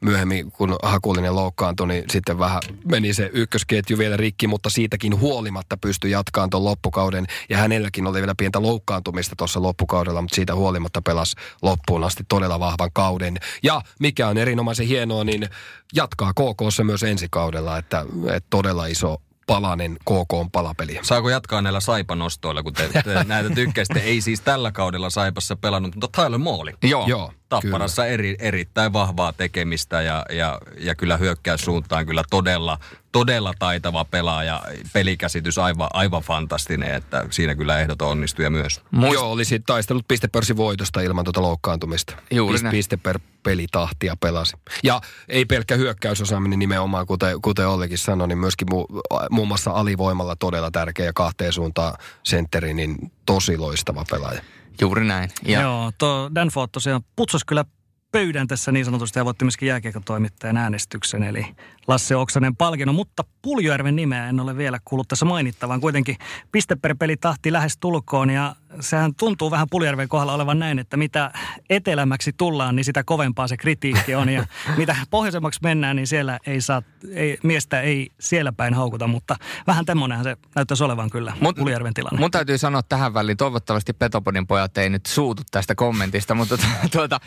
myöhemmin, 0.00 0.52
kun 0.52 0.76
Hakulinen 0.82 1.34
loukkaantui, 1.34 1.88
niin 1.88 2.04
sitten 2.10 2.38
vähän 2.38 2.60
meni 2.84 3.14
se 3.14 3.30
ykkösketju 3.32 3.98
vielä 3.98 4.16
rikki, 4.16 4.46
mutta 4.46 4.70
siitäkin 4.70 5.20
huolimatta 5.20 5.76
pystyi 5.76 6.10
jatkaan 6.10 6.50
tuon 6.50 6.64
loppukauden. 6.64 7.26
Ja 7.48 7.58
hänelläkin 7.58 8.06
oli 8.06 8.20
vielä 8.20 8.34
pientä 8.38 8.62
loukkaantumista 8.62 9.36
tuossa 9.36 9.62
loppukaudella, 9.62 10.22
mutta 10.22 10.34
siitä 10.34 10.54
huolimatta 10.54 11.02
pelasi 11.02 11.36
loppuun 11.62 12.04
asti 12.04 12.24
todella 12.28 12.60
vahvan 12.60 12.90
kauden. 12.92 13.36
Ja 13.62 13.82
mikä 14.00 14.28
on 14.28 14.38
erinomaisen 14.38 14.86
hienoa, 14.86 15.24
niin 15.24 15.48
jatkaa 15.94 16.32
KKssa 16.32 16.84
myös 16.84 17.02
ensi 17.02 17.26
kaudella, 17.30 17.78
että, 17.78 18.06
että 18.32 18.46
todella 18.50 18.86
iso 18.86 19.16
palanen 19.46 19.96
KK 19.96 20.32
on 20.32 20.50
palapeli. 20.50 20.98
Saako 21.02 21.30
jatkaa 21.30 21.62
näillä 21.62 21.80
Saipa-nostoilla, 21.80 22.62
kun 22.62 22.72
te, 22.72 22.88
te 23.04 23.24
näitä 23.24 23.50
tykkäsitte? 23.50 24.00
Ei 24.00 24.20
siis 24.20 24.40
tällä 24.40 24.72
kaudella 24.72 25.10
Saipassa 25.10 25.56
pelannut, 25.56 25.94
mutta 25.94 26.22
Tyler 26.22 26.38
Mooli. 26.38 26.72
Joo, 26.82 27.06
Joo 27.06 27.32
Tapparassa 27.62 28.06
eri, 28.06 28.36
erittäin 28.38 28.92
vahvaa 28.92 29.32
tekemistä 29.32 30.02
ja, 30.02 30.26
ja, 30.30 30.60
ja 30.78 30.94
kyllä 30.94 31.16
hyökkäyssuuntaan 31.16 32.06
kyllä 32.06 32.22
todella, 32.30 32.78
todella 33.12 33.52
taitava 33.58 34.04
pelaaja. 34.04 34.62
Pelikäsitys 34.92 35.58
aivan, 35.58 35.88
aivan 35.92 36.22
fantastinen, 36.22 36.94
että 36.94 37.26
siinä 37.30 37.54
kyllä 37.54 37.80
ehdoton 37.80 38.08
onnistuja 38.08 38.50
myös. 38.50 38.80
Muist... 38.90 39.14
Joo, 39.14 39.30
olisi 39.32 39.60
taistellut 39.66 40.08
pistepörssin 40.08 40.56
voitosta 40.56 41.00
ilman 41.00 41.24
tuota 41.24 41.42
loukkaantumista. 41.42 42.14
Juuri 42.30 42.54
Pist, 42.54 42.70
piste 42.70 42.96
per 42.96 43.18
pelitahtia 43.42 44.16
pelasi. 44.20 44.56
Ja 44.82 45.00
ei 45.28 45.44
pelkkä 45.44 45.76
hyökkäysosaaminen 45.76 46.58
nimenomaan, 46.58 47.06
kuten, 47.06 47.42
kuten 47.42 47.68
Ollikin 47.68 47.98
sanoi, 47.98 48.28
niin 48.28 48.38
myöskin 48.38 48.68
mu, 48.70 48.86
muun 49.30 49.48
muassa 49.48 49.70
alivoimalla 49.70 50.36
todella 50.36 50.70
tärkeä 50.70 51.12
kahteen 51.12 51.52
suuntaan 51.52 51.94
sentteri, 52.22 52.74
niin 52.74 53.12
tosi 53.26 53.58
loistava 53.58 54.04
pelaaja. 54.10 54.40
Juuri 54.80 55.04
näin. 55.04 55.30
Ja... 55.46 55.60
Joo, 55.60 55.92
tuo 55.98 56.30
Danford 56.34 56.68
tosiaan 56.72 57.02
putsas 57.16 57.44
kyllä 57.44 57.64
pöydän 58.12 58.48
tässä 58.48 58.72
niin 58.72 58.84
sanotusti 58.84 59.18
ja 59.18 59.24
voitti 59.24 59.44
myöskin 59.44 59.68
jääkiekotoimittajan 59.68 60.56
äänestyksen, 60.56 61.22
eli 61.22 61.46
Lasse 61.88 62.16
Oksanen 62.16 62.56
palkinnon. 62.56 62.94
Mutta 62.94 63.24
Puljujärven 63.42 63.96
nimeä 63.96 64.28
en 64.28 64.40
ole 64.40 64.56
vielä 64.56 64.78
kuullut 64.84 65.08
tässä 65.08 65.24
mainittavan. 65.24 65.80
Kuitenkin 65.80 66.16
piste 66.52 66.76
per 66.76 66.96
peli 66.98 67.16
tahti 67.16 67.52
lähes 67.52 67.76
tulkoon 67.76 68.30
ja 68.30 68.56
sehän 68.80 69.14
tuntuu 69.14 69.50
vähän 69.50 69.66
Puljärven 69.70 70.08
kohdalla 70.08 70.34
olevan 70.34 70.58
näin, 70.58 70.78
että 70.78 70.96
mitä 70.96 71.30
etelämäksi 71.70 72.32
tullaan, 72.32 72.76
niin 72.76 72.84
sitä 72.84 73.04
kovempaa 73.04 73.48
se 73.48 73.56
kritiikki 73.56 74.14
on. 74.14 74.28
Ja 74.28 74.46
mitä 74.76 74.96
pohjoisemmaksi 75.10 75.60
mennään, 75.62 75.96
niin 75.96 76.06
siellä 76.06 76.38
ei 76.46 76.60
saa, 76.60 76.82
ei, 77.12 77.38
miestä 77.42 77.80
ei 77.80 78.10
siellä 78.20 78.52
päin 78.52 78.74
haukuta, 78.74 79.06
mutta 79.06 79.36
vähän 79.66 79.84
tämmöinenhän 79.84 80.24
se 80.24 80.36
näyttäisi 80.54 80.84
olevan 80.84 81.10
kyllä 81.10 81.32
mun, 81.40 81.54
Puljärven 81.54 81.94
tilanne. 81.94 82.20
Mun 82.20 82.30
täytyy 82.30 82.58
sanoa 82.58 82.82
tähän 82.82 83.14
väliin, 83.14 83.36
toivottavasti 83.36 83.92
Petopodin 83.92 84.46
pojat 84.46 84.78
ei 84.78 84.90
nyt 84.90 85.06
suutu 85.06 85.42
tästä 85.50 85.74
kommentista, 85.74 86.34
mutta 86.34 86.58
tuota, 86.92 87.20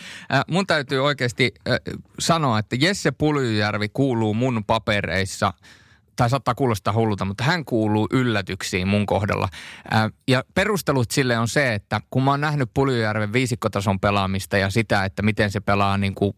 mun 0.47 0.67
täytyy 0.67 1.05
oikeasti 1.05 1.53
sanoa, 2.19 2.59
että 2.59 2.75
Jesse 2.79 3.11
Puljujärvi 3.11 3.89
kuuluu 3.89 4.33
mun 4.33 4.63
papereissa– 4.65 5.53
tai 6.17 6.29
saattaa 6.29 6.55
kuulostaa 6.55 6.93
hullulta, 6.93 7.25
mutta 7.25 7.43
hän 7.43 7.65
kuuluu 7.65 8.07
yllätyksiin 8.11 8.87
mun 8.87 9.05
kohdalla. 9.05 9.49
Ää, 9.91 10.09
ja 10.27 10.43
perustelut 10.55 11.11
sille 11.11 11.37
on 11.37 11.47
se, 11.47 11.73
että 11.73 12.01
kun 12.09 12.23
mä 12.23 12.31
oon 12.31 12.41
nähnyt 12.41 12.69
Puljujärven 12.73 13.33
viisikkotason 13.33 13.99
pelaamista 13.99 14.57
ja 14.57 14.69
sitä, 14.69 15.05
että 15.05 15.21
miten 15.21 15.51
se 15.51 15.59
pelaa 15.59 15.97
niin 15.97 16.15
kuin 16.15 16.33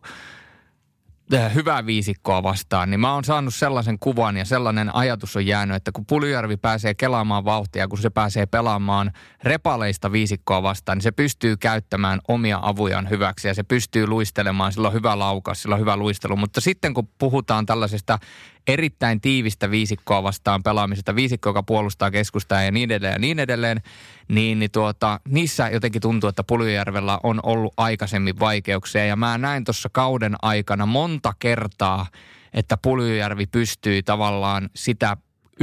hyvää 1.53 1.85
viisikkoa 1.85 2.43
vastaan, 2.43 2.89
niin 2.89 2.99
mä 2.99 3.13
oon 3.13 3.23
saanut 3.23 3.55
sellaisen 3.55 3.99
kuvan 3.99 4.37
ja 4.37 4.45
sellainen 4.45 4.95
ajatus 4.95 5.35
on 5.35 5.45
jäänyt, 5.45 5.75
että 5.75 5.91
kun 5.91 6.05
Puljärvi 6.05 6.57
pääsee 6.57 6.93
kelaamaan 6.93 7.45
vauhtia, 7.45 7.87
kun 7.87 7.97
se 7.97 8.09
pääsee 8.09 8.45
pelaamaan 8.45 9.11
repaleista 9.43 10.11
viisikkoa 10.11 10.63
vastaan, 10.63 10.97
niin 10.97 11.03
se 11.03 11.11
pystyy 11.11 11.57
käyttämään 11.57 12.19
omia 12.27 12.59
avujaan 12.61 13.09
hyväksi 13.09 13.47
ja 13.47 13.53
se 13.53 13.63
pystyy 13.63 14.07
luistelemaan, 14.07 14.71
sillä 14.71 14.87
on 14.87 14.93
hyvä 14.93 15.19
laukaus, 15.19 15.61
sillä 15.61 15.75
on 15.75 15.81
hyvä 15.81 15.97
luistelu. 15.97 16.35
Mutta 16.35 16.61
sitten 16.61 16.93
kun 16.93 17.09
puhutaan 17.17 17.65
tällaisesta 17.65 18.19
erittäin 18.73 19.21
tiivistä 19.21 19.71
viisikkoa 19.71 20.23
vastaan 20.23 20.63
pelaamisesta, 20.63 21.15
viisikko, 21.15 21.49
joka 21.49 21.63
puolustaa 21.63 22.11
keskustaa 22.11 22.61
ja 22.61 22.71
niin 22.71 22.91
edelleen 22.91 23.13
ja 23.13 23.19
niin 23.19 23.39
edelleen, 23.39 23.81
niin, 24.27 24.59
niin 24.59 24.71
tuota, 24.71 25.19
niissä 25.27 25.69
jotenkin 25.69 26.01
tuntuu, 26.01 26.27
että 26.29 26.43
Puljujärvellä 26.43 27.19
on 27.23 27.39
ollut 27.43 27.73
aikaisemmin 27.77 28.39
vaikeuksia. 28.39 29.05
Ja 29.05 29.15
mä 29.15 29.37
näin 29.37 29.63
tuossa 29.63 29.89
kauden 29.91 30.35
aikana 30.41 30.85
monta 30.85 31.33
kertaa, 31.39 32.05
että 32.53 32.77
Puljujärvi 32.77 33.45
pystyy 33.45 34.03
tavallaan 34.03 34.69
sitä 34.75 35.17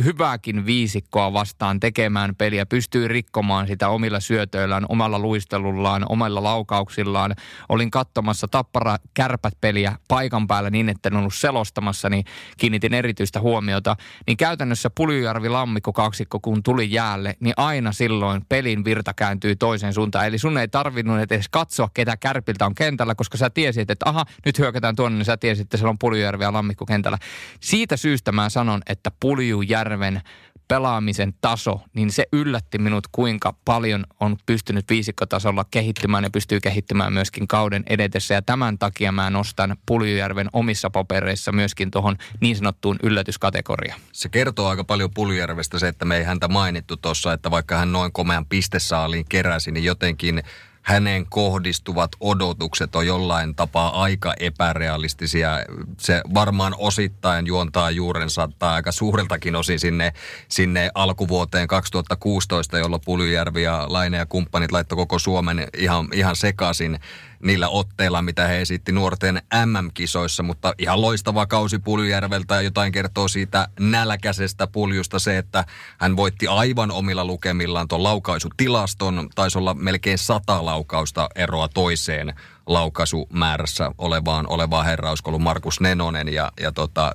hyvääkin 0.05 0.67
viisikkoa 0.67 1.33
vastaan 1.33 1.81
tekemään 1.81 2.35
peliä, 2.35 2.67
pystyy 2.67 3.09
rikkomaan 3.09 3.67
sitä 3.67 3.89
omilla 3.89 4.21
syötöillään, 4.21 4.87
omalla 4.89 5.19
luistelullaan, 5.19 6.07
omilla 6.09 6.43
laukauksillaan. 6.43 7.35
Olin 7.69 7.91
katsomassa 7.91 8.49
tappara 8.49 8.97
kärpät 9.15 9.55
peliä 9.61 9.97
paikan 10.09 10.47
päällä 10.47 10.71
niin, 10.71 10.89
että 10.89 11.09
en 11.09 11.17
ollut 11.17 11.35
selostamassa, 11.35 12.11
niin 12.11 12.25
kiinnitin 12.59 12.95
erityistä 12.95 13.41
huomiota. 13.41 13.97
Niin 14.27 14.37
käytännössä 14.37 14.91
Puljujärvi 14.91 15.49
Lammikko 15.49 15.93
kaksikko, 15.93 16.41
kun 16.41 16.63
tuli 16.63 16.93
jäälle, 16.93 17.37
niin 17.41 17.55
aina 17.57 17.93
silloin 17.93 18.43
pelin 18.49 18.85
virta 18.85 19.15
kääntyy 19.15 19.57
toiseen 19.57 19.95
suuntaan. 19.95 20.27
Eli 20.27 20.39
sun 20.39 20.59
ei 20.59 20.69
tarvinnut 20.69 21.21
edes 21.21 21.49
katsoa, 21.49 21.91
ketä 21.95 22.17
kärpiltä 22.17 22.67
on 22.67 22.75
kentällä, 22.75 23.15
koska 23.15 23.39
sä 23.39 23.51
tiesit, 23.51 23.91
että 23.91 24.09
aha, 24.09 24.25
nyt 24.47 24.59
hyökätään 24.59 24.97
tuonne, 24.97 25.19
niin 25.19 25.25
sä 25.25 25.37
tiesit, 25.37 25.63
että 25.63 25.77
siellä 25.77 25.91
on 25.91 25.99
Puljujärvi 25.99 26.45
ja 26.45 26.53
Lammikko 26.53 26.87
kentällä. 26.87 27.19
Siitä 27.61 27.97
syystä 27.97 28.33
mä 28.33 28.51
sanon, 28.51 28.83
että 28.87 29.11
Puljujärvi 29.21 29.86
Järven 29.87 30.21
pelaamisen 30.69 31.35
taso, 31.41 31.81
niin 31.95 32.11
se 32.11 32.25
yllätti 32.33 32.79
minut, 32.79 33.07
kuinka 33.13 33.55
paljon 33.65 34.07
on 34.21 34.37
pystynyt 34.47 34.85
viisikkotasolla 34.91 35.65
kehittymään 35.71 36.25
ja 36.25 36.31
pystyy 36.31 36.61
kehittymään 36.61 37.13
myöskin 37.13 37.49
kauden 37.49 37.83
edetessä. 37.87 38.35
Ja 38.35 38.43
tämän 38.43 38.79
takia 38.79 39.13
mä 39.13 39.31
nostan 39.31 39.77
Puljujärven 39.87 40.49
omissa 40.53 40.91
papereissa 40.91 41.53
myöskin 41.53 41.91
tuohon 41.91 42.17
niin 42.41 42.57
sanottuun 42.57 42.97
yllätyskategoriaan. 43.03 44.01
Se 44.13 44.29
kertoo 44.29 44.69
aika 44.69 44.85
paljon 44.85 45.11
Puljujärvestä 45.15 45.79
se, 45.79 45.89
että 45.89 46.05
me 46.05 46.17
ei 46.17 46.25
häntä 46.25 46.49
mainittu 46.49 46.97
tuossa, 46.97 47.33
että 47.33 47.51
vaikka 47.51 47.77
hän 47.77 47.93
noin 47.93 48.13
komean 48.13 48.47
pistesaaliin 48.47 49.25
keräsi, 49.29 49.71
niin 49.71 49.85
jotenkin 49.85 50.43
häneen 50.87 51.27
kohdistuvat 51.27 52.11
odotukset 52.21 52.97
on 52.97 53.07
jollain 53.07 53.55
tapaa 53.55 54.03
aika 54.03 54.35
epärealistisia. 54.41 55.51
Se 55.99 56.23
varmaan 56.35 56.75
osittain 56.79 57.47
juontaa 57.47 57.91
juurensa 57.91 58.49
tai 58.59 58.75
aika 58.75 58.93
suureltakin 58.93 59.57
osin 59.57 59.79
sinne, 59.79 60.13
sinne 60.49 60.91
alkuvuoteen 60.95 61.69
2016, 61.69 62.79
jolloin 62.79 63.03
Puljujärvi 63.05 63.63
ja 63.63 63.85
Laine 63.89 64.17
ja 64.17 64.27
kumppanit 64.27 64.73
laittoi 64.73 64.97
koko 64.97 65.19
Suomen 65.19 65.69
ihan, 65.77 66.09
ihan 66.13 66.37
sekaisin 66.37 66.99
niillä 67.43 67.69
otteilla, 67.69 68.23
mitä 68.23 68.47
he 68.47 68.61
esitti 68.61 68.93
nuorten 68.93 69.43
MM-kisoissa, 69.67 70.43
mutta 70.43 70.75
ihan 70.79 71.01
loistava 71.01 71.47
kausi 71.47 71.79
Puljujärveltä 71.79 72.55
ja 72.55 72.61
jotain 72.61 72.93
kertoo 72.93 73.29
siitä 73.29 73.69
nälkäisestä 73.81 74.67
puljusta. 74.67 75.19
Se, 75.19 75.39
että 75.39 75.65
hän 75.99 76.17
voitti 76.17 76.47
aivan 76.47 76.91
omilla 76.91 77.25
lukemillaan 77.25 77.89
tuon 77.89 78.03
laukaisutilaston, 78.03 79.29
taisi 79.35 79.59
olla 79.59 79.75
melkein 79.75 80.19
sata 80.19 80.65
laukausta 80.65 81.29
eroa 81.35 81.69
toiseen 81.69 82.35
laukaisumäärässä 82.67 83.91
olevaan, 83.99 84.49
olevaan 84.49 84.87
herrauskolu 84.87 85.39
Markus 85.39 85.81
Nenonen. 85.81 86.29
Ja, 86.29 86.53
ja 86.61 86.73
tota, 86.73 87.13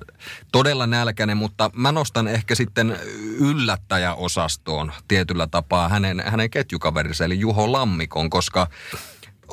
todella 0.52 0.86
nälkäinen, 0.86 1.36
mutta 1.36 1.70
mä 1.74 1.92
nostan 1.92 2.28
ehkä 2.28 2.54
sitten 2.54 2.98
yllättäjäosastoon 3.38 4.92
tietyllä 5.08 5.46
tapaa 5.46 5.88
hänen, 5.88 6.22
hänen 6.26 6.50
ketjukaverinsa 6.50 7.24
eli 7.24 7.40
Juho 7.40 7.72
Lammikon, 7.72 8.30
koska 8.30 8.68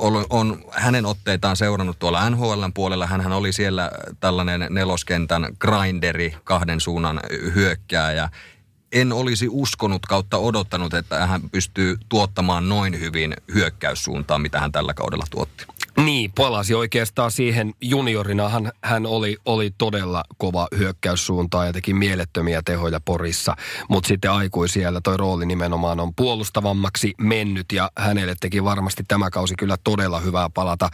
on, 0.00 0.26
on 0.30 0.64
hänen 0.70 1.06
otteitaan 1.06 1.56
seurannut 1.56 1.98
tuolla 1.98 2.30
NHLn 2.30 2.72
puolella. 2.74 3.06
hän 3.06 3.32
oli 3.32 3.52
siellä 3.52 3.90
tällainen 4.20 4.66
neloskentän 4.70 5.56
grinderi, 5.58 6.34
kahden 6.44 6.80
suunnan 6.80 7.20
hyökkääjä. 7.54 8.28
En 8.92 9.12
olisi 9.12 9.48
uskonut 9.50 10.06
kautta 10.06 10.38
odottanut, 10.38 10.94
että 10.94 11.26
hän 11.26 11.50
pystyy 11.50 11.96
tuottamaan 12.08 12.68
noin 12.68 13.00
hyvin 13.00 13.36
hyökkäyssuuntaan, 13.54 14.40
mitä 14.40 14.60
hän 14.60 14.72
tällä 14.72 14.94
kaudella 14.94 15.24
tuotti. 15.30 15.66
Niin, 16.04 16.32
palasi 16.32 16.74
oikeastaan 16.74 17.30
siihen 17.30 17.74
juniorina. 17.80 18.48
Hän, 18.48 18.72
hän 18.84 19.06
oli, 19.06 19.36
oli 19.44 19.70
todella 19.78 20.24
kova 20.38 20.68
hyökkäyssuuntaan 20.78 21.66
ja 21.66 21.72
teki 21.72 21.94
mielettömiä 21.94 22.62
tehoja 22.64 23.00
Porissa. 23.04 23.56
Mutta 23.88 24.08
sitten 24.08 24.30
aikuisiellä 24.30 25.00
toi 25.00 25.16
rooli 25.16 25.46
nimenomaan 25.46 26.00
on 26.00 26.14
puolustavammaksi 26.14 27.14
mennyt 27.20 27.66
ja 27.72 27.90
hänelle 27.98 28.34
teki 28.40 28.64
varmasti 28.64 29.04
tämä 29.08 29.30
kausi 29.30 29.54
kyllä 29.58 29.76
todella 29.84 30.20
hyvää 30.20 30.50
palata 30.54 30.88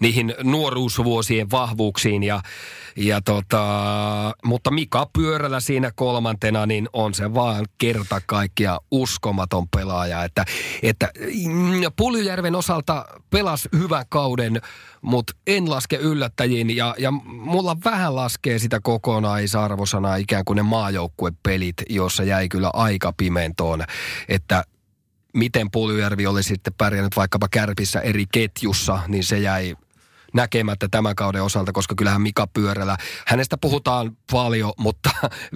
niihin 0.00 0.34
nuoruusvuosien 0.42 1.50
vahvuuksiin. 1.50 2.22
Ja, 2.22 2.40
ja 2.96 3.20
tota, 3.20 3.64
mutta 4.44 4.70
Mika 4.70 5.10
Pyörällä 5.12 5.60
siinä 5.60 5.90
kolmantena, 5.94 6.66
niin 6.66 6.88
on 6.92 7.14
se 7.14 7.34
vaan 7.34 7.66
kerta 7.78 8.20
kaikkia 8.26 8.78
uskomaton 8.90 9.68
pelaaja. 9.76 10.24
Että, 10.24 10.44
että 10.82 11.10
mm, 11.46 11.80
Puljujärven 11.96 12.54
osalta 12.54 13.04
pelas 13.30 13.68
hyvän 13.72 14.04
kauden, 14.08 14.60
mutta 15.02 15.32
en 15.46 15.70
laske 15.70 15.96
yllättäjiin. 15.96 16.76
Ja, 16.76 16.94
ja 16.98 17.10
mulla 17.24 17.76
vähän 17.84 18.16
laskee 18.16 18.58
sitä 18.58 18.80
kokonaisarvosanaa 18.82 20.16
ikään 20.16 20.44
kuin 20.44 20.56
ne 20.56 20.62
maajoukkuepelit, 20.62 21.76
jossa 21.88 22.24
jäi 22.24 22.48
kyllä 22.48 22.70
aika 22.72 23.12
pimentoon. 23.16 23.84
Että 24.28 24.64
miten 25.34 25.70
Puljujärvi 25.70 26.26
oli 26.26 26.42
sitten 26.42 26.74
pärjännyt 26.78 27.16
vaikkapa 27.16 27.48
Kärpissä 27.50 28.00
eri 28.00 28.24
ketjussa, 28.32 29.00
niin 29.08 29.24
se 29.24 29.38
jäi 29.38 29.76
näkemättä 30.32 30.88
tämän 30.90 31.14
kauden 31.14 31.42
osalta, 31.42 31.72
koska 31.72 31.94
kyllähän 31.94 32.22
Mika 32.22 32.46
Pyörällä, 32.46 32.96
hänestä 33.26 33.58
puhutaan 33.58 34.16
paljon, 34.32 34.72
mutta 34.78 35.10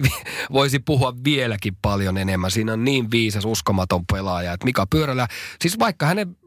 voisi 0.53 0.79
puhua 0.79 1.13
vieläkin 1.23 1.77
paljon 1.81 2.17
enemmän. 2.17 2.51
Siinä 2.51 2.73
on 2.73 2.83
niin 2.83 3.11
viisas, 3.11 3.45
uskomaton 3.45 4.05
pelaaja, 4.13 4.53
että 4.53 4.65
Mika 4.65 4.85
Pyörällä, 4.87 5.27
siis 5.61 5.79
vaikka 5.79 6.05
hänen 6.05 6.37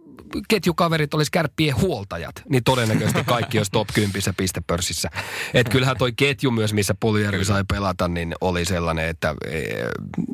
ketjukaverit 0.49 1.15
olisi 1.15 1.31
kärppien 1.33 1.77
huoltajat, 1.77 2.43
niin 2.49 2.65
todennäköisesti 2.65 3.25
kaikki 3.25 3.59
olisi 3.59 3.71
top 3.71 3.89
10 3.95 4.35
pistepörssissä. 4.37 5.11
Että 5.55 5.71
kyllähän 5.71 5.97
toi 5.97 6.13
ketju 6.13 6.51
myös, 6.51 6.73
missä 6.73 6.95
Puljärvi 7.01 7.45
sai 7.45 7.65
pelata, 7.69 8.09
niin 8.09 8.35
oli 8.41 8.65
sellainen, 8.65 9.09
että 9.09 9.35
ei, 9.51 9.75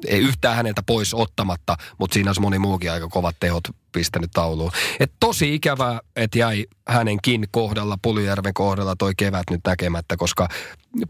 ei 0.07 0.21
yhtään 0.21 0.57
häneltä 0.57 0.83
pois 0.87 1.15
ottamatta, 1.15 1.77
mutta 1.99 2.15
siinä 2.15 2.29
olisi 2.29 2.41
moni 2.41 2.59
muukin 2.59 2.93
aika 2.93 3.09
kovat 3.09 3.37
tehot 3.41 3.65
pistänyt 3.95 4.31
tauluun. 4.31 4.71
Et 5.01 5.13
tosi 5.21 5.55
ikävää, 5.55 6.01
että 6.17 6.39
jäi 6.39 6.67
hänenkin 6.89 7.45
kohdalla, 7.51 7.99
Puljärven 8.03 8.55
kohdalla 8.55 8.97
toi 8.99 9.13
kevät 9.17 9.45
nyt 9.51 9.61
näkemättä, 9.67 10.17
koska 10.17 10.49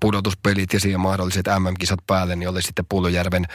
pudotuspelit 0.01 0.73
ja 0.73 0.81
siihen 0.81 1.01
mahdolliset 1.01 1.47
MM-kisat 1.59 1.99
päälle, 2.07 2.37
niin 2.37 2.49
oli 2.49 2.63
sitten 2.63 2.87
Puljärven 2.89 3.47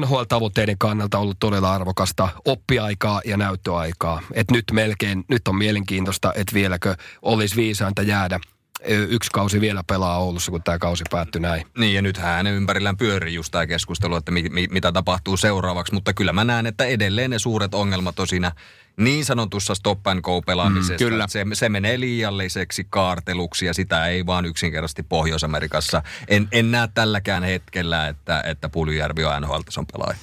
NHL-tavoitteiden 0.00 0.78
kannalta 0.78 1.18
ollut 1.18 1.36
todella 1.40 1.74
arvokasta 1.74 2.28
oppiaikaa 2.44 3.20
ja 3.24 3.36
näyttöaikaa. 3.36 4.22
Et 4.32 4.50
nyt 4.50 4.64
melkein, 4.72 5.24
nyt 5.28 5.48
on 5.48 5.56
mielenkiintoista, 5.56 6.32
että 6.34 6.54
vieläkö 6.54 6.94
olisi 7.22 7.56
viisainta 7.56 8.02
jäädä 8.02 8.40
yksi 8.86 9.30
kausi 9.32 9.60
vielä 9.60 9.84
pelaa 9.86 10.18
Oulussa, 10.18 10.50
kun 10.50 10.62
tämä 10.62 10.78
kausi 10.78 11.04
päättyi 11.10 11.40
näin. 11.40 11.66
Niin, 11.78 11.94
ja 11.94 12.02
nythän 12.02 12.36
hänen 12.36 12.54
ympärillään 12.54 12.96
pyörii 12.96 13.34
just 13.34 13.50
tämä 13.52 13.66
keskustelu, 13.66 14.16
että 14.16 14.32
mi, 14.32 14.42
mi, 14.50 14.66
mitä 14.70 14.92
tapahtuu 14.92 15.36
seuraavaksi. 15.36 15.94
Mutta 15.94 16.12
kyllä 16.12 16.32
mä 16.32 16.44
näen, 16.44 16.66
että 16.66 16.84
edelleen 16.84 17.30
ne 17.30 17.38
suuret 17.38 17.74
ongelmat 17.74 18.18
on 18.18 18.26
siinä 18.26 18.52
niin 18.96 19.24
sanotussa 19.24 19.74
stop 19.74 20.06
and 20.06 20.20
go 20.20 20.42
pelaamisesta. 20.42 21.04
Mm, 21.04 21.10
kyllä. 21.10 21.26
Se, 21.28 21.44
se 21.52 21.68
menee 21.68 22.00
liialliseksi 22.00 22.86
kaarteluksi 22.90 23.66
ja 23.66 23.74
sitä 23.74 24.06
ei 24.06 24.26
vaan 24.26 24.44
yksinkertaisesti 24.44 25.02
Pohjois-Amerikassa. 25.02 26.02
En, 26.28 26.48
en 26.52 26.70
näe 26.70 26.88
tälläkään 26.94 27.42
hetkellä, 27.42 28.08
että, 28.08 28.42
että 28.46 28.68
Puljujärvi 28.68 29.24
on 29.24 29.42
NHL-tason 29.42 29.86
pelaaja. 29.92 30.18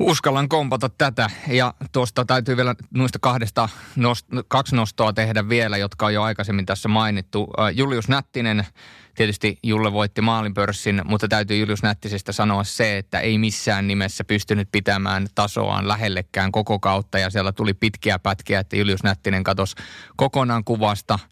Uskallan 0.00 0.48
kompata 0.48 0.88
tätä. 0.88 1.30
Ja 1.48 1.74
tuosta 1.92 2.24
täytyy 2.24 2.56
vielä 2.56 2.74
noista 2.94 3.18
kahdesta 3.18 3.68
nost- 3.98 4.44
kaksi 4.48 4.76
nostoa 4.76 5.12
tehdä 5.12 5.48
vielä, 5.48 5.76
jotka 5.76 6.06
on 6.06 6.14
jo 6.14 6.22
aikaisemmin 6.22 6.66
tässä 6.66 6.88
mainittu. 6.88 7.48
Julius 7.74 8.08
Nättinen, 8.08 8.66
tietysti 9.14 9.58
Julle 9.62 9.92
voitti 9.92 10.20
maalinpörssin, 10.20 11.02
mutta 11.04 11.28
täytyy 11.28 11.56
Julius 11.56 11.82
Nättisestä 11.82 12.32
sanoa 12.32 12.64
se, 12.64 12.98
että 12.98 13.20
ei 13.20 13.38
missään 13.38 13.88
nimessä 13.88 14.24
pystynyt 14.24 14.68
pitämään 14.72 15.26
tasoaan 15.34 15.88
lähellekään 15.88 16.52
koko 16.52 16.78
kautta. 16.78 17.18
Ja 17.18 17.30
siellä 17.30 17.52
tuli 17.52 17.74
pitkiä 17.74 18.18
pätkiä, 18.18 18.60
että 18.60 18.76
Julius 18.76 19.02
Nättinen 19.02 19.44
katosi 19.44 19.76
kokonaan 20.16 20.64
kuvasta– 20.64 21.18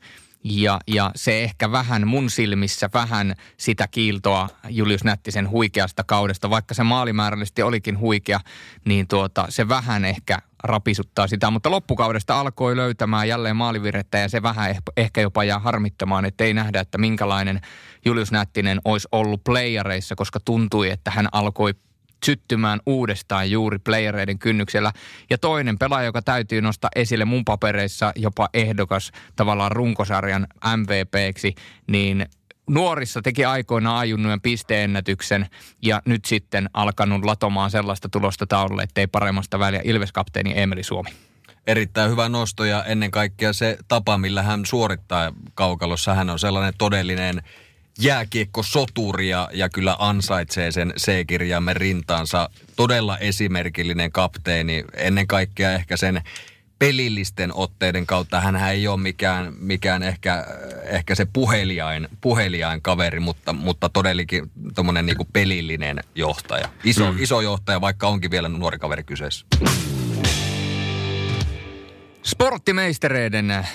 ja, 0.45 0.81
ja 0.87 1.11
se 1.17 1.45
ehkä 1.45 1.73
vähän 1.73 2.07
mun 2.07 2.31
silmissä 2.31 2.91
vähän 2.95 3.35
sitä 3.57 3.89
kiiltoa 3.89 4.49
Julius 4.69 5.05
Nättisen 5.05 5.51
huikeasta 5.51 6.05
kaudesta, 6.05 6.51
vaikka 6.51 6.75
se 6.75 6.83
maalimäärällisesti 6.83 7.63
olikin 7.63 7.99
huikea, 7.99 8.41
niin 8.85 9.09
tuota, 9.09 9.47
se 9.49 9.69
vähän 9.69 10.05
ehkä 10.05 10.39
rapisuttaa 10.63 11.27
sitä. 11.27 11.51
Mutta 11.51 11.71
loppukaudesta 11.71 12.41
alkoi 12.41 12.77
löytämään 12.77 13.29
jälleen 13.29 13.57
maalivirrettä 13.57 14.19
ja 14.19 14.29
se 14.29 14.43
vähän 14.43 14.77
ehkä 14.97 15.21
jopa 15.21 15.45
jää 15.45 15.59
harmittamaan, 15.59 16.25
että 16.25 16.45
ei 16.45 16.55
nähdä, 16.55 16.81
että 16.81 16.99
minkälainen 16.99 17.61
Julius 18.05 18.33
Nättinen 18.33 18.81
olisi 18.85 19.09
ollut 19.13 19.45
playareissa, 19.45 20.15
koska 20.15 20.41
tuntui, 20.41 20.91
että 20.91 21.11
hän 21.11 21.29
alkoi 21.33 21.75
syttymään 22.25 22.81
uudestaan 22.87 23.51
juuri 23.51 23.79
playereiden 23.79 24.39
kynnyksellä. 24.39 24.93
Ja 25.31 25.39
toinen 25.39 25.79
pelaaja, 25.79 26.07
joka 26.07 26.23
täytyy 26.23 26.61
nostaa 26.61 26.91
esille 26.97 27.25
mun 27.25 27.45
papereissa 27.45 28.13
jopa 28.17 28.49
ehdokas 28.55 29.13
tavallaan 29.37 29.73
runkosarjan 29.73 30.47
MVPksi, 30.77 31.55
niin 31.87 32.27
nuorissa 32.71 33.23
teki 33.23 33.45
aikoinaan 33.45 33.99
ajunnujen 33.99 34.41
pisteennätyksen 34.41 35.47
ja 35.83 36.03
nyt 36.07 36.25
sitten 36.25 36.71
alkanut 36.75 37.25
latomaan 37.25 37.71
sellaista 37.71 38.09
tulosta 38.09 38.47
taululle, 38.47 38.83
ettei 38.83 39.07
paremmasta 39.07 39.59
väliä 39.59 39.81
Ilves-kapteeni 39.85 40.53
Emeli 40.57 40.83
Suomi. 40.83 41.11
Erittäin 41.67 42.11
hyvä 42.11 42.29
nosto 42.29 42.65
ja 42.65 42.85
ennen 42.85 43.11
kaikkea 43.11 43.53
se 43.53 43.79
tapa, 43.89 44.19
millä 44.19 44.43
hän 44.43 44.67
suorittaa 44.67 45.33
kaukalossa. 45.55 46.15
Hän 46.15 46.31
on 46.31 46.39
sellainen 46.39 46.75
todellinen 46.79 47.43
jääkiekko-soturi 47.99 49.29
ja, 49.29 49.49
ja 49.53 49.69
kyllä 49.69 49.97
ansaitsee 49.99 50.73
sen 50.73 50.93
C-kirjaimen 51.01 51.77
rintaansa. 51.77 52.51
Todella 52.77 53.19
esimerkillinen 53.19 54.13
kapteeni, 54.13 54.85
ennen 54.97 55.27
kaikkea 55.27 55.73
ehkä 55.73 55.97
sen 55.97 56.23
pelillisten 56.79 57.55
otteiden 57.55 58.07
kautta. 58.07 58.41
Hän 58.41 58.57
ei 58.57 58.89
ole 58.89 59.01
mikään, 59.01 59.53
mikään 59.59 60.03
ehkä, 60.03 60.47
ehkä 60.85 61.15
se 61.15 61.27
puheliain, 61.33 62.09
puheliain 62.21 62.83
kaveri, 62.83 63.21
mutta, 63.21 63.53
mutta 63.53 63.89
todellakin 63.89 64.51
tuommoinen 64.75 65.07
niinku 65.07 65.27
pelillinen 65.33 66.01
johtaja. 66.15 66.69
Iso, 66.85 67.13
mm. 67.13 67.23
iso 67.23 67.41
johtaja, 67.41 67.81
vaikka 67.81 68.09
onkin 68.09 68.31
vielä 68.31 68.49
nuori 68.49 68.79
kaveri 68.79 69.05
kyseessä. 69.05 69.47
Sporttimeistereiden 72.23 73.67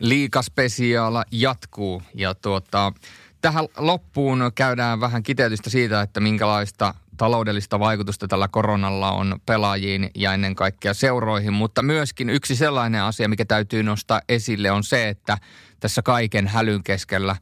liikaspesiaala 0.00 1.24
jatkuu 1.30 2.02
ja 2.14 2.34
tuota, 2.34 2.92
tähän 3.44 3.68
loppuun 3.76 4.52
käydään 4.54 5.00
vähän 5.00 5.22
kiteytystä 5.22 5.70
siitä, 5.70 6.00
että 6.00 6.20
minkälaista 6.20 6.94
taloudellista 7.16 7.78
vaikutusta 7.78 8.28
tällä 8.28 8.48
koronalla 8.48 9.12
on 9.12 9.40
pelaajiin 9.46 10.10
ja 10.14 10.34
ennen 10.34 10.54
kaikkea 10.54 10.94
seuroihin, 10.94 11.52
mutta 11.52 11.82
myöskin 11.82 12.30
yksi 12.30 12.56
sellainen 12.56 13.02
asia, 13.02 13.28
mikä 13.28 13.44
täytyy 13.44 13.82
nostaa 13.82 14.20
esille 14.28 14.70
on 14.70 14.84
se, 14.84 15.08
että 15.08 15.38
tässä 15.80 16.02
kaiken 16.02 16.48
hälyn 16.48 16.82
keskellä 16.82 17.36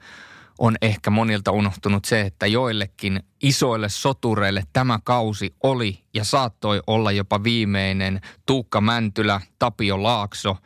on 0.58 0.76
ehkä 0.82 1.10
monilta 1.10 1.50
unohtunut 1.50 2.04
se, 2.04 2.20
että 2.20 2.46
joillekin 2.46 3.22
isoille 3.42 3.88
sotureille 3.88 4.62
tämä 4.72 4.98
kausi 5.04 5.54
oli 5.62 6.02
ja 6.14 6.24
saattoi 6.24 6.82
olla 6.86 7.12
jopa 7.12 7.44
viimeinen 7.44 8.20
Tuukka 8.46 8.80
Mäntylä, 8.80 9.40
Tapio 9.58 10.02
Laakso, 10.02 10.56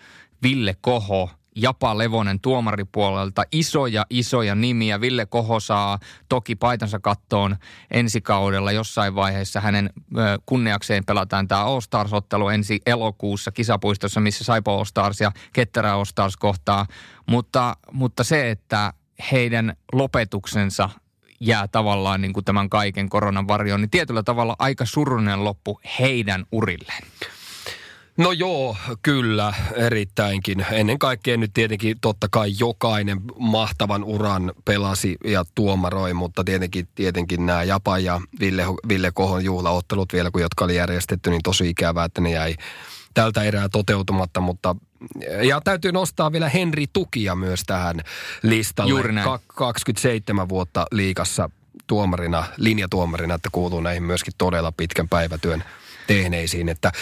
Ville 0.42 0.76
Koho 0.80 1.30
Japa 1.56 1.98
Levonen 1.98 2.40
tuomaripuolelta. 2.40 3.42
Isoja, 3.52 4.06
isoja 4.10 4.54
nimiä. 4.54 5.00
Ville 5.00 5.26
Koho 5.26 5.60
saa 5.60 5.98
toki 6.28 6.56
paitansa 6.56 6.98
kattoon 6.98 7.56
ensi 7.90 8.20
kaudella. 8.20 8.72
Jossain 8.72 9.14
vaiheessa 9.14 9.60
hänen 9.60 9.90
kunniakseen 10.46 11.04
pelataan 11.04 11.48
tämä 11.48 11.64
All 11.64 11.80
Stars-ottelu 11.80 12.48
ensi 12.48 12.80
elokuussa 12.86 13.52
kisapuistossa, 13.52 14.20
missä 14.20 14.44
Saipo 14.44 14.76
All 14.76 14.84
Stars 14.84 15.20
ja 15.20 15.32
Ketterä 15.52 15.94
All 15.94 16.04
Stars 16.04 16.36
kohtaa. 16.36 16.86
Mutta, 17.26 17.76
mutta 17.92 18.24
se, 18.24 18.50
että 18.50 18.92
heidän 19.32 19.76
lopetuksensa 19.92 20.90
jää 21.40 21.68
tavallaan 21.68 22.20
niin 22.20 22.32
kuin 22.32 22.44
tämän 22.44 22.70
kaiken 22.70 23.08
koronan 23.08 23.48
varjoon, 23.48 23.80
niin 23.80 23.90
tietyllä 23.90 24.22
tavalla 24.22 24.56
aika 24.58 24.84
surullinen 24.84 25.44
loppu 25.44 25.80
heidän 25.98 26.44
urilleen. 26.52 27.02
No 28.16 28.32
joo, 28.32 28.76
kyllä, 29.02 29.54
erittäinkin. 29.74 30.66
Ennen 30.70 30.98
kaikkea 30.98 31.36
nyt 31.36 31.50
tietenkin 31.54 31.96
totta 32.00 32.26
kai 32.30 32.52
jokainen 32.60 33.20
mahtavan 33.38 34.04
uran 34.04 34.52
pelasi 34.64 35.16
ja 35.24 35.44
tuomaroi, 35.54 36.14
mutta 36.14 36.44
tietenkin, 36.44 36.88
tietenkin 36.94 37.46
nämä 37.46 37.62
Japa 37.62 37.98
ja 37.98 38.20
Ville, 38.40 38.64
Ville 38.88 39.10
Kohon 39.14 39.44
juhlaottelut 39.44 40.12
vielä, 40.12 40.30
kun 40.30 40.40
jotka 40.40 40.64
oli 40.64 40.76
järjestetty, 40.76 41.30
niin 41.30 41.42
tosi 41.42 41.68
ikävää, 41.68 42.04
että 42.04 42.20
ne 42.20 42.30
jäi 42.30 42.54
tältä 43.14 43.42
erää 43.42 43.68
toteutumatta, 43.68 44.40
mutta 44.40 44.76
ja 45.42 45.60
täytyy 45.60 45.92
nostaa 45.92 46.32
vielä 46.32 46.48
Henri 46.48 46.86
Tukia 46.92 47.34
myös 47.34 47.62
tähän 47.66 48.00
listalle. 48.42 48.90
Juuri 48.90 49.12
näin. 49.12 49.40
27 49.46 50.48
vuotta 50.48 50.86
liikassa 50.92 51.50
tuomarina, 51.86 52.44
linjatuomarina, 52.56 53.34
että 53.34 53.48
kuuluu 53.52 53.80
näihin 53.80 54.02
myöskin 54.02 54.34
todella 54.38 54.72
pitkän 54.72 55.08
päivätyön 55.08 55.64
tehneisiin. 56.06 56.68
Että 56.68 56.92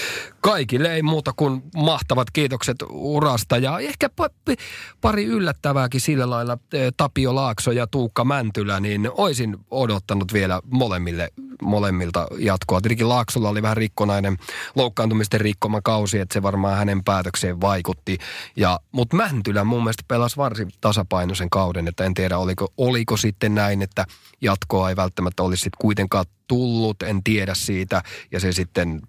kaikille 0.40 0.94
ei 0.94 1.02
muuta 1.02 1.32
kuin 1.36 1.62
mahtavat 1.76 2.30
kiitokset 2.30 2.76
urasta 2.90 3.58
ja 3.58 3.78
ehkä 3.78 4.10
pari 5.00 5.24
yllättävääkin 5.24 6.00
sillä 6.00 6.30
lailla 6.30 6.58
e, 6.72 6.90
Tapio 6.96 7.34
Laakso 7.34 7.72
ja 7.72 7.86
Tuukka 7.86 8.24
Mäntylä, 8.24 8.80
niin 8.80 9.10
oisin 9.14 9.56
odottanut 9.70 10.32
vielä 10.32 10.60
molemmille, 10.70 11.28
molemmilta 11.62 12.26
jatkoa. 12.38 12.80
Tietenkin 12.80 13.08
Laaksolla 13.08 13.48
oli 13.48 13.62
vähän 13.62 13.76
rikkonainen 13.76 14.36
loukkaantumisten 14.74 15.40
rikkoma 15.40 15.80
kausi, 15.82 16.18
että 16.18 16.32
se 16.32 16.42
varmaan 16.42 16.78
hänen 16.78 17.04
päätökseen 17.04 17.60
vaikutti. 17.60 18.18
Ja, 18.56 18.80
mutta 18.92 19.16
Mäntylä 19.16 19.64
mun 19.64 19.82
mielestä 19.82 20.04
pelasi 20.08 20.36
varsin 20.36 20.70
tasapainoisen 20.80 21.50
kauden, 21.50 21.88
että 21.88 22.04
en 22.04 22.14
tiedä 22.14 22.38
oliko, 22.38 22.68
oliko 22.76 23.16
sitten 23.16 23.54
näin, 23.54 23.82
että 23.82 24.06
jatkoa 24.44 24.88
ei 24.88 24.96
välttämättä 24.96 25.42
olisi 25.42 25.60
sitten 25.60 25.78
kuitenkaan 25.80 26.24
tullut, 26.48 27.02
en 27.02 27.22
tiedä 27.24 27.54
siitä. 27.54 28.02
Ja 28.32 28.40
se 28.40 28.52
sitten 28.52 29.02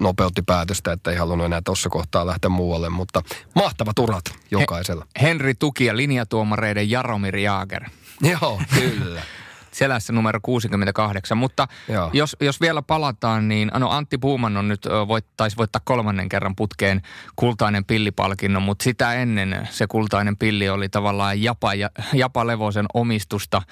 nopeutti 0.00 0.42
päätöstä, 0.42 0.92
että 0.92 1.10
ei 1.10 1.16
halunnut 1.16 1.44
enää 1.44 1.60
tuossa 1.64 1.88
kohtaa 1.88 2.26
lähteä 2.26 2.48
muualle, 2.48 2.88
mutta 2.88 3.22
mahtavat 3.54 3.98
urat 3.98 4.24
jokaisella. 4.50 5.06
He, 5.22 5.28
Henri 5.28 5.54
Tuki 5.54 5.84
ja 5.84 5.96
linjatuomareiden 5.96 6.90
Jaromir 6.90 7.36
Jaager. 7.36 7.84
Joo, 8.22 8.60
kyllä. 8.74 9.22
Selässä 9.74 10.12
numero 10.12 10.40
68. 10.42 11.38
Mutta 11.38 11.68
jos, 12.12 12.36
jos 12.40 12.60
vielä 12.60 12.82
palataan, 12.82 13.48
niin 13.48 13.70
no 13.74 13.90
Antti 13.90 14.18
Puuman 14.18 14.56
on 14.56 14.68
nyt, 14.68 14.86
voit, 15.08 15.24
taisi 15.36 15.56
voittaa 15.56 15.80
kolmannen 15.84 16.28
kerran 16.28 16.56
putkeen 16.56 17.02
kultainen 17.36 17.84
pillipalkinnon, 17.84 18.62
mutta 18.62 18.82
sitä 18.84 19.14
ennen 19.14 19.68
se 19.70 19.86
kultainen 19.86 20.36
pilli 20.36 20.68
oli 20.68 20.88
tavallaan 20.88 21.42
Japa, 21.42 21.70
Japa 22.12 22.46
Levosen 22.46 22.86
omistusta 22.94 23.62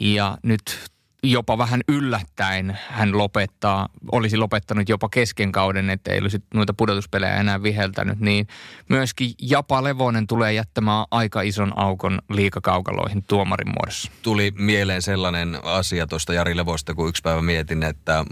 ja 0.00 0.38
nyt 0.42 0.92
jopa 1.22 1.58
vähän 1.58 1.80
yllättäen 1.88 2.78
hän 2.88 3.18
lopettaa, 3.18 3.88
olisi 4.12 4.36
lopettanut 4.36 4.88
jopa 4.88 5.08
kesken 5.08 5.52
kauden, 5.52 5.90
että 5.90 6.12
ei 6.12 6.20
olisi 6.20 6.38
noita 6.54 6.74
pudotuspelejä 6.74 7.36
enää 7.36 7.62
viheltänyt, 7.62 8.20
niin 8.20 8.46
myöskin 8.88 9.34
Japa 9.42 9.84
Levonen 9.84 10.26
tulee 10.26 10.52
jättämään 10.52 11.06
aika 11.10 11.42
ison 11.42 11.78
aukon 11.78 12.18
liikakaukaloihin 12.30 13.24
tuomarin 13.26 13.68
muodossa. 13.68 14.12
Tuli 14.22 14.52
mieleen 14.58 15.02
sellainen 15.02 15.58
asia 15.62 16.06
tuosta 16.06 16.34
Jari 16.34 16.56
Levosta, 16.56 16.94
kun 16.94 17.08
yksi 17.08 17.22
päivä 17.22 17.42
mietin, 17.42 17.82
että 17.82 18.24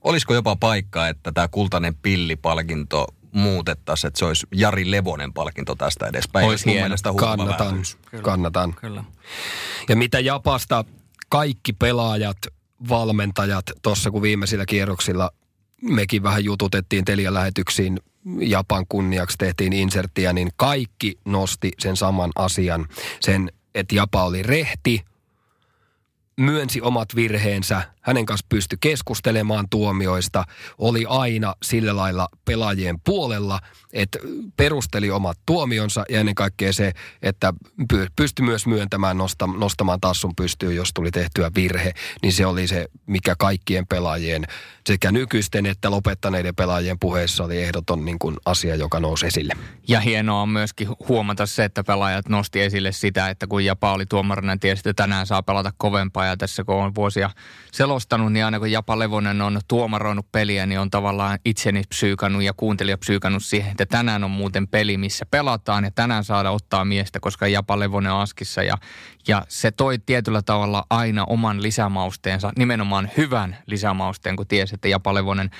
olisiko 0.00 0.34
jopa 0.34 0.56
paikka, 0.56 1.08
että 1.08 1.32
tämä 1.32 1.48
kultainen 1.48 1.94
pillipalkinto 1.94 3.06
muutettaisiin, 3.32 4.08
että 4.08 4.18
se 4.18 4.24
olisi 4.24 4.46
Jari 4.54 4.90
Levonen 4.90 5.32
palkinto 5.32 5.74
tästä 5.74 6.06
edespäin. 6.06 6.46
Olisi 6.46 6.70
hieno. 6.70 6.96
Kannatan, 7.16 7.82
Kyllä. 8.10 8.22
kannatan. 8.22 8.74
Kyllä. 8.74 9.04
Ja 9.88 9.96
mitä 9.96 10.20
Japasta 10.20 10.84
kaikki 11.30 11.72
pelaajat, 11.72 12.36
valmentajat, 12.88 13.64
tuossa 13.82 14.10
kun 14.10 14.22
viimeisillä 14.22 14.66
kierroksilla 14.66 15.30
mekin 15.82 16.22
vähän 16.22 16.44
jututettiin 16.44 17.04
Telia-lähetyksiin 17.04 18.00
Japan 18.40 18.86
kunniaksi, 18.88 19.38
tehtiin 19.38 19.72
inserttiä, 19.72 20.32
niin 20.32 20.48
kaikki 20.56 21.18
nosti 21.24 21.72
sen 21.78 21.96
saman 21.96 22.30
asian. 22.36 22.86
Sen, 23.20 23.52
että 23.74 23.94
Japa 23.94 24.24
oli 24.24 24.42
rehti, 24.42 25.04
myönsi 26.36 26.80
omat 26.80 27.16
virheensä 27.16 27.82
hänen 28.00 28.26
kanssa 28.26 28.46
pysty 28.48 28.76
keskustelemaan 28.80 29.66
tuomioista, 29.70 30.44
oli 30.78 31.04
aina 31.08 31.54
sillä 31.62 31.96
lailla 31.96 32.28
pelaajien 32.44 33.00
puolella, 33.04 33.60
että 33.92 34.18
perusteli 34.56 35.10
omat 35.10 35.38
tuomionsa 35.46 36.04
ja 36.08 36.20
ennen 36.20 36.34
kaikkea 36.34 36.72
se, 36.72 36.92
että 37.22 37.54
pystyi 38.16 38.46
myös 38.46 38.66
myöntämään 38.66 39.16
nostamaan 39.58 40.00
tassun 40.00 40.36
pystyyn, 40.36 40.76
jos 40.76 40.90
tuli 40.94 41.10
tehtyä 41.10 41.50
virhe, 41.54 41.92
niin 42.22 42.32
se 42.32 42.46
oli 42.46 42.66
se, 42.66 42.86
mikä 43.06 43.34
kaikkien 43.38 43.86
pelaajien, 43.86 44.44
sekä 44.86 45.12
nykyisten 45.12 45.66
että 45.66 45.90
lopettaneiden 45.90 46.54
pelaajien 46.54 46.98
puheessa 46.98 47.44
oli 47.44 47.62
ehdoton 47.62 48.04
niin 48.04 48.18
kuin 48.18 48.36
asia, 48.44 48.74
joka 48.74 49.00
nousi 49.00 49.26
esille. 49.26 49.52
Ja 49.88 50.00
hienoa 50.00 50.42
on 50.42 50.48
myöskin 50.48 50.88
huomata 51.08 51.46
se, 51.46 51.64
että 51.64 51.84
pelaajat 51.84 52.28
nosti 52.28 52.60
esille 52.60 52.92
sitä, 52.92 53.28
että 53.28 53.46
kun 53.46 53.64
Japa 53.64 53.92
oli 53.92 54.06
tuomarina, 54.06 54.56
tiesi, 54.56 54.80
että 54.80 54.94
tänään 54.94 55.26
saa 55.26 55.42
pelata 55.42 55.72
kovempaa. 55.76 56.26
Ja 56.26 56.36
tässä 56.36 56.64
kun 56.64 56.74
on 56.74 56.94
vuosia 56.94 57.30
selostanut, 58.00 58.32
niin 58.32 58.44
aina 58.44 58.58
kun 58.58 58.70
Japa 58.70 58.98
Levonen 58.98 59.42
on 59.42 59.60
tuomaroinut 59.68 60.32
peliä, 60.32 60.66
niin 60.66 60.80
on 60.80 60.90
tavallaan 60.90 61.38
itseni 61.44 61.82
psyykannut 61.88 62.42
ja 62.42 62.52
kuuntelija 62.52 62.98
psyykannut 62.98 63.44
siihen, 63.44 63.70
että 63.70 63.86
tänään 63.86 64.24
on 64.24 64.30
muuten 64.30 64.68
peli, 64.68 64.96
missä 64.96 65.26
pelataan 65.30 65.84
ja 65.84 65.90
tänään 65.90 66.24
saada 66.24 66.50
ottaa 66.50 66.84
miestä, 66.84 67.20
koska 67.20 67.48
Japa 67.48 67.78
Levonen 67.78 68.12
on 68.12 68.20
askissa. 68.20 68.62
Ja, 68.62 68.74
ja 69.28 69.44
se 69.48 69.70
toi 69.70 69.98
tietyllä 69.98 70.42
tavalla 70.42 70.84
aina 70.90 71.24
oman 71.24 71.62
lisämausteensa, 71.62 72.52
nimenomaan 72.58 73.10
hyvän 73.16 73.56
lisämausteen, 73.66 74.36
kun 74.36 74.46
tiesi, 74.46 74.74
että 74.74 74.88
Japa 74.88 75.14
Levonen 75.14 75.50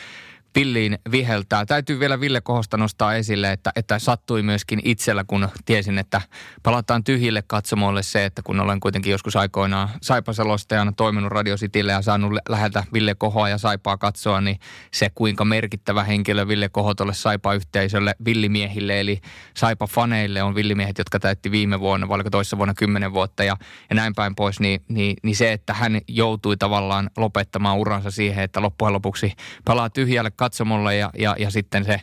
pilliin 0.52 0.98
viheltää. 1.10 1.66
Täytyy 1.66 2.01
vielä 2.01 2.20
Ville 2.20 2.40
Kohosta 2.40 2.77
nostaa 2.77 3.14
esille, 3.14 3.52
että, 3.52 3.72
että 3.77 3.98
sattui 3.98 4.43
myöskin 4.43 4.81
itsellä, 4.85 5.24
kun 5.27 5.48
tiesin, 5.64 5.98
että 5.98 6.20
palataan 6.62 7.05
tyhjille 7.05 7.43
katsomoille 7.47 8.02
se, 8.02 8.24
että 8.24 8.43
kun 8.43 8.60
olen 8.60 8.81
kuitenkin 8.81 9.10
joskus 9.10 9.36
aikoinaan 9.36 9.89
Saipaselostajana 10.02 10.93
toiminut 10.93 11.32
Radio 11.32 11.56
Citylle 11.56 11.93
ja 11.93 12.02
saanut 12.02 12.32
läheltä 12.48 12.85
Ville 12.93 13.14
Kohoa 13.14 13.48
ja 13.48 13.59
Saipaa 13.59 13.97
katsoa, 13.97 14.40
niin 14.40 14.59
se 14.93 15.10
kuinka 15.14 15.44
merkittävä 15.44 16.05
henkilö 16.05 16.48
Ville 16.48 16.68
Koho 16.68 16.94
tuolle 16.94 17.14
Saipa-yhteisölle, 17.14 18.14
villimiehille 18.24 19.01
eli 19.01 19.20
Saipa-faneille 19.55 20.43
on 20.43 20.55
villimiehet, 20.55 20.98
jotka 20.98 21.20
täytti 21.20 21.51
viime 21.51 21.81
vuonna, 21.81 22.09
vai 22.09 22.14
oliko 22.14 22.31
toissa 22.31 22.56
vuonna 22.56 22.74
kymmenen 22.74 23.12
vuotta 23.12 23.44
ja, 23.44 23.56
ja 23.90 23.97
näin 23.97 24.14
päin 24.14 24.35
pois, 24.35 24.60
niin, 24.60 24.82
niin, 24.89 25.16
niin 25.22 25.36
se, 25.36 25.52
että 25.52 25.74
hän 25.74 26.01
joutui 26.09 26.56
tavallaan 26.56 27.10
lopettamaan 27.16 27.78
uransa 27.78 28.10
siihen, 28.10 28.44
että 28.44 28.62
loppujen 28.62 28.93
lopuksi 28.93 29.32
palaa 29.64 29.90
tyhjälle 29.90 30.31
katsomolle 30.40 30.96
ja, 30.96 31.10
ja, 31.18 31.36
ja 31.38 31.50
sitten 31.50 31.84
se 31.84 32.00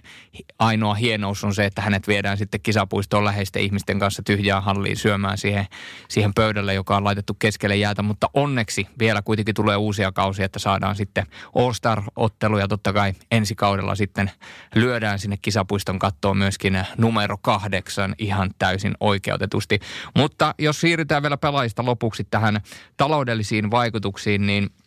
ainoa 0.59 0.93
hienous 0.93 1.43
on 1.43 1.55
se, 1.55 1.65
että 1.65 1.81
hänet 1.81 2.07
viedään 2.07 2.37
sitten 2.37 2.61
kisapuistoon 2.61 3.25
läheisten 3.25 3.61
ihmisten 3.61 3.99
kanssa 3.99 4.23
tyhjään 4.23 4.63
halliin 4.63 4.97
syömään 4.97 5.37
siihen, 5.37 5.65
siihen 6.09 6.33
pöydälle, 6.33 6.73
joka 6.73 6.97
on 6.97 7.03
laitettu 7.03 7.33
keskelle 7.33 7.75
jäätä. 7.75 8.01
Mutta 8.01 8.29
onneksi 8.33 8.87
vielä 8.99 9.21
kuitenkin 9.21 9.55
tulee 9.55 9.75
uusia 9.75 10.11
kausia, 10.11 10.45
että 10.45 10.59
saadaan 10.59 10.95
sitten 10.95 11.25
All-Star-ottelu 11.55 12.57
ja 12.57 12.67
totta 12.67 12.93
kai 12.93 13.13
ensi 13.31 13.55
kaudella 13.55 13.95
sitten 13.95 14.31
lyödään 14.75 15.19
sinne 15.19 15.37
kisapuiston 15.41 15.99
kattoon 15.99 16.37
myöskin 16.37 16.85
numero 16.97 17.37
kahdeksan 17.37 18.15
ihan 18.17 18.49
täysin 18.59 18.93
oikeutetusti. 18.99 19.79
Mutta 20.15 20.55
jos 20.59 20.81
siirrytään 20.81 21.23
vielä 21.23 21.37
pelaajista 21.37 21.85
lopuksi 21.85 22.23
tähän 22.23 22.61
taloudellisiin 22.97 23.71
vaikutuksiin, 23.71 24.47
niin– 24.47 24.69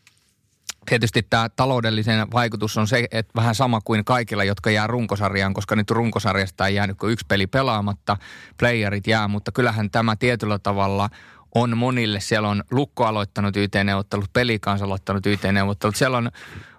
Tietysti 0.87 1.23
tämä 1.23 1.49
taloudellisen 1.49 2.31
vaikutus 2.33 2.79
on 2.79 2.89
se, 2.89 3.07
että 3.11 3.33
vähän 3.37 3.55
sama 3.55 3.81
kuin 3.85 4.05
kaikilla, 4.05 4.45
jotka 4.45 4.71
jää 4.71 4.87
runkosarjaan, 4.87 5.55
koska 5.55 5.77
nyt 5.77 5.91
runkosarjasta 5.91 6.67
ei 6.67 6.75
jäänyt 6.75 6.99
kuin 6.99 7.13
yksi 7.13 7.27
peli 7.29 7.47
pelaamatta, 7.47 8.17
playerit 8.59 9.07
jää, 9.07 9.29
mutta 9.29 9.53
kyllähän 9.53 9.91
tämä 9.91 10.17
tietyllä 10.17 10.59
tavalla 10.59 11.11
on 11.55 11.77
monille. 11.77 12.21
Siellä 12.21 12.49
on 12.49 12.65
Lukko 12.71 13.07
aloittanut 13.07 13.57
YT-neuvottelut, 13.57 14.33
Pelikans 14.33 14.83
aloittanut 14.83 15.27
YT-neuvottelut. 15.27 15.97
Siellä 15.97 16.19
on, 16.19 16.31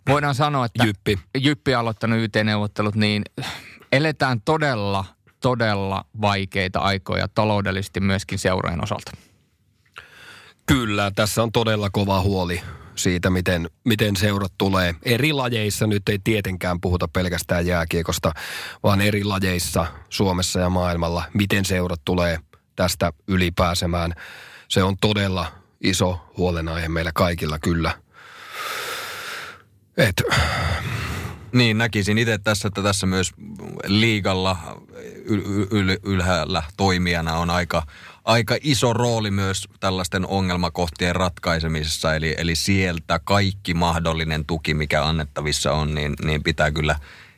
voidaan 0.09 0.35
sanoa, 0.35 0.65
että 0.65 0.85
Jyppi, 0.85 1.19
Jyppi 1.37 1.75
aloittanut 1.75 2.19
YT-neuvottelut, 2.19 2.95
niin 2.95 3.23
eletään 3.91 4.41
todella, 4.41 5.05
todella 5.39 6.05
vaikeita 6.21 6.79
aikoja 6.79 7.27
taloudellisesti 7.27 7.99
myöskin 7.99 8.39
seurojen 8.39 8.83
osalta. 8.83 9.11
Kyllä, 10.65 11.11
tässä 11.15 11.43
on 11.43 11.51
todella 11.51 11.89
kova 11.89 12.21
huoli 12.21 12.61
siitä, 13.03 13.29
miten, 13.29 13.69
miten 13.83 14.15
seurat 14.15 14.53
tulee. 14.57 14.95
Eri 15.03 15.33
lajeissa 15.33 15.87
nyt 15.87 16.09
ei 16.09 16.19
tietenkään 16.23 16.81
puhuta 16.81 17.07
pelkästään 17.07 17.65
jääkiekosta, 17.65 18.33
vaan 18.83 19.01
eri 19.01 19.23
lajeissa 19.23 19.85
Suomessa 20.09 20.59
ja 20.59 20.69
maailmalla, 20.69 21.23
miten 21.33 21.65
seurat 21.65 22.01
tulee 22.05 22.39
tästä 22.75 23.13
ylipääsemään. 23.27 24.13
Se 24.67 24.83
on 24.83 24.97
todella 25.01 25.51
iso 25.81 26.31
huolenaihe 26.37 26.89
meillä 26.89 27.11
kaikilla 27.13 27.59
kyllä. 27.59 27.91
Et, 29.97 30.23
niin, 31.53 31.77
näkisin 31.77 32.17
itse 32.17 32.37
tässä, 32.37 32.67
että 32.67 32.83
tässä 32.83 33.05
myös 33.07 33.31
liigalla 33.85 34.57
yl- 35.25 35.67
yl- 35.71 35.99
ylhäällä 36.03 36.63
toimijana 36.77 37.33
on 37.33 37.49
aika, 37.49 37.83
aika 38.23 38.57
iso 38.61 38.93
rooli 38.93 39.31
myös 39.31 39.67
tällaisten 39.79 40.25
ongelmakohtien 40.27 41.15
ratkaisemisessa. 41.15 42.15
Eli, 42.15 42.35
eli 42.37 42.55
sieltä 42.55 43.19
kaikki 43.23 43.73
mahdollinen 43.73 44.45
tuki, 44.45 44.73
mikä 44.73 45.05
annettavissa 45.05 45.73
on, 45.73 45.95
niin, 45.95 46.13
niin 46.25 46.43
pitää 46.43 46.71
kyllä 46.71 46.95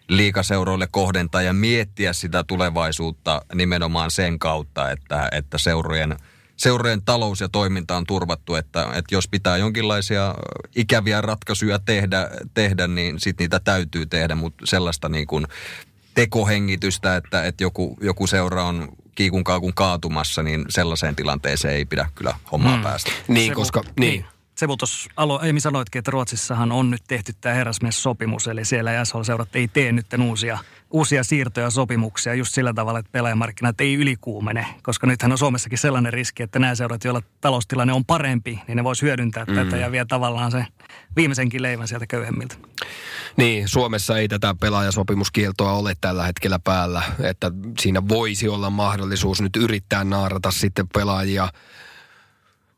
liikaseuroille 0.07 0.87
kohdentaa 0.91 1.41
ja 1.41 1.53
miettiä 1.53 2.13
sitä 2.13 2.43
tulevaisuutta 2.43 3.41
nimenomaan 3.55 4.11
sen 4.11 4.39
kautta, 4.39 4.91
että, 4.91 5.29
että 5.31 5.57
seurojen, 5.57 6.17
seurojen 6.57 7.01
talous 7.05 7.41
ja 7.41 7.49
toiminta 7.49 7.97
on 7.97 8.05
turvattu, 8.05 8.55
että, 8.55 8.83
että 8.93 9.15
jos 9.15 9.27
pitää 9.27 9.57
jonkinlaisia 9.57 10.35
ikäviä 10.75 11.21
ratkaisuja 11.21 11.79
tehdä, 11.79 12.29
tehdä 12.53 12.87
niin 12.87 13.19
sitten 13.19 13.43
niitä 13.43 13.59
täytyy 13.59 14.05
tehdä, 14.05 14.35
mutta 14.35 14.65
sellaista 14.65 15.09
niin 15.09 15.27
kuin 15.27 15.47
tekohengitystä, 16.13 17.15
että, 17.15 17.43
että 17.43 17.63
joku, 17.63 17.97
joku 18.01 18.27
seura 18.27 18.63
on 18.63 18.87
kiikun 19.15 19.43
kaakun 19.43 19.73
kaatumassa, 19.73 20.43
niin 20.43 20.65
sellaiseen 20.69 21.15
tilanteeseen 21.15 21.73
ei 21.73 21.85
pidä 21.85 22.09
kyllä 22.15 22.35
hommaa 22.51 22.77
mm. 22.77 22.83
päästä. 22.83 23.11
Niin, 23.27 23.53
koska... 23.53 23.81
Niin. 23.99 24.25
Sebu 24.55 24.77
tuossa 24.77 25.09
alo, 25.17 25.39
aiemmin 25.39 25.61
sanoitkin, 25.61 25.99
että 25.99 26.11
Ruotsissahan 26.11 26.71
on 26.71 26.91
nyt 26.91 27.01
tehty 27.07 27.33
tämä 27.41 27.55
herrasmies-sopimus, 27.55 28.47
eli 28.47 28.65
siellä 28.65 29.03
SHL-seurat 29.03 29.55
ei 29.55 29.67
tee 29.67 29.91
nyt 29.91 30.05
uusia, 30.27 30.57
uusia 30.91 31.23
siirtoja 31.23 31.69
sopimuksia 31.69 32.33
just 32.33 32.53
sillä 32.53 32.73
tavalla, 32.73 32.99
että 32.99 33.11
pelaajamarkkinat 33.11 33.81
ei 33.81 33.95
ylikuumene, 33.95 34.65
koska 34.83 35.07
nythän 35.07 35.31
on 35.31 35.37
Suomessakin 35.37 35.77
sellainen 35.77 36.13
riski, 36.13 36.43
että 36.43 36.59
nämä 36.59 36.75
seurat, 36.75 37.03
joilla 37.03 37.21
taloustilanne 37.41 37.93
on 37.93 38.05
parempi, 38.05 38.59
niin 38.67 38.75
ne 38.75 38.83
vois 38.83 39.01
hyödyntää 39.01 39.45
mm. 39.45 39.55
tätä 39.55 39.77
ja 39.77 39.91
vie 39.91 40.05
tavallaan 40.05 40.51
se 40.51 40.65
viimeisenkin 41.15 41.61
leivän 41.61 41.87
sieltä 41.87 42.07
köyhemmiltä. 42.07 42.55
Niin, 43.37 43.67
Suomessa 43.67 44.17
ei 44.17 44.27
tätä 44.27 44.55
pelaajasopimuskieltoa 44.59 45.73
ole 45.73 45.95
tällä 46.01 46.23
hetkellä 46.23 46.59
päällä, 46.59 47.03
että 47.23 47.51
siinä 47.79 48.07
voisi 48.07 48.47
olla 48.47 48.69
mahdollisuus 48.69 49.41
nyt 49.41 49.55
yrittää 49.55 50.03
naarata 50.03 50.51
sitten 50.51 50.87
pelaajia– 50.93 51.49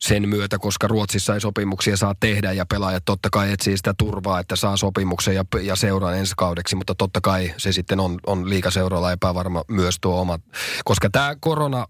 sen 0.08 0.30
myötä, 0.30 0.60
koska 0.60 0.88
Ruotsissa 0.88 1.34
ei 1.34 1.42
sopimuksia 1.42 1.98
saa 1.98 2.16
tehdä 2.20 2.52
ja 2.52 2.66
pelaajat 2.66 3.06
totta 3.06 3.30
kai 3.32 3.52
etsii 3.52 3.78
sitä 3.78 3.94
turvaa, 3.98 4.40
että 4.40 4.56
saa 4.56 4.78
sopimuksen 4.78 5.36
ja, 5.36 5.46
ja 5.62 5.76
seuraa 5.76 6.16
ensi 6.16 6.34
kaudeksi, 6.38 6.76
mutta 6.76 6.96
totta 6.96 7.22
kai 7.22 7.54
se 7.58 7.72
sitten 7.72 8.00
on, 8.00 8.20
on 8.28 8.50
liikaseuroilla 8.50 9.12
epävarma 9.12 9.64
myös 9.68 9.98
tuo 10.02 10.22
oma, 10.22 10.40
koska 10.86 11.10
tämä 11.10 11.36
korona 11.40 11.88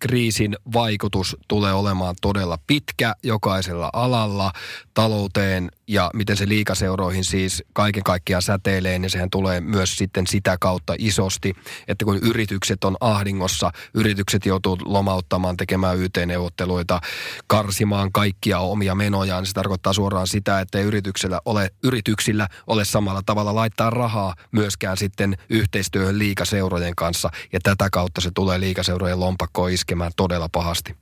kriisin 0.00 0.56
vaikutus 0.72 1.36
tulee 1.48 1.72
olemaan 1.72 2.14
todella 2.20 2.58
pitkä 2.66 3.14
jokaisella 3.22 3.90
alalla 3.92 4.52
talouteen 4.94 5.68
ja 5.88 6.10
miten 6.14 6.36
se 6.36 6.48
liikaseuroihin 6.48 7.24
siis 7.24 7.64
kaiken 7.72 8.02
kaikkiaan 8.02 8.42
säteilee, 8.42 8.98
niin 8.98 9.10
sehän 9.10 9.30
tulee 9.30 9.60
myös 9.60 9.96
sitten 9.96 10.26
sitä 10.26 10.56
kautta 10.60 10.94
isosti, 10.98 11.54
että 11.88 12.04
kun 12.04 12.18
yritykset 12.22 12.84
on 12.84 12.96
ahdingossa, 13.00 13.70
yritykset 13.94 14.46
joutuu 14.46 14.78
lomauttamaan, 14.84 15.56
tekemään 15.56 15.98
YT-neuvotteluita, 15.98 17.00
karsimaan 17.46 18.12
kaikkia 18.12 18.58
omia 18.58 18.94
menojaan, 18.94 19.42
niin 19.42 19.48
se 19.48 19.52
tarkoittaa 19.52 19.92
suoraan 19.92 20.26
sitä, 20.26 20.60
että 20.60 20.80
yrityksillä 20.80 21.40
ole, 21.44 21.70
yrityksillä 21.82 22.48
ole 22.66 22.84
samalla 22.84 23.22
tavalla 23.26 23.54
laittaa 23.54 23.90
rahaa 23.90 24.34
myöskään 24.52 24.96
sitten 24.96 25.36
yhteistyöhön 25.48 26.18
liikaseurojen 26.18 26.96
kanssa, 26.96 27.30
ja 27.52 27.60
tätä 27.62 27.88
kautta 27.92 28.20
se 28.20 28.30
tulee 28.34 28.60
liikaseurojen 28.60 29.20
lompakkoon 29.20 29.72
iskemään 29.90 30.12
todella 30.16 30.48
pahasti. 30.48 30.96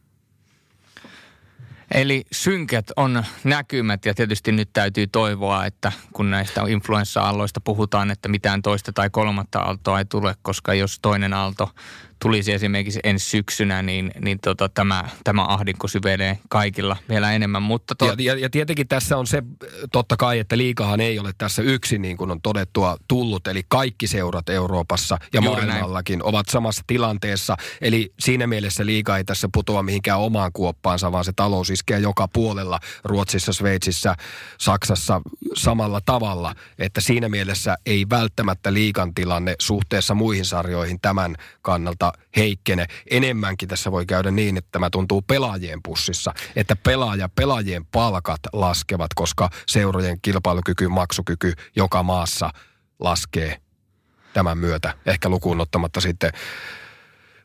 Eli 1.95 2.25
synkät 2.33 2.87
on 2.97 3.25
näkymät 3.45 4.05
ja 4.05 4.15
tietysti 4.15 4.53
nyt 4.53 4.71
täytyy 4.73 5.07
toivoa, 5.07 5.67
että 5.67 5.93
kun 6.13 6.31
näistä 6.31 6.63
influenssa-aalloista 6.69 7.61
puhutaan, 7.61 8.11
että 8.11 8.29
mitään 8.29 8.63
toista 8.63 8.93
tai 8.93 9.11
kolmatta 9.11 9.59
aaltoa 9.59 9.99
ei 9.99 10.05
tule, 10.05 10.35
koska 10.43 10.75
jos 10.75 10.99
toinen 11.03 11.35
aalto 11.35 11.71
tulisi 12.23 12.53
esimerkiksi 12.53 13.01
ensi 13.05 13.31
syksynä, 13.31 13.83
niin, 13.83 14.11
niin 14.21 14.39
tota, 14.43 14.69
tämä, 14.69 15.09
tämä 15.25 15.45
ahdinko 15.49 15.89
syvenee 15.89 16.39
kaikilla 16.49 16.97
vielä 17.09 17.33
enemmän. 17.33 17.63
Mutta 17.63 17.95
to... 17.95 18.07
ja, 18.07 18.15
ja, 18.19 18.39
ja 18.39 18.51
tietenkin 18.51 18.89
tässä 18.89 19.17
on 19.17 19.27
se 19.27 19.43
totta 19.93 20.17
kai, 20.17 20.39
että 20.39 20.59
liikahan 20.59 21.01
ei 21.01 21.19
ole 21.19 21.33
tässä 21.39 21.63
yksin 21.63 22.03
niin 22.03 22.17
kuin 22.17 22.31
on 22.31 22.43
todettua 22.43 22.97
tullut. 23.09 23.47
Eli 23.47 23.63
kaikki 23.69 24.07
seurat 24.07 24.49
Euroopassa 24.49 25.19
ja 25.33 25.41
Juuri 25.45 25.67
maailmallakin 25.67 26.19
näin. 26.19 26.29
ovat 26.29 26.47
samassa 26.49 26.83
tilanteessa. 26.87 27.57
Eli 27.81 28.13
siinä 28.21 28.47
mielessä 28.47 28.87
liika 28.87 29.17
ei 29.17 29.25
tässä 29.25 29.49
putoa 29.53 29.83
mihinkään 29.83 30.21
omaan 30.21 30.53
kuoppaansa, 30.53 31.13
vaan 31.13 31.25
se 31.25 31.33
talous 31.37 31.71
iskee 31.71 31.99
joka 31.99 32.29
puolella 32.29 32.81
Ruotsissa, 33.05 33.53
Sveitsissä, 33.53 34.15
Saksassa 34.59 35.21
samalla 35.55 36.01
tavalla. 36.01 36.55
Että 36.79 37.01
siinä 37.01 37.29
mielessä 37.29 37.77
ei 37.87 38.07
välttämättä 38.11 38.73
liikan 38.73 39.15
tilanne 39.15 39.55
suhteessa 39.59 40.15
muihin 40.15 40.45
sarjoihin 40.45 41.01
tämän 41.01 41.37
kannalta 41.63 42.08
heikkene. 42.37 42.87
Enemmänkin 43.11 43.69
tässä 43.69 43.93
voi 43.93 44.07
käydä 44.07 44.31
niin, 44.31 44.57
että 44.57 44.69
tämä 44.73 44.91
tuntuu 44.91 45.23
pelaajien 45.23 45.83
pussissa, 45.83 46.35
että 46.57 46.77
pelaaja, 46.77 47.29
pelaajien 47.29 47.87
palkat 47.87 48.41
laskevat, 48.53 49.15
koska 49.15 49.51
seurojen 49.67 50.19
kilpailukyky, 50.23 50.89
maksukyky 50.89 51.53
joka 51.77 52.03
maassa 52.03 52.51
laskee 52.99 53.61
tämän 54.33 54.59
myötä. 54.59 54.95
Ehkä 55.07 55.29
lukuun 55.29 55.61
ottamatta 55.61 56.01
sitten 56.01 56.33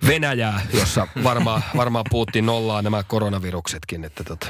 Venäjää, 0.07 0.61
jossa 0.73 1.07
varmaan 1.23 1.63
varmaa 1.77 2.03
Putin 2.09 2.45
nollaa 2.45 2.81
nämä 2.81 3.03
koronaviruksetkin. 3.03 4.03
Että 4.03 4.23
tota. 4.23 4.47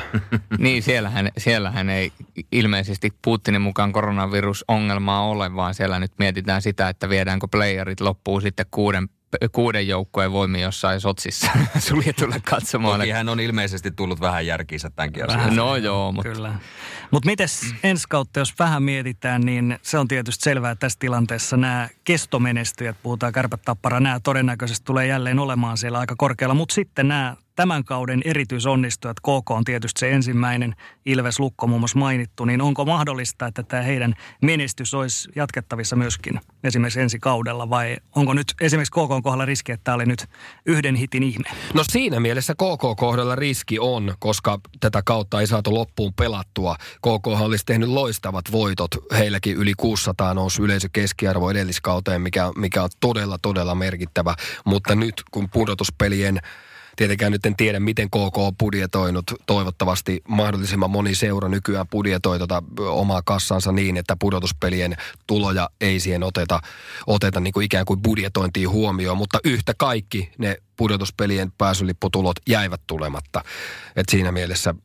niin, 0.58 0.84
siellähän, 0.84 1.30
siellähän 1.38 1.90
ei 1.90 2.12
ilmeisesti 2.52 3.14
Putinin 3.22 3.62
mukaan 3.62 3.92
koronavirusongelmaa 3.92 5.26
ole, 5.26 5.56
vaan 5.56 5.74
siellä 5.74 6.00
nyt 6.00 6.12
mietitään 6.20 6.62
sitä, 6.62 6.90
että 6.90 7.10
viedäänkö 7.10 7.48
playerit 7.52 8.02
loppuun 8.02 8.42
sitten 8.42 8.66
kuuden 8.72 9.10
kuuden 9.52 9.88
joukkueen 9.88 10.32
voimi 10.32 10.62
jossain 10.62 11.02
Sotsissa 11.02 11.52
suljetulle 11.88 12.42
katsomaan. 12.50 13.00
Toki 13.00 13.12
hän 13.12 13.30
on 13.30 13.40
ilmeisesti 13.40 13.92
tullut 13.92 14.22
vähän 14.22 14.46
järkiinsä 14.46 14.90
tämänkin 14.90 15.30
asian. 15.30 15.56
No 15.56 15.76
joo, 15.76 16.12
mutta... 16.12 16.32
Kyllä. 16.32 16.54
Mutta 17.12 17.30
mites 17.30 17.76
ensi 17.84 18.06
kautta, 18.10 18.40
jos 18.40 18.54
vähän 18.60 18.84
mietitään, 18.84 19.42
niin 19.42 19.80
se 19.82 20.00
on 20.00 20.08
tietysti 20.08 20.44
selvää, 20.44 20.72
että 20.72 20.80
tässä 20.80 21.00
tilanteessa 21.00 21.58
nämä 21.58 21.90
kestomenestyjät, 22.04 22.96
puhutaan 23.04 23.34
kärpät 23.34 23.62
tappara, 23.62 24.00
nämä 24.00 24.20
todennäköisesti 24.20 24.86
tulee 24.86 25.08
jälleen 25.08 25.40
olemaan 25.40 25.78
siellä 25.78 26.00
aika 26.00 26.16
korkealla. 26.18 26.56
Mutta 26.56 26.76
sitten 26.76 27.08
nämä 27.08 27.36
tämän 27.56 27.84
kauden 27.84 28.22
erityisonnistujat, 28.26 29.20
KK 29.20 29.52
on 29.52 29.64
tietysti 29.64 30.00
se 30.00 30.12
ensimmäinen, 30.12 30.76
Ilves 31.06 31.40
Lukko 31.40 31.68
muun 31.68 31.82
muassa 31.82 32.00
mainittu, 32.00 32.46
niin 32.46 32.62
onko 32.62 32.86
mahdollista, 32.86 33.48
että 33.48 33.64
tämä 33.64 33.84
heidän 33.84 34.14
menestys 34.42 34.94
olisi 34.94 35.30
jatkettavissa 35.36 35.96
myöskin 35.96 36.40
esimerkiksi 36.64 37.02
ensi 37.02 37.20
kaudella 37.20 37.70
vai 37.70 37.98
onko 38.16 38.34
nyt 38.34 38.54
esimerkiksi 38.62 38.92
KK 38.92 39.24
kohdalla 39.24 39.46
riski, 39.46 39.72
että 39.72 39.84
tämä 39.84 39.96
oli 39.96 40.06
nyt 40.06 40.26
yhden 40.66 40.96
hitin 40.96 41.24
ihme? 41.24 41.50
No 41.74 41.84
siinä 41.92 42.20
mielessä 42.20 42.54
KK 42.54 42.98
kohdalla 42.98 43.36
riski 43.36 43.80
on, 43.80 44.16
koska 44.20 44.60
tätä 44.80 45.02
kautta 45.06 45.42
ei 45.42 45.48
saatu 45.48 45.74
loppuun 45.74 46.14
pelattua. 46.14 46.76
KK 46.98 47.28
olisi 47.28 47.66
tehnyt 47.66 47.90
loistavat 47.90 48.52
voitot, 48.52 48.92
heilläkin 49.18 49.58
yli 49.58 49.74
600 49.78 50.34
nousi 50.34 50.62
keskiarvo 50.92 51.50
edelliskauteen, 51.50 52.22
mikä, 52.22 52.52
mikä 52.56 52.84
on 52.84 52.90
todella, 53.00 53.38
todella 53.42 53.76
merkittävä, 53.76 54.36
mutta 54.66 54.96
nyt 54.96 55.24
kun 55.32 55.50
pudotuspelien 55.50 56.40
Tietenkään 56.96 57.32
nyt 57.32 57.46
en 57.46 57.56
tiedä, 57.56 57.80
miten 57.80 58.08
KK 58.08 58.38
on 58.38 58.58
budjetoinut. 58.58 59.24
Toivottavasti 59.46 60.22
mahdollisimman 60.28 60.90
moni 60.90 61.16
seura 61.16 61.50
nykyään 61.50 61.88
budjetoi 61.88 62.40
tota 62.40 62.64
omaa 62.80 63.22
kassansa 63.26 63.72
niin, 63.72 63.98
että 63.98 64.16
pudotuspelien 64.20 64.96
tuloja 65.28 65.70
ei 65.82 66.00
siihen 66.00 66.24
oteta, 66.24 66.60
oteta 67.08 67.40
niin 67.40 67.54
kuin 67.54 67.66
ikään 67.66 67.86
kuin 67.86 68.02
budjetointiin 68.02 68.70
huomioon. 68.70 69.18
Mutta 69.18 69.40
yhtä 69.44 69.74
kaikki 69.78 70.32
ne 70.38 70.58
pudotuspelien 70.76 71.52
pääsylipputulot 71.58 72.36
jäivät 72.50 72.82
tulematta. 72.88 73.44
Et 73.96 74.10
siinä 74.10 74.32
mielessä 74.32 74.76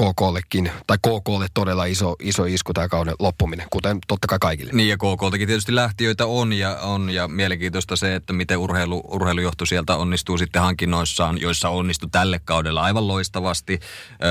KKllekin, 0.00 0.70
tai 0.86 0.96
KKlle 0.98 1.46
todella 1.54 1.84
iso, 1.84 2.16
iso 2.22 2.44
isku 2.44 2.72
tämä 2.72 2.88
kauden 2.88 3.14
loppuminen, 3.18 3.66
kuten 3.70 3.98
totta 4.08 4.26
kai 4.26 4.38
kaikille. 4.38 4.72
Niin 4.72 4.88
ja 4.88 4.96
KKltakin 4.96 5.46
tietysti 5.46 5.74
lähtiöitä 5.74 6.26
on 6.26 6.52
ja, 6.52 6.76
on 6.76 7.10
ja 7.10 7.28
mielenkiintoista 7.28 7.96
se, 7.96 8.14
että 8.14 8.32
miten 8.32 8.58
urheilu, 8.58 9.02
urheilujohto 9.08 9.66
sieltä 9.66 9.96
onnistuu 9.96 10.38
sitten 10.38 10.62
hankinnoissaan, 10.62 11.40
joissa 11.40 11.68
onnistui 11.68 12.08
tälle 12.12 12.40
kaudella 12.44 12.82
aivan 12.82 13.08
loistavasti. 13.08 13.80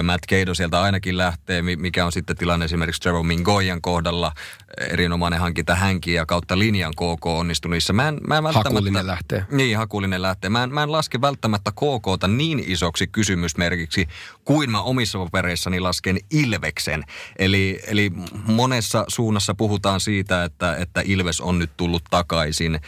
Matt 0.03 0.25
Keido 0.27 0.53
sieltä 0.53 0.81
ainakin 0.81 1.17
lähtee, 1.17 1.61
mikä 1.61 2.05
on 2.05 2.11
sitten 2.11 2.37
tilanne 2.37 2.65
esimerkiksi 2.65 3.01
Trevor 3.01 3.23
Mingoyan 3.23 3.81
kohdalla. 3.81 4.31
Erinomainen 4.77 5.39
hankinta 5.39 5.75
hänkin 5.75 6.13
ja 6.13 6.25
kautta 6.25 6.59
linjan 6.59 6.93
KK 6.93 7.25
onnistui 7.25 7.71
niissä. 7.71 7.93
Mä 7.93 8.07
en, 8.07 8.17
mä 8.27 8.37
en 8.37 8.43
välttämättä, 8.43 8.69
Hakulinen 8.69 9.07
lähtee. 9.07 9.45
Niin, 9.51 9.77
Hakulinen 9.77 10.21
lähtee. 10.21 10.49
Mä 10.49 10.63
en, 10.63 10.73
mä 10.73 10.83
en 10.83 10.91
laske 10.91 11.21
välttämättä 11.21 11.71
KKta 11.71 12.27
niin 12.27 12.63
isoksi 12.67 13.07
kysymysmerkiksi 13.07 14.07
kuin 14.49 14.71
mä 14.71 14.81
omissa 14.81 15.19
papereissa 15.19 15.69
puheissani 15.69 15.79
lasken 15.79 16.17
Ilveksen. 16.31 17.03
Eli, 17.39 17.79
eli 17.87 18.11
monessa 18.45 19.05
suunnassa 19.07 19.55
puhutaan 19.55 19.99
siitä, 19.99 20.43
että, 20.43 20.75
että 20.75 21.01
Ilves 21.05 21.41
on 21.41 21.59
nyt 21.59 21.71
tullut 21.77 22.03
takaisin. 22.09 22.75
Äh, 22.75 22.81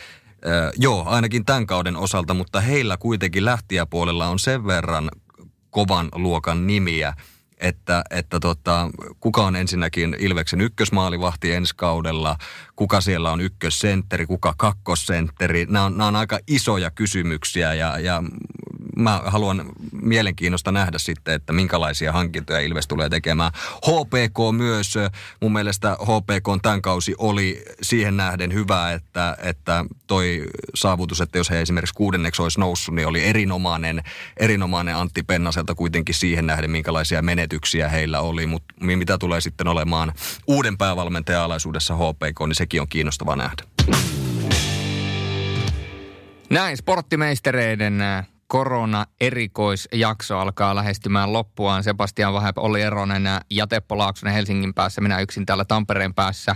joo, 0.77 1.03
ainakin 1.05 1.45
tämän 1.45 1.67
kauden 1.67 1.97
osalta, 1.97 2.33
mutta 2.33 2.61
heillä 2.61 2.97
kuitenkin 2.97 3.45
lähtijäpuolella 3.45 4.27
on 4.27 4.39
sen 4.39 4.65
verran 4.65 5.11
kovan 5.69 6.09
luokan 6.15 6.67
nimiä, 6.67 7.13
että, 7.57 8.03
että 8.09 8.39
tota, 8.39 8.89
kuka 9.19 9.45
on 9.45 9.55
ensinnäkin 9.55 10.15
Ilveksen 10.19 10.61
ykkösmaalivahti 10.61 11.53
ensi 11.53 11.73
kaudella, 11.75 12.37
kuka 12.75 13.01
siellä 13.01 13.31
on 13.31 13.41
ykkössentteri, 13.41 14.25
kuka 14.25 14.53
kakkosentteri. 14.57 15.65
Nämä 15.69 15.85
on, 15.85 15.97
nämä 15.97 16.07
on 16.07 16.15
aika 16.15 16.39
isoja 16.47 16.91
kysymyksiä 16.91 17.73
ja, 17.73 17.99
ja 17.99 18.23
mä 19.01 19.21
haluan 19.25 19.65
mielenkiinnosta 20.01 20.71
nähdä 20.71 20.97
sitten, 20.97 21.33
että 21.33 21.53
minkälaisia 21.53 22.11
hankintoja 22.11 22.59
Ilves 22.59 22.87
tulee 22.87 23.09
tekemään. 23.09 23.51
HPK 23.77 24.55
myös, 24.57 24.93
mun 25.41 25.53
mielestä 25.53 25.97
HPK 26.01 26.61
tämän 26.61 26.81
kausi 26.81 27.15
oli 27.17 27.63
siihen 27.81 28.17
nähden 28.17 28.53
hyvä, 28.53 28.91
että, 28.91 29.37
että 29.43 29.85
toi 30.07 30.43
saavutus, 30.75 31.21
että 31.21 31.37
jos 31.37 31.49
he 31.49 31.61
esimerkiksi 31.61 31.93
kuudenneksi 31.93 32.41
olisi 32.41 32.59
noussut, 32.59 32.95
niin 32.95 33.07
oli 33.07 33.23
erinomainen, 33.23 34.03
erinomainen 34.37 34.95
Antti 34.95 35.23
Pennaselta 35.23 35.75
kuitenkin 35.75 36.15
siihen 36.15 36.45
nähden, 36.45 36.71
minkälaisia 36.71 37.21
menetyksiä 37.21 37.89
heillä 37.89 38.19
oli. 38.19 38.47
Mutta 38.47 38.73
mitä 38.79 39.17
tulee 39.17 39.41
sitten 39.41 39.67
olemaan 39.67 40.13
uuden 40.47 40.77
päävalmentajan 40.77 41.43
alaisuudessa 41.43 41.95
HPK, 41.95 42.39
niin 42.47 42.55
sekin 42.55 42.81
on 42.81 42.87
kiinnostava 42.87 43.35
nähdä. 43.35 43.63
Näin 46.49 46.77
sporttimeistereiden 46.77 47.99
korona-erikoisjakso 48.51 50.39
alkaa 50.39 50.75
lähestymään 50.75 51.33
loppuaan. 51.33 51.83
Sebastian 51.83 52.33
Vahep, 52.33 52.57
Olli 52.57 52.81
Eronen 52.81 53.23
ja 53.49 53.67
Teppo 53.67 53.97
Laaksonen 53.97 54.33
Helsingin 54.33 54.73
päässä, 54.73 55.01
minä 55.01 55.19
yksin 55.19 55.45
täällä 55.45 55.65
Tampereen 55.65 56.13
päässä. 56.13 56.55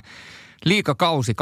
Liikakausi 0.65 1.31
2019-2020 1.31 1.35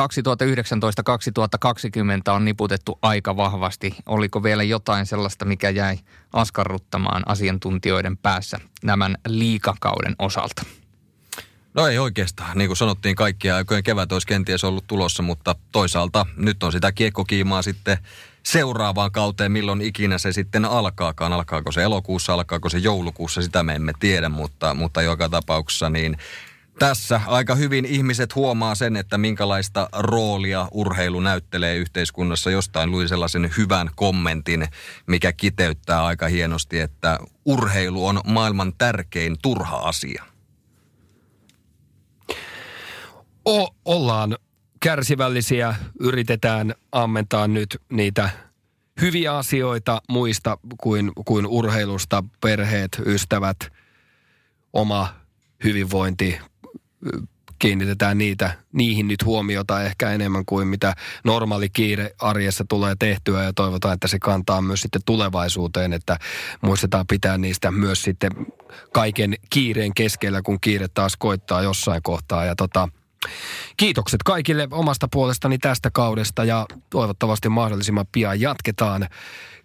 on 2.31 2.45
niputettu 2.45 2.99
aika 3.01 3.37
vahvasti. 3.37 3.95
Oliko 4.05 4.43
vielä 4.43 4.63
jotain 4.63 5.05
sellaista, 5.05 5.45
mikä 5.45 5.69
jäi 5.69 5.97
askarruttamaan 6.33 7.23
asiantuntijoiden 7.25 8.17
päässä 8.17 8.59
tämän 8.85 9.17
liikakauden 9.27 10.15
osalta? 10.19 10.63
No 11.73 11.87
ei 11.87 11.99
oikeastaan. 11.99 12.57
Niin 12.57 12.69
kuin 12.69 12.77
sanottiin, 12.77 13.15
kaikkia 13.15 13.55
aikojen 13.55 13.83
kevät 13.83 14.11
olisi 14.11 14.27
kenties 14.27 14.63
ollut 14.63 14.87
tulossa, 14.87 15.23
mutta 15.23 15.55
toisaalta 15.71 16.25
nyt 16.37 16.63
on 16.63 16.71
sitä 16.71 16.91
kiekkokiimaa 16.91 17.61
sitten 17.61 17.97
seuraavaan 18.45 19.11
kauteen, 19.11 19.51
milloin 19.51 19.81
ikinä 19.81 20.17
se 20.17 20.33
sitten 20.33 20.65
alkaakaan. 20.65 21.33
Alkaako 21.33 21.71
se 21.71 21.83
elokuussa, 21.83 22.33
alkaako 22.33 22.69
se 22.69 22.77
joulukuussa, 22.77 23.41
sitä 23.41 23.63
me 23.63 23.75
emme 23.75 23.93
tiedä, 23.99 24.29
mutta, 24.29 24.73
mutta 24.73 25.01
joka 25.01 25.29
tapauksessa 25.29 25.89
niin 25.89 26.17
tässä 26.79 27.21
aika 27.27 27.55
hyvin 27.55 27.85
ihmiset 27.85 28.35
huomaa 28.35 28.75
sen, 28.75 28.95
että 28.95 29.17
minkälaista 29.17 29.89
roolia 29.93 30.67
urheilu 30.71 31.19
näyttelee 31.19 31.75
yhteiskunnassa. 31.75 32.51
Jostain 32.51 32.91
luin 32.91 33.09
sellaisen 33.09 33.51
hyvän 33.57 33.89
kommentin, 33.95 34.67
mikä 35.07 35.33
kiteyttää 35.33 36.05
aika 36.05 36.27
hienosti, 36.27 36.79
että 36.79 37.19
urheilu 37.45 38.07
on 38.07 38.21
maailman 38.25 38.73
tärkein 38.77 39.35
turha 39.41 39.77
asia. 39.77 40.23
O- 43.45 43.75
ollaan 43.85 44.37
kärsivällisiä, 44.83 45.75
yritetään 45.99 46.75
ammentaa 46.91 47.47
nyt 47.47 47.81
niitä 47.89 48.29
hyviä 49.01 49.37
asioita 49.37 50.01
muista 50.09 50.57
kuin, 50.81 51.11
kuin 51.25 51.45
urheilusta, 51.45 52.23
perheet, 52.41 53.01
ystävät, 53.05 53.57
oma 54.73 55.15
hyvinvointi, 55.63 56.39
kiinnitetään 57.59 58.17
niitä, 58.17 58.57
niihin 58.73 59.07
nyt 59.07 59.25
huomiota 59.25 59.83
ehkä 59.83 60.11
enemmän 60.11 60.45
kuin 60.45 60.67
mitä 60.67 60.93
normaali 61.23 61.69
kiire 61.69 62.11
arjessa 62.19 62.65
tulee 62.69 62.95
tehtyä. 62.99 63.43
Ja 63.43 63.53
toivotaan, 63.53 63.93
että 63.93 64.07
se 64.07 64.19
kantaa 64.19 64.61
myös 64.61 64.81
sitten 64.81 65.01
tulevaisuuteen, 65.05 65.93
että 65.93 66.17
muistetaan 66.61 67.07
pitää 67.07 67.37
niistä 67.37 67.71
myös 67.71 68.01
sitten 68.01 68.31
kaiken 68.93 69.35
kiireen 69.49 69.93
keskellä, 69.93 70.41
kun 70.41 70.59
kiire 70.61 70.87
taas 70.87 71.17
koittaa 71.17 71.61
jossain 71.61 72.03
kohtaa. 72.03 72.45
Ja 72.45 72.55
tota, 72.55 72.89
Kiitokset 73.77 74.23
kaikille 74.23 74.67
omasta 74.71 75.07
puolestani 75.11 75.57
tästä 75.57 75.89
kaudesta 75.91 76.43
ja 76.43 76.65
toivottavasti 76.89 77.49
mahdollisimman 77.49 78.05
pian 78.11 78.41
jatketaan. 78.41 79.07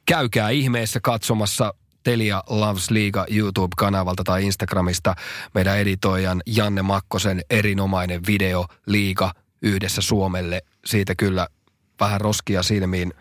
Käykää 0.06 0.51
ihmeessä 0.51 1.01
katsomassa 1.02 1.74
Telia 2.02 2.43
Loves 2.48 2.90
Liiga 2.90 3.26
YouTube-kanavalta 3.30 4.24
tai 4.24 4.44
Instagramista 4.44 5.14
meidän 5.55 5.78
editoijan 5.78 6.43
Janne 6.47 6.82
Makkosen 6.82 7.43
erinomainen 7.51 8.20
video 8.26 8.66
Liiga 8.86 9.32
yhdessä 9.62 10.02
Suomelle. 10.02 10.62
Siitä 10.85 11.14
kyllä 11.14 11.48
vähän 12.01 12.20
roskia 12.20 12.62
silmiin 12.62 13.14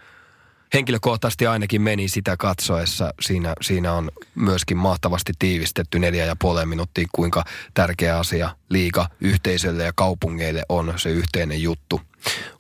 henkilökohtaisesti 0.74 1.48
ainakin 1.48 1.82
meni 1.82 2.08
sitä 2.08 2.38
katsoessa. 2.38 3.14
Siinä, 3.22 3.54
siinä 3.62 3.94
on 3.94 4.12
myöskin 4.36 4.78
mahtavasti 4.78 5.34
tiivistetty 5.40 6.00
neljä 6.00 6.26
ja 6.26 6.36
puoleen 6.36 6.70
minuuttia, 6.70 7.08
kuinka 7.12 7.44
tärkeä 7.74 8.20
asia 8.20 8.50
liiga 8.70 9.10
yhteisölle 9.22 9.84
ja 9.84 9.94
kaupungeille 9.96 10.64
on 10.70 10.94
se 10.96 11.10
yhteinen 11.10 11.62
juttu 11.62 12.02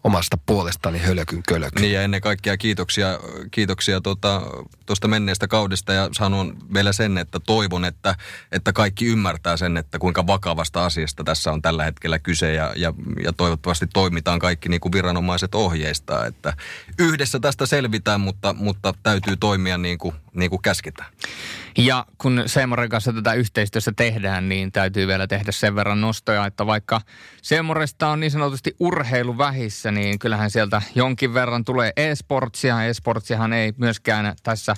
omasta 0.03 0.37
puolestani 0.45 0.99
hölökyn 0.99 1.43
kölökyn. 1.47 1.81
Niin 1.81 1.93
ja 1.93 2.01
ennen 2.01 2.21
kaikkea 2.21 2.57
kiitoksia, 2.57 3.19
kiitoksia 3.51 4.01
tuota, 4.01 4.41
tuosta 4.85 5.07
menneestä 5.07 5.47
kaudesta 5.47 5.93
ja 5.93 6.09
sanon 6.11 6.57
vielä 6.73 6.93
sen, 6.93 7.17
että 7.17 7.39
toivon, 7.39 7.85
että, 7.85 8.15
että 8.51 8.73
kaikki 8.73 9.05
ymmärtää 9.05 9.57
sen, 9.57 9.77
että 9.77 9.99
kuinka 9.99 10.27
vakavasta 10.27 10.85
asiasta 10.85 11.23
tässä 11.23 11.51
on 11.51 11.61
tällä 11.61 11.83
hetkellä 11.83 12.19
kyse 12.19 12.53
ja, 12.53 12.73
ja, 12.75 12.93
ja 13.23 13.33
toivottavasti 13.33 13.87
toimitaan 13.93 14.39
kaikki 14.39 14.69
niin 14.69 14.81
kuin 14.81 14.91
viranomaiset 14.91 15.55
ohjeistaa, 15.55 16.25
että 16.25 16.53
yhdessä 16.99 17.39
tästä 17.39 17.65
selvitään, 17.65 18.21
mutta, 18.21 18.53
mutta 18.53 18.93
täytyy 19.03 19.37
toimia 19.37 19.77
niin 19.77 19.97
kuin, 19.97 20.15
niin 20.33 20.49
kuin 20.49 20.61
käsketään. 20.61 21.09
Ja 21.77 22.05
kun 22.17 22.43
Seemoren 22.45 22.89
kanssa 22.89 23.13
tätä 23.13 23.33
yhteistyössä 23.33 23.91
tehdään, 23.95 24.49
niin 24.49 24.71
täytyy 24.71 25.07
vielä 25.07 25.27
tehdä 25.27 25.51
sen 25.51 25.75
verran 25.75 26.01
nostoja, 26.01 26.45
että 26.45 26.65
vaikka 26.65 27.01
Seemoresta 27.41 28.07
on 28.07 28.19
niin 28.19 28.31
sanotusti 28.31 28.75
urheilu 28.79 29.37
vähissä, 29.37 29.91
niin 29.91 30.19
kyllähän 30.19 30.51
sieltä 30.51 30.81
jonkin 30.95 31.33
verran 31.33 31.65
tulee 31.65 31.91
e-sportsia. 31.95 32.83
E-sportsihan 32.83 33.53
ei 33.53 33.73
myöskään 33.77 34.35
tässä 34.43 34.73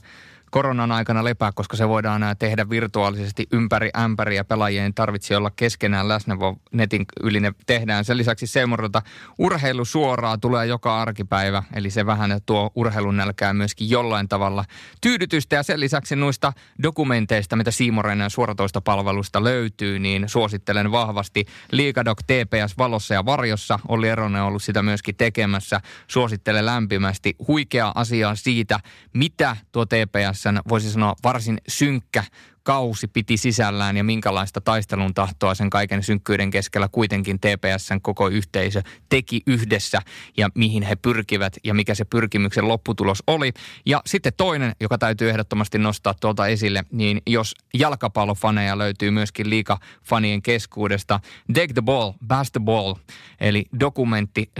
koronan 0.51 0.91
aikana 0.91 1.23
lepää, 1.23 1.51
koska 1.51 1.77
se 1.77 1.87
voidaan 1.87 2.21
tehdä 2.39 2.69
virtuaalisesti 2.69 3.47
ympäri 3.51 3.89
ämpäri 3.97 4.35
ja 4.35 4.45
pelaajien 4.45 4.93
tarvitse 4.93 5.37
olla 5.37 5.51
keskenään 5.55 6.07
läsnä, 6.07 6.39
vaan 6.39 6.55
netin 6.71 7.05
yli 7.23 7.39
ne 7.39 7.53
tehdään. 7.65 8.05
Sen 8.05 8.17
lisäksi 8.17 8.47
Seemorilta 8.47 9.01
urheilu 9.37 9.85
suoraa 9.85 10.37
tulee 10.37 10.65
joka 10.65 11.01
arkipäivä, 11.01 11.63
eli 11.73 11.89
se 11.89 12.05
vähän 12.05 12.39
tuo 12.45 12.71
urheilun 12.75 13.17
nälkää 13.17 13.53
myöskin 13.53 13.89
jollain 13.89 14.27
tavalla 14.27 14.65
tyydytystä. 15.01 15.55
Ja 15.55 15.63
sen 15.63 15.79
lisäksi 15.79 16.15
noista 16.15 16.53
dokumenteista, 16.83 17.55
mitä 17.55 17.71
Siimoren 17.71 18.29
suoratoista 18.29 18.81
palvelusta 18.81 19.43
löytyy, 19.43 19.99
niin 19.99 20.29
suosittelen 20.29 20.91
vahvasti 20.91 21.45
Liikadok 21.71 22.23
TPS 22.23 22.77
Valossa 22.77 23.13
ja 23.13 23.25
Varjossa. 23.25 23.79
Olli 23.87 24.09
Eronen 24.09 24.41
on 24.41 24.47
ollut 24.47 24.63
sitä 24.63 24.83
myöskin 24.83 25.15
tekemässä. 25.15 25.81
Suosittelen 26.07 26.65
lämpimästi 26.65 27.35
huikea 27.47 27.91
asiaa 27.95 28.35
siitä, 28.35 28.79
mitä 29.13 29.55
tuo 29.71 29.85
TPS 29.85 30.38
TPSn, 30.39 30.59
voisi 30.69 30.91
sanoa, 30.91 31.15
varsin 31.23 31.57
synkkä 31.67 32.23
kausi 32.69 33.07
piti 33.07 33.37
sisällään 33.37 33.97
ja 33.97 34.03
minkälaista 34.03 34.61
taistelun 34.61 35.13
tahtoa 35.13 35.55
sen 35.55 35.69
kaiken 35.69 36.03
synkkyyden 36.03 36.49
keskellä 36.51 36.87
kuitenkin 36.91 37.39
TPSn 37.39 38.01
koko 38.01 38.27
yhteisö 38.27 38.81
teki 39.09 39.41
yhdessä 39.47 40.01
ja 40.37 40.49
mihin 40.55 40.83
he 40.83 40.95
pyrkivät 40.95 41.57
ja 41.63 41.73
mikä 41.73 41.95
se 41.95 42.05
pyrkimyksen 42.05 42.67
lopputulos 42.67 43.23
oli. 43.27 43.51
Ja 43.85 44.01
sitten 44.05 44.33
toinen, 44.37 44.71
joka 44.79 44.97
täytyy 44.97 45.29
ehdottomasti 45.29 45.77
nostaa 45.77 46.13
tuolta 46.13 46.47
esille, 46.47 46.83
niin 46.91 47.21
jos 47.27 47.55
jalkapallofaneja 47.73 48.77
löytyy 48.77 49.11
myöskin 49.11 49.49
liikafanien 49.49 50.41
keskuudesta, 50.41 51.19
Take 51.53 51.73
the 51.73 51.81
Ball, 51.81 52.11
Bash 52.27 52.51
the 52.51 52.61
Ball, 52.63 52.93
eli 53.39 53.65
dokumentti, 53.79 54.51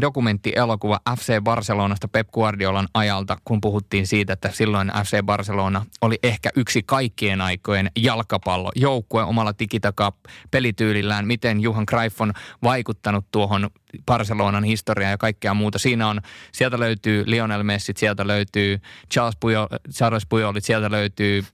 dokumenttielokuva 0.00 1.00
FC 1.18 1.40
Barcelonasta 1.42 2.08
Pep 2.08 2.30
Guardiolan 2.30 2.88
ajalta, 2.94 3.38
kun 3.44 3.60
puhuttiin 3.60 4.06
siitä, 4.06 4.32
että 4.32 4.50
silloin 4.52 4.92
FC 5.04 5.22
Barcelona 5.24 5.86
oli 6.00 6.18
ehkä 6.22 6.50
yksi 6.56 6.82
kaikkien 6.82 7.40
aikojen 7.48 7.90
jalkapallojoukkue 7.96 9.22
omalla 9.22 9.52
tikitaka 9.52 10.12
pelityylillään, 10.50 11.26
miten 11.26 11.60
Juhan 11.60 11.86
Cruyff 11.86 12.20
on 12.20 12.32
vaikuttanut 12.62 13.26
tuohon 13.30 13.70
Barcelonan 14.06 14.64
historiaan 14.64 15.10
ja 15.10 15.18
kaikkea 15.18 15.54
muuta. 15.54 15.78
Siinä 15.78 16.08
on, 16.08 16.20
sieltä 16.52 16.80
löytyy 16.80 17.24
Lionel 17.26 17.62
Messi, 17.62 17.92
sieltä 17.96 18.26
löytyy 18.26 18.80
Charles, 19.12 19.36
Puyol, 19.40 19.66
Charles 19.92 20.26
Pujolit, 20.28 20.64
sieltä 20.64 20.90
löytyy 20.90 21.44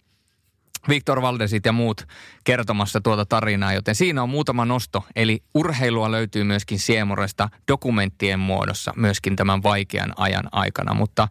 Victor 0.89 1.23
Valdesit 1.23 1.65
ja 1.65 1.73
muut 1.73 2.07
kertomassa 2.45 3.01
tuota 3.01 3.27
tarinaa, 3.27 3.73
joten 3.73 3.95
siinä 3.95 4.23
on 4.23 4.29
muutama 4.29 4.65
nosto. 4.65 5.05
Eli 5.17 5.43
urheilua 5.55 6.11
löytyy 6.11 6.45
myöskin 6.45 6.79
Siemoresta 6.79 7.49
dokumenttien 7.69 8.41
muodossa 8.41 8.93
myöskin 8.97 9.37
tämän 9.37 9.63
vaikean 9.63 10.13
ajan 10.17 10.49
aikana. 10.53 10.95
Mutta 10.95 11.29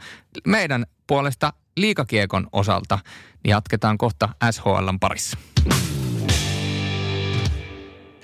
meidän 0.48 0.86
puolesta 1.08 1.54
liikakiekon 1.78 2.48
osalta 2.52 3.00
niin 3.44 3.52
jatketaan 3.52 3.98
kohta 3.98 4.30
SHLn 4.52 5.00
parissa. 5.00 5.38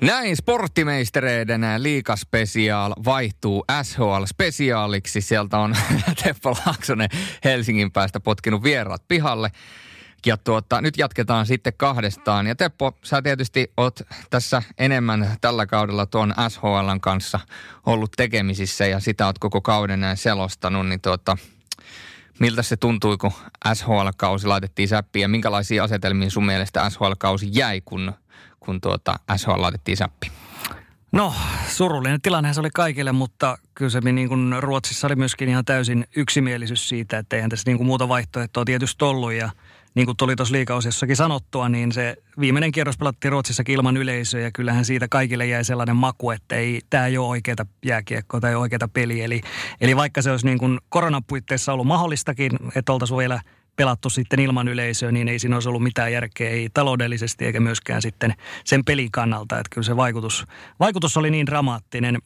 Näin 0.01 0.35
sporttimeistereiden 0.35 1.61
liikaspesiaal 1.77 2.93
vaihtuu 3.05 3.65
SHL-spesiaaliksi. 3.84 5.21
Sieltä 5.21 5.57
on 5.57 5.76
Teppo 6.23 6.55
Laaksonen 6.65 7.09
Helsingin 7.43 7.91
päästä 7.91 8.19
potkinut 8.19 8.63
vieraat 8.63 9.07
pihalle. 9.07 9.51
Ja 10.26 10.38
tuota, 10.38 10.81
nyt 10.81 10.97
jatketaan 10.97 11.45
sitten 11.45 11.73
kahdestaan. 11.77 12.47
Ja 12.47 12.55
Teppo, 12.55 12.97
sä 13.03 13.21
tietysti 13.21 13.71
oot 13.77 13.99
tässä 14.30 14.63
enemmän 14.77 15.38
tällä 15.41 15.65
kaudella 15.65 16.05
tuon 16.05 16.34
SHLn 16.49 17.01
kanssa 17.01 17.39
ollut 17.85 18.11
tekemisissä 18.17 18.85
ja 18.85 18.99
sitä 18.99 19.26
oot 19.26 19.39
koko 19.39 19.61
kauden 19.61 20.01
näin 20.01 20.17
selostanut. 20.17 20.88
Niin 20.88 21.01
tuota, 21.01 21.38
miltä 22.39 22.63
se 22.63 22.77
tuntui, 22.77 23.17
kun 23.17 23.31
SHL-kausi 23.73 24.47
laitettiin 24.47 24.87
säppiin 24.87 25.21
ja 25.21 25.27
minkälaisia 25.27 25.83
asetelmiin 25.83 26.31
sun 26.31 26.45
mielestä 26.45 26.89
SHL-kausi 26.89 27.49
jäi, 27.51 27.81
kun, 27.85 28.13
kun 28.59 28.81
tuota 28.81 29.15
SHL 29.35 29.61
laitettiin 29.61 29.97
säppiin? 29.97 30.31
No, 31.11 31.33
surullinen 31.67 32.21
tilanne 32.21 32.53
se 32.53 32.59
oli 32.59 32.69
kaikille, 32.73 33.11
mutta 33.11 33.57
kyllä 33.73 33.89
se 33.89 34.01
niin 34.01 34.29
kuin 34.29 34.55
Ruotsissa 34.59 35.07
oli 35.07 35.15
myöskin 35.15 35.49
ihan 35.49 35.65
täysin 35.65 36.05
yksimielisyys 36.15 36.89
siitä, 36.89 37.17
että 37.17 37.35
eihän 37.35 37.49
tässä 37.49 37.69
niin 37.69 37.77
kuin 37.77 37.87
muuta 37.87 38.07
vaihtoehtoa 38.07 38.65
tietysti 38.65 39.05
ollut 39.05 39.33
ja– 39.33 39.49
niin 39.95 40.05
kuin 40.05 40.17
tuli 40.17 40.35
tuossa 40.35 40.53
liikaosiossakin 40.53 41.15
sanottua, 41.15 41.69
niin 41.69 41.91
se 41.91 42.17
viimeinen 42.39 42.71
kierros 42.71 42.97
pelattiin 42.97 43.31
Ruotsissakin 43.31 43.75
ilman 43.75 43.97
yleisöä 43.97 44.41
ja 44.41 44.51
kyllähän 44.51 44.85
siitä 44.85 45.07
kaikille 45.07 45.45
jäi 45.45 45.63
sellainen 45.63 45.95
maku, 45.95 46.31
että 46.31 46.55
ei, 46.55 46.81
tämä 46.89 47.07
ei 47.07 47.17
ole 47.17 47.27
oikeata 47.27 47.65
jääkiekkoa 47.85 48.39
tai 48.39 48.55
oikeata 48.55 48.87
peliä. 48.87 49.25
Eli, 49.25 49.41
eli 49.81 49.95
vaikka 49.95 50.21
se 50.21 50.31
olisi 50.31 50.45
niin 50.45 50.57
kuin 50.57 50.79
koronapuitteissa 50.89 51.73
ollut 51.73 51.87
mahdollistakin, 51.87 52.51
että 52.75 52.93
oltaisiin 52.93 53.17
vielä 53.17 53.41
pelattu 53.75 54.09
sitten 54.09 54.39
ilman 54.39 54.67
yleisöä, 54.67 55.11
niin 55.11 55.27
ei 55.27 55.39
siinä 55.39 55.55
olisi 55.55 55.69
ollut 55.69 55.83
mitään 55.83 56.13
järkeä, 56.13 56.49
ei 56.49 56.69
taloudellisesti 56.73 57.45
eikä 57.45 57.59
myöskään 57.59 58.01
sitten 58.01 58.33
sen 58.65 58.85
pelin 58.85 59.11
kannalta. 59.11 59.59
Että 59.59 59.69
kyllä 59.69 59.85
se 59.85 59.95
vaikutus, 59.95 60.45
vaikutus 60.79 61.17
oli 61.17 61.31
niin 61.31 61.45
dramaattinen. 61.45 62.17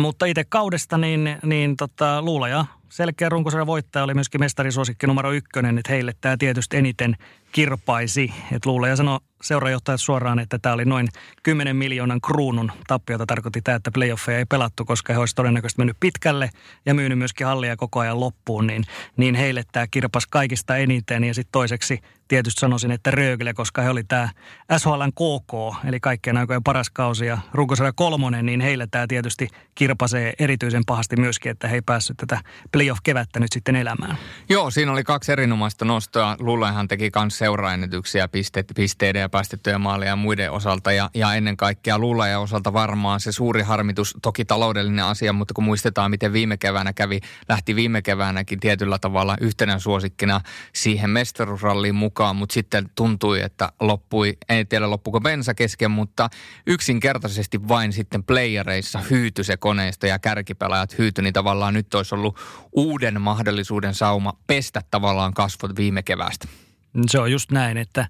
Mutta 0.00 0.26
itse 0.26 0.44
kaudesta 0.44 0.98
niin, 0.98 1.38
niin 1.42 1.76
tota, 1.76 2.22
luulaja 2.22 2.64
selkeä 2.94 3.28
runkosarjan 3.28 3.66
voittaja 3.66 4.04
oli 4.04 4.14
myöskin 4.14 4.40
mestarisuosikki 4.40 5.06
numero 5.06 5.32
ykkönen, 5.32 5.78
että 5.78 5.92
heille 5.92 6.12
tämä 6.20 6.36
tietysti 6.38 6.76
eniten 6.76 7.16
kirpaisi. 7.54 8.34
Että 8.52 8.70
luulee 8.70 8.90
ja 8.90 8.96
sanoi 8.96 9.20
seurajohtajat 9.42 10.00
suoraan, 10.00 10.38
että 10.38 10.58
tämä 10.58 10.74
oli 10.74 10.84
noin 10.84 11.08
10 11.42 11.76
miljoonan 11.76 12.20
kruunun 12.20 12.72
tappiota. 12.86 13.26
Tarkoitti 13.26 13.62
tämä, 13.62 13.76
että 13.76 13.90
playoffeja 13.90 14.38
ei 14.38 14.44
pelattu, 14.44 14.84
koska 14.84 15.12
he 15.12 15.18
olisivat 15.18 15.36
todennäköisesti 15.36 15.80
mennyt 15.80 15.96
pitkälle 16.00 16.50
ja 16.86 16.94
myynyt 16.94 17.18
myöskin 17.18 17.46
hallia 17.46 17.76
koko 17.76 18.00
ajan 18.00 18.20
loppuun. 18.20 18.66
Niin, 18.66 18.84
niin 19.16 19.34
heille 19.34 19.62
tämä 19.72 19.86
kirpas 19.86 20.26
kaikista 20.26 20.76
eniten 20.76 21.24
ja 21.24 21.34
sitten 21.34 21.52
toiseksi 21.52 22.00
tietysti 22.28 22.60
sanoisin, 22.60 22.90
että 22.90 23.10
Rögle, 23.10 23.54
koska 23.54 23.82
he 23.82 23.90
oli 23.90 24.04
tämä 24.04 24.28
SHLn 24.76 25.12
KK, 25.12 25.84
eli 25.84 26.00
kaikkien 26.00 26.36
aikojen 26.36 26.62
paras 26.62 26.90
kausi 26.90 27.26
ja 27.26 27.38
runkosarja 27.52 27.92
kolmonen, 27.92 28.46
niin 28.46 28.60
heille 28.60 28.86
tämä 28.90 29.06
tietysti 29.06 29.48
kirpasee 29.74 30.32
erityisen 30.38 30.82
pahasti 30.86 31.16
myöskin, 31.16 31.52
että 31.52 31.68
he 31.68 31.74
ei 31.74 31.82
päässyt 31.82 32.16
tätä 32.16 32.40
playoff-kevättä 32.72 33.40
nyt 33.40 33.52
sitten 33.52 33.76
elämään. 33.76 34.18
Joo, 34.48 34.70
siinä 34.70 34.92
oli 34.92 35.04
kaksi 35.04 35.32
erinomaista 35.32 35.84
nostoa. 35.84 36.36
Lullehan 36.40 36.88
teki 36.88 37.10
myös 37.20 37.38
seuraennätyksiä 37.44 38.28
piste, 38.28 38.64
pisteiden 38.74 39.20
ja 39.20 39.28
päästettyjä 39.28 39.78
maaleja 39.78 40.10
ja 40.10 40.16
muiden 40.16 40.50
osalta. 40.50 40.92
Ja, 40.92 41.10
ja 41.14 41.34
ennen 41.34 41.56
kaikkea 41.56 41.98
Lullajan 41.98 42.40
osalta 42.40 42.72
varmaan 42.72 43.20
se 43.20 43.32
suuri 43.32 43.62
harmitus, 43.62 44.16
toki 44.22 44.44
taloudellinen 44.44 45.04
asia, 45.04 45.32
mutta 45.32 45.54
kun 45.54 45.64
muistetaan, 45.64 46.10
miten 46.10 46.32
viime 46.32 46.56
keväänä 46.56 46.92
kävi, 46.92 47.20
lähti 47.48 47.76
viime 47.76 48.02
keväänäkin 48.02 48.60
tietyllä 48.60 48.98
tavalla 48.98 49.36
yhtenä 49.40 49.78
suosikkina 49.78 50.40
siihen 50.74 51.10
mestaruusralliin 51.10 51.94
mukaan, 51.94 52.36
mutta 52.36 52.52
sitten 52.52 52.90
tuntui, 52.94 53.40
että 53.40 53.72
loppui, 53.80 54.36
en 54.48 54.66
tiedä 54.66 54.90
loppuko 54.90 55.20
bensa 55.20 55.54
kesken, 55.54 55.90
mutta 55.90 56.28
yksinkertaisesti 56.66 57.68
vain 57.68 57.92
sitten 57.92 58.24
playereissa 58.24 58.98
hyyty 59.10 59.44
se 59.44 59.56
koneisto 59.56 60.06
ja 60.06 60.18
kärkipelaajat 60.18 60.98
hyyty, 60.98 61.22
niin 61.22 61.34
tavallaan 61.34 61.74
nyt 61.74 61.94
olisi 61.94 62.14
ollut 62.14 62.38
uuden 62.72 63.20
mahdollisuuden 63.20 63.94
sauma 63.94 64.32
pestä 64.46 64.82
tavallaan 64.90 65.34
kasvot 65.34 65.76
viime 65.76 66.02
keväästä. 66.02 66.63
Se 67.06 67.18
on 67.18 67.32
just 67.32 67.50
näin, 67.50 67.76
että, 67.76 68.08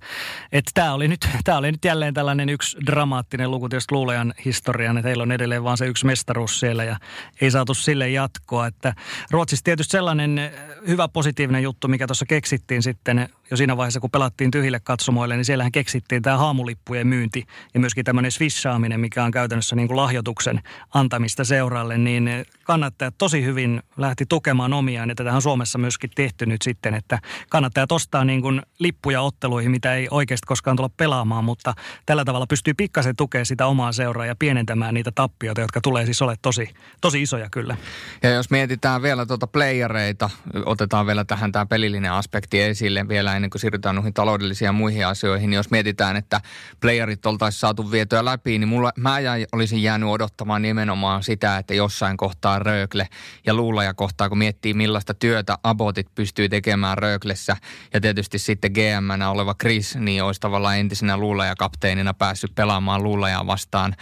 että 0.52 0.70
tämä, 0.74 0.94
oli 0.94 1.08
nyt, 1.08 1.28
tämä 1.44 1.58
oli 1.58 1.72
nyt 1.72 1.84
jälleen 1.84 2.14
tällainen 2.14 2.48
yksi 2.48 2.76
dramaattinen 2.86 3.50
luku 3.50 3.68
tietysti 3.68 3.94
luulejan 3.94 4.34
historian, 4.44 4.98
että 4.98 5.08
heillä 5.08 5.22
on 5.22 5.32
edelleen 5.32 5.64
vaan 5.64 5.76
se 5.76 5.86
yksi 5.86 6.06
mestaruus 6.06 6.60
siellä 6.60 6.84
ja 6.84 6.96
ei 7.40 7.50
saatu 7.50 7.74
sille 7.74 8.10
jatkoa. 8.10 8.66
Että 8.66 8.94
Ruotsissa 9.30 9.64
tietysti 9.64 9.92
sellainen 9.92 10.40
hyvä 10.88 11.08
positiivinen 11.08 11.62
juttu, 11.62 11.88
mikä 11.88 12.06
tuossa 12.06 12.26
keksittiin 12.26 12.82
sitten 12.82 13.28
jo 13.50 13.56
siinä 13.56 13.76
vaiheessa, 13.76 14.00
kun 14.00 14.10
pelattiin 14.10 14.50
tyhjille 14.50 14.80
katsomoille, 14.80 15.36
niin 15.36 15.44
siellähän 15.44 15.72
keksittiin 15.72 16.22
tämä 16.22 16.38
haamulippujen 16.38 17.06
myynti 17.06 17.44
ja 17.74 17.80
myöskin 17.80 18.04
tämmöinen 18.04 18.32
swishaaminen, 18.32 19.00
mikä 19.00 19.24
on 19.24 19.30
käytännössä 19.30 19.76
niin 19.76 19.88
kuin 19.88 19.96
lahjoituksen 19.96 20.60
antamista 20.94 21.44
seuralle, 21.44 21.98
niin 21.98 22.30
kannattajat 22.64 23.14
tosi 23.18 23.44
hyvin 23.44 23.82
lähti 23.96 24.26
tukemaan 24.26 24.72
omiaan, 24.72 25.08
ja 25.08 25.14
tätä 25.14 25.32
on 25.32 25.42
Suomessa 25.42 25.78
myöskin 25.78 26.10
tehty 26.14 26.46
nyt 26.46 26.62
sitten, 26.62 26.94
että 26.94 27.18
kannattajat 27.50 27.92
ostaa 27.92 28.24
niin 28.24 28.42
kuin 28.42 28.62
lippuja 28.78 29.22
otteluihin, 29.22 29.70
mitä 29.70 29.94
ei 29.94 30.08
oikeasti 30.10 30.46
koskaan 30.46 30.76
tulla 30.76 30.90
pelaamaan, 30.96 31.44
mutta 31.44 31.74
tällä 32.06 32.24
tavalla 32.24 32.46
pystyy 32.46 32.74
pikkasen 32.74 33.16
tukemaan 33.16 33.46
sitä 33.46 33.66
omaa 33.66 33.92
seuraa 33.92 34.26
ja 34.26 34.36
pienentämään 34.36 34.94
niitä 34.94 35.12
tappioita, 35.14 35.60
jotka 35.60 35.80
tulee 35.80 36.04
siis 36.04 36.22
ole 36.22 36.34
tosi, 36.42 36.68
tosi 37.00 37.22
isoja 37.22 37.50
kyllä. 37.50 37.76
Ja 38.22 38.30
jos 38.30 38.50
mietitään 38.50 39.02
vielä 39.02 39.26
tuota 39.26 39.46
playereita, 39.46 40.30
otetaan 40.64 41.06
vielä 41.06 41.24
tähän 41.24 41.52
tämä 41.52 41.66
pelillinen 41.66 42.12
aspekti 42.12 42.60
esille 42.60 43.08
vielä 43.08 43.36
ennen 43.36 43.50
kuin 43.50 43.60
siirrytään 43.60 43.94
noihin 43.94 44.14
taloudellisiin 44.14 44.66
ja 44.66 44.72
muihin 44.72 45.06
asioihin, 45.06 45.50
niin 45.50 45.56
jos 45.56 45.70
mietitään, 45.70 46.16
että 46.16 46.40
playerit 46.80 47.26
oltaisiin 47.26 47.60
saatu 47.60 47.90
vietyä 47.90 48.24
läpi, 48.24 48.58
niin 48.58 48.68
mulla, 48.68 48.92
mä 48.96 49.20
jäi, 49.20 49.46
olisin 49.52 49.82
jäänyt 49.82 50.08
odottamaan 50.08 50.62
nimenomaan 50.62 51.22
sitä, 51.22 51.58
että 51.58 51.74
jossain 51.74 52.16
kohtaa 52.16 52.58
Röökle 52.58 53.08
ja 53.46 53.54
Luulaja 53.54 53.94
kohtaa, 53.94 54.28
kun 54.28 54.38
miettii 54.38 54.74
millaista 54.74 55.14
työtä 55.14 55.58
abotit 55.62 56.06
pystyy 56.14 56.48
tekemään 56.48 56.98
Rööklessä 56.98 57.56
ja 57.94 58.00
tietysti 58.00 58.38
sitten 58.38 58.63
gm 58.70 59.22
oleva 59.30 59.54
Chris, 59.54 59.96
niin 59.96 60.22
olisi 60.22 60.40
tavallaan 60.40 60.78
entisenä 60.78 61.16
Luulaja-kapteenina 61.16 62.14
päässyt 62.14 62.54
pelaamaan 62.54 63.02
Luulajaa 63.02 63.46
vastaan 63.46 63.94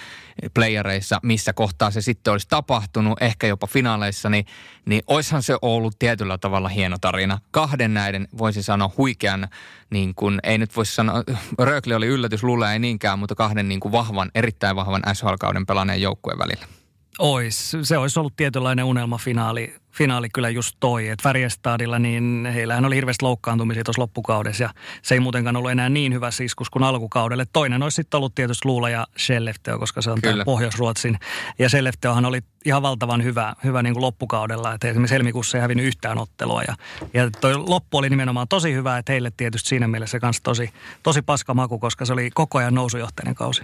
playereissa, 0.54 1.20
missä 1.22 1.52
kohtaa 1.52 1.90
se 1.90 2.00
sitten 2.00 2.32
olisi 2.32 2.48
tapahtunut, 2.48 3.22
ehkä 3.22 3.46
jopa 3.46 3.66
finaaleissa, 3.66 4.30
niin, 4.30 4.46
niin 4.84 5.02
oishan 5.06 5.42
se 5.42 5.56
ollut 5.62 5.98
tietyllä 5.98 6.38
tavalla 6.38 6.68
hieno 6.68 6.96
tarina. 7.00 7.38
Kahden 7.50 7.94
näiden, 7.94 8.28
voisi 8.38 8.62
sanoa, 8.62 8.90
huikean, 8.96 9.48
niin 9.90 10.14
kuin, 10.14 10.38
ei 10.42 10.58
nyt 10.58 10.76
voisi 10.76 10.94
sanoa, 10.94 11.22
Röökli 11.58 11.94
oli 11.94 12.06
yllätys, 12.06 12.42
Luula 12.42 12.72
ei 12.72 12.78
niinkään, 12.78 13.18
mutta 13.18 13.34
kahden 13.34 13.68
niin 13.68 13.80
kuin 13.80 13.92
vahvan, 13.92 14.30
erittäin 14.34 14.76
vahvan 14.76 15.02
SHL-kauden 15.12 15.66
pelanneen 15.66 16.02
joukkueen 16.02 16.38
välillä. 16.38 16.81
Ois. 17.18 17.76
Se 17.82 17.98
olisi 17.98 18.18
ollut 18.18 18.36
tietynlainen 18.36 18.84
unelmafinaali 18.84 19.74
finaali 19.92 20.28
kyllä 20.30 20.48
just 20.48 20.76
toi, 20.80 21.08
että 21.08 21.22
Färjestadilla 21.22 21.98
niin 21.98 22.48
heillähän 22.54 22.84
oli 22.84 22.96
hirveästi 22.96 23.24
loukkaantumisia 23.24 23.84
tuossa 23.84 24.02
loppukaudessa 24.02 24.62
ja 24.62 24.70
se 25.02 25.14
ei 25.14 25.20
muutenkaan 25.20 25.56
ollut 25.56 25.70
enää 25.70 25.88
niin 25.88 26.14
hyvä 26.14 26.30
iskus 26.44 26.70
kuin 26.70 26.82
alkukaudelle. 26.82 27.46
Toinen 27.52 27.82
olisi 27.82 27.94
sitten 27.94 28.18
ollut 28.18 28.34
tietysti 28.34 28.68
Luula 28.68 28.90
ja 28.90 29.06
Skellefteå, 29.18 29.78
koska 29.78 30.02
se 30.02 30.10
on 30.10 30.20
tämä 30.20 30.44
Pohjois-Ruotsin. 30.44 31.18
Ja 31.58 31.68
Skellefteåhan 31.68 32.24
oli 32.24 32.40
ihan 32.64 32.82
valtavan 32.82 33.24
hyvä, 33.24 33.54
hyvä 33.64 33.82
niin 33.82 33.94
kuin 33.94 34.02
loppukaudella, 34.02 34.74
että 34.74 34.88
esimerkiksi 34.88 35.14
helmikuussa 35.14 35.58
ei 35.58 35.62
hävinnyt 35.62 35.86
yhtään 35.86 36.18
ottelua 36.18 36.62
ja, 36.62 36.74
ja 37.14 37.30
toi 37.30 37.56
loppu 37.56 37.98
oli 37.98 38.10
nimenomaan 38.10 38.48
tosi 38.48 38.74
hyvä, 38.74 38.98
että 38.98 39.12
heille 39.12 39.32
tietysti 39.36 39.68
siinä 39.68 39.88
mielessä 39.88 40.20
kanssa 40.20 40.42
tosi, 40.42 40.70
tosi 41.02 41.22
paska 41.22 41.54
maku, 41.54 41.78
koska 41.78 42.04
se 42.04 42.12
oli 42.12 42.30
koko 42.34 42.58
ajan 42.58 42.74
nousujohtainen 42.74 43.34
kausi. 43.34 43.62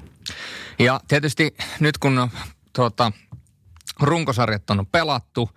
Ja 0.78 1.00
tietysti 1.08 1.56
nyt 1.80 1.98
kun 1.98 2.30
tuota, 2.72 3.12
runkosarjat 4.00 4.70
on 4.70 4.86
pelattu, 4.86 5.50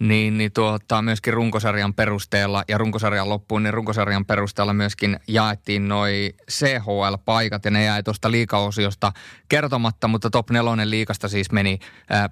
niin, 0.00 0.38
niin 0.38 0.52
tuota, 0.52 1.02
myöskin 1.02 1.32
runkosarjan 1.32 1.94
perusteella 1.94 2.64
ja 2.68 2.78
runkosarjan 2.78 3.28
loppuun, 3.28 3.62
niin 3.62 3.74
runkosarjan 3.74 4.26
perusteella 4.26 4.72
myöskin 4.72 5.20
jaettiin 5.28 5.88
noi 5.88 6.34
CHL-paikat 6.50 7.64
ja 7.64 7.70
ne 7.70 7.84
jäi 7.84 8.02
tuosta 8.02 8.30
liikaosiosta 8.30 9.12
kertomatta, 9.48 10.08
mutta 10.08 10.30
top 10.30 10.50
nelonen 10.50 10.90
liikasta 10.90 11.28
siis 11.28 11.52
meni 11.52 11.78
äh, 12.12 12.30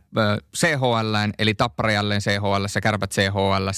CHL, 0.56 1.14
eli 1.38 1.54
Tappara 1.54 1.92
jälleen 1.92 2.20
CHL, 2.20 2.64
Kärpät 2.82 3.10
CHL, 3.10 3.68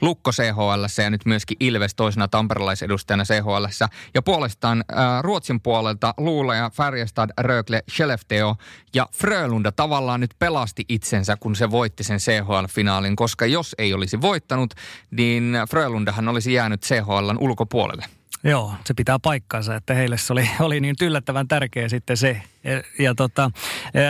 Lukko 0.00 0.30
CHL 0.30 1.02
ja 1.02 1.10
nyt 1.10 1.24
myöskin 1.24 1.56
Ilves 1.60 1.94
toisena 1.94 2.28
tamperelaisedustajana 2.28 3.24
CHL. 3.24 3.84
Ja 4.14 4.22
puolestaan 4.22 4.84
äh, 4.92 5.22
Ruotsin 5.22 5.60
puolelta 5.60 6.14
Luula 6.16 6.54
ja 6.54 6.70
Färjestad, 6.70 7.30
Rögle, 7.38 7.82
Skellefteå 7.90 8.56
ja 8.94 9.08
Frölunda 9.14 9.72
tavallaan 9.72 10.20
nyt 10.20 10.34
pelasti 10.38 10.84
itsensä, 10.88 11.36
kun 11.40 11.56
se 11.56 11.70
voitti 11.70 12.04
sen 12.04 12.18
CHL-finaalin, 12.18 13.16
koska 13.16 13.31
koska 13.32 13.46
jos 13.46 13.74
ei 13.78 13.94
olisi 13.94 14.20
voittanut, 14.20 14.74
niin 15.10 15.54
Frölundahan 15.70 16.28
olisi 16.28 16.52
jäänyt 16.52 16.82
CHLn 16.82 17.38
ulkopuolelle. 17.40 18.04
Joo, 18.44 18.74
se 18.84 18.94
pitää 18.94 19.18
paikkansa, 19.18 19.74
että 19.76 19.94
heille 19.94 20.18
se 20.18 20.32
oli, 20.32 20.50
oli 20.60 20.80
niin 20.80 20.94
yllättävän 21.02 21.48
tärkeä 21.48 21.88
sitten 21.88 22.16
se. 22.16 22.42
Ja, 22.64 22.82
ja 22.98 23.14
tota, 23.14 23.50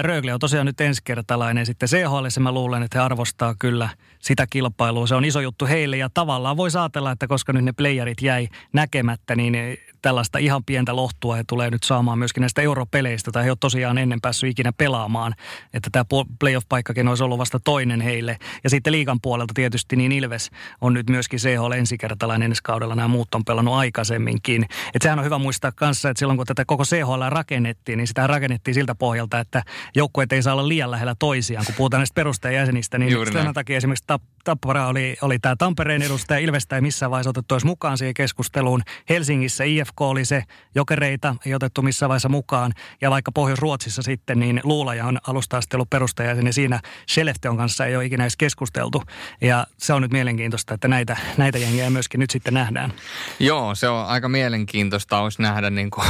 Rögle 0.02 0.34
on 0.34 0.40
tosiaan 0.40 0.66
nyt 0.66 0.80
ensikertalainen 0.80 1.66
sitten 1.66 1.88
CHL, 1.88 2.40
mä 2.40 2.52
luulen, 2.52 2.82
että 2.82 2.98
he 2.98 3.04
arvostaa 3.04 3.54
kyllä 3.58 3.88
sitä 4.18 4.46
kilpailua. 4.50 5.06
Se 5.06 5.14
on 5.14 5.24
iso 5.24 5.40
juttu 5.40 5.66
heille 5.66 5.96
ja 5.96 6.10
tavallaan 6.14 6.56
voi 6.56 6.68
ajatella, 6.80 7.10
että 7.10 7.26
koska 7.26 7.52
nyt 7.52 7.64
ne 7.64 7.72
playerit 7.72 8.22
jäi 8.22 8.48
näkemättä, 8.72 9.36
niin 9.36 9.54
tällaista 10.02 10.38
ihan 10.38 10.64
pientä 10.64 10.96
lohtua 10.96 11.36
he 11.36 11.44
tulee 11.46 11.70
nyt 11.70 11.82
saamaan 11.82 12.18
myöskin 12.18 12.40
näistä 12.40 12.62
europeleistä, 12.62 13.32
tai 13.32 13.44
he 13.44 13.50
ovat 13.50 13.60
tosiaan 13.60 13.98
ennen 13.98 14.20
päässyt 14.20 14.50
ikinä 14.50 14.72
pelaamaan, 14.72 15.34
että 15.74 15.90
tämä 15.92 16.04
playoff-paikkakin 16.38 17.08
olisi 17.08 17.24
ollut 17.24 17.38
vasta 17.38 17.60
toinen 17.64 18.00
heille. 18.00 18.36
Ja 18.64 18.70
sitten 18.70 18.92
liikan 18.92 19.20
puolelta 19.20 19.54
tietysti 19.54 19.96
niin 19.96 20.12
Ilves 20.12 20.50
on 20.80 20.94
nyt 20.94 21.10
myöskin 21.10 21.38
CHL 21.38 21.72
ensikertalainen 21.72 22.50
ensi 22.50 22.62
kaudella, 22.62 22.94
nämä 22.94 23.08
muut 23.08 23.34
on 23.34 23.44
pelannut 23.44 23.74
aikaisemminkin. 23.74 24.62
Että 24.62 25.02
sehän 25.02 25.18
on 25.18 25.24
hyvä 25.24 25.38
muistaa 25.38 25.72
kanssa, 25.72 26.10
että 26.10 26.18
silloin 26.18 26.36
kun 26.36 26.46
tätä 26.46 26.64
koko 26.64 26.84
CHL 26.84 27.22
rakennettiin, 27.28 27.96
niin 27.96 28.06
sitä 28.06 28.26
rakennettiin 28.26 28.74
siltä 28.74 28.94
pohjalta, 28.94 29.40
että 29.40 29.62
joukkueet 29.94 30.32
ei 30.32 30.42
saa 30.42 30.52
olla 30.52 30.68
liian 30.68 30.90
lähellä 30.90 31.14
toisiaan, 31.18 31.66
kun 31.66 31.74
puhutaan 31.74 32.00
näistä 32.00 32.14
perustajajäsenistä, 32.14 32.98
niin 32.98 33.32
sen 33.32 33.54
takia 33.54 33.76
esimerkiksi 33.76 34.04
Tappara 34.44 34.86
oli, 34.86 35.16
oli 35.22 35.38
tämä 35.38 35.56
Tampereen 35.56 36.02
edustaja, 36.02 36.40
Ilvestä 36.40 36.76
ei 36.76 36.82
missään 36.82 37.10
vaiheessa 37.10 37.30
otettu 37.30 37.54
mukaan 37.64 37.98
siihen 37.98 38.14
keskusteluun. 38.14 38.82
Helsingissä 39.08 39.64
IFK 39.64 39.91
oli 40.00 40.24
se, 40.24 40.44
jokereita 40.74 41.36
ei 41.46 41.54
otettu 41.54 41.82
missään 41.82 42.08
vaiheessa 42.08 42.28
mukaan. 42.28 42.72
Ja 43.00 43.10
vaikka 43.10 43.32
Pohjois-Ruotsissa 43.32 44.02
sitten, 44.02 44.38
niin 44.38 44.60
Luulaja 44.64 45.06
on 45.06 45.18
alusta 45.26 45.56
asti 45.56 45.76
ollut 45.76 45.90
perustajajäsen 45.90 46.46
ja 46.46 46.52
siinä 46.52 46.80
Skellefteon 47.08 47.56
kanssa 47.56 47.86
ei 47.86 47.96
ole 47.96 48.04
ikinä 48.04 48.24
edes 48.24 48.36
keskusteltu. 48.36 49.02
Ja 49.40 49.66
se 49.78 49.92
on 49.92 50.02
nyt 50.02 50.12
mielenkiintoista, 50.12 50.74
että 50.74 50.88
näitä, 50.88 51.16
näitä 51.36 51.58
jengiä 51.58 51.90
myöskin 51.90 52.20
nyt 52.20 52.30
sitten 52.30 52.54
nähdään. 52.54 52.92
Joo, 53.38 53.74
se 53.74 53.88
on 53.88 54.06
aika 54.06 54.28
mielenkiintoista 54.28 55.18
olisi 55.18 55.42
nähdä 55.42 55.70
niin 55.70 55.90
kuin 55.90 56.06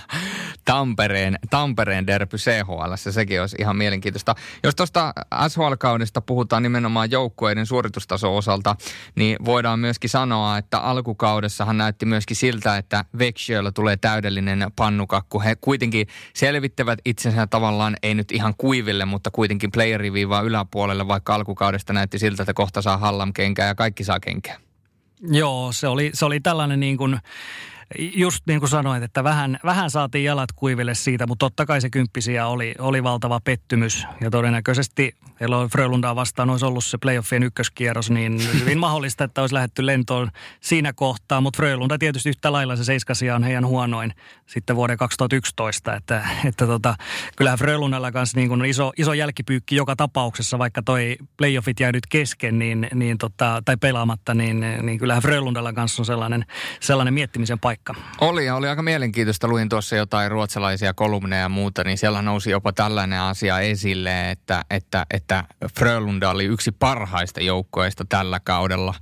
Tampereen, 0.64 1.38
Tampereen 1.50 2.06
derby 2.06 2.36
CHL, 2.36 2.94
sekin 2.96 3.40
olisi 3.40 3.56
ihan 3.60 3.76
mielenkiintoista. 3.76 4.34
Jos 4.62 4.74
tuosta 4.74 5.12
SHL-kaudesta 5.48 6.20
puhutaan 6.20 6.62
nimenomaan 6.62 7.10
joukkueiden 7.10 7.66
suoritustaso 7.66 8.36
osalta, 8.36 8.76
niin 9.14 9.36
voidaan 9.44 9.78
myöskin 9.78 10.10
sanoa, 10.10 10.58
että 10.58 10.78
alkukaudessahan 10.78 11.78
näytti 11.78 12.06
myöskin 12.06 12.36
siltä, 12.36 12.76
että 12.76 13.04
Vexjöllä 13.18 13.72
tulee 13.72 13.96
täydellinen 13.96 14.66
pannukakku. 14.76 15.40
He 15.40 15.56
kuitenkin 15.60 16.06
selvittävät 16.34 16.98
itsensä 17.04 17.46
tavallaan, 17.46 17.96
ei 18.02 18.14
nyt 18.14 18.32
ihan 18.32 18.54
kuiville, 18.58 19.04
mutta 19.04 19.30
kuitenkin 19.30 19.72
playeriviivaa 19.72 20.40
yläpuolelle, 20.40 21.08
vaikka 21.08 21.34
alkukaudesta 21.34 21.92
näytti 21.92 22.18
siltä, 22.18 22.42
että 22.42 22.54
kohta 22.54 22.82
saa 22.82 22.96
Hallam 22.96 23.32
kenkää 23.32 23.66
ja 23.66 23.74
kaikki 23.74 24.04
saa 24.04 24.20
kenkää. 24.20 24.60
Joo, 25.20 25.72
se 25.72 25.88
oli, 25.88 26.10
se 26.14 26.24
oli 26.24 26.40
tällainen 26.40 26.80
niin 26.80 26.96
kuin 26.96 27.18
just 27.98 28.46
niin 28.46 28.60
kuin 28.60 28.70
sanoit, 28.70 29.02
että 29.02 29.24
vähän, 29.24 29.58
vähän 29.64 29.90
saatiin 29.90 30.24
jalat 30.24 30.52
kuiville 30.52 30.94
siitä, 30.94 31.26
mutta 31.26 31.46
totta 31.46 31.66
kai 31.66 31.80
se 31.80 31.90
kymppisiä 31.90 32.46
oli, 32.46 32.74
oli 32.78 33.02
valtava 33.02 33.40
pettymys. 33.44 34.06
Ja 34.20 34.30
todennäköisesti 34.30 35.14
on 35.40 35.68
Frölundaa 35.68 36.16
vastaan 36.16 36.50
olisi 36.50 36.64
ollut 36.64 36.84
se 36.84 36.98
playoffien 36.98 37.42
ykköskierros, 37.42 38.10
niin 38.10 38.40
hyvin 38.60 38.78
mahdollista, 38.86 39.24
että 39.24 39.40
olisi 39.40 39.54
lähetty 39.54 39.86
lentoon 39.86 40.30
siinä 40.60 40.92
kohtaa. 40.92 41.40
Mutta 41.40 41.56
Frölunda 41.56 41.98
tietysti 41.98 42.28
yhtä 42.28 42.52
lailla 42.52 42.76
se 42.76 42.84
seiskasia 42.84 43.34
on 43.34 43.42
heidän 43.42 43.66
huonoin 43.66 44.14
sitten 44.46 44.76
vuoden 44.76 44.96
2011. 44.96 45.96
Että, 45.96 46.28
että 46.44 46.66
tota, 46.66 46.94
kyllähän 47.36 47.58
Frölundalla 47.58 48.12
kanssa 48.12 48.38
niin 48.38 48.48
kuin 48.48 48.64
iso, 48.64 48.92
iso 48.96 49.12
jälkipyykki 49.12 49.76
joka 49.76 49.96
tapauksessa, 49.96 50.58
vaikka 50.58 50.82
toi 50.82 51.16
playoffit 51.36 51.80
jäi 51.80 51.92
nyt 51.92 52.06
kesken 52.06 52.58
niin, 52.58 52.88
niin 52.94 53.18
tota, 53.18 53.62
tai 53.64 53.76
pelaamatta, 53.76 54.34
niin, 54.34 54.60
niin 54.82 54.98
kyllähän 54.98 55.22
Frölundalla 55.22 55.72
kanssa 55.72 56.02
on 56.02 56.06
sellainen, 56.06 56.44
sellainen 56.80 57.14
miettimisen 57.14 57.58
paikka 57.58 57.81
paikka. 57.84 57.94
Oli 58.20 58.46
ja 58.46 58.56
oli 58.56 58.68
aika 58.68 58.82
mielenkiintoista. 58.82 59.48
Luin 59.48 59.68
tuossa 59.68 59.96
jotain 59.96 60.30
ruotsalaisia 60.30 60.94
kolumneja 60.94 61.42
ja 61.42 61.48
muuta, 61.48 61.84
niin 61.84 61.98
siellä 61.98 62.22
nousi 62.22 62.50
jopa 62.50 62.72
tällainen 62.72 63.20
asia 63.20 63.60
esille, 63.60 64.30
että, 64.30 64.64
että, 64.70 65.06
että 65.10 65.44
Frölunda 65.78 66.30
oli 66.30 66.44
yksi 66.44 66.72
parhaista 66.72 67.40
joukkoista 67.40 68.04
tällä 68.08 68.40
kaudella. 68.40 68.94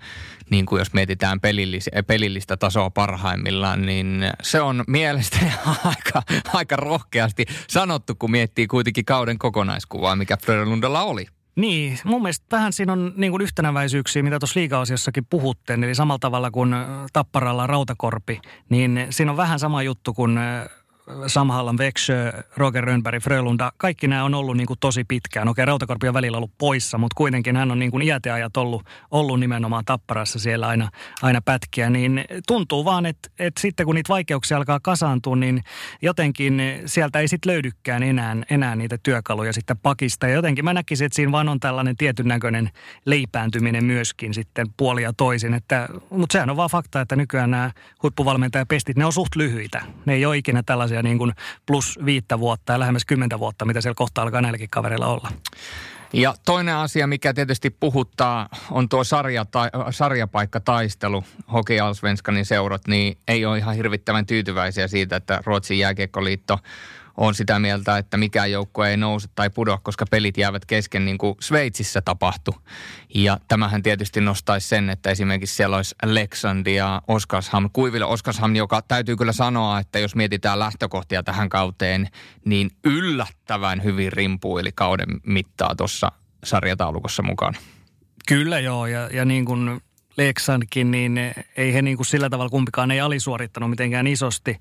Niin 0.51 0.66
kuin 0.66 0.78
jos 0.78 0.93
mietitään 0.93 1.40
pelillis, 1.40 1.90
pelillistä 2.07 2.57
tasoa 2.57 2.90
parhaimmillaan, 2.90 3.86
niin 3.86 4.31
se 4.43 4.61
on 4.61 4.85
mielestäni 4.86 5.52
aika, 5.85 6.23
aika 6.55 6.77
rohkeasti 6.77 7.47
sanottu, 7.69 8.15
kun 8.15 8.31
miettii 8.31 8.66
kuitenkin 8.66 9.05
kauden 9.05 9.39
kokonaiskuvaa, 9.39 10.16
mikä 10.16 10.36
Frölundalla 10.36 11.02
oli. 11.02 11.27
Niin, 11.61 11.99
mun 12.05 12.23
mielestä 12.23 12.47
vähän 12.53 12.73
siinä 12.73 12.93
on 12.93 13.12
niin 13.16 13.31
kuin 13.31 13.43
yhtenäväisyyksiä, 13.43 14.23
mitä 14.23 14.39
tuossa 14.39 14.61
liiga-asiassakin 14.61 15.27
puhuttiin. 15.31 15.85
Eli 15.85 15.95
samalla 15.95 16.19
tavalla 16.19 16.51
kuin 16.51 16.74
Tapparalla 17.12 17.66
Rautakorpi, 17.66 18.41
niin 18.69 19.07
siinä 19.11 19.31
on 19.31 19.37
vähän 19.37 19.59
sama 19.59 19.82
juttu 19.82 20.15
kuin 20.15 20.39
Samhallan, 21.27 21.78
Växjö, 21.78 22.32
Roger 22.57 22.85
Rönnberg, 22.85 23.23
Frölunda, 23.23 23.73
kaikki 23.77 24.09
nämä 24.09 24.24
on 24.24 24.35
ollut 24.35 24.57
niin 24.57 24.66
kuin 24.66 24.78
tosi 24.81 25.05
pitkään. 25.05 25.49
Okei, 25.49 25.65
Rautakorpi 25.65 26.09
on 26.09 26.15
välillä 26.15 26.37
ollut 26.37 26.59
poissa, 26.59 26.99
mutta 26.99 27.15
kuitenkin 27.16 27.57
hän 27.57 27.70
on 27.70 27.78
niin 27.78 27.91
kuin 27.91 28.03
iäteajat 28.03 28.57
ollut, 28.57 28.82
ollut 29.11 29.41
nimenomaan 29.41 29.85
tapparassa 29.85 30.39
siellä 30.39 30.66
aina, 30.66 30.89
aina 31.23 31.41
pätkiä. 31.45 31.91
Niin 31.91 32.24
tuntuu 32.47 32.85
vaan, 32.85 33.07
että, 33.07 33.28
että 33.39 33.61
sitten 33.61 33.87
kun 33.87 33.95
niitä 33.95 34.09
vaikeuksia 34.09 34.57
alkaa 34.57 34.81
kasaantua, 34.81 35.37
niin 35.37 35.62
jotenkin 36.03 36.62
sieltä 36.87 37.19
ei 37.19 37.28
sitten 37.28 37.53
löydykään 37.53 38.03
enää, 38.03 38.37
enää 38.51 38.77
niitä 38.77 38.99
työkaluja 39.03 39.53
sitten 39.53 39.78
pakista. 39.78 40.28
Ja 40.28 40.35
jotenkin 40.35 40.65
mä 40.65 40.73
näkisin, 40.73 41.05
että 41.05 41.16
siinä 41.16 41.32
vaan 41.32 41.49
on 41.49 41.61
tällainen 41.61 41.97
tietyn 41.97 42.28
näköinen 42.28 42.70
leipääntyminen 43.05 43.85
myöskin 43.85 44.35
sitten 44.35 44.66
puoli 44.77 45.03
ja 45.03 45.12
toisin. 45.12 45.55
Että, 45.55 45.89
mutta 46.11 46.32
sehän 46.32 46.51
on 46.51 46.57
vaan 46.57 46.70
fakta, 46.70 47.01
että 47.01 47.16
nykyään 47.16 47.51
nämä 47.51 47.70
huippuvalmentajapestit, 48.03 48.97
ne 48.97 49.05
on 49.05 49.12
suht 49.12 49.37
lyhyitä. 49.37 49.82
Ne 50.07 50.15
ei 50.15 50.27
ole 50.27 50.37
ikinä 50.37 50.62
tällaisia 50.62 50.99
niin 51.02 51.18
kuin 51.18 51.32
plus 51.66 51.98
viittä 52.05 52.39
vuotta 52.39 52.72
ja 52.72 52.78
lähemmäs 52.78 53.05
kymmentä 53.05 53.39
vuotta, 53.39 53.64
mitä 53.64 53.81
siellä 53.81 53.94
kohta 53.94 54.22
alkaa 54.22 54.40
näilläkin 54.40 54.70
kavereilla 54.70 55.06
olla. 55.06 55.31
Ja 56.12 56.35
toinen 56.44 56.74
asia, 56.74 57.06
mikä 57.06 57.35
tietysti 57.35 57.70
puhuttaa, 57.70 58.48
on 58.70 58.89
tuo 58.89 59.05
sarja, 59.05 59.44
ta, 59.44 59.70
sarjapaikkataistelu. 59.90 61.24
Hockey 61.52 61.78
Allsvenskanin 61.78 62.44
seurat, 62.44 62.86
niin 62.86 63.18
ei 63.28 63.44
ole 63.44 63.59
ihan 63.59 63.74
hirvittävän 63.74 64.27
tyytyväisiä 64.27 64.89
siitä, 64.89 65.16
että 65.16 65.40
Ruotsin 65.47 65.78
jääkiekkoliitto 65.78 66.59
on 67.16 67.35
sitä 67.35 67.59
mieltä, 67.59 67.99
että 67.99 68.16
mikään 68.16 68.51
joukko 68.51 68.85
ei 68.85 68.97
nouse 68.97 69.28
tai 69.35 69.51
pudoa, 69.51 69.78
koska 69.82 70.05
pelit 70.11 70.39
jäävät 70.39 70.65
kesken 70.65 71.05
niin 71.05 71.19
kuin 71.19 71.37
Sveitsissä 71.41 72.01
tapahtui. 72.01 72.55
Ja 73.15 73.39
tämähän 73.49 73.82
tietysti 73.82 74.20
nostaisi 74.20 74.69
sen, 74.69 74.91
että 74.91 75.11
esimerkiksi 75.11 75.57
siellä 75.57 75.77
olisi 75.77 75.95
Leksand 76.05 76.66
ja 76.66 77.03
Oskarshamn, 77.09 77.70
Kuiville 77.73 78.07
Oskarshamn, 78.07 78.57
joka 78.57 78.82
täytyy 78.82 79.16
kyllä 79.16 79.32
sanoa, 79.32 79.78
että 79.78 79.99
jos 79.99 80.15
mietitään 80.15 80.59
lähtökohtia 80.59 81.23
tähän 81.23 81.49
kauteen, 81.49 82.09
niin 82.45 82.70
yllättävän 82.85 83.85
hyvin 83.85 84.12
rimpuili 84.12 84.70
kauden 84.74 85.09
mittaa 85.27 85.74
tuossa 85.74 86.12
sarjataulukossa 86.45 87.23
mukana. 87.23 87.59
Kyllä 88.28 88.59
joo, 88.59 88.87
ja, 88.87 89.09
ja 89.12 89.24
niin 89.24 89.45
kuin 89.45 89.81
Leksankin, 90.20 90.90
niin 90.90 91.18
ei 91.56 91.74
he 91.74 91.82
niin 91.82 91.97
kuin 91.97 92.06
sillä 92.06 92.30
tavalla 92.30 92.51
kumpikaan 92.51 92.90
ei 92.90 93.01
alisuorittanut 93.01 93.70
mitenkään 93.70 94.06
isosti. 94.06 94.56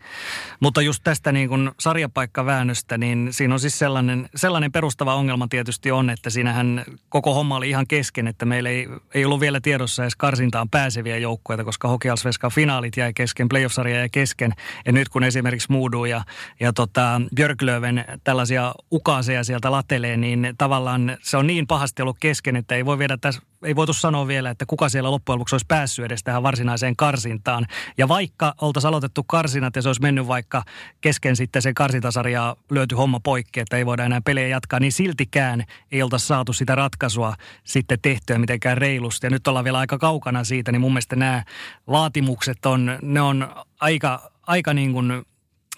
Mutta 0.59 0.81
just 0.81 1.03
tästä 1.03 1.31
niin 1.31 1.49
kuin 1.49 1.71
sarjapaikkaväännöstä, 1.79 2.97
niin 2.97 3.27
siinä 3.31 3.53
on 3.53 3.59
siis 3.59 3.79
sellainen, 3.79 4.29
sellainen 4.35 4.71
perustava 4.71 5.15
ongelma 5.15 5.47
tietysti 5.47 5.91
on, 5.91 6.09
että 6.09 6.29
siinähän 6.29 6.85
koko 7.09 7.33
homma 7.33 7.57
oli 7.57 7.69
ihan 7.69 7.87
kesken, 7.87 8.27
että 8.27 8.45
meillä 8.45 8.69
ei, 8.69 8.87
ei 9.13 9.25
ollut 9.25 9.39
vielä 9.39 9.61
tiedossa 9.61 10.03
edes 10.03 10.15
karsintaan 10.15 10.69
pääseviä 10.69 11.17
joukkueita, 11.17 11.63
koska 11.63 11.87
Hokialsveskan 11.87 12.51
finaalit 12.51 12.97
jäi 12.97 13.13
kesken, 13.13 13.49
playoff-sarja 13.49 13.95
jäi 13.95 14.09
kesken. 14.09 14.53
Ja 14.85 14.91
nyt 14.91 15.09
kun 15.09 15.23
esimerkiksi 15.23 15.71
Moodu 15.71 16.05
ja, 16.05 16.23
ja 16.59 16.73
tota 16.73 17.21
Björklöven 17.35 18.05
tällaisia 18.23 18.73
ukaaseja 18.91 19.43
sieltä 19.43 19.71
latelee, 19.71 20.17
niin 20.17 20.53
tavallaan 20.57 21.17
se 21.21 21.37
on 21.37 21.47
niin 21.47 21.67
pahasti 21.67 22.01
ollut 22.01 22.17
kesken, 22.19 22.55
että 22.55 22.75
ei 22.75 22.85
voi 22.85 22.99
viedä 22.99 23.17
tässä 23.17 23.41
ei 23.63 23.75
voitu 23.75 23.93
sanoa 23.93 24.27
vielä, 24.27 24.49
että 24.49 24.65
kuka 24.65 24.89
siellä 24.89 25.11
loppujen 25.11 25.39
lopuksi 25.39 25.55
olisi 25.55 25.65
päässyt 25.67 26.05
edes 26.05 26.23
tähän 26.23 26.43
varsinaiseen 26.43 26.95
karsintaan. 26.95 27.65
Ja 27.97 28.07
vaikka 28.07 28.53
oltaisiin 28.61 28.89
aloitettu 28.89 29.23
karsinat 29.23 29.75
ja 29.75 29.81
se 29.81 29.89
olisi 29.89 30.01
mennyt 30.01 30.27
vaikka 30.27 30.63
kesken 31.01 31.35
sitten 31.35 31.61
sen 31.61 31.73
karsintasarjaa 31.73 32.55
löyty 32.71 32.95
homma 32.95 33.19
poikki, 33.19 33.59
että 33.59 33.77
ei 33.77 33.85
voida 33.85 34.05
enää 34.05 34.21
pelejä 34.21 34.47
jatkaa, 34.47 34.79
niin 34.79 34.91
siltikään 34.91 35.63
ei 35.91 36.03
oltaisi 36.03 36.27
saatu 36.27 36.53
sitä 36.53 36.75
ratkaisua 36.75 37.35
sitten 37.63 37.99
tehtyä 38.01 38.37
mitenkään 38.37 38.77
reilusti. 38.77 39.25
Ja 39.25 39.31
nyt 39.31 39.47
ollaan 39.47 39.65
vielä 39.65 39.77
aika 39.77 39.97
kaukana 39.97 40.43
siitä, 40.43 40.71
niin 40.71 40.81
mun 40.81 40.91
mielestä 40.91 41.15
nämä 41.15 41.43
vaatimukset 41.87 42.65
on, 42.65 42.99
ne 43.01 43.21
on 43.21 43.47
aika, 43.79 44.31
aika 44.47 44.73
niin 44.73 44.93
kuin 44.93 45.25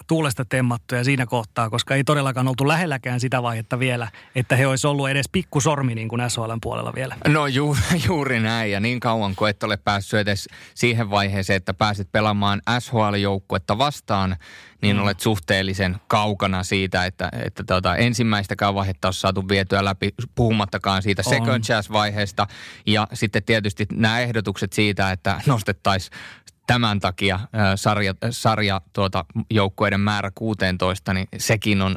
tuulesta 0.07 0.45
temmattuja 0.45 1.03
siinä 1.03 1.25
kohtaa, 1.25 1.69
koska 1.69 1.95
ei 1.95 2.03
todellakaan 2.03 2.47
oltu 2.47 2.67
lähelläkään 2.67 3.19
sitä 3.19 3.43
vaihetta 3.43 3.79
vielä, 3.79 4.07
että 4.35 4.55
he 4.55 4.67
olisi 4.67 4.87
ollut 4.87 5.09
edes 5.09 5.29
pikkusormi 5.31 5.95
niin 5.95 6.07
kuin 6.07 6.29
SHLn 6.29 6.61
puolella 6.61 6.93
vielä. 6.95 7.15
No 7.27 7.47
ju, 7.47 7.77
juuri 8.07 8.39
näin 8.39 8.71
ja 8.71 8.79
niin 8.79 8.99
kauan 8.99 9.35
kuin 9.35 9.49
et 9.49 9.63
ole 9.63 9.77
päässyt 9.77 10.19
edes 10.19 10.47
siihen 10.75 11.09
vaiheeseen, 11.09 11.57
että 11.57 11.73
pääset 11.73 12.11
pelaamaan 12.11 12.61
SHL-joukkuetta 12.79 13.77
vastaan, 13.77 14.35
niin 14.81 14.95
mm. 14.95 15.03
olet 15.03 15.19
suhteellisen 15.19 15.97
kaukana 16.07 16.63
siitä, 16.63 17.05
että, 17.05 17.29
että 17.45 17.63
tuota, 17.63 17.95
ensimmäistäkään 17.95 18.75
vaihetta 18.75 19.07
on 19.07 19.13
saatu 19.13 19.49
vietyä 19.49 19.85
läpi, 19.85 20.09
puhumattakaan 20.35 21.01
siitä 21.01 21.23
second 21.23 21.63
chance-vaiheesta. 21.63 22.47
Ja 22.85 23.07
sitten 23.13 23.43
tietysti 23.43 23.87
nämä 23.91 24.19
ehdotukset 24.19 24.73
siitä, 24.73 25.11
että 25.11 25.41
nostettaisiin 25.47 26.17
tämän 26.67 26.99
takia 26.99 27.39
sarja, 27.75 28.13
sarja 28.29 28.81
tuota, 28.93 29.25
joukkueiden 29.49 29.99
määrä 29.99 30.31
16, 30.35 31.13
niin 31.13 31.27
sekin 31.37 31.81
on 31.81 31.95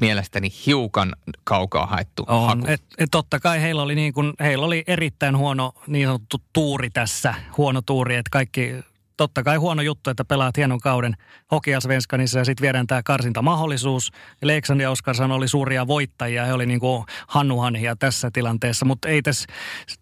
mielestäni 0.00 0.48
hiukan 0.66 1.16
kaukaa 1.44 1.86
haettu 1.86 2.24
on. 2.28 2.46
Haku. 2.46 2.64
Et, 2.66 2.82
et 2.98 3.10
totta 3.10 3.40
kai 3.40 3.62
heillä 3.62 3.82
oli, 3.82 3.94
niin 3.94 4.12
kun, 4.12 4.34
heillä 4.40 4.66
oli 4.66 4.84
erittäin 4.86 5.36
huono 5.36 5.72
niin 5.86 6.06
sanottu 6.06 6.42
tuuri 6.52 6.90
tässä, 6.90 7.34
huono 7.56 7.82
tuuri, 7.82 8.16
että 8.16 8.30
kaikki 8.30 8.74
totta 9.22 9.42
kai 9.42 9.56
huono 9.56 9.82
juttu, 9.82 10.10
että 10.10 10.24
pelaat 10.24 10.56
hienon 10.56 10.80
kauden 10.80 11.16
Hokiasvenskanissa 11.50 12.38
ja 12.38 12.44
sitten 12.44 12.62
viedään 12.62 12.86
tämä 12.86 13.02
karsintamahdollisuus. 13.02 14.12
Leeksan 14.42 14.80
ja 14.80 14.90
Oskarsson 14.90 15.32
oli 15.32 15.48
suuria 15.48 15.86
voittajia, 15.86 16.44
he 16.44 16.52
oli 16.52 16.66
niin 16.66 16.80
kuin 16.80 17.04
hannuhanhia 17.26 17.96
tässä 17.96 18.30
tilanteessa, 18.32 18.84
mutta 18.84 19.08
ei 19.08 19.22
tässä, 19.22 19.46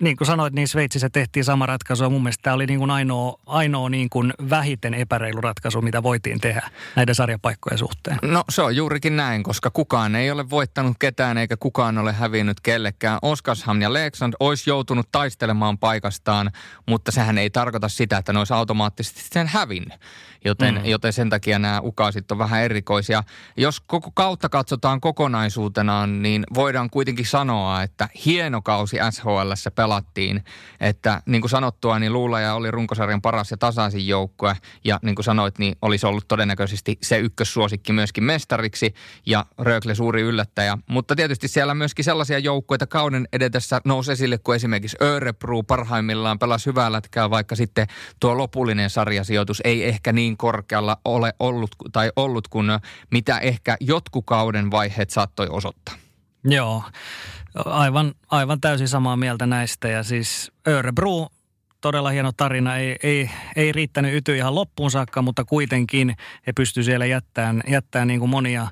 niin 0.03 0.17
kuin 0.17 0.27
sanoit, 0.27 0.55
niin 0.55 0.69
Sveitsissä 0.69 1.11
tehtiin 1.11 1.45
sama 1.45 1.67
ratkaisu 1.67 2.03
ja 2.03 2.11
mun 2.11 2.23
mielestä 2.23 2.43
tämä 2.43 2.55
oli 2.55 2.67
niin 2.67 2.79
kuin 2.79 2.91
ainoa, 2.91 3.35
ainoa 3.47 3.89
niin 3.89 4.11
kuin 4.11 4.33
vähiten 4.51 4.95
epäreilu 4.95 5.41
ratkaisu, 5.41 5.83
mitä 5.83 6.03
voitiin 6.03 6.41
tehdä 6.41 6.71
näiden 6.97 7.15
sarjapaikkojen 7.15 7.79
suhteen. 7.79 8.19
No 8.23 8.45
se 8.49 8.63
on 8.63 8.77
juurikin 8.77 9.17
näin, 9.17 9.43
koska 9.43 9.71
kukaan 9.71 10.15
ei 10.15 10.31
ole 10.31 10.51
voittanut 10.51 10.97
ketään 10.99 11.39
eikä 11.39 11.57
kukaan 11.57 11.99
ole 11.99 12.13
hävinnyt 12.13 12.61
kellekään. 12.61 13.19
Oskarshamn 13.23 13.83
ja 13.83 13.93
Leeksand 13.93 14.35
olisi 14.41 14.71
joutunut 14.71 15.09
taistelemaan 15.13 15.79
paikastaan, 15.79 16.51
mutta 16.89 17.13
sehän 17.13 17.39
ei 17.39 17.51
tarkoita 17.51 17.89
sitä, 17.89 18.19
että 18.19 18.33
ne 18.33 18.39
olisi 18.39 18.55
automaattisesti 18.55 19.10
automaattisesti 19.11 19.35
sen 19.35 19.47
hävinnyt. 19.47 20.01
Joten, 20.45 20.74
mm. 20.74 20.85
joten 20.85 21.12
sen 21.12 21.31
takia 21.31 21.59
nämä 21.59 21.81
ukaasit 21.81 22.32
on 22.32 22.39
vähän 22.39 22.62
erikoisia. 22.62 23.23
Jos 23.57 23.81
koko 23.81 24.11
kautta 24.15 24.49
katsotaan 24.49 25.01
kokonaisuutenaan, 25.01 26.23
niin 26.23 26.45
voidaan 26.55 26.91
kuitenkin 26.91 27.27
sanoa, 27.27 27.82
että 27.82 28.09
hieno 28.24 28.62
kausi 28.62 28.97
SHL 29.11 29.53
pelattiin. 29.74 30.45
Että 30.81 31.23
niin 31.27 31.41
kuin 31.41 31.51
sanottua, 31.51 31.99
niin 31.99 32.12
Luulaja 32.12 32.55
oli 32.55 32.70
runkosarjan 32.70 33.23
paras 33.23 33.51
ja 33.51 33.57
tasaisin 33.57 34.07
joukkue. 34.07 34.57
Ja 34.85 34.99
niin 35.03 35.15
kuin 35.15 35.24
sanoit, 35.24 35.59
niin 35.59 35.77
olisi 35.82 36.07
ollut 36.07 36.28
todennäköisesti 36.28 36.99
se 37.03 37.19
ykkössuosikki 37.19 37.93
myöskin 37.93 38.24
mestariksi 38.24 38.95
ja 39.27 39.47
Rögle 39.59 39.95
suuri 39.95 40.23
yllättäjä. 40.23 40.78
Mutta 40.87 41.16
tietysti 41.16 41.49
siellä 41.49 41.74
myöskin 41.74 42.05
sellaisia 42.05 42.39
joukkueita 42.39 42.87
kauden 42.87 43.28
edetessä 43.32 43.81
nousi 43.85 44.12
esille, 44.12 44.39
kuin 44.39 44.57
esimerkiksi 44.57 44.97
Örebro 45.03 45.62
parhaimmillaan 45.62 46.39
pelasi 46.39 46.66
hyvää 46.66 46.93
lätkää, 46.93 47.31
vaikka 47.31 47.57
sitten 47.57 47.87
tuo 48.20 48.39
lopullinen 48.39 48.90
sarjasijoitus 48.91 49.61
ei 49.65 49.85
ehkä 49.85 50.12
niin 50.12 50.37
korkealla 50.37 50.97
ole 51.05 51.35
ollut 51.39 51.71
tai 51.93 52.11
ollut 52.17 52.49
kuin 52.49 52.67
mitä 53.11 53.39
ehkä 53.39 53.77
jotkut 53.81 54.25
kauden 54.27 54.71
vaiheet 54.71 55.11
saattoi 55.11 55.47
osoittaa. 55.51 55.95
Joo, 56.45 56.83
aivan, 57.65 58.15
aivan 58.31 58.61
täysin 58.61 58.89
samaa 58.89 59.17
mieltä 59.17 59.47
näistä 59.47 59.89
ja 59.89 60.03
siis 60.03 60.53
Örebro 60.69 61.27
todella 61.81 62.11
hieno 62.11 62.33
tarina. 62.37 62.77
Ei, 62.77 62.97
ei, 63.03 63.31
ei 63.57 63.73
riittänyt 63.73 64.15
yty 64.15 64.37
ihan 64.37 64.55
loppuun 64.55 64.91
saakka, 64.91 65.23
mutta 65.23 65.45
kuitenkin 65.45 66.17
he 66.47 66.53
pystyivät 66.53 66.85
siellä 66.85 67.07
jättämään, 67.07 67.62
jättämään 67.69 68.09
niin 68.09 68.21
kuin 68.21 68.31
monia 68.31 68.67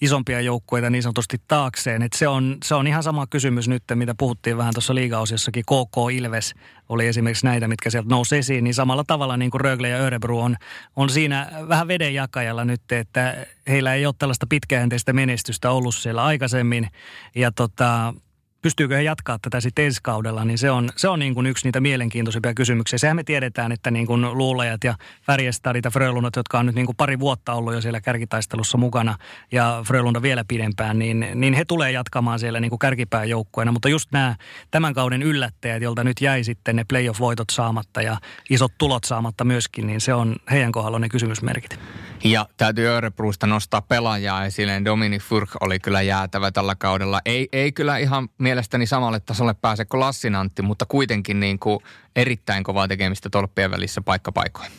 isompia 0.00 0.40
joukkueita 0.40 0.90
niin 0.90 1.02
sanotusti 1.02 1.40
taakseen. 1.48 2.02
Et 2.02 2.12
se, 2.12 2.28
on, 2.28 2.56
se 2.64 2.74
on 2.74 2.86
ihan 2.86 3.02
sama 3.02 3.26
kysymys 3.26 3.68
nyt, 3.68 3.82
mitä 3.94 4.14
puhuttiin 4.18 4.56
vähän 4.56 4.74
tuossa 4.74 4.94
liigaosiossakin. 4.94 5.64
KK 5.64 5.96
Ilves 6.12 6.54
oli 6.88 7.06
esimerkiksi 7.06 7.46
näitä, 7.46 7.68
mitkä 7.68 7.90
sieltä 7.90 8.08
nousi 8.08 8.36
esiin. 8.36 8.64
Niin 8.64 8.74
samalla 8.74 9.04
tavalla 9.06 9.36
niin 9.36 9.50
kuin 9.50 9.60
Rögle 9.60 9.88
ja 9.88 9.98
Örebro 9.98 10.40
on, 10.40 10.56
on 10.96 11.10
siinä 11.10 11.50
vähän 11.68 11.88
vedenjakajalla 11.88 12.64
nyt, 12.64 12.92
että 12.92 13.46
heillä 13.68 13.94
ei 13.94 14.06
ole 14.06 14.14
tällaista 14.18 14.46
pitkäjänteistä 14.48 15.12
menestystä 15.12 15.70
ollut 15.70 15.94
siellä 15.94 16.24
aikaisemmin. 16.24 16.88
Ja 17.34 17.52
tota, 17.52 18.14
pystyykö 18.62 18.96
he 18.96 19.02
jatkaa 19.02 19.38
tätä 19.42 19.60
sitten 19.60 19.84
ensi 19.84 20.00
kaudella, 20.02 20.44
niin 20.44 20.58
se 20.58 20.70
on, 20.70 20.88
se 20.96 21.08
on 21.08 21.18
niin 21.18 21.34
kuin 21.34 21.46
yksi 21.46 21.66
niitä 21.66 21.80
mielenkiintoisimpia 21.80 22.54
kysymyksiä. 22.54 22.98
Sehän 22.98 23.16
me 23.16 23.24
tiedetään, 23.24 23.72
että 23.72 23.90
niin 23.90 24.06
kuin 24.06 24.38
Luulajat 24.38 24.84
ja 24.84 24.94
Färjestadit 25.22 25.84
ja 25.84 25.90
Frölunat, 25.90 26.36
jotka 26.36 26.58
on 26.58 26.66
nyt 26.66 26.74
niin 26.74 26.86
kuin 26.86 26.96
pari 26.96 27.20
vuotta 27.20 27.52
ollut 27.52 27.74
jo 27.74 27.80
siellä 27.80 28.00
kärkitaistelussa 28.00 28.78
mukana 28.78 29.18
ja 29.52 29.82
Frölunda 29.86 30.22
vielä 30.22 30.44
pidempään, 30.48 30.98
niin, 30.98 31.26
niin 31.34 31.54
he 31.54 31.64
tulee 31.64 31.92
jatkamaan 31.92 32.38
siellä 32.38 32.60
niin 32.60 32.70
kuin 32.70 32.78
kärkipääjoukkueena. 32.78 33.72
Mutta 33.72 33.88
just 33.88 34.12
nämä 34.12 34.36
tämän 34.70 34.94
kauden 34.94 35.22
yllättäjät, 35.22 35.82
joilta 35.82 36.04
nyt 36.04 36.20
jäi 36.20 36.44
sitten 36.44 36.76
ne 36.76 36.84
playoff-voitot 36.84 37.50
saamatta 37.52 38.02
ja 38.02 38.16
isot 38.50 38.72
tulot 38.78 39.04
saamatta 39.04 39.44
myöskin, 39.44 39.86
niin 39.86 40.00
se 40.00 40.14
on 40.14 40.36
heidän 40.50 40.72
kohdalla 40.72 40.98
ne 40.98 41.08
kysymysmerkit. 41.08 41.78
Ja 42.24 42.48
täytyy 42.56 42.88
Örebrusta 42.88 43.46
nostaa 43.46 43.82
pelaajaa 43.82 44.44
esille. 44.44 44.82
Dominic 44.84 45.22
Furk 45.22 45.50
oli 45.60 45.78
kyllä 45.78 46.02
jäätävä 46.02 46.52
tällä 46.52 46.74
kaudella. 46.74 47.20
Ei, 47.24 47.48
ei 47.52 47.72
kyllä 47.72 47.98
ihan 47.98 48.28
mielestäni 48.38 48.86
samalle 48.86 49.20
tasolle 49.20 49.54
pääse 49.54 49.84
kuin 49.84 50.00
Lassinantti, 50.00 50.62
mutta 50.62 50.86
kuitenkin 50.86 51.40
niin 51.40 51.58
kuin 51.58 51.78
erittäin 52.16 52.64
kovaa 52.64 52.88
tekemistä 52.88 53.30
tolppien 53.30 53.70
välissä 53.70 54.00
paikkapaikoin. 54.00 54.70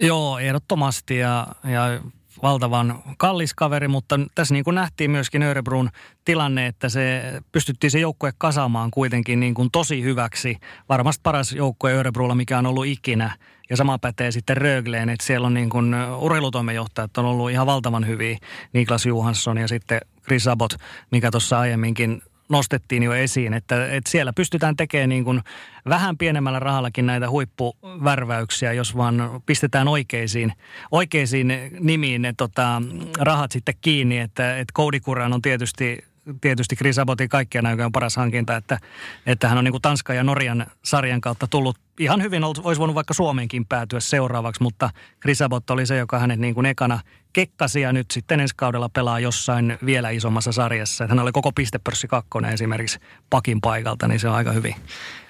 Joo, 0.00 0.38
ehdottomasti 0.38 1.18
ja, 1.18 1.46
ja 1.64 2.00
valtavan 2.42 3.02
kallis 3.18 3.54
kaveri, 3.54 3.88
mutta 3.88 4.20
tässä 4.34 4.54
niin 4.54 4.64
kuin 4.64 4.74
nähtiin 4.74 5.10
myöskin 5.10 5.42
Örebrun 5.42 5.90
tilanne, 6.24 6.66
että 6.66 6.88
se 6.88 7.22
pystyttiin 7.52 7.90
se 7.90 7.98
joukkue 7.98 8.32
kasaamaan 8.38 8.90
kuitenkin 8.90 9.40
niin 9.40 9.54
kuin 9.54 9.70
tosi 9.70 10.02
hyväksi. 10.02 10.56
Varmasti 10.88 11.20
paras 11.22 11.52
joukkue 11.52 11.92
Örebrulla, 11.92 12.34
mikä 12.34 12.58
on 12.58 12.66
ollut 12.66 12.86
ikinä. 12.86 13.36
Ja 13.70 13.76
sama 13.76 13.98
pätee 13.98 14.30
sitten 14.30 14.56
Rögleen, 14.56 15.08
että 15.08 15.26
siellä 15.26 15.46
on 15.46 15.54
niin 15.54 15.70
kuin 15.70 15.94
urheilutoimenjohtajat 16.18 17.18
on 17.18 17.24
ollut 17.24 17.50
ihan 17.50 17.66
valtavan 17.66 18.06
hyviä. 18.06 18.38
Niklas 18.72 19.06
Johansson 19.06 19.58
ja 19.58 19.68
sitten 19.68 20.00
Chris 20.24 20.48
Abbott, 20.48 20.74
mikä 21.10 21.30
tuossa 21.30 21.58
aiemminkin 21.58 22.22
nostettiin 22.48 23.02
jo 23.02 23.12
esiin, 23.12 23.54
että, 23.54 23.90
että 23.90 24.10
siellä 24.10 24.32
pystytään 24.32 24.76
tekemään 24.76 25.08
niin 25.08 25.24
kuin 25.24 25.40
vähän 25.88 26.18
pienemmällä 26.18 26.58
rahallakin 26.58 27.06
näitä 27.06 27.30
huippuvärväyksiä, 27.30 28.72
jos 28.72 28.96
vaan 28.96 29.42
pistetään 29.46 29.88
oikeisiin, 29.88 30.52
oikeisiin 30.90 31.52
nimiin 31.80 32.22
ne 32.22 32.34
tota, 32.36 32.82
rahat 33.18 33.52
sitten 33.52 33.74
kiinni, 33.80 34.18
että, 34.18 34.58
että 34.58 34.72
Cody 34.72 34.98
on 35.34 35.42
tietysti 35.42 36.04
tietysti 36.40 36.76
Chris 36.76 36.98
Abbotin 36.98 37.28
kaikkien 37.28 37.66
aikojen 37.66 37.92
paras 37.92 38.16
hankinta, 38.16 38.56
että, 38.56 38.78
että 39.26 39.48
hän 39.48 39.58
on 39.58 39.64
niin 39.64 39.72
kuin 39.72 40.14
ja 40.16 40.24
Norjan 40.24 40.66
sarjan 40.84 41.20
kautta 41.20 41.46
tullut. 41.46 41.78
Ihan 41.98 42.22
hyvin, 42.22 42.44
olisi 42.44 42.78
voinut 42.78 42.94
vaikka 42.94 43.14
Suomeenkin 43.14 43.66
päätyä 43.66 44.00
seuraavaksi, 44.00 44.62
mutta 44.62 44.90
Chris 45.22 45.42
Abbott 45.42 45.70
oli 45.70 45.86
se, 45.86 45.96
joka 45.96 46.18
hänet 46.18 46.40
niin 46.40 46.54
kuin 46.54 46.66
ekana 46.66 47.00
kekkasi 47.36 47.80
ja 47.80 47.92
nyt 47.92 48.10
sitten 48.10 48.40
ensi 48.40 48.54
kaudella 48.56 48.88
pelaa 48.88 49.20
jossain 49.20 49.78
vielä 49.86 50.10
isommassa 50.10 50.52
sarjassa. 50.52 51.06
Hän 51.06 51.18
oli 51.18 51.32
koko 51.32 51.52
pistepörssi 51.52 52.08
kakkonen 52.08 52.52
esimerkiksi 52.52 52.98
pakin 53.30 53.60
paikalta, 53.60 54.08
niin 54.08 54.20
se 54.20 54.28
on 54.28 54.34
aika 54.34 54.52
hyvin. 54.52 54.74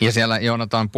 Ja 0.00 0.12
siellä 0.12 0.38
Joonatan 0.38 0.90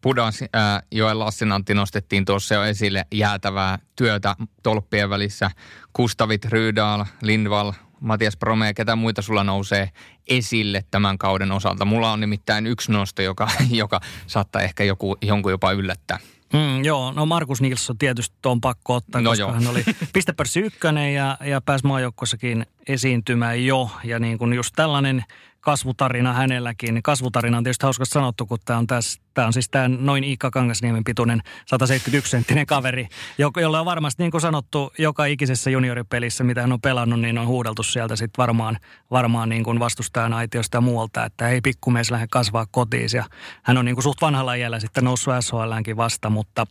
Pudas, 0.00 0.44
ää, 0.52 0.82
Joel 0.90 1.18
Lassinantti 1.18 1.74
nostettiin 1.74 2.24
tuossa 2.24 2.54
jo 2.54 2.64
esille 2.64 3.06
jäätävää 3.12 3.78
työtä 3.96 4.36
tolppien 4.62 5.10
välissä. 5.10 5.50
Kustavit, 5.92 6.44
Rydal, 6.44 7.04
Lindvall, 7.22 7.72
Matias 8.00 8.36
Prome 8.36 8.74
ketä 8.74 8.96
muita 8.96 9.22
sulla 9.22 9.44
nousee 9.44 9.90
esille 10.28 10.84
tämän 10.90 11.18
kauden 11.18 11.52
osalta? 11.52 11.84
Mulla 11.84 12.12
on 12.12 12.20
nimittäin 12.20 12.66
yksi 12.66 12.92
nosto, 12.92 13.22
joka, 13.22 13.48
joka 13.70 14.00
saattaa 14.26 14.62
ehkä 14.62 14.84
joku, 14.84 15.16
jonkun 15.22 15.52
jopa 15.52 15.72
yllättää. 15.72 16.18
Mm, 16.54 16.84
joo, 16.84 17.12
no 17.12 17.26
Markus 17.26 17.60
Nilsson 17.60 17.98
tietysti 17.98 18.36
on 18.46 18.60
pakko 18.60 18.94
ottaa, 18.94 19.20
no 19.20 19.30
koska 19.30 19.42
joo. 19.42 19.52
hän 19.52 19.66
oli 19.66 19.84
pistepörssi 20.12 20.60
ykkönen 20.60 21.14
ja, 21.14 21.36
ja 21.44 21.60
pääsi 21.60 21.86
maajoukkueessakin 21.86 22.66
esiintymään 22.88 23.66
jo. 23.66 23.90
Ja 24.04 24.18
niin 24.18 24.38
kuin 24.38 24.52
just 24.52 24.72
tällainen 24.76 25.24
kasvutarina 25.64 26.32
hänelläkin. 26.32 27.02
Kasvutarina 27.02 27.58
on 27.58 27.64
tietysti 27.64 27.86
hauska 27.86 28.04
sanottu, 28.04 28.46
kun 28.46 28.58
tämä 28.64 28.78
on, 28.78 28.86
tässä, 28.86 29.20
tämä 29.34 29.46
on 29.46 29.52
siis 29.52 29.68
tämä 29.68 29.88
noin 29.88 30.24
Iikka 30.24 30.50
Kangasniemen 30.50 31.04
pituinen 31.04 31.42
171-senttinen 31.46 32.66
kaveri, 32.66 33.08
jolla 33.38 33.80
on 33.80 33.86
varmasti 33.86 34.22
niin 34.22 34.30
kuin 34.30 34.40
sanottu 34.40 34.92
joka 34.98 35.24
ikisessä 35.24 35.70
junioripelissä, 35.70 36.44
mitä 36.44 36.60
hän 36.60 36.72
on 36.72 36.80
pelannut, 36.80 37.20
niin 37.20 37.38
on 37.38 37.46
huudeltu 37.46 37.82
sieltä 37.82 38.16
sitten 38.16 38.42
varmaan, 38.42 38.78
varmaan 39.10 39.48
niin 39.48 39.64
kuin 39.64 39.78
vastustajan 39.78 40.32
aitiosta 40.32 40.76
ja 40.76 40.80
muualta, 40.80 41.24
että 41.24 41.48
ei 41.48 41.60
pikkumies 41.60 42.10
lähde 42.10 42.26
kasvaa 42.30 42.66
kotiin. 42.70 43.08
Ja 43.14 43.24
hän 43.62 43.78
on 43.78 43.84
niin 43.84 43.96
kuin 43.96 44.02
suht 44.02 44.22
vanhalla 44.22 44.54
iällä 44.54 44.80
sitten 44.80 45.04
noussut 45.04 45.34
SHLäänkin 45.40 45.96
vasta, 45.96 46.30
mutta 46.30 46.66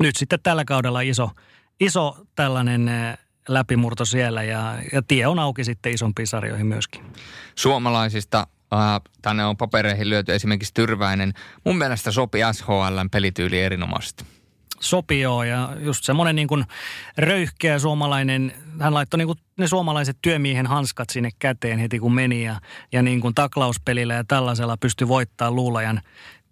nyt 0.00 0.16
sitten 0.16 0.38
tällä 0.42 0.64
kaudella 0.64 1.00
iso, 1.00 1.30
iso 1.80 2.16
tällainen 2.34 2.90
läpimurto 3.48 4.04
siellä 4.04 4.42
ja, 4.42 4.74
ja 4.92 5.02
tie 5.08 5.26
on 5.26 5.38
auki 5.38 5.64
sitten 5.64 5.92
isompiin 5.92 6.26
sarjoihin 6.26 6.66
myöskin. 6.66 7.04
Suomalaisista 7.54 8.46
äh, 8.72 8.78
tänne 9.22 9.44
on 9.44 9.56
papereihin 9.56 10.10
lyöty 10.10 10.34
esimerkiksi 10.34 10.74
Tyrväinen. 10.74 11.32
Mun 11.64 11.78
mielestä 11.78 12.12
sopi 12.12 12.38
SHLn 12.52 13.08
pelityyli 13.12 13.60
erinomaisesti. 13.60 14.24
Sopii 14.80 15.20
joo 15.20 15.44
ja 15.44 15.68
just 15.78 16.04
semmoinen 16.04 16.36
niin 16.36 16.48
kuin 16.48 16.64
röyhkeä 17.16 17.78
suomalainen, 17.78 18.52
hän 18.80 18.94
laittoi 18.94 19.18
niin 19.18 19.26
kuin 19.26 19.38
ne 19.56 19.66
suomalaiset 19.66 20.18
työmiehen 20.22 20.66
hanskat 20.66 21.10
sinne 21.10 21.30
käteen 21.38 21.78
heti 21.78 21.98
kun 21.98 22.14
meni 22.14 22.44
ja, 22.44 22.60
ja 22.92 23.02
niin 23.02 23.20
kuin 23.20 23.34
taklauspelillä 23.34 24.14
ja 24.14 24.24
tällaisella 24.24 24.76
pystyi 24.76 25.08
voittaa 25.08 25.50
luulajan 25.50 26.00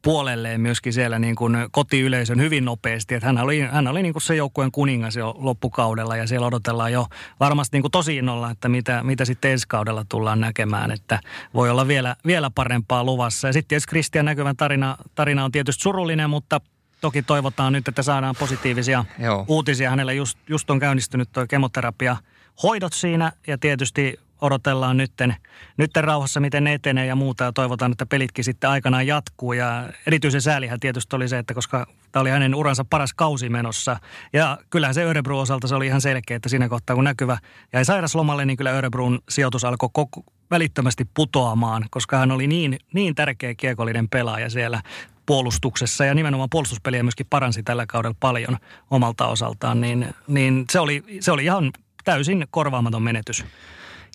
puolelleen 0.07 0.61
myöskin 0.61 0.93
siellä 0.93 1.19
niin 1.19 1.37
kuin 1.37 1.57
kotiyleisön 1.71 2.41
hyvin 2.41 2.65
nopeasti. 2.65 3.15
Että 3.15 3.27
hän 3.27 3.39
oli, 3.39 3.61
hän 3.61 3.89
oli 3.89 4.03
niin 4.03 4.13
kuin 4.13 4.23
se 4.23 4.37
joukkueen 4.37 4.73
kuningas 4.73 5.17
jo 5.17 5.35
loppukaudella 5.39 6.17
ja 6.17 6.27
siellä 6.27 6.47
odotellaan 6.47 6.93
jo 6.93 7.07
varmasti 7.41 7.77
niin 7.77 7.83
kuin 7.83 7.93
tosi 7.93 8.17
innolla, 8.17 8.51
että 8.51 8.69
mitä, 8.69 9.03
mitä 9.03 9.25
sitten 9.25 9.51
ensi 9.51 9.69
kaudella 9.69 10.05
tullaan 10.09 10.41
näkemään. 10.41 10.91
Että 10.91 11.21
voi 11.55 11.71
olla 11.71 11.89
vielä, 11.89 12.17
vielä 12.27 12.51
parempaa 12.55 13.05
luvassa. 13.05 13.49
Ja 13.49 13.53
sitten 13.53 13.69
tietysti 13.69 13.91
Kristian 13.91 14.25
näkyvän 14.25 14.57
tarina, 14.57 14.97
tarina 15.15 15.45
on 15.45 15.53
tietysti 15.53 15.83
surullinen, 15.83 16.31
mutta 16.31 16.61
toki 17.01 17.23
toivotaan 17.23 17.73
nyt, 17.73 17.89
että 17.89 18.03
saadaan 18.03 18.35
positiivisia 18.39 19.05
Joo. 19.19 19.45
uutisia. 19.49 19.91
Hänellä 19.91 20.13
just, 20.13 20.39
just 20.49 20.71
on 20.71 20.79
käynnistynyt 20.79 21.29
tuo 21.33 21.47
kemoterapia 21.47 22.17
hoidot 22.63 22.93
siinä 22.93 23.33
ja 23.47 23.59
tietysti 23.59 24.21
odotellaan 24.41 24.97
nytten, 24.97 25.37
nytten 25.77 26.05
rauhassa, 26.05 26.41
miten 26.41 26.65
ne 26.65 26.75
etenee 26.75 27.07
ja 27.07 27.17
muuta. 27.17 27.45
Ja 27.45 27.53
toivotaan, 27.53 27.93
että 27.93 28.07
pelitkin 28.07 28.45
sitten 28.45 28.71
aikanaan 28.71 29.07
jatkuu. 29.07 29.53
Ja 29.53 29.89
erityisen 30.07 30.43
säälihän 30.43 30.81
tietysti 30.81 31.17
oli 31.17 31.29
se, 31.29 31.39
että 31.39 31.55
koska 31.55 31.87
tämä 32.13 32.21
oli 32.21 32.31
hänen 32.31 32.55
uransa 32.55 32.85
paras 32.91 33.15
kausi 33.15 33.49
menossa. 33.49 33.97
Ja 34.33 34.59
kyllähän 34.71 34.95
se 34.95 35.05
Örebro 35.05 35.41
osalta 35.41 35.69
se 35.69 35.75
oli 35.75 35.87
ihan 35.87 36.01
selkeä, 36.01 36.37
että 36.37 36.49
siinä 36.49 36.69
kohtaa 36.69 36.97
kun 36.97 37.05
näkyvä 37.05 37.39
jäi 37.73 37.85
sairaslomalle, 37.85 38.45
niin 38.45 38.57
kyllä 38.57 38.71
Örebrun 38.71 39.19
sijoitus 39.29 39.65
alkoi 39.65 39.89
koko, 39.93 40.23
välittömästi 40.51 41.05
putoamaan, 41.15 41.85
koska 41.91 42.17
hän 42.17 42.31
oli 42.31 42.47
niin, 42.47 42.79
niin 42.95 43.15
tärkeä 43.15 43.55
kiekollinen 43.55 44.09
pelaaja 44.09 44.51
siellä 44.51 44.83
puolustuksessa 45.27 46.05
ja 46.05 46.15
nimenomaan 46.15 46.51
puolustuspeliä 46.51 47.03
myöskin 47.03 47.27
paransi 47.31 47.63
tällä 47.63 47.85
kaudella 47.89 48.17
paljon 48.21 48.57
omalta 48.91 49.27
osaltaan, 49.27 49.81
niin, 49.81 50.15
niin 50.27 50.65
se, 50.71 50.81
oli, 50.81 51.05
se 51.21 51.33
oli 51.33 51.45
ihan 51.45 51.71
täysin 52.05 52.47
korvaamaton 52.51 53.03
menetys. 53.03 53.45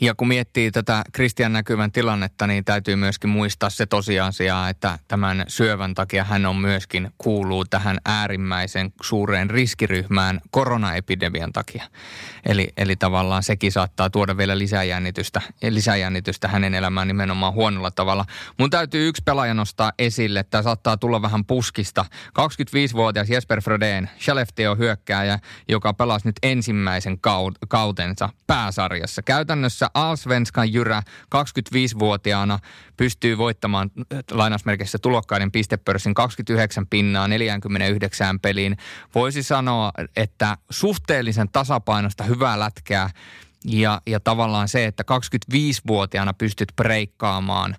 Ja 0.03 0.15
kun 0.15 0.27
miettii 0.27 0.71
tätä 0.71 1.03
Kristian 1.11 1.53
näkyvän 1.53 1.91
tilannetta, 1.91 2.47
niin 2.47 2.65
täytyy 2.65 2.95
myöskin 2.95 3.29
muistaa 3.29 3.69
se 3.69 3.85
tosiasia, 3.85 4.69
että 4.69 4.99
tämän 5.07 5.43
syövän 5.47 5.93
takia 5.93 6.23
hän 6.23 6.45
on 6.45 6.55
myöskin 6.55 7.11
kuuluu 7.17 7.65
tähän 7.65 7.97
äärimmäisen 8.05 8.93
suureen 9.01 9.49
riskiryhmään 9.49 10.41
koronaepidemian 10.51 11.53
takia. 11.53 11.83
Eli, 12.45 12.69
eli 12.77 12.95
tavallaan 12.95 13.43
sekin 13.43 13.71
saattaa 13.71 14.09
tuoda 14.09 14.37
vielä 14.37 14.57
lisäjännitystä, 14.57 15.41
lisäjännitystä 15.69 16.47
hänen 16.47 16.73
elämään 16.73 17.07
nimenomaan 17.07 17.53
huonolla 17.53 17.91
tavalla. 17.91 18.25
Mun 18.59 18.69
täytyy 18.69 19.07
yksi 19.07 19.23
pelaaja 19.25 19.53
nostaa 19.53 19.91
esille, 19.99 20.39
että 20.39 20.61
saattaa 20.61 20.97
tulla 20.97 21.21
vähän 21.21 21.45
puskista. 21.45 22.05
25-vuotias 22.27 23.29
Jesper 23.29 23.61
Frodén, 23.61 24.07
Skellefteå 24.19 24.75
hyökkääjä, 24.75 25.39
joka 25.67 25.93
pelasi 25.93 26.27
nyt 26.27 26.35
ensimmäisen 26.43 27.17
kautensa 27.67 28.29
pääsarjassa. 28.47 29.21
Käytännössä 29.21 29.90
Alsvenskan 29.93 30.73
Jyrä 30.73 31.03
25-vuotiaana 31.35 32.59
pystyy 32.97 33.37
voittamaan 33.37 33.91
äh, 33.99 34.19
lainausmerkeissä 34.31 34.97
tulokkaiden 35.01 35.51
pistepörssin 35.51 36.13
29 36.13 36.87
pinnaa 36.87 37.27
49 37.27 38.39
peliin. 38.39 38.77
Voisi 39.15 39.43
sanoa, 39.43 39.91
että 40.15 40.57
suhteellisen 40.69 41.49
tasapainosta 41.51 42.23
hyvää 42.23 42.59
lätkää 42.59 43.09
ja, 43.65 44.01
ja 44.07 44.19
tavallaan 44.19 44.67
se, 44.67 44.85
että 44.85 45.03
25-vuotiaana 45.53 46.33
pystyt 46.33 46.73
breikkaamaan 46.75 47.75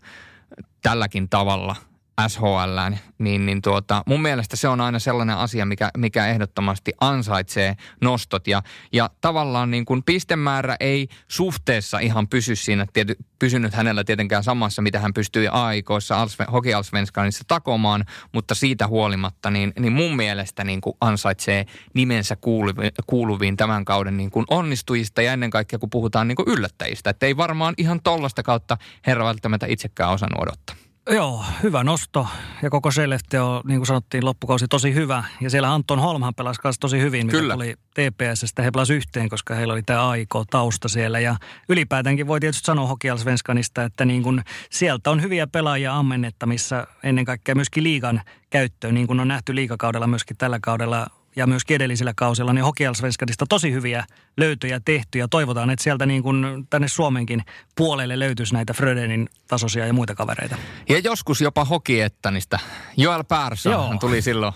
tälläkin 0.83 1.29
tavalla– 1.29 1.77
SHL, 2.29 2.95
niin, 3.19 3.47
niin 3.47 3.63
tuota, 3.63 4.03
mun 4.07 4.23
mielestä 4.23 4.57
se 4.57 4.69
on 4.69 4.81
aina 4.81 4.99
sellainen 4.99 5.37
asia, 5.37 5.67
mikä, 5.67 5.91
mikä 5.97 6.27
ehdottomasti 6.27 6.93
ansaitsee 7.01 7.77
nostot. 8.01 8.47
Ja, 8.47 8.63
ja 8.93 9.11
tavallaan 9.21 9.71
niin 9.71 9.85
kuin 9.85 10.03
pistemäärä 10.03 10.77
ei 10.81 11.09
suhteessa 11.29 11.99
ihan 11.99 12.29
pysy 12.29 12.57
siinä, 12.57 12.87
tiety, 12.93 13.17
pysynyt 13.39 13.75
hänellä 13.75 14.05
tietenkään 14.05 14.45
samassa, 14.45 14.83
mitä 14.83 14.99
hän 14.99 15.15
pystyi 15.15 15.49
aikoissa 15.49 16.27
Hockey 16.53 16.73
Allsvenskanissa 16.73 17.45
takomaan, 17.49 18.05
mutta 18.33 18.55
siitä 18.55 18.87
huolimatta, 18.87 19.51
niin, 19.51 19.73
niin 19.79 19.93
mun 19.93 20.17
mielestä 20.17 20.65
niin 20.65 20.81
kuin 20.81 20.97
ansaitsee 21.01 21.67
nimensä 21.95 22.37
kuuluviin, 22.37 22.93
kuuluviin 23.07 23.57
tämän 23.57 23.85
kauden 23.85 24.17
niin 24.17 24.31
kuin 24.31 24.47
onnistujista 24.51 25.23
ja 25.23 25.33
ennen 25.33 25.51
kaikkea, 25.51 25.79
kun 25.79 25.91
puhutaan 25.91 26.29
niin 26.29 26.37
kuin 26.37 26.49
yllättäjistä. 26.49 27.11
Että 27.11 27.27
ei 27.27 27.37
varmaan 27.37 27.75
ihan 27.79 28.01
tollasta 28.03 28.43
kautta 28.43 28.77
herra 29.07 29.25
välttämättä 29.25 29.67
itsekään 29.67 30.11
osannut 30.11 30.43
odottaa. 30.43 30.92
Joo, 31.11 31.45
hyvä 31.63 31.85
nosto. 31.85 32.27
Ja 32.63 32.71
koko 32.71 32.91
Selefte 32.91 33.41
on, 33.41 33.63
niin 33.65 33.79
kuin 33.79 33.87
sanottiin, 33.87 34.25
loppukausi 34.25 34.69
tosi 34.69 34.95
hyvä. 34.95 35.25
Ja 35.41 35.51
siellä 35.51 35.75
Anton 35.75 35.99
Holmhan 35.99 36.35
pelasi 36.35 36.61
kanssa 36.61 36.81
tosi 36.81 37.01
hyvin, 37.01 37.27
mitä 37.27 37.39
Kyllä. 37.39 37.55
tuli 37.55 37.75
TPSstä. 37.95 38.63
He 38.63 38.71
pelasivat 38.71 38.97
yhteen, 38.97 39.29
koska 39.29 39.55
heillä 39.55 39.73
oli 39.73 39.83
tämä 39.83 40.09
aiko 40.09 40.45
tausta 40.51 40.89
siellä. 40.89 41.21
Ja 41.21 41.37
ylipäätänkin 41.69 42.27
voi 42.27 42.41
tietysti 42.41 42.67
sanoa 42.67 42.87
Hokialsvenskanista, 42.87 43.85
että 43.85 44.05
niin 44.05 44.23
kuin 44.23 44.43
sieltä 44.71 45.11
on 45.11 45.23
hyviä 45.23 45.47
pelaajia 45.47 45.97
ammennetta, 45.97 46.47
missä 46.47 46.87
ennen 47.03 47.25
kaikkea 47.25 47.55
myöskin 47.55 47.85
liigan 47.85 48.23
käyttöön, 48.51 48.95
niin 48.95 49.07
kuin 49.07 49.21
on 49.21 49.29
nähty 49.29 49.55
liikakaudella 49.55 50.07
myöskin 50.07 50.37
tällä 50.37 50.59
kaudella 50.63 51.07
ja 51.37 51.47
myös 51.47 51.63
edellisillä 51.71 52.13
kausilla, 52.17 52.53
niin 52.53 52.65
Hokialsvenskadista 52.65 53.47
tosi 53.49 53.73
hyviä 53.73 54.05
löytöjä 54.37 54.81
tehty 54.85 55.19
ja 55.19 55.29
toivotaan, 55.29 55.71
että 55.71 55.83
sieltä 55.83 56.07
niin 56.07 56.23
kuin 56.23 56.67
tänne 56.71 56.89
Suomenkin 56.89 57.45
puolelle 57.77 58.19
löytyisi 58.19 58.55
näitä 58.55 58.75
Frödenin 58.75 59.29
tasoisia 59.49 59.87
ja 59.87 59.93
muita 59.93 60.15
kavereita. 60.15 60.57
Ja 60.89 60.99
joskus 60.99 61.41
jopa 61.41 61.65
Hokiettanista. 61.65 62.59
Joel 62.97 63.25
Persson 63.25 63.99
tuli 63.99 64.23
silloin 64.23 64.55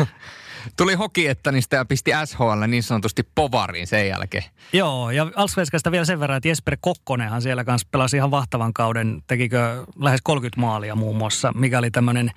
tuli 0.76 0.94
Hokiettanista 0.94 1.76
ja 1.76 1.84
pisti 1.84 2.10
SHL 2.24 2.64
niin 2.66 2.82
sanotusti 2.82 3.22
povariin 3.34 3.86
sen 3.86 4.08
jälkeen. 4.08 4.44
Joo, 4.72 5.10
ja 5.10 5.30
Alsvenskasta 5.36 5.90
vielä 5.90 6.04
sen 6.04 6.20
verran, 6.20 6.36
että 6.36 6.48
Jesper 6.48 6.76
Kokkonenhan 6.80 7.42
siellä 7.42 7.64
kanssa 7.64 7.88
pelasi 7.90 8.16
ihan 8.16 8.30
vahtavan 8.30 8.72
kauden, 8.72 9.22
tekikö 9.26 9.86
lähes 9.98 10.20
30 10.24 10.60
maalia 10.60 10.94
muun 10.94 11.16
muassa, 11.16 11.52
mikä 11.52 11.78
oli 11.78 11.90
tämmöinen, 11.90 12.30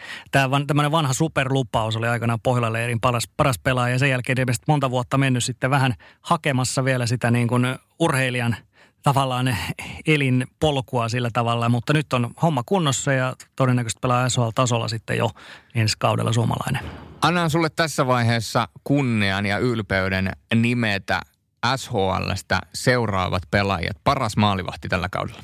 tämmöinen 0.67 0.91
vanha 0.91 1.13
superlupaus, 1.13 1.95
oli 1.95 2.07
aikanaan 2.07 2.41
Pohjola-leirin 2.43 3.01
paras, 3.01 3.29
paras 3.37 3.59
pelaaja, 3.59 3.95
ja 3.95 3.99
sen 3.99 4.09
jälkeen 4.09 4.37
monta 4.67 4.89
vuotta 4.89 5.17
mennyt 5.17 5.43
sitten 5.43 5.69
vähän 5.69 5.93
hakemassa 6.21 6.85
vielä 6.85 7.05
sitä 7.05 7.31
niin 7.31 7.47
kuin 7.47 7.75
urheilijan– 7.99 8.55
tavallaan 9.03 9.57
elinpolkua 10.07 11.09
sillä 11.09 11.29
tavalla, 11.33 11.69
mutta 11.69 11.93
nyt 11.93 12.13
on 12.13 12.31
homma 12.41 12.63
kunnossa 12.65 13.13
ja 13.13 13.35
todennäköisesti 13.55 13.99
pelaa 14.01 14.29
SHL-tasolla 14.29 14.87
sitten 14.87 15.17
jo 15.17 15.29
ensi 15.75 15.95
kaudella 15.99 16.33
suomalainen. 16.33 16.83
Annan 17.23 17.49
sulle 17.49 17.69
tässä 17.69 18.07
vaiheessa 18.07 18.67
kunnian 18.83 19.45
ja 19.45 19.57
ylpeyden 19.57 20.31
nimetä 20.55 21.21
SHLstä 21.75 22.59
seuraavat 22.73 23.43
pelaajat. 23.51 23.97
Paras 24.03 24.37
maalivahti 24.37 24.89
tällä 24.89 25.09
kaudella. 25.09 25.43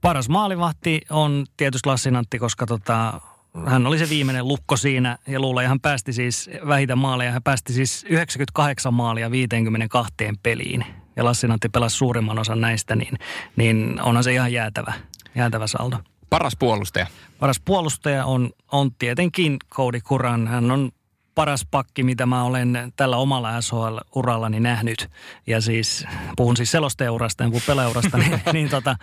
Paras 0.00 0.28
maalivahti 0.28 1.00
on 1.10 1.46
tietysti 1.56 1.88
Lassinantti, 1.88 2.38
koska 2.38 2.66
tota, 2.66 3.20
hän 3.66 3.86
oli 3.86 3.98
se 3.98 4.08
viimeinen 4.08 4.48
lukko 4.48 4.76
siinä 4.76 5.18
ja 5.26 5.40
luulen, 5.40 5.68
hän 5.68 5.80
päästi 5.80 6.12
siis 6.12 6.50
vähitä 6.66 6.96
maaleja. 6.96 7.32
Hän 7.32 7.42
päästi 7.42 7.72
siis 7.72 8.04
98 8.08 8.94
maalia 8.94 9.30
52 9.30 10.14
peliin 10.42 10.84
ja 11.16 11.24
Lassinantti 11.24 11.68
pelasi 11.68 11.96
suurimman 11.96 12.38
osan 12.38 12.60
näistä, 12.60 12.96
niin, 12.96 13.18
niin 13.56 14.00
onhan 14.02 14.24
se 14.24 14.32
ihan 14.32 14.52
jäätävä, 14.52 14.92
jäätävä 15.34 15.66
saldo. 15.66 15.96
Paras 16.30 16.56
puolustaja? 16.56 17.06
Paras 17.38 17.60
puolustaja 17.64 18.24
on, 18.24 18.50
on 18.72 18.94
tietenkin 18.94 19.56
Cody 19.70 20.00
Kuran. 20.00 20.48
Hän 20.48 20.70
on 20.70 20.90
paras 21.34 21.66
pakki, 21.70 22.02
mitä 22.02 22.26
mä 22.26 22.44
olen 22.44 22.92
tällä 22.96 23.16
omalla 23.16 23.60
SHL-urallani 23.60 24.60
nähnyt. 24.60 25.10
Ja 25.46 25.60
siis, 25.60 26.06
puhun 26.36 26.56
siis 26.56 26.70
selostajaurasta, 26.70 27.44
en 27.44 27.50
puhu 27.50 27.62
pelaurasta, 27.66 28.18
niin, 28.18 28.40
niin 28.52 28.68
tota, 28.68 28.96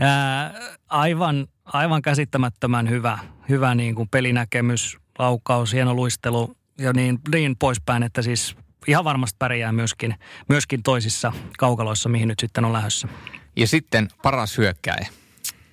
ää, 0.00 0.54
aivan, 0.88 1.46
aivan 1.64 2.02
käsittämättömän 2.02 2.90
hyvä, 2.90 3.18
hyvä 3.48 3.74
niin 3.74 3.94
kuin 3.94 4.08
pelinäkemys, 4.08 4.96
laukaus, 5.18 5.72
hieno 5.72 5.94
luistelu 5.94 6.56
ja 6.78 6.92
niin, 6.92 7.18
niin 7.32 7.56
poispäin, 7.56 8.02
että 8.02 8.22
siis 8.22 8.56
ihan 8.86 9.04
varmasti 9.04 9.36
pärjää 9.38 9.72
myöskin, 9.72 10.14
myöskin 10.48 10.82
toisissa 10.82 11.32
kaukaloissa, 11.58 12.08
mihin 12.08 12.28
nyt 12.28 12.38
sitten 12.38 12.64
on 12.64 12.72
lähdössä. 12.72 13.08
Ja 13.56 13.66
sitten 13.66 14.08
paras 14.22 14.58
hyökkäjä. 14.58 15.06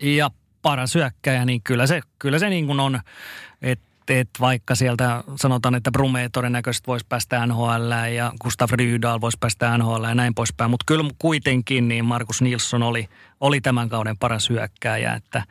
Ja 0.02 0.32
paras 0.66 0.96
hyökkäjä, 0.96 1.46
niin 1.46 1.62
kyllä 1.64 1.88
se, 1.88 2.02
kyllä 2.20 2.40
se 2.40 2.50
niin 2.50 2.66
kuin 2.66 2.80
on, 2.80 3.00
että 3.62 3.86
et 4.10 4.30
vaikka 4.40 4.76
sieltä 4.76 5.24
sanotaan, 5.36 5.76
että 5.76 5.92
Brume 5.92 6.30
todennäköisesti 6.32 6.88
voisi 6.88 7.06
päästä 7.10 7.46
NHL 7.46 7.92
ja 8.16 8.32
Gustav 8.42 8.70
Rydahl 8.72 9.22
voisi 9.22 9.38
päästä 9.40 9.78
NHL 9.78 10.04
ja 10.04 10.16
näin 10.16 10.36
poispäin, 10.36 10.72
mutta 10.72 10.84
kyllä 10.88 11.10
kuitenkin 11.20 11.88
niin 11.88 12.06
Markus 12.06 12.42
Nilsson 12.42 12.84
oli, 12.84 13.08
oli 13.40 13.62
tämän 13.62 13.90
kauden 13.90 14.18
paras 14.18 14.50
hyökkääjä, 14.50 15.14
että 15.14 15.44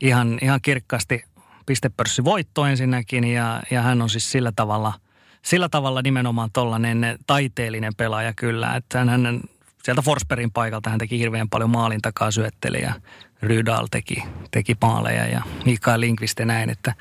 ihan, 0.00 0.38
ihan 0.42 0.60
kirkkaasti 0.62 1.24
pistepörssi 1.66 2.24
voitto 2.24 2.66
ensinnäkin 2.66 3.24
ja, 3.24 3.62
ja 3.70 3.82
hän 3.82 4.02
on 4.02 4.10
siis 4.10 4.32
sillä 4.32 4.52
tavalla– 4.56 4.92
sillä 5.46 5.68
tavalla 5.68 6.02
nimenomaan 6.02 6.50
tollainen 6.52 7.18
taiteellinen 7.26 7.94
pelaaja 7.94 8.32
kyllä, 8.36 8.76
että 8.76 9.04
hän 9.04 9.40
sieltä 9.82 10.02
Forsbergin 10.02 10.52
paikalta 10.52 10.90
hän 10.90 10.98
teki 10.98 11.18
hirveän 11.18 11.48
paljon 11.48 11.70
maalin 11.70 12.02
takaa 12.02 12.30
syötteli 12.30 12.82
ja 12.82 12.94
Rydal 13.42 13.86
teki, 13.90 14.22
teki 14.50 14.76
maaleja 14.82 15.26
ja 15.26 15.42
Mikael 15.64 16.00
Linkvist 16.00 16.38
ja 16.38 16.46
näin. 16.46 16.70
Että, 16.70 16.94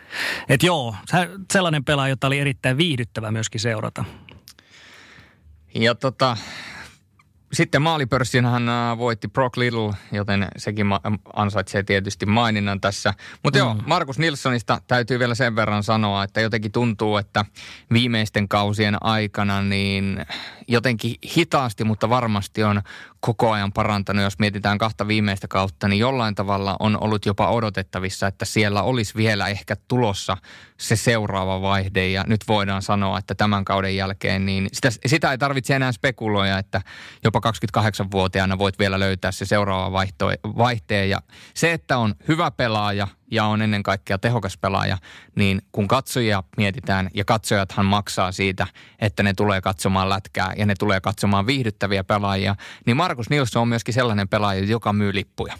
et 0.49 0.63
joo, 0.63 0.95
sellainen 1.53 1.85
pelaaja, 1.85 2.09
jota 2.09 2.27
oli 2.27 2.39
erittäin 2.39 2.77
viihdyttävä 2.77 3.31
myöskin 3.31 3.61
seurata. 3.61 4.05
Ja 5.75 5.95
tota, 5.95 6.37
sitten 7.55 7.81
maalipörssinhän 7.81 8.69
äh, 8.69 8.97
voitti 8.97 9.27
Brock 9.27 9.57
Little, 9.57 9.93
joten 10.11 10.47
sekin 10.57 10.87
ansaitsee 11.33 11.83
tietysti 11.83 12.25
maininnan 12.25 12.81
tässä. 12.81 13.13
Mutta 13.43 13.59
mm. 13.59 13.65
joo, 13.65 13.75
Markus 13.85 14.19
Nilssonista 14.19 14.81
täytyy 14.87 15.19
vielä 15.19 15.35
sen 15.35 15.55
verran 15.55 15.83
sanoa, 15.83 16.23
että 16.23 16.41
jotenkin 16.41 16.71
tuntuu, 16.71 17.17
että 17.17 17.45
viimeisten 17.93 18.47
kausien 18.47 18.97
aikana 19.03 19.61
niin 19.61 20.25
jotenkin 20.67 21.15
hitaasti, 21.35 21.83
mutta 21.83 22.09
varmasti 22.09 22.63
on 22.63 22.81
koko 23.25 23.51
ajan 23.51 23.73
parantanut. 23.73 24.23
Jos 24.23 24.39
mietitään 24.39 24.77
kahta 24.77 25.07
viimeistä 25.07 25.47
kautta, 25.47 25.87
niin 25.87 25.99
jollain 25.99 26.35
tavalla 26.35 26.75
on 26.79 27.03
ollut 27.03 27.25
jopa 27.25 27.49
odotettavissa, 27.49 28.27
että 28.27 28.45
siellä 28.45 28.83
olisi 28.83 29.15
vielä 29.15 29.47
ehkä 29.47 29.75
tulossa 29.87 30.37
se 30.79 30.95
seuraava 30.95 31.61
vaihde. 31.61 32.07
Ja 32.07 32.23
nyt 32.27 32.41
voidaan 32.47 32.81
sanoa, 32.81 33.19
että 33.19 33.35
tämän 33.35 33.65
kauden 33.65 33.95
jälkeen, 33.95 34.45
niin 34.45 34.67
sitä, 34.73 34.89
sitä 35.05 35.31
ei 35.31 35.37
tarvitse 35.37 35.75
enää 35.75 35.91
spekuloida, 35.91 36.57
että 36.57 36.81
jopa 37.23 37.41
28-vuotiaana 37.79 38.57
voit 38.57 38.79
vielä 38.79 38.99
löytää 38.99 39.31
se 39.31 39.45
seuraava 39.45 39.91
vaihto, 39.91 40.31
vaihteen. 40.43 41.09
Ja 41.09 41.19
se, 41.53 41.73
että 41.73 41.97
on 41.97 42.15
hyvä 42.27 42.51
pelaaja 42.51 43.07
ja 43.31 43.45
on 43.45 43.61
ennen 43.61 43.83
kaikkea 43.83 44.17
tehokas 44.17 44.57
pelaaja, 44.57 44.97
niin 45.35 45.61
kun 45.71 45.87
katsojia 45.87 46.43
mietitään, 46.57 47.09
ja 47.13 47.25
katsojathan 47.25 47.85
maksaa 47.85 48.31
siitä, 48.31 48.67
että 48.99 49.23
ne 49.23 49.33
tulee 49.33 49.61
katsomaan 49.61 50.09
lätkää 50.09 50.53
ja 50.57 50.65
ne 50.65 50.75
tulee 50.79 51.01
katsomaan 51.01 51.47
viihdyttäviä 51.47 52.03
pelaajia, 52.03 52.55
niin 52.85 52.97
Markus 52.97 53.29
Nilsson 53.29 53.61
on 53.61 53.67
myöskin 53.67 53.93
sellainen 53.93 54.29
pelaaja, 54.29 54.65
joka 54.65 54.93
myy 54.93 55.13
lippuja. 55.13 55.53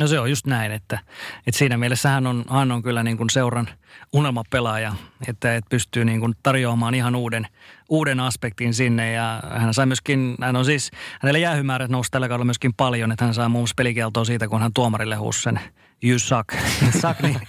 No 0.00 0.06
se 0.06 0.20
on 0.20 0.30
just 0.30 0.46
näin, 0.46 0.72
että, 0.72 0.98
että 1.46 1.58
siinä 1.58 1.76
mielessä 1.76 2.08
hän 2.08 2.26
on, 2.26 2.44
hän 2.50 2.72
on 2.72 2.82
kyllä 2.82 3.02
niin 3.02 3.16
kuin 3.16 3.30
seuran 3.30 3.68
unelmapelaaja, 4.12 4.94
että, 5.28 5.56
että 5.56 5.68
pystyy 5.70 6.04
niin 6.04 6.20
kuin 6.20 6.34
tarjoamaan 6.42 6.94
ihan 6.94 7.14
uuden, 7.14 7.46
uuden 7.88 8.20
aspektin 8.20 8.74
sinne 8.74 9.12
ja 9.12 9.42
hän 9.56 9.74
sai 9.74 9.86
myöskin, 9.86 10.36
hän 10.40 10.56
on 10.56 10.64
siis, 10.64 10.90
hänellä 11.20 11.38
jäähymäärät 11.38 11.90
nousi 11.90 12.10
tällä 12.10 12.28
kaudella 12.28 12.44
myöskin 12.44 12.74
paljon, 12.74 13.12
että 13.12 13.24
hän 13.24 13.34
saa 13.34 13.48
muun 13.48 13.62
muassa 13.62 13.74
pelikieltoa 13.76 14.24
siitä, 14.24 14.48
kun 14.48 14.60
hän 14.60 14.72
tuomarille 14.72 15.16
huusi 15.16 15.42
sen 15.42 15.60
you 16.04 16.18
suck, 16.18 16.52
suck 17.00 17.20
niin 17.22 17.40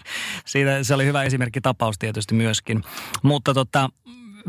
siitä, 0.45 0.83
se 0.83 0.93
oli 0.93 1.05
hyvä 1.05 1.23
esimerkki 1.23 1.61
tapaus 1.61 1.99
tietysti 1.99 2.35
myöskin. 2.35 2.83
Mutta 3.23 3.53
tota, 3.53 3.89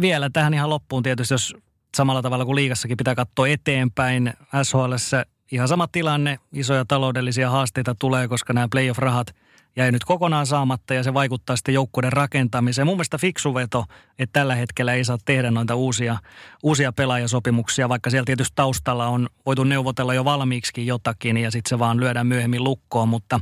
vielä 0.00 0.30
tähän 0.30 0.54
ihan 0.54 0.70
loppuun 0.70 1.02
tietysti, 1.02 1.34
jos 1.34 1.54
samalla 1.96 2.22
tavalla 2.22 2.44
kuin 2.44 2.56
liigassakin 2.56 2.96
pitää 2.96 3.14
katsoa 3.14 3.48
eteenpäin. 3.48 4.32
SHLssä 4.62 5.26
ihan 5.52 5.68
sama 5.68 5.88
tilanne, 5.88 6.38
isoja 6.52 6.84
taloudellisia 6.84 7.50
haasteita 7.50 7.94
tulee, 7.98 8.28
koska 8.28 8.52
nämä 8.52 8.68
playoff-rahat 8.70 9.34
jäi 9.78 9.92
nyt 9.92 10.04
kokonaan 10.04 10.46
saamatta 10.46 10.94
ja 10.94 11.02
se 11.02 11.14
vaikuttaa 11.14 11.56
sitten 11.56 11.74
joukkueiden 11.74 12.12
rakentamiseen. 12.12 12.86
Mun 12.86 12.96
mielestä 12.96 13.18
fiksu 13.18 13.54
veto, 13.54 13.84
että 14.18 14.40
tällä 14.40 14.54
hetkellä 14.54 14.94
ei 14.94 15.04
saa 15.04 15.18
tehdä 15.24 15.50
noita 15.50 15.74
uusia, 15.74 16.16
uusia 16.62 16.92
pelaajasopimuksia, 16.92 17.88
vaikka 17.88 18.10
siellä 18.10 18.24
tietysti 18.24 18.52
taustalla 18.54 19.06
on 19.06 19.28
voitu 19.46 19.64
neuvotella 19.64 20.14
jo 20.14 20.24
valmiiksi 20.24 20.86
jotakin 20.86 21.36
ja 21.36 21.50
sitten 21.50 21.68
se 21.68 21.78
vaan 21.78 22.00
lyödään 22.00 22.26
myöhemmin 22.26 22.64
lukkoon, 22.64 23.08
mutta 23.08 23.40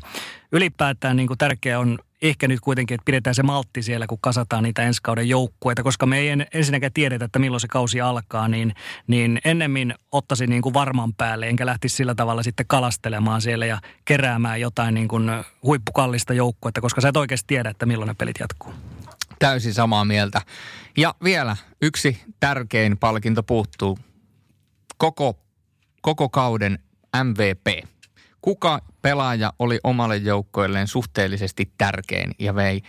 ylipäätään 0.52 1.16
niin 1.16 1.28
tärkeää 1.38 1.78
on 1.78 1.98
ehkä 2.22 2.48
nyt 2.48 2.60
kuitenkin, 2.60 2.94
että 2.94 3.04
pidetään 3.04 3.34
se 3.34 3.42
maltti 3.42 3.82
siellä, 3.82 4.06
kun 4.06 4.18
kasataan 4.20 4.62
niitä 4.62 4.82
ensi 4.82 5.00
kauden 5.02 5.28
joukkueita, 5.28 5.82
koska 5.82 6.06
me 6.06 6.18
ei 6.18 6.28
ensinnäkään 6.54 6.92
tiedetä, 6.92 7.24
että 7.24 7.38
milloin 7.38 7.60
se 7.60 7.68
kausi 7.68 8.00
alkaa, 8.00 8.48
niin, 8.48 8.74
niin 9.06 9.40
ennemmin 9.44 9.94
ottaisin 10.12 10.50
niin 10.50 10.62
kuin 10.62 10.74
varman 10.74 11.14
päälle, 11.14 11.48
enkä 11.48 11.66
lähtisi 11.66 11.96
sillä 11.96 12.14
tavalla 12.14 12.42
sitten 12.42 12.66
kalastelemaan 12.66 13.42
siellä 13.42 13.66
ja 13.66 13.78
keräämään 14.04 14.60
jotain 14.60 14.94
niin 14.94 15.08
kuin 15.08 15.30
huippukallista 15.62 16.34
joukkuetta, 16.34 16.80
koska 16.80 17.00
sä 17.00 17.08
et 17.08 17.16
oikeasti 17.16 17.46
tiedä, 17.46 17.70
että 17.70 17.86
milloin 17.86 18.08
ne 18.08 18.14
pelit 18.14 18.36
jatkuu. 18.40 18.74
Täysin 19.38 19.74
samaa 19.74 20.04
mieltä. 20.04 20.42
Ja 20.96 21.14
vielä 21.24 21.56
yksi 21.82 22.22
tärkein 22.40 22.98
palkinto 22.98 23.42
puuttuu. 23.42 23.98
Koko, 24.98 25.38
koko 26.02 26.28
kauden 26.28 26.78
MVP 27.24 27.86
kuka 28.46 28.80
pelaaja 29.06 29.52
oli 29.58 29.78
omalle 29.84 30.16
joukkoilleen 30.16 30.86
suhteellisesti 30.86 31.72
tärkein 31.78 32.30
ja 32.38 32.54
vei 32.54 32.82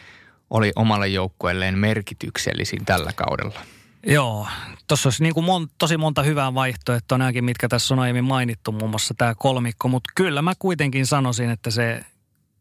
oli 0.49 0.71
omalle 0.75 1.07
joukkueelleen 1.07 1.77
merkityksellisin 1.77 2.85
tällä 2.85 3.11
kaudella? 3.15 3.59
Joo, 4.07 4.47
tuossa 4.87 5.07
olisi 5.07 5.23
niin 5.23 5.33
kuin 5.33 5.45
mon, 5.45 5.67
tosi 5.77 5.97
monta 5.97 6.23
hyvää 6.23 6.53
vaihtoehtoa, 6.53 7.17
nämäkin 7.17 7.45
mitkä 7.45 7.67
tässä 7.67 7.93
on 7.93 7.99
aiemmin 7.99 8.23
mainittu, 8.23 8.71
muun 8.71 8.89
muassa 8.89 9.13
tämä 9.17 9.35
kolmikko, 9.35 9.87
mutta 9.87 10.09
kyllä 10.15 10.41
mä 10.41 10.53
kuitenkin 10.59 11.05
sanoisin, 11.05 11.49
että 11.49 11.71
se 11.71 12.05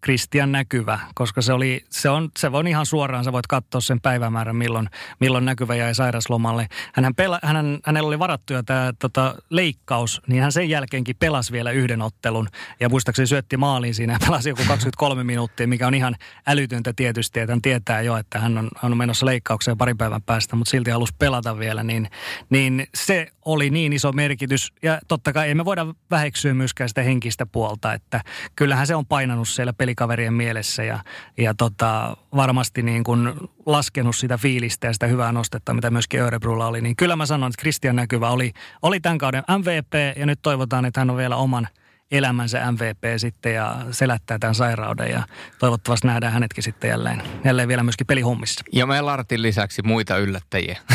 Christian 0.06 0.52
näkyvä, 0.52 0.98
koska 1.14 1.42
se, 1.42 1.52
oli, 1.52 1.84
se, 1.90 2.08
on, 2.08 2.28
se 2.38 2.48
on 2.52 2.66
ihan 2.66 2.86
suoraan, 2.86 3.24
sä 3.24 3.32
voit 3.32 3.46
katsoa 3.46 3.80
sen 3.80 4.00
päivämäärän, 4.00 4.56
milloin, 4.56 4.88
milloin 5.20 5.44
näkyvä 5.44 5.74
jäi 5.74 5.94
sairaslomalle. 5.94 6.68
Hän 6.94 7.14
pela, 7.14 7.38
hän, 7.42 7.78
hänellä 7.84 8.08
oli 8.08 8.18
varattu 8.18 8.52
jo 8.52 8.62
tämä 8.62 8.92
tota, 8.98 9.34
leikkaus, 9.50 10.22
niin 10.26 10.42
hän 10.42 10.52
sen 10.52 10.68
jälkeenkin 10.68 11.16
pelasi 11.18 11.52
vielä 11.52 11.70
yhden 11.70 12.02
ottelun. 12.02 12.48
Ja 12.80 12.88
muistaakseni 12.88 13.26
syötti 13.26 13.56
maaliin 13.56 13.94
siinä 13.94 14.12
ja 14.12 14.18
pelasi 14.26 14.48
joku 14.48 14.62
23 14.68 15.24
minuuttia, 15.32 15.68
mikä 15.68 15.86
on 15.86 15.94
ihan 15.94 16.16
älytöntä 16.46 16.92
tietysti, 16.96 17.40
että 17.40 17.52
hän 17.52 17.62
tietää 17.62 18.00
jo, 18.00 18.16
että 18.16 18.38
hän 18.38 18.58
on, 18.58 18.68
on 18.82 18.96
menossa 18.96 19.26
leikkaukseen 19.26 19.78
pari 19.78 19.94
päivän 19.94 20.22
päästä, 20.22 20.56
mutta 20.56 20.70
silti 20.70 20.90
halusi 20.90 21.14
pelata 21.18 21.58
vielä, 21.58 21.82
niin, 21.82 22.08
niin 22.50 22.86
se 22.94 23.28
oli 23.44 23.70
niin 23.70 23.92
iso 23.92 24.12
merkitys. 24.12 24.72
Ja 24.82 25.00
totta 25.08 25.32
kai 25.32 25.50
emme 25.50 25.64
voida 25.64 25.86
väheksyä 26.10 26.54
myöskään 26.54 26.88
sitä 26.88 27.02
henkistä 27.02 27.46
puolta, 27.46 27.92
että 27.92 28.20
kyllähän 28.56 28.86
se 28.86 28.94
on 28.94 29.06
painanut 29.06 29.48
siellä 29.48 29.72
pelikaverien 29.96 30.34
mielessä 30.34 30.84
ja, 30.84 30.98
ja 31.38 31.54
tota, 31.54 32.16
varmasti 32.36 32.82
niin 32.82 33.04
kuin 33.04 33.32
laskenut 33.66 34.16
sitä 34.16 34.38
fiilistä 34.38 34.86
ja 34.86 34.92
sitä 34.92 35.06
hyvää 35.06 35.32
nostetta, 35.32 35.74
mitä 35.74 35.90
myöskin 35.90 36.20
Örebrulla 36.20 36.66
oli. 36.66 36.80
Niin 36.80 36.96
kyllä 36.96 37.16
mä 37.16 37.26
sanon, 37.26 37.50
että 37.50 37.60
Christian 37.60 37.96
Näkyvä 37.96 38.30
oli, 38.30 38.52
oli 38.82 39.00
tämän 39.00 39.18
kauden 39.18 39.44
MVP 39.58 40.16
ja 40.16 40.26
nyt 40.26 40.38
toivotaan, 40.42 40.84
että 40.84 41.00
hän 41.00 41.10
on 41.10 41.16
vielä 41.16 41.36
oman 41.36 41.68
elämänsä 42.10 42.72
MVP 42.72 43.02
sitten 43.16 43.54
ja 43.54 43.76
selättää 43.90 44.38
tämän 44.38 44.54
sairauden 44.54 45.10
ja 45.10 45.22
toivottavasti 45.58 46.06
nähdään 46.06 46.32
hänetkin 46.32 46.62
sitten 46.62 46.90
jälleen, 46.90 47.22
jälleen 47.44 47.68
vielä 47.68 47.82
myöskin 47.82 48.06
pelihommissa. 48.06 48.64
Ja 48.72 48.86
me 48.86 49.00
Lartin 49.00 49.42
lisäksi 49.42 49.82
muita 49.82 50.18
yllättäjiä. 50.18 50.78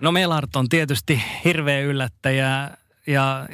No 0.00 0.12
Melart 0.12 0.56
on 0.56 0.68
tietysti 0.68 1.22
hirveä 1.44 1.80
yllättäjä 1.80 2.70
ja 3.06 3.46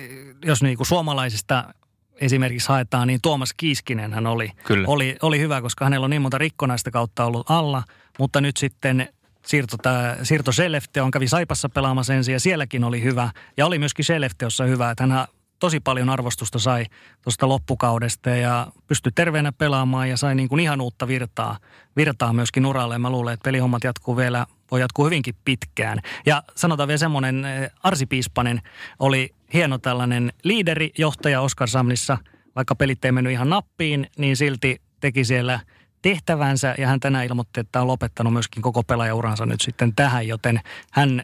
jos 0.44 0.62
niin 0.62 0.76
kuin 0.76 0.86
suomalaisista 0.86 1.74
esimerkiksi 2.20 2.68
haetaan, 2.68 3.08
niin 3.08 3.20
Tuomas 3.22 3.54
Kiiskinen 3.56 4.12
hän 4.12 4.26
oli, 4.26 4.50
oli, 4.86 5.16
oli 5.22 5.38
hyvä, 5.38 5.60
koska 5.60 5.84
hänellä 5.84 6.04
on 6.04 6.10
niin 6.10 6.22
monta 6.22 6.38
rikkonaista 6.38 6.90
kautta 6.90 7.24
ollut 7.24 7.50
alla, 7.50 7.82
mutta 8.18 8.40
nyt 8.40 8.56
sitten 8.56 9.08
siirto, 9.46 9.76
tämä, 9.76 10.16
siirto 10.22 10.52
Selefte 10.52 11.02
on 11.02 11.10
kävi 11.10 11.28
Saipassa 11.28 11.68
pelaamassa 11.68 12.14
ensin 12.14 12.32
ja 12.32 12.40
sielläkin 12.40 12.84
oli 12.84 13.02
hyvä. 13.02 13.30
Ja 13.56 13.66
oli 13.66 13.78
myöskin 13.78 14.04
Selefteossa 14.04 14.64
hyvä, 14.64 14.90
että 14.90 15.06
hän 15.06 15.26
tosi 15.58 15.80
paljon 15.80 16.10
arvostusta 16.10 16.58
sai 16.58 16.86
tuosta 17.22 17.48
loppukaudesta 17.48 18.30
ja 18.30 18.66
pystyi 18.86 19.12
terveenä 19.14 19.52
pelaamaan 19.52 20.08
ja 20.08 20.16
sai 20.16 20.34
niin 20.34 20.48
kuin 20.48 20.60
ihan 20.60 20.80
uutta 20.80 21.08
virtaa, 21.08 21.58
virtaa 21.96 22.32
myöskin 22.32 22.66
uralle. 22.66 22.98
Mä 22.98 23.10
luulen, 23.10 23.34
että 23.34 23.44
pelihommat 23.44 23.84
jatkuu 23.84 24.16
vielä, 24.16 24.46
voi 24.70 24.80
jatkuu 24.80 25.04
hyvinkin 25.04 25.34
pitkään. 25.44 25.98
Ja 26.26 26.42
sanotaan 26.56 26.88
vielä 26.88 26.98
semmoinen, 26.98 27.44
eh, 27.44 27.70
Arsi 27.82 28.06
Piispanen 28.06 28.60
oli 28.98 29.34
hieno 29.52 29.78
tällainen 29.78 30.32
liideri, 30.44 30.90
johtaja 30.98 31.40
Oskar 31.40 31.68
Samnissa. 31.68 32.18
Vaikka 32.56 32.74
pelit 32.74 33.04
ei 33.04 33.12
mennyt 33.12 33.32
ihan 33.32 33.50
nappiin, 33.50 34.06
niin 34.18 34.36
silti 34.36 34.82
teki 35.00 35.24
siellä 35.24 35.60
tehtävänsä 36.02 36.74
ja 36.78 36.88
hän 36.88 37.00
tänään 37.00 37.26
ilmoitti, 37.26 37.60
että 37.60 37.80
on 37.80 37.86
lopettanut 37.86 38.32
myöskin 38.32 38.62
koko 38.62 38.82
pelaajauransa 38.82 39.46
nyt 39.46 39.60
sitten 39.60 39.94
tähän, 39.94 40.28
joten 40.28 40.60
hän 40.92 41.22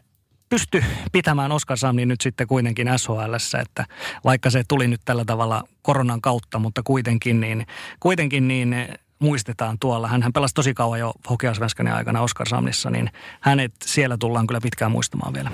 pysty 0.49 0.83
pitämään 1.11 1.51
Oskar 1.51 1.77
Samni 1.77 2.05
nyt 2.05 2.21
sitten 2.21 2.47
kuitenkin 2.47 2.87
SHL, 2.97 3.59
että 3.61 3.85
vaikka 4.23 4.49
se 4.49 4.63
tuli 4.67 4.87
nyt 4.87 5.01
tällä 5.05 5.25
tavalla 5.25 5.63
koronan 5.81 6.21
kautta, 6.21 6.59
mutta 6.59 6.81
kuitenkin 6.83 7.39
niin, 7.39 7.65
kuitenkin 7.99 8.47
niin 8.47 8.75
muistetaan 9.19 9.79
tuolla. 9.79 10.07
Hän, 10.07 10.23
hän 10.23 10.33
pelasi 10.33 10.53
tosi 10.53 10.73
kauan 10.73 10.99
jo 10.99 11.13
Hokeasvenskanin 11.29 11.93
aikana 11.93 12.21
Oskar 12.21 12.47
Samnissa, 12.49 12.89
niin 12.89 13.09
hänet 13.41 13.73
siellä 13.85 14.17
tullaan 14.17 14.47
kyllä 14.47 14.61
pitkään 14.61 14.91
muistamaan 14.91 15.33
vielä. 15.33 15.51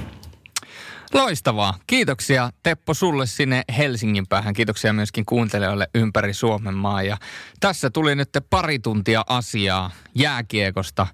Loistavaa. 1.13 1.73
Kiitoksia 1.87 2.49
Teppo 2.63 2.93
sulle 2.93 3.25
sinne 3.25 3.63
Helsingin 3.77 4.27
päähän. 4.27 4.53
Kiitoksia 4.53 4.93
myöskin 4.93 5.25
kuuntelijoille 5.25 5.87
ympäri 5.95 6.33
Suomen 6.33 6.73
maa. 6.73 7.03
Ja 7.03 7.17
tässä 7.59 7.89
tuli 7.89 8.15
nyt 8.15 8.29
pari 8.49 8.79
tuntia 8.79 9.23
asiaa 9.27 9.91
jääkiekosta 10.15 11.07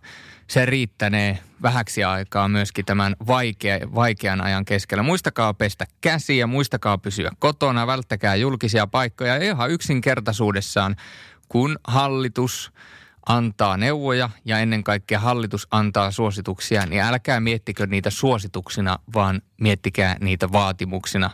se 0.47 0.65
riittänee 0.65 1.39
vähäksi 1.61 2.03
aikaa 2.03 2.47
myöskin 2.47 2.85
tämän 2.85 3.15
vaikea, 3.27 3.79
vaikean 3.95 4.41
ajan 4.41 4.65
keskellä. 4.65 5.03
Muistakaa 5.03 5.53
pestä 5.53 5.85
käsiä, 6.01 6.47
muistakaa 6.47 6.97
pysyä 6.97 7.31
kotona, 7.39 7.87
välttäkää 7.87 8.35
julkisia 8.35 8.87
paikkoja 8.87 9.35
ja 9.35 9.43
ihan 9.43 9.71
yksinkertaisuudessaan, 9.71 10.95
kun 11.49 11.79
hallitus 11.87 12.71
antaa 13.25 13.77
neuvoja 13.77 14.29
ja 14.45 14.59
ennen 14.59 14.83
kaikkea 14.83 15.19
hallitus 15.19 15.67
antaa 15.71 16.11
suosituksia, 16.11 16.85
niin 16.85 17.01
älkää 17.01 17.39
miettikö 17.39 17.87
niitä 17.87 18.09
suosituksina, 18.09 18.99
vaan 19.13 19.41
miettikää 19.61 20.15
niitä 20.21 20.51
vaatimuksina. 20.51 21.29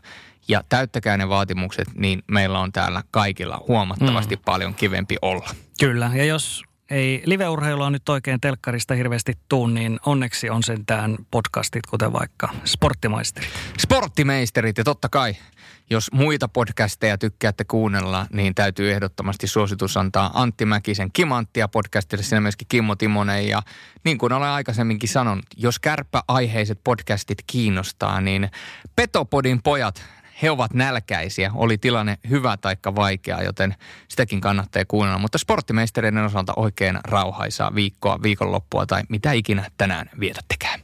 Ja 0.47 0.63
täyttäkää 0.69 1.17
ne 1.17 1.29
vaatimukset, 1.29 1.87
niin 1.95 2.23
meillä 2.31 2.59
on 2.59 2.71
täällä 2.71 3.03
kaikilla 3.11 3.63
huomattavasti 3.67 4.35
mm. 4.35 4.41
paljon 4.45 4.75
kivempi 4.75 5.15
olla. 5.21 5.49
Kyllä, 5.79 6.11
ja 6.13 6.25
jos 6.25 6.63
ei 6.89 7.23
liveurheilua 7.25 7.89
nyt 7.89 8.09
oikein 8.09 8.41
telkkarista 8.41 8.93
hirveästi 8.93 9.33
tuu, 9.49 9.67
niin 9.67 9.99
onneksi 10.05 10.49
on 10.49 10.63
sentään 10.63 11.17
podcastit, 11.31 11.85
kuten 11.85 12.13
vaikka 12.13 12.49
Sporttimaisterit. 12.65 13.49
Sporttimeisterit 13.77 14.77
ja 14.77 14.83
totta 14.83 15.09
kai, 15.09 15.35
jos 15.89 16.11
muita 16.11 16.47
podcasteja 16.47 17.17
tykkäätte 17.17 17.63
kuunnella, 17.63 18.27
niin 18.33 18.55
täytyy 18.55 18.91
ehdottomasti 18.91 19.47
suositus 19.47 19.97
antaa 19.97 20.31
Antti 20.33 20.65
Mäkisen 20.65 21.09
Kimanttia 21.13 21.67
podcastille, 21.67 22.23
siinä 22.23 22.41
myöskin 22.41 22.67
Kimmo 22.67 22.95
Timonen. 22.95 23.47
Ja 23.47 23.61
niin 24.03 24.17
kuin 24.17 24.33
olen 24.33 24.49
aikaisemminkin 24.49 25.09
sanonut, 25.09 25.45
jos 25.57 25.79
kärppäaiheiset 25.79 26.79
podcastit 26.83 27.37
kiinnostaa, 27.47 28.21
niin 28.21 28.49
Petopodin 28.95 29.61
pojat, 29.63 30.03
he 30.41 30.51
ovat 30.51 30.73
nälkäisiä, 30.73 31.51
oli 31.53 31.77
tilanne 31.77 32.17
hyvä 32.29 32.57
taikka 32.57 32.95
vaikea, 32.95 33.41
joten 33.41 33.75
sitäkin 34.07 34.41
kannattaa 34.41 34.85
kuunnella. 34.87 35.19
Mutta 35.19 35.37
sporttimeistereiden 35.37 36.25
osalta 36.25 36.53
oikein 36.55 36.99
rauhaisaa 37.03 37.75
viikkoa, 37.75 38.19
viikonloppua 38.23 38.85
tai 38.85 39.01
mitä 39.09 39.31
ikinä 39.31 39.65
tänään 39.77 40.09
vietättekään. 40.19 40.79